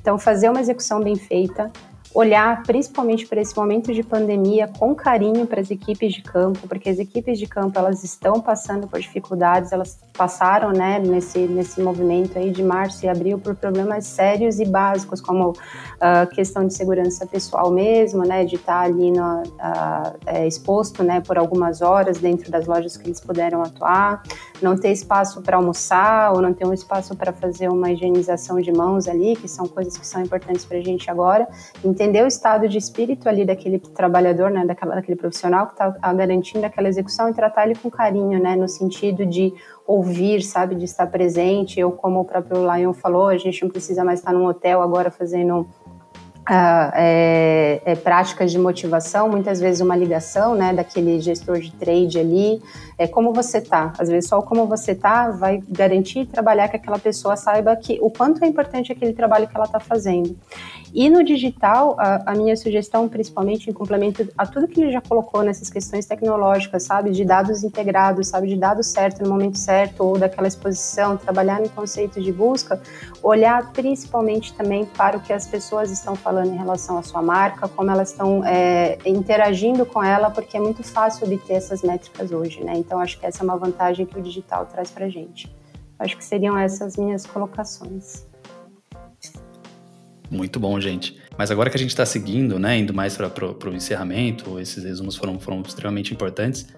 Então, 0.00 0.18
fazer 0.18 0.48
uma 0.48 0.60
execução 0.60 1.02
bem 1.02 1.16
feita, 1.16 1.70
olhar 2.14 2.62
principalmente 2.64 3.26
para 3.26 3.40
esse 3.40 3.56
momento 3.56 3.92
de 3.92 4.02
pandemia 4.02 4.68
com 4.78 4.94
carinho 4.94 5.46
para 5.46 5.60
as 5.60 5.70
equipes 5.70 6.12
de 6.12 6.22
campo, 6.22 6.66
porque 6.66 6.88
as 6.88 6.98
equipes 6.98 7.38
de 7.38 7.46
campo 7.46 7.78
elas 7.78 8.02
estão 8.02 8.40
passando 8.40 8.88
por 8.88 8.98
dificuldades, 8.98 9.70
elas 9.70 9.98
passaram, 10.12 10.72
né, 10.72 10.98
nesse 10.98 11.38
nesse 11.46 11.80
movimento 11.80 12.36
aí 12.36 12.50
de 12.50 12.62
março 12.62 13.04
e 13.06 13.08
abril 13.08 13.38
por 13.38 13.54
problemas 13.54 14.06
sérios 14.06 14.58
e 14.58 14.64
básicos 14.64 15.20
como 15.20 15.54
a 16.00 16.24
uh, 16.24 16.26
questão 16.34 16.66
de 16.66 16.74
segurança 16.74 17.26
pessoal 17.26 17.70
mesmo, 17.70 18.24
né, 18.24 18.44
de 18.44 18.56
estar 18.56 18.80
ali 18.80 19.10
no, 19.10 19.42
uh, 19.42 20.46
exposto, 20.46 21.04
né, 21.04 21.20
por 21.20 21.38
algumas 21.38 21.80
horas 21.80 22.18
dentro 22.18 22.50
das 22.50 22.66
lojas 22.66 22.96
que 22.96 23.06
eles 23.06 23.20
puderam 23.20 23.62
atuar, 23.62 24.22
não 24.62 24.76
ter 24.76 24.90
espaço 24.90 25.42
para 25.42 25.56
almoçar 25.56 26.32
ou 26.32 26.42
não 26.42 26.52
ter 26.52 26.66
um 26.66 26.72
espaço 26.72 27.16
para 27.16 27.32
fazer 27.32 27.68
uma 27.68 27.90
higienização 27.90 28.60
de 28.60 28.72
mãos 28.72 29.08
ali, 29.08 29.36
que 29.36 29.48
são 29.48 29.66
coisas 29.66 29.96
que 29.96 30.06
são 30.06 30.22
importantes 30.22 30.64
para 30.64 30.78
a 30.78 30.82
gente 30.82 31.10
agora. 31.10 31.48
Entender 31.84 32.22
o 32.22 32.26
estado 32.26 32.68
de 32.68 32.78
espírito 32.78 33.28
ali 33.28 33.44
daquele 33.44 33.78
trabalhador, 33.78 34.50
né, 34.50 34.64
daquela, 34.64 34.94
daquele 34.94 35.16
profissional 35.16 35.66
que 35.66 35.72
está 35.72 36.12
garantindo 36.12 36.64
aquela 36.66 36.88
execução 36.88 37.28
e 37.28 37.34
tratar 37.34 37.64
ele 37.64 37.74
com 37.74 37.90
carinho, 37.90 38.40
né, 38.40 38.56
no 38.56 38.68
sentido 38.68 39.24
de 39.26 39.52
ouvir, 39.86 40.42
sabe, 40.42 40.74
de 40.74 40.84
estar 40.84 41.06
presente. 41.06 41.82
Ou 41.82 41.92
como 41.92 42.20
o 42.20 42.24
próprio 42.24 42.58
Lion 42.74 42.92
falou, 42.92 43.28
a 43.28 43.36
gente 43.36 43.62
não 43.62 43.70
precisa 43.70 44.04
mais 44.04 44.20
estar 44.20 44.32
num 44.32 44.46
hotel 44.46 44.82
agora 44.82 45.10
fazendo 45.10 45.66
Uh, 46.50 46.90
é, 46.94 47.80
é, 47.84 47.94
práticas 47.94 48.50
de 48.50 48.58
motivação, 48.58 49.28
muitas 49.28 49.60
vezes 49.60 49.80
uma 49.80 49.94
ligação, 49.94 50.52
né, 50.52 50.72
daquele 50.72 51.20
gestor 51.20 51.60
de 51.60 51.70
trade 51.70 52.18
ali, 52.18 52.60
é 52.98 53.06
como 53.06 53.32
você 53.32 53.60
tá. 53.60 53.92
Às 53.96 54.08
vezes 54.08 54.28
só 54.28 54.42
como 54.42 54.66
você 54.66 54.92
tá 54.92 55.30
vai 55.30 55.62
garantir 55.68 56.26
trabalhar 56.26 56.66
que 56.66 56.74
aquela 56.74 56.98
pessoa 56.98 57.36
saiba 57.36 57.76
que 57.76 58.00
o 58.02 58.10
quanto 58.10 58.44
é 58.44 58.48
importante 58.48 58.90
aquele 58.90 59.12
trabalho 59.12 59.46
que 59.46 59.54
ela 59.54 59.66
está 59.66 59.78
fazendo. 59.78 60.36
E 60.92 61.08
no 61.08 61.22
digital, 61.22 61.94
a, 61.98 62.32
a, 62.32 62.34
minha 62.34 62.56
sugestão, 62.56 63.08
principalmente 63.08 63.70
em 63.70 63.72
complemento 63.72 64.28
a 64.36 64.44
tudo 64.44 64.66
que 64.66 64.80
ele 64.80 64.90
já 64.90 65.00
colocou 65.00 65.42
nessas 65.42 65.70
questões 65.70 66.04
tecnológicas, 66.04 66.82
sabe, 66.82 67.10
de 67.10 67.24
dados 67.24 67.62
integrados, 67.62 68.28
sabe, 68.28 68.48
de 68.48 68.56
dados 68.56 68.88
certo 68.88 69.22
no 69.22 69.28
momento 69.28 69.56
certo 69.56 70.02
ou 70.02 70.18
daquela 70.18 70.48
exposição, 70.48 71.16
trabalhar 71.16 71.60
no 71.60 71.68
conceito 71.68 72.20
de 72.20 72.32
busca, 72.32 72.80
olhar 73.22 73.72
principalmente 73.72 74.52
também 74.54 74.84
para 74.84 75.16
o 75.16 75.20
que 75.20 75.32
as 75.32 75.46
pessoas 75.46 75.90
estão 75.90 76.16
falando 76.16 76.52
em 76.52 76.56
relação 76.56 76.98
à 76.98 77.02
sua 77.02 77.22
marca, 77.22 77.68
como 77.68 77.90
elas 77.90 78.10
estão 78.10 78.44
é, 78.44 78.98
interagindo 79.06 79.86
com 79.86 80.02
ela, 80.02 80.30
porque 80.30 80.56
é 80.56 80.60
muito 80.60 80.82
fácil 80.82 81.26
obter 81.26 81.54
essas 81.54 81.82
métricas 81.82 82.32
hoje, 82.32 82.64
né? 82.64 82.74
Então 82.76 82.98
acho 82.98 83.18
que 83.18 83.26
essa 83.26 83.42
é 83.42 83.44
uma 83.44 83.56
vantagem 83.56 84.06
que 84.06 84.18
o 84.18 84.22
digital 84.22 84.66
traz 84.66 84.90
para 84.90 85.08
gente. 85.08 85.54
Acho 85.98 86.16
que 86.16 86.24
seriam 86.24 86.58
essas 86.58 86.96
minhas 86.96 87.26
colocações. 87.26 88.29
Muito 90.30 90.60
bom, 90.60 90.80
gente. 90.80 91.16
Mas 91.36 91.50
agora 91.50 91.68
que 91.68 91.76
a 91.76 91.80
gente 91.80 91.90
está 91.90 92.06
seguindo, 92.06 92.58
né, 92.58 92.78
indo 92.78 92.94
mais 92.94 93.16
para 93.16 93.70
o 93.70 93.74
encerramento, 93.74 94.60
esses 94.60 94.84
resumos 94.84 95.16
foram, 95.16 95.40
foram 95.40 95.60
extremamente 95.60 96.14
importantes. 96.14 96.68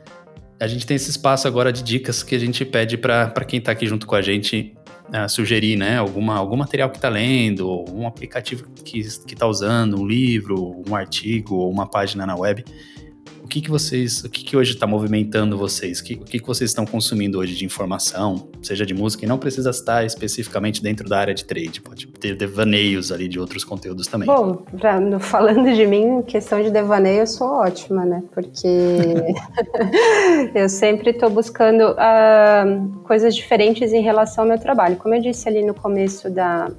A 0.58 0.66
gente 0.66 0.86
tem 0.86 0.94
esse 0.94 1.10
espaço 1.10 1.46
agora 1.46 1.72
de 1.72 1.82
dicas 1.82 2.22
que 2.22 2.34
a 2.34 2.38
gente 2.38 2.64
pede 2.64 2.96
para 2.96 3.44
quem 3.46 3.58
está 3.58 3.72
aqui 3.72 3.86
junto 3.86 4.06
com 4.06 4.14
a 4.14 4.22
gente 4.22 4.74
uh, 5.08 5.28
sugerir, 5.28 5.76
né, 5.76 5.98
alguma, 5.98 6.36
algum 6.36 6.56
material 6.56 6.88
que 6.88 6.96
está 6.96 7.08
lendo, 7.08 7.84
um 7.92 8.06
aplicativo 8.06 8.64
que 8.84 9.00
está 9.00 9.46
usando, 9.46 10.00
um 10.00 10.06
livro, 10.06 10.82
um 10.88 10.94
artigo 10.94 11.56
ou 11.56 11.70
uma 11.70 11.86
página 11.86 12.24
na 12.24 12.36
web 12.36 12.64
que, 13.48 13.60
que 13.60 13.70
vocês, 13.70 14.24
o 14.24 14.30
que, 14.30 14.44
que 14.44 14.56
hoje 14.56 14.72
está 14.72 14.86
movimentando 14.86 15.58
vocês? 15.58 16.00
O 16.00 16.04
que, 16.04 16.14
o 16.14 16.24
que, 16.24 16.38
que 16.38 16.46
vocês 16.46 16.70
estão 16.70 16.86
consumindo 16.86 17.38
hoje 17.38 17.54
de 17.54 17.64
informação, 17.64 18.48
seja 18.62 18.86
de 18.86 18.94
música, 18.94 19.24
e 19.24 19.28
não 19.28 19.38
precisa 19.38 19.70
estar 19.70 20.04
especificamente 20.04 20.82
dentro 20.82 21.08
da 21.08 21.18
área 21.18 21.34
de 21.34 21.44
trade, 21.44 21.80
pode 21.80 22.06
ter 22.06 22.36
devaneios 22.36 23.10
ali 23.10 23.28
de 23.28 23.40
outros 23.40 23.64
conteúdos 23.64 24.06
também. 24.06 24.26
Bom, 24.26 24.56
pra, 24.78 25.00
falando 25.20 25.74
de 25.74 25.86
mim, 25.86 26.22
questão 26.22 26.62
de 26.62 26.70
devaneio, 26.70 27.20
eu 27.20 27.26
sou 27.26 27.48
ótima, 27.48 28.04
né? 28.04 28.22
Porque 28.32 28.66
eu 30.54 30.68
sempre 30.68 31.10
estou 31.10 31.28
buscando 31.28 31.92
uh, 31.92 32.98
coisas 33.04 33.34
diferentes 33.34 33.92
em 33.92 34.02
relação 34.02 34.44
ao 34.44 34.48
meu 34.48 34.58
trabalho. 34.58 34.96
Como 34.96 35.14
eu 35.14 35.20
disse 35.20 35.48
ali 35.48 35.64
no 35.64 35.74
começo 35.74 36.30
da, 36.30 36.70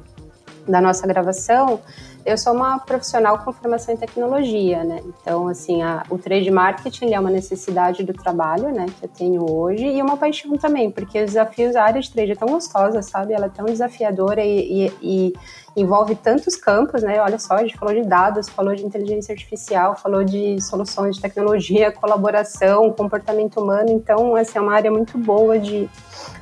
da 0.67 0.81
nossa 0.81 1.05
gravação, 1.05 1.81
eu 2.25 2.37
sou 2.37 2.53
uma 2.53 2.79
profissional 2.79 3.39
com 3.39 3.51
formação 3.51 3.93
em 3.93 3.97
tecnologia, 3.97 4.83
né? 4.83 5.01
Então, 5.05 5.47
assim, 5.47 5.81
a, 5.81 6.03
o 6.09 6.17
trade 6.17 6.49
marketing 6.49 7.13
é 7.13 7.19
uma 7.19 7.29
necessidade 7.29 8.03
do 8.03 8.13
trabalho, 8.13 8.71
né, 8.71 8.85
que 8.99 9.05
eu 9.05 9.09
tenho 9.09 9.49
hoje 9.49 9.85
e 9.85 10.01
uma 10.01 10.17
paixão 10.17 10.57
também, 10.57 10.89
porque 10.89 11.19
os 11.19 11.27
desafios, 11.27 11.75
a 11.75 11.83
área 11.83 12.01
de 12.01 12.11
trade 12.11 12.31
é 12.31 12.35
tão 12.35 12.47
gostosa, 12.47 13.01
sabe? 13.01 13.33
Ela 13.33 13.47
é 13.47 13.49
tão 13.49 13.65
desafiadora 13.65 14.43
e, 14.43 14.87
e, 14.87 14.93
e 15.01 15.33
envolve 15.75 16.15
tantos 16.15 16.55
campos, 16.55 17.01
né? 17.01 17.21
Olha 17.21 17.39
só, 17.39 17.55
a 17.55 17.61
gente 17.61 17.77
falou 17.77 17.93
de 17.93 18.07
dados, 18.07 18.47
falou 18.49 18.75
de 18.75 18.85
inteligência 18.85 19.33
artificial, 19.33 19.95
falou 19.95 20.23
de 20.23 20.61
soluções 20.61 21.15
de 21.15 21.21
tecnologia, 21.21 21.91
colaboração, 21.93 22.91
comportamento 22.91 23.59
humano. 23.59 23.89
Então, 23.89 24.37
essa 24.37 24.59
é 24.59 24.61
uma 24.61 24.73
área 24.73 24.91
muito 24.91 25.17
boa 25.17 25.57
de 25.59 25.89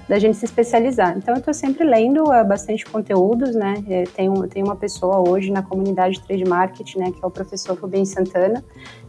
da 0.09 0.19
gente 0.19 0.35
se 0.35 0.43
especializar. 0.43 1.17
Então, 1.17 1.35
eu 1.35 1.39
estou 1.39 1.53
sempre 1.53 1.85
lendo 1.85 2.23
uh, 2.23 2.45
bastante 2.45 2.85
conteúdos, 2.85 3.55
né? 3.55 3.75
Eu 3.87 4.03
tenho, 4.11 4.47
tenho 4.47 4.65
uma 4.65 4.75
pessoa 4.75 5.25
hoje 5.25 5.49
na 5.49 5.63
comunidade 5.63 6.15
de 6.15 6.23
trade 6.23 6.43
marketing, 6.43 6.99
né, 6.99 7.11
que 7.11 7.23
é 7.23 7.25
o 7.25 7.31
professor 7.31 7.79
Rubem 7.79 8.03
Santana. 8.03 8.61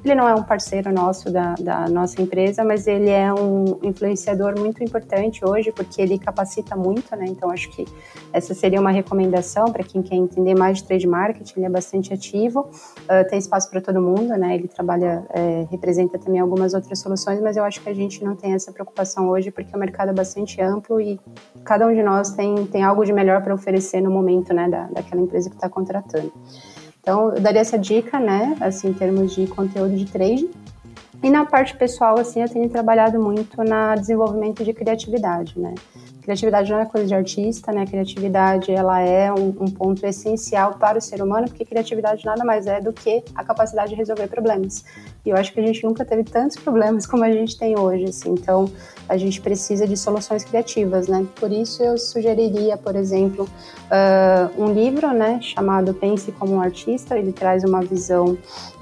Ele 0.04 0.16
não 0.16 0.28
é 0.28 0.34
um 0.34 0.42
parceiro 0.42 0.92
nosso 0.92 1.30
da, 1.30 1.54
da 1.54 1.88
nossa 1.88 2.20
empresa, 2.20 2.64
mas 2.64 2.88
ele 2.88 3.08
é 3.08 3.32
um 3.32 3.78
influenciador 3.84 4.58
muito 4.58 4.82
importante 4.82 5.44
hoje, 5.44 5.70
porque 5.70 6.02
ele 6.02 6.18
capacita 6.18 6.74
muito, 6.74 7.14
né? 7.14 7.24
Então, 7.28 7.50
acho 7.50 7.70
que 7.70 7.86
essa 8.32 8.52
seria 8.52 8.80
uma 8.80 8.90
recomendação 8.90 9.66
para 9.66 9.84
quem 9.84 10.02
quer 10.02 10.16
entender 10.16 10.56
mais 10.56 10.78
de 10.78 10.84
trade 10.84 11.06
marketing. 11.06 11.52
Ele 11.58 11.66
é 11.66 11.70
bastante 11.70 12.12
ativo, 12.12 12.62
uh, 12.62 13.28
tem 13.30 13.38
espaço 13.38 13.70
para 13.70 13.80
todo 13.80 14.02
mundo, 14.02 14.36
né? 14.36 14.56
Ele 14.56 14.66
trabalha, 14.66 15.24
é, 15.30 15.68
representa 15.70 16.18
também 16.18 16.40
algumas 16.40 16.74
outras 16.74 16.98
soluções, 16.98 17.40
mas 17.40 17.56
eu 17.56 17.62
acho 17.62 17.80
que 17.80 17.88
a 17.88 17.94
gente 17.94 18.24
não 18.24 18.34
tem 18.34 18.54
essa 18.54 18.72
preocupação 18.72 19.28
hoje, 19.28 19.52
porque 19.52 19.74
o 19.74 19.78
mercado 19.78 20.10
é 20.10 20.14
bastante 20.14 20.60
amplo 20.60 21.00
e 21.00 21.20
cada 21.64 21.86
um 21.86 21.94
de 21.94 22.02
nós 22.02 22.32
tem, 22.32 22.66
tem 22.66 22.82
algo 22.82 23.04
de 23.04 23.12
melhor 23.12 23.40
para 23.40 23.54
oferecer 23.54 24.00
no 24.00 24.10
momento, 24.10 24.52
né, 24.52 24.68
da, 24.68 24.88
daquela 24.88 25.22
empresa 25.22 25.48
que 25.48 25.54
está 25.54 25.68
contratando. 25.68 26.32
Então, 27.02 27.34
eu 27.34 27.40
daria 27.40 27.60
essa 27.60 27.76
dica, 27.76 28.20
né, 28.20 28.56
assim, 28.60 28.90
em 28.90 28.92
termos 28.94 29.34
de 29.34 29.48
conteúdo 29.48 29.96
de 29.96 30.06
trade. 30.06 30.48
E 31.20 31.28
na 31.28 31.44
parte 31.44 31.76
pessoal, 31.76 32.16
assim, 32.18 32.40
eu 32.40 32.48
tenho 32.48 32.68
trabalhado 32.68 33.20
muito 33.20 33.62
na 33.64 33.96
desenvolvimento 33.96 34.64
de 34.64 34.72
criatividade, 34.72 35.58
né. 35.58 35.74
Criatividade 36.22 36.70
não 36.70 36.78
é 36.78 36.86
coisa 36.86 37.06
de 37.08 37.14
artista, 37.14 37.72
né? 37.72 37.84
Criatividade 37.84 38.70
ela 38.70 39.00
é 39.00 39.32
um, 39.32 39.48
um, 39.60 39.68
ponto 39.68 40.06
essencial 40.06 40.74
para 40.74 40.96
o 40.98 41.00
ser 41.00 41.20
humano, 41.20 41.48
porque 41.48 41.64
criatividade 41.64 42.24
nada 42.24 42.44
mais 42.44 42.68
é 42.68 42.80
do 42.80 42.92
que 42.92 43.24
a 43.34 43.42
capacidade 43.42 43.90
de 43.90 43.96
resolver 43.96 44.28
problemas. 44.28 44.84
E 45.26 45.30
eu 45.30 45.36
acho 45.36 45.52
que 45.52 45.58
a 45.58 45.66
gente 45.66 45.82
nunca 45.82 46.04
teve 46.04 46.22
tantos 46.22 46.56
problemas 46.56 47.06
como 47.08 47.24
a 47.24 47.32
gente 47.32 47.58
tem 47.58 47.76
hoje, 47.76 48.04
assim. 48.04 48.30
Então, 48.30 48.70
a 49.08 49.16
gente 49.16 49.40
precisa 49.40 49.86
de 49.86 49.96
soluções 49.96 50.44
criativas, 50.44 51.08
né? 51.08 51.26
Por 51.40 51.50
isso 51.50 51.82
eu 51.82 51.98
sugeriria, 51.98 52.76
por 52.76 52.94
exemplo, 52.94 53.48
uh, 53.90 54.62
um 54.62 54.72
livro, 54.72 55.12
né, 55.12 55.40
chamado 55.42 55.92
Pense 55.92 56.30
como 56.32 56.54
um 56.54 56.60
Artista. 56.60 57.18
Ele 57.18 57.32
traz 57.32 57.64
uma 57.64 57.80
visão 57.82 58.38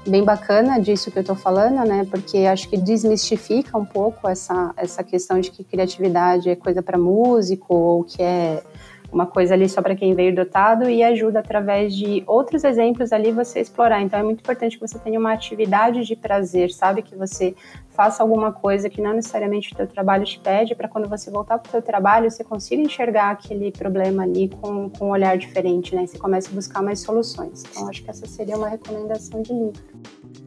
bem 0.07 0.23
bacana 0.23 0.79
disso 0.79 1.11
que 1.11 1.17
eu 1.17 1.21
estou 1.21 1.35
falando, 1.35 1.87
né? 1.87 2.05
Porque 2.09 2.39
acho 2.39 2.67
que 2.67 2.77
desmistifica 2.77 3.77
um 3.77 3.85
pouco 3.85 4.27
essa, 4.27 4.73
essa 4.75 5.03
questão 5.03 5.39
de 5.39 5.51
que 5.51 5.63
criatividade 5.63 6.49
é 6.49 6.55
coisa 6.55 6.81
para 6.81 6.97
músico 6.97 7.73
ou 7.73 8.03
que 8.03 8.21
é 8.21 8.63
uma 9.11 9.25
coisa 9.25 9.53
ali 9.53 9.67
só 9.67 9.81
para 9.81 9.95
quem 9.95 10.15
veio 10.15 10.33
dotado 10.33 10.89
e 10.89 11.03
ajuda 11.03 11.39
através 11.39 11.95
de 11.95 12.23
outros 12.25 12.63
exemplos 12.63 13.11
ali 13.11 13.31
você 13.31 13.59
explorar. 13.59 14.01
Então 14.01 14.19
é 14.19 14.23
muito 14.23 14.39
importante 14.39 14.77
que 14.77 14.87
você 14.87 14.97
tenha 14.97 15.19
uma 15.19 15.33
atividade 15.33 16.05
de 16.05 16.15
prazer, 16.15 16.71
sabe? 16.71 17.01
Que 17.01 17.15
você 17.15 17.53
faça 17.89 18.23
alguma 18.23 18.51
coisa 18.51 18.89
que 18.89 19.01
não 19.01 19.13
necessariamente 19.13 19.73
o 19.73 19.75
teu 19.75 19.85
trabalho 19.85 20.23
te 20.23 20.39
pede, 20.39 20.73
para 20.73 20.87
quando 20.87 21.09
você 21.09 21.29
voltar 21.29 21.59
para 21.59 21.69
o 21.69 21.71
teu 21.71 21.81
trabalho, 21.81 22.31
você 22.31 22.43
consiga 22.43 22.81
enxergar 22.81 23.31
aquele 23.31 23.71
problema 23.71 24.23
ali 24.23 24.49
com, 24.49 24.89
com 24.89 25.07
um 25.07 25.11
olhar 25.11 25.37
diferente, 25.37 25.93
né? 25.93 26.07
Você 26.07 26.17
começa 26.17 26.49
a 26.49 26.53
buscar 26.53 26.81
mais 26.81 26.99
soluções. 26.99 27.63
Então 27.69 27.89
acho 27.89 28.03
que 28.03 28.09
essa 28.09 28.25
seria 28.25 28.57
uma 28.57 28.69
recomendação 28.69 29.41
de 29.41 29.51
livro. 29.51 29.81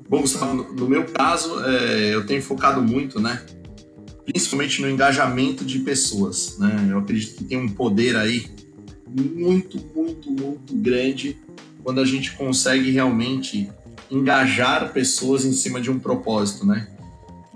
Bom, 0.08 0.20
Gustavo, 0.20 0.54
no 0.54 0.88
meu 0.88 1.04
caso, 1.06 1.64
é, 1.64 2.14
eu 2.14 2.26
tenho 2.26 2.42
focado 2.42 2.82
muito, 2.82 3.20
né? 3.20 3.44
Principalmente 4.24 4.80
no 4.80 4.88
engajamento 4.88 5.64
de 5.64 5.80
pessoas. 5.80 6.58
Né? 6.58 6.88
Eu 6.90 6.98
acredito 6.98 7.36
que 7.36 7.44
tem 7.44 7.58
um 7.58 7.68
poder 7.68 8.16
aí 8.16 8.46
muito, 9.06 9.78
muito, 9.94 10.30
muito 10.30 10.74
grande 10.76 11.38
quando 11.82 12.00
a 12.00 12.04
gente 12.04 12.32
consegue 12.32 12.90
realmente 12.90 13.70
engajar 14.10 14.92
pessoas 14.92 15.44
em 15.44 15.52
cima 15.52 15.80
de 15.80 15.90
um 15.90 15.98
propósito, 15.98 16.66
né? 16.66 16.88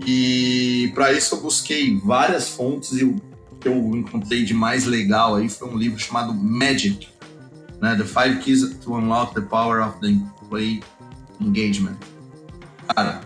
E 0.07 0.93
para 0.95 1.13
isso 1.13 1.35
eu 1.35 1.41
busquei 1.41 1.99
várias 1.99 2.49
fontes 2.51 2.93
e 2.93 3.05
o 3.05 3.17
que 3.61 3.67
eu 3.67 3.75
encontrei 3.97 4.45
de 4.45 4.55
mais 4.55 4.85
legal 4.85 5.35
aí 5.35 5.49
foi 5.49 5.69
um 5.69 5.77
livro 5.77 5.99
chamado 5.99 6.33
Magic, 6.33 7.09
né? 7.81 7.97
The 7.97 8.05
Five 8.05 8.39
Keys 8.41 8.77
to 8.77 8.95
Unlock 8.95 9.35
the 9.35 9.41
Power 9.41 9.87
of 9.87 9.99
the 10.01 10.09
Employee 10.09 10.83
Engagement. 11.41 11.97
Cara, 12.95 13.23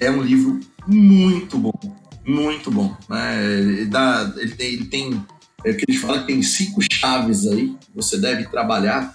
é 0.00 0.10
um 0.10 0.20
livro 0.20 0.60
muito 0.86 1.58
bom, 1.58 1.72
muito 2.28 2.70
bom. 2.70 2.94
Né? 3.08 3.44
Ele, 3.44 3.86
dá, 3.86 4.32
ele 4.36 4.54
tem, 4.54 4.66
ele 4.74 4.84
tem 4.84 5.26
é 5.64 5.72
que 5.72 5.84
ele 5.88 5.98
fala 5.98 6.20
que 6.20 6.28
tem 6.28 6.40
cinco 6.40 6.80
chaves 6.92 7.46
aí 7.46 7.76
que 7.80 7.90
você 7.94 8.16
deve 8.16 8.46
trabalhar 8.46 9.14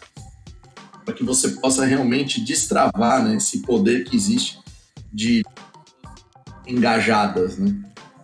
para 1.06 1.14
que 1.14 1.23
você 1.23 1.49
possa 1.49 1.85
realmente 1.85 2.41
destravar 2.41 3.23
né, 3.23 3.35
esse 3.35 3.60
poder 3.60 4.03
que 4.03 4.15
existe 4.15 4.60
de 5.11 5.44
engajadas, 6.68 7.57
né? 7.57 7.76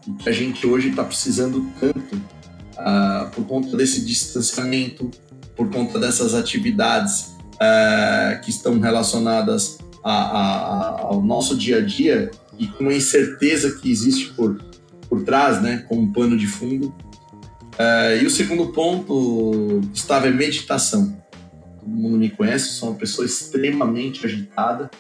E 0.08 0.14
que 0.14 0.30
a 0.30 0.32
gente 0.32 0.66
hoje 0.66 0.90
está 0.90 1.04
precisando 1.04 1.70
tanto 1.80 2.16
uh, 2.16 3.30
por 3.32 3.46
conta 3.46 3.76
desse 3.76 4.06
distanciamento, 4.06 5.12
por 5.56 5.70
conta 5.70 6.00
dessas 6.00 6.34
atividades 6.34 7.36
uh, 7.56 8.42
que 8.42 8.50
estão 8.50 8.80
relacionadas 8.80 9.78
a, 10.04 10.14
a, 10.14 11.02
ao 11.02 11.22
nosso 11.22 11.56
dia 11.56 11.78
a 11.78 11.82
dia 11.82 12.32
e 12.58 12.68
com 12.68 12.88
a 12.90 12.94
incerteza 12.94 13.78
que 13.78 13.92
existe 13.92 14.34
por, 14.34 14.58
por 15.10 15.24
trás, 15.24 15.62
né, 15.62 15.84
como 15.88 16.14
pano 16.14 16.38
de 16.38 16.48
fundo. 16.48 16.94
Uh, 17.74 18.22
e 18.22 18.26
o 18.26 18.30
segundo 18.30 18.68
ponto, 18.68 19.82
Gustavo, 19.90 20.28
é 20.28 20.32
meditação. 20.32 21.18
Todo 21.80 21.90
mundo 21.90 22.18
me 22.18 22.30
conhece, 22.30 22.70
sou 22.70 22.90
uma 22.90 22.98
pessoa 22.98 23.26
extremamente 23.26 24.26
agitada 24.26 24.92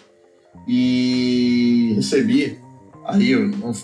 e 0.67 1.93
recebi 1.95 2.57
aí 3.05 3.33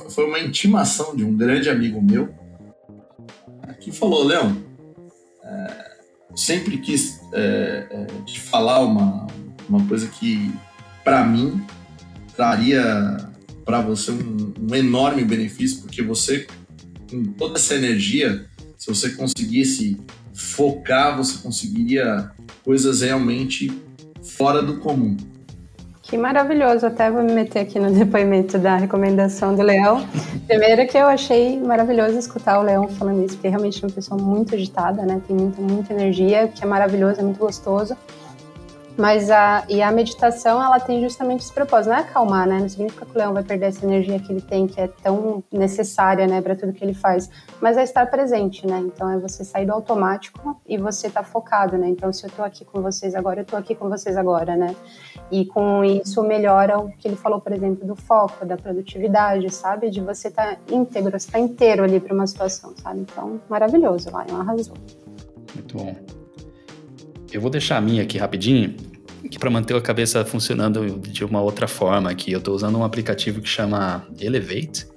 foi 0.10 0.26
uma 0.28 0.40
intimação 0.40 1.16
de 1.16 1.24
um 1.24 1.36
grande 1.36 1.70
amigo 1.70 2.02
meu 2.02 2.34
que 3.80 3.92
falou, 3.92 4.24
Leão, 4.24 4.64
é, 5.44 5.92
sempre 6.36 6.78
quis 6.78 7.20
é, 7.34 8.08
te 8.26 8.40
falar 8.40 8.80
uma, 8.82 9.28
uma 9.70 9.86
coisa 9.88 10.08
que 10.08 10.52
para 11.04 11.24
mim 11.24 11.64
traria 12.36 13.25
para 13.66 13.82
você 13.82 14.12
um, 14.12 14.54
um, 14.72 14.76
enorme 14.76 15.24
benefício, 15.24 15.82
porque 15.82 16.02
você, 16.04 16.46
com 17.10 17.24
toda 17.34 17.58
essa 17.58 17.74
energia, 17.74 18.46
se 18.78 18.88
você 18.88 19.10
conseguisse 19.10 19.98
focar, 20.34 21.18
você 21.18 21.40
conseguiria 21.40 22.32
coisas 22.64 23.02
realmente 23.02 23.72
fora 24.22 24.62
do 24.62 24.78
comum. 24.78 25.18
Que 26.04 26.18
maravilhoso, 26.18 26.86
até 26.86 27.10
vou 27.10 27.24
me 27.24 27.34
meter 27.34 27.62
aqui 27.62 27.80
no 27.80 27.92
depoimento 27.92 28.60
da 28.60 28.76
recomendação 28.76 29.56
do 29.56 29.64
Leão. 29.64 30.08
Primeiro 30.46 30.88
que 30.88 30.96
eu 30.96 31.08
achei 31.08 31.60
maravilhoso 31.60 32.16
escutar 32.20 32.60
o 32.60 32.62
Leão 32.62 32.88
falando 32.90 33.26
isso, 33.26 33.34
porque 33.36 33.48
realmente 33.48 33.84
é 33.84 33.88
uma 33.88 33.94
pessoa 33.94 34.22
muito 34.22 34.54
agitada, 34.54 35.02
né? 35.04 35.20
Tem 35.28 35.36
muita, 35.36 35.60
muita 35.60 35.94
energia, 35.94 36.48
que 36.48 36.64
é 36.64 36.68
maravilhoso, 36.68 37.20
é 37.20 37.24
muito 37.24 37.40
gostoso. 37.40 37.98
Mas 38.98 39.30
a, 39.30 39.66
e 39.68 39.82
a 39.82 39.92
meditação, 39.92 40.64
ela 40.64 40.80
tem 40.80 41.02
justamente 41.02 41.42
esse 41.42 41.54
propósito, 41.54 41.90
não 41.90 41.98
é 41.98 42.02
acalmar, 42.02 42.48
né? 42.48 42.60
Não 42.60 42.70
significa 42.70 43.06
que 43.06 43.12
o 43.12 43.18
leão 43.18 43.34
vai 43.34 43.44
perder 43.44 43.66
essa 43.66 43.86
energia 43.86 44.18
que 44.20 44.32
ele 44.32 44.42
tem, 44.42 44.68
que 44.68 44.80
é 44.80 44.88
tão 44.88 45.44
necessária, 45.52 46.26
né, 46.26 46.42
para 46.42 46.56
tudo 46.56 46.72
que 46.72 46.84
ele 46.84 46.94
faz, 46.94 47.30
mas 47.60 47.76
é 47.76 47.84
estar 47.84 48.10
presente, 48.10 48.66
né? 48.66 48.80
Então 48.80 49.12
é 49.12 49.18
você 49.18 49.44
sair 49.44 49.66
do 49.66 49.74
automático 49.74 50.60
e 50.66 50.78
você 50.78 51.10
tá 51.10 51.24
focado, 51.24 51.78
né? 51.78 51.90
Então 51.90 52.12
se 52.14 52.26
eu 52.26 52.30
tô 52.30 52.42
aqui 52.42 52.64
com 52.64 52.82
vocês 52.82 53.16
agora, 53.16 53.42
eu 53.42 53.46
tô 53.46 53.58
aqui 53.58 53.76
com 53.76 53.90
vocês 53.90 54.16
agora, 54.16 54.56
né? 54.56 54.74
E 55.30 55.46
com 55.46 55.84
isso 55.84 56.24
melhora 56.24 56.80
o 56.80 56.90
que 56.90 57.08
ele 57.08 57.18
falou, 57.18 57.42
por 57.42 57.52
exemplo, 57.52 57.86
do 57.86 57.96
foco, 57.96 58.46
da 58.46 58.56
produtividade, 58.56 59.54
sabe? 59.54 59.90
De 59.90 60.00
você 60.00 60.32
tá 60.32 60.56
íntegro, 60.72 61.20
você 61.20 61.32
tá 61.32 61.40
inteiro 61.40 61.84
ali 61.84 62.00
para 62.00 62.14
uma 62.14 62.28
situação, 62.28 62.74
sabe? 62.78 63.02
Então, 63.02 63.42
maravilhoso, 63.50 64.10
Lion, 64.10 64.40
arrasou. 64.40 64.76
Muito 65.54 65.78
bom. 65.78 66.25
Eu 67.36 67.42
vou 67.42 67.50
deixar 67.50 67.76
a 67.76 67.82
minha 67.82 68.02
aqui 68.02 68.18
rapidinho, 68.18 68.74
que 69.30 69.38
para 69.38 69.50
manter 69.50 69.76
a 69.76 69.82
cabeça 69.82 70.24
funcionando 70.24 70.98
de 71.00 71.26
uma 71.26 71.42
outra 71.42 71.68
forma 71.68 72.10
aqui. 72.10 72.32
Eu 72.32 72.40
estou 72.40 72.56
usando 72.56 72.78
um 72.78 72.84
aplicativo 72.86 73.42
que 73.42 73.50
chama 73.50 74.08
Elevate. 74.22 74.88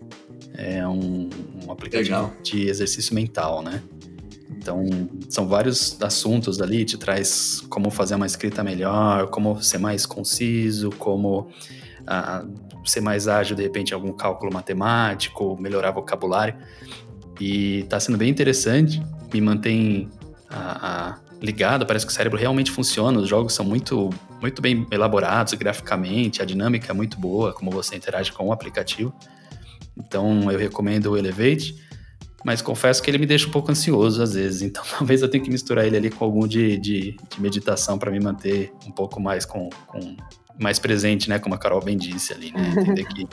É 0.54 0.86
um, 0.86 1.28
um 1.66 1.72
aplicativo 1.72 2.14
Legal. 2.14 2.32
de 2.44 2.68
exercício 2.68 3.12
mental, 3.12 3.60
né? 3.60 3.82
Então, 4.56 4.86
são 5.28 5.48
vários 5.48 6.00
assuntos 6.00 6.62
ali, 6.62 6.84
te 6.84 6.96
traz 6.96 7.60
como 7.68 7.90
fazer 7.90 8.14
uma 8.14 8.26
escrita 8.26 8.62
melhor, 8.62 9.26
como 9.30 9.60
ser 9.60 9.78
mais 9.78 10.06
conciso, 10.06 10.90
como 10.90 11.48
ah, 12.06 12.46
ser 12.84 13.00
mais 13.00 13.26
ágil, 13.26 13.56
de 13.56 13.64
repente, 13.64 13.90
em 13.90 13.94
algum 13.94 14.12
cálculo 14.12 14.52
matemático, 14.52 15.60
melhorar 15.60 15.90
vocabulário. 15.90 16.54
E 17.40 17.80
está 17.80 17.98
sendo 17.98 18.16
bem 18.16 18.30
interessante, 18.30 19.02
me 19.34 19.40
mantém 19.40 20.08
a, 20.48 21.14
a 21.14 21.27
ligado, 21.40 21.86
parece 21.86 22.04
que 22.04 22.12
o 22.12 22.14
cérebro 22.14 22.38
realmente 22.38 22.70
funciona. 22.70 23.18
Os 23.18 23.28
jogos 23.28 23.52
são 23.52 23.64
muito, 23.64 24.10
muito 24.40 24.60
bem 24.60 24.86
elaborados 24.90 25.54
graficamente, 25.54 26.42
a 26.42 26.44
dinâmica 26.44 26.90
é 26.90 26.94
muito 26.94 27.18
boa, 27.18 27.52
como 27.52 27.70
você 27.70 27.96
interage 27.96 28.32
com 28.32 28.46
o 28.46 28.52
aplicativo. 28.52 29.14
Então 29.96 30.50
eu 30.50 30.58
recomendo 30.58 31.06
o 31.06 31.16
Elevate, 31.16 31.76
mas 32.44 32.62
confesso 32.62 33.02
que 33.02 33.10
ele 33.10 33.18
me 33.18 33.26
deixa 33.26 33.48
um 33.48 33.50
pouco 33.50 33.70
ansioso 33.70 34.22
às 34.22 34.34
vezes. 34.34 34.62
Então 34.62 34.82
talvez 34.98 35.22
eu 35.22 35.28
tenha 35.28 35.42
que 35.42 35.50
misturar 35.50 35.86
ele 35.86 35.96
ali 35.96 36.10
com 36.10 36.24
algum 36.24 36.46
de, 36.46 36.76
de, 36.78 37.16
de 37.28 37.40
meditação 37.40 37.98
para 37.98 38.10
me 38.10 38.20
manter 38.20 38.72
um 38.86 38.90
pouco 38.90 39.20
mais 39.20 39.44
com, 39.44 39.68
com, 39.86 40.16
mais 40.58 40.78
presente, 40.78 41.28
né? 41.28 41.38
Como 41.38 41.54
a 41.54 41.58
Carol 41.58 41.82
bem 41.82 41.96
disse 41.96 42.32
ali, 42.32 42.52
né? 42.52 42.74
Entender 42.78 43.04
que 43.04 43.26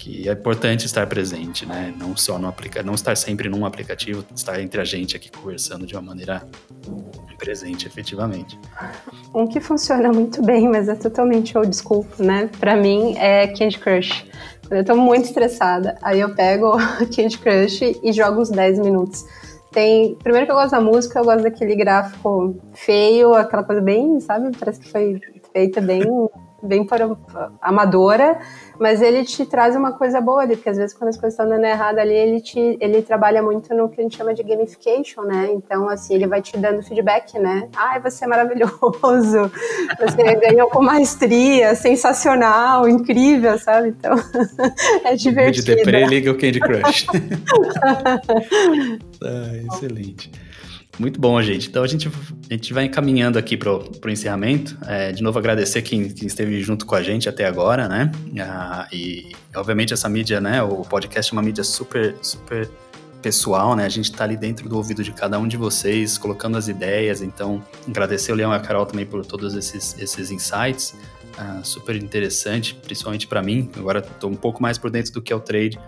que 0.00 0.26
é 0.26 0.32
importante 0.32 0.86
estar 0.86 1.06
presente, 1.06 1.66
né? 1.66 1.92
Não 1.96 2.16
só 2.16 2.38
no 2.38 2.48
aplicativo, 2.48 2.86
não 2.86 2.94
estar 2.94 3.14
sempre 3.14 3.50
num 3.50 3.66
aplicativo, 3.66 4.24
estar 4.34 4.58
entre 4.58 4.80
a 4.80 4.84
gente 4.84 5.14
aqui 5.14 5.30
conversando 5.30 5.86
de 5.86 5.94
uma 5.94 6.00
maneira 6.00 6.42
presente, 7.36 7.86
efetivamente. 7.86 8.58
Um 9.34 9.46
que 9.46 9.60
funciona 9.60 10.10
muito 10.10 10.42
bem, 10.42 10.68
mas 10.68 10.88
é 10.88 10.94
totalmente 10.94 11.56
old 11.56 11.76
school, 11.76 12.06
né? 12.18 12.48
Para 12.58 12.76
mim 12.76 13.14
é 13.18 13.48
Candy 13.48 13.78
Crush. 13.78 14.24
Quando 14.66 14.78
eu 14.78 14.84
tô 14.84 14.96
muito 14.96 15.26
estressada, 15.26 15.98
aí 16.00 16.20
eu 16.20 16.34
pego 16.34 16.78
Candy 17.14 17.36
Crush 17.36 17.82
e 18.02 18.12
jogo 18.12 18.40
uns 18.40 18.48
10 18.48 18.78
minutos. 18.78 19.26
Tem, 19.70 20.14
primeiro 20.16 20.46
que 20.46 20.52
eu 20.52 20.56
gosto 20.56 20.70
da 20.70 20.80
música, 20.80 21.18
eu 21.18 21.24
gosto 21.24 21.42
daquele 21.42 21.76
gráfico 21.76 22.56
feio, 22.72 23.34
aquela 23.34 23.62
coisa 23.62 23.82
bem, 23.82 24.18
sabe? 24.18 24.50
Parece 24.58 24.80
que 24.80 24.90
foi 24.90 25.20
feita 25.52 25.80
bem 25.80 26.02
bem 26.62 26.84
para 26.84 27.16
amadora, 27.60 28.38
mas 28.78 29.02
ele 29.02 29.24
te 29.24 29.44
traz 29.44 29.76
uma 29.76 29.92
coisa 29.92 30.20
boa 30.20 30.42
ali, 30.42 30.56
porque 30.56 30.70
às 30.70 30.76
vezes 30.76 30.96
quando 30.96 31.08
as 31.08 31.16
coisas 31.16 31.34
estão 31.34 31.48
dando 31.48 31.64
errado 31.64 31.98
ali, 31.98 32.14
ele 32.14 32.40
te 32.40 32.78
ele 32.80 33.02
trabalha 33.02 33.42
muito 33.42 33.74
no 33.74 33.88
que 33.88 34.00
a 34.00 34.02
gente 34.04 34.16
chama 34.16 34.34
de 34.34 34.42
gamification, 34.42 35.22
né? 35.22 35.50
Então, 35.52 35.88
assim, 35.88 36.14
ele 36.14 36.26
vai 36.26 36.40
te 36.40 36.56
dando 36.56 36.82
feedback, 36.82 37.38
né? 37.38 37.68
Ai, 37.76 38.00
você 38.00 38.24
é 38.24 38.28
maravilhoso, 38.28 39.50
você 39.98 40.34
ganhou 40.40 40.68
com 40.68 40.82
maestria, 40.82 41.74
sensacional, 41.74 42.88
incrível, 42.88 43.58
sabe? 43.58 43.88
Então, 43.88 44.16
é 45.04 45.14
divertido. 45.14 45.66
De 45.66 45.74
deprê, 45.76 46.06
liga 46.06 46.30
o 46.30 46.38
Candy 46.38 46.60
Crush. 46.60 47.06
ah, 49.22 49.74
excelente. 49.74 50.30
Muito 50.98 51.18
bom, 51.18 51.40
gente. 51.40 51.68
Então 51.68 51.82
a 51.82 51.86
gente, 51.86 52.08
a 52.08 52.52
gente 52.52 52.72
vai 52.74 52.84
encaminhando 52.84 53.38
aqui 53.38 53.56
para 53.56 53.72
o 53.72 54.10
encerramento. 54.10 54.76
É, 54.86 55.12
de 55.12 55.22
novo, 55.22 55.38
agradecer 55.38 55.82
quem, 55.82 56.10
quem, 56.10 56.26
esteve 56.26 56.60
junto 56.62 56.84
com 56.84 56.94
a 56.94 57.02
gente 57.02 57.28
até 57.28 57.46
agora, 57.46 57.88
né? 57.88 58.12
Ah, 58.40 58.86
e, 58.92 59.32
obviamente, 59.56 59.94
essa 59.94 60.08
mídia, 60.08 60.40
né? 60.40 60.62
O 60.62 60.82
podcast 60.82 61.32
é 61.32 61.34
uma 61.34 61.42
mídia 61.42 61.64
super, 61.64 62.14
super 62.20 62.68
pessoal, 63.22 63.74
né? 63.76 63.86
A 63.86 63.88
gente 63.88 64.10
está 64.10 64.24
ali 64.24 64.36
dentro 64.36 64.68
do 64.68 64.76
ouvido 64.76 65.02
de 65.02 65.12
cada 65.12 65.38
um 65.38 65.48
de 65.48 65.56
vocês, 65.56 66.18
colocando 66.18 66.58
as 66.58 66.68
ideias. 66.68 67.22
Então, 67.22 67.64
agradecer 67.88 68.32
o 68.32 68.34
Leão 68.34 68.52
e 68.52 68.56
a 68.56 68.60
Carol 68.60 68.84
também 68.84 69.06
por 69.06 69.24
todos 69.24 69.54
esses, 69.54 69.96
esses 69.98 70.30
insights. 70.30 70.94
Ah, 71.38 71.60
super 71.62 71.96
interessante, 71.96 72.74
principalmente 72.74 73.26
para 73.26 73.42
mim. 73.42 73.70
Agora 73.76 74.00
estou 74.00 74.30
um 74.30 74.36
pouco 74.36 74.60
mais 74.60 74.76
por 74.76 74.90
dentro 74.90 75.12
do 75.12 75.22
que 75.22 75.32
é 75.32 75.36
o 75.36 75.40
trade. 75.40 75.78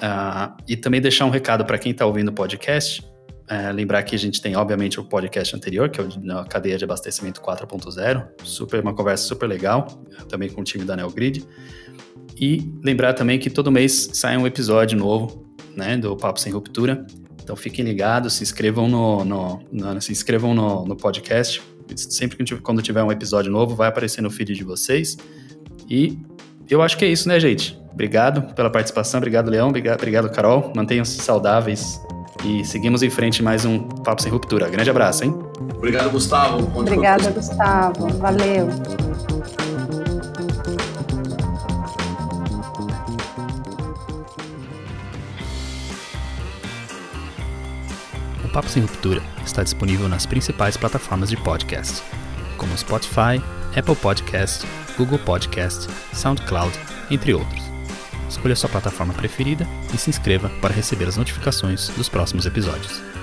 Ah, 0.00 0.56
e 0.68 0.76
também 0.76 1.00
deixar 1.00 1.24
um 1.24 1.30
recado 1.30 1.64
para 1.64 1.78
quem 1.78 1.92
está 1.92 2.04
ouvindo 2.04 2.28
o 2.28 2.32
podcast. 2.32 3.11
É, 3.48 3.72
lembrar 3.72 4.02
que 4.02 4.14
a 4.14 4.18
gente 4.18 4.40
tem, 4.40 4.56
obviamente, 4.56 5.00
o 5.00 5.04
podcast 5.04 5.54
anterior, 5.54 5.90
que 5.90 6.00
é 6.00 6.04
a 6.32 6.44
cadeia 6.44 6.78
de 6.78 6.84
abastecimento 6.84 7.40
4.0, 7.40 8.28
super, 8.44 8.80
uma 8.80 8.94
conversa 8.94 9.24
super 9.24 9.46
legal, 9.46 9.86
também 10.28 10.48
com 10.48 10.60
o 10.60 10.64
time 10.64 10.84
da 10.84 10.96
Neogrid. 10.96 11.44
E 12.40 12.72
lembrar 12.82 13.14
também 13.14 13.38
que 13.38 13.50
todo 13.50 13.70
mês 13.70 14.10
sai 14.14 14.36
um 14.36 14.46
episódio 14.46 14.98
novo, 14.98 15.46
né, 15.76 15.96
do 15.96 16.16
Papo 16.16 16.40
Sem 16.40 16.52
Ruptura. 16.52 17.06
Então 17.42 17.56
fiquem 17.56 17.84
ligados, 17.84 18.34
se 18.34 18.42
inscrevam 18.42 18.88
no, 18.88 19.24
no, 19.24 19.60
no 19.70 20.00
se 20.00 20.12
inscrevam 20.12 20.54
no, 20.54 20.84
no, 20.84 20.96
podcast. 20.96 21.60
Sempre 21.96 22.36
que 22.36 22.56
quando 22.56 22.80
tiver 22.80 23.02
um 23.02 23.10
episódio 23.10 23.50
novo, 23.50 23.74
vai 23.74 23.88
aparecer 23.88 24.22
no 24.22 24.30
feed 24.30 24.54
de 24.54 24.64
vocês. 24.64 25.16
E 25.90 26.18
eu 26.70 26.80
acho 26.80 26.96
que 26.96 27.04
é 27.04 27.08
isso, 27.08 27.28
né, 27.28 27.38
gente? 27.40 27.78
Obrigado 27.92 28.54
pela 28.54 28.70
participação, 28.70 29.18
obrigado, 29.18 29.50
Leão, 29.50 29.68
obrigado, 29.68 29.98
obrigado 29.98 30.30
Carol. 30.30 30.72
Mantenham-se 30.74 31.20
saudáveis 31.20 32.00
e 32.44 32.64
seguimos 32.64 33.02
em 33.02 33.10
frente 33.10 33.42
mais 33.42 33.64
um 33.64 33.78
Papo 33.78 34.22
Sem 34.22 34.30
Ruptura. 34.30 34.68
Grande 34.68 34.90
abraço, 34.90 35.24
hein? 35.24 35.34
Obrigado, 35.76 36.10
Gustavo. 36.10 36.78
Obrigada, 36.78 37.30
Gustavo. 37.30 38.08
Valeu. 38.18 38.68
O 48.44 48.48
Papo 48.52 48.68
Sem 48.68 48.82
Ruptura 48.82 49.22
está 49.44 49.62
disponível 49.62 50.08
nas 50.08 50.26
principais 50.26 50.76
plataformas 50.76 51.30
de 51.30 51.36
podcast, 51.36 52.02
como 52.56 52.76
Spotify, 52.76 53.42
Apple 53.76 53.96
Podcast, 53.96 54.66
Google 54.98 55.18
Podcast, 55.20 55.88
SoundCloud, 56.12 56.72
entre 57.10 57.34
outros. 57.34 57.61
Escolha 58.32 58.56
sua 58.56 58.70
plataforma 58.70 59.12
preferida 59.12 59.68
e 59.92 59.98
se 59.98 60.08
inscreva 60.08 60.48
para 60.62 60.72
receber 60.72 61.06
as 61.06 61.18
notificações 61.18 61.90
dos 61.90 62.08
próximos 62.08 62.46
episódios. 62.46 63.21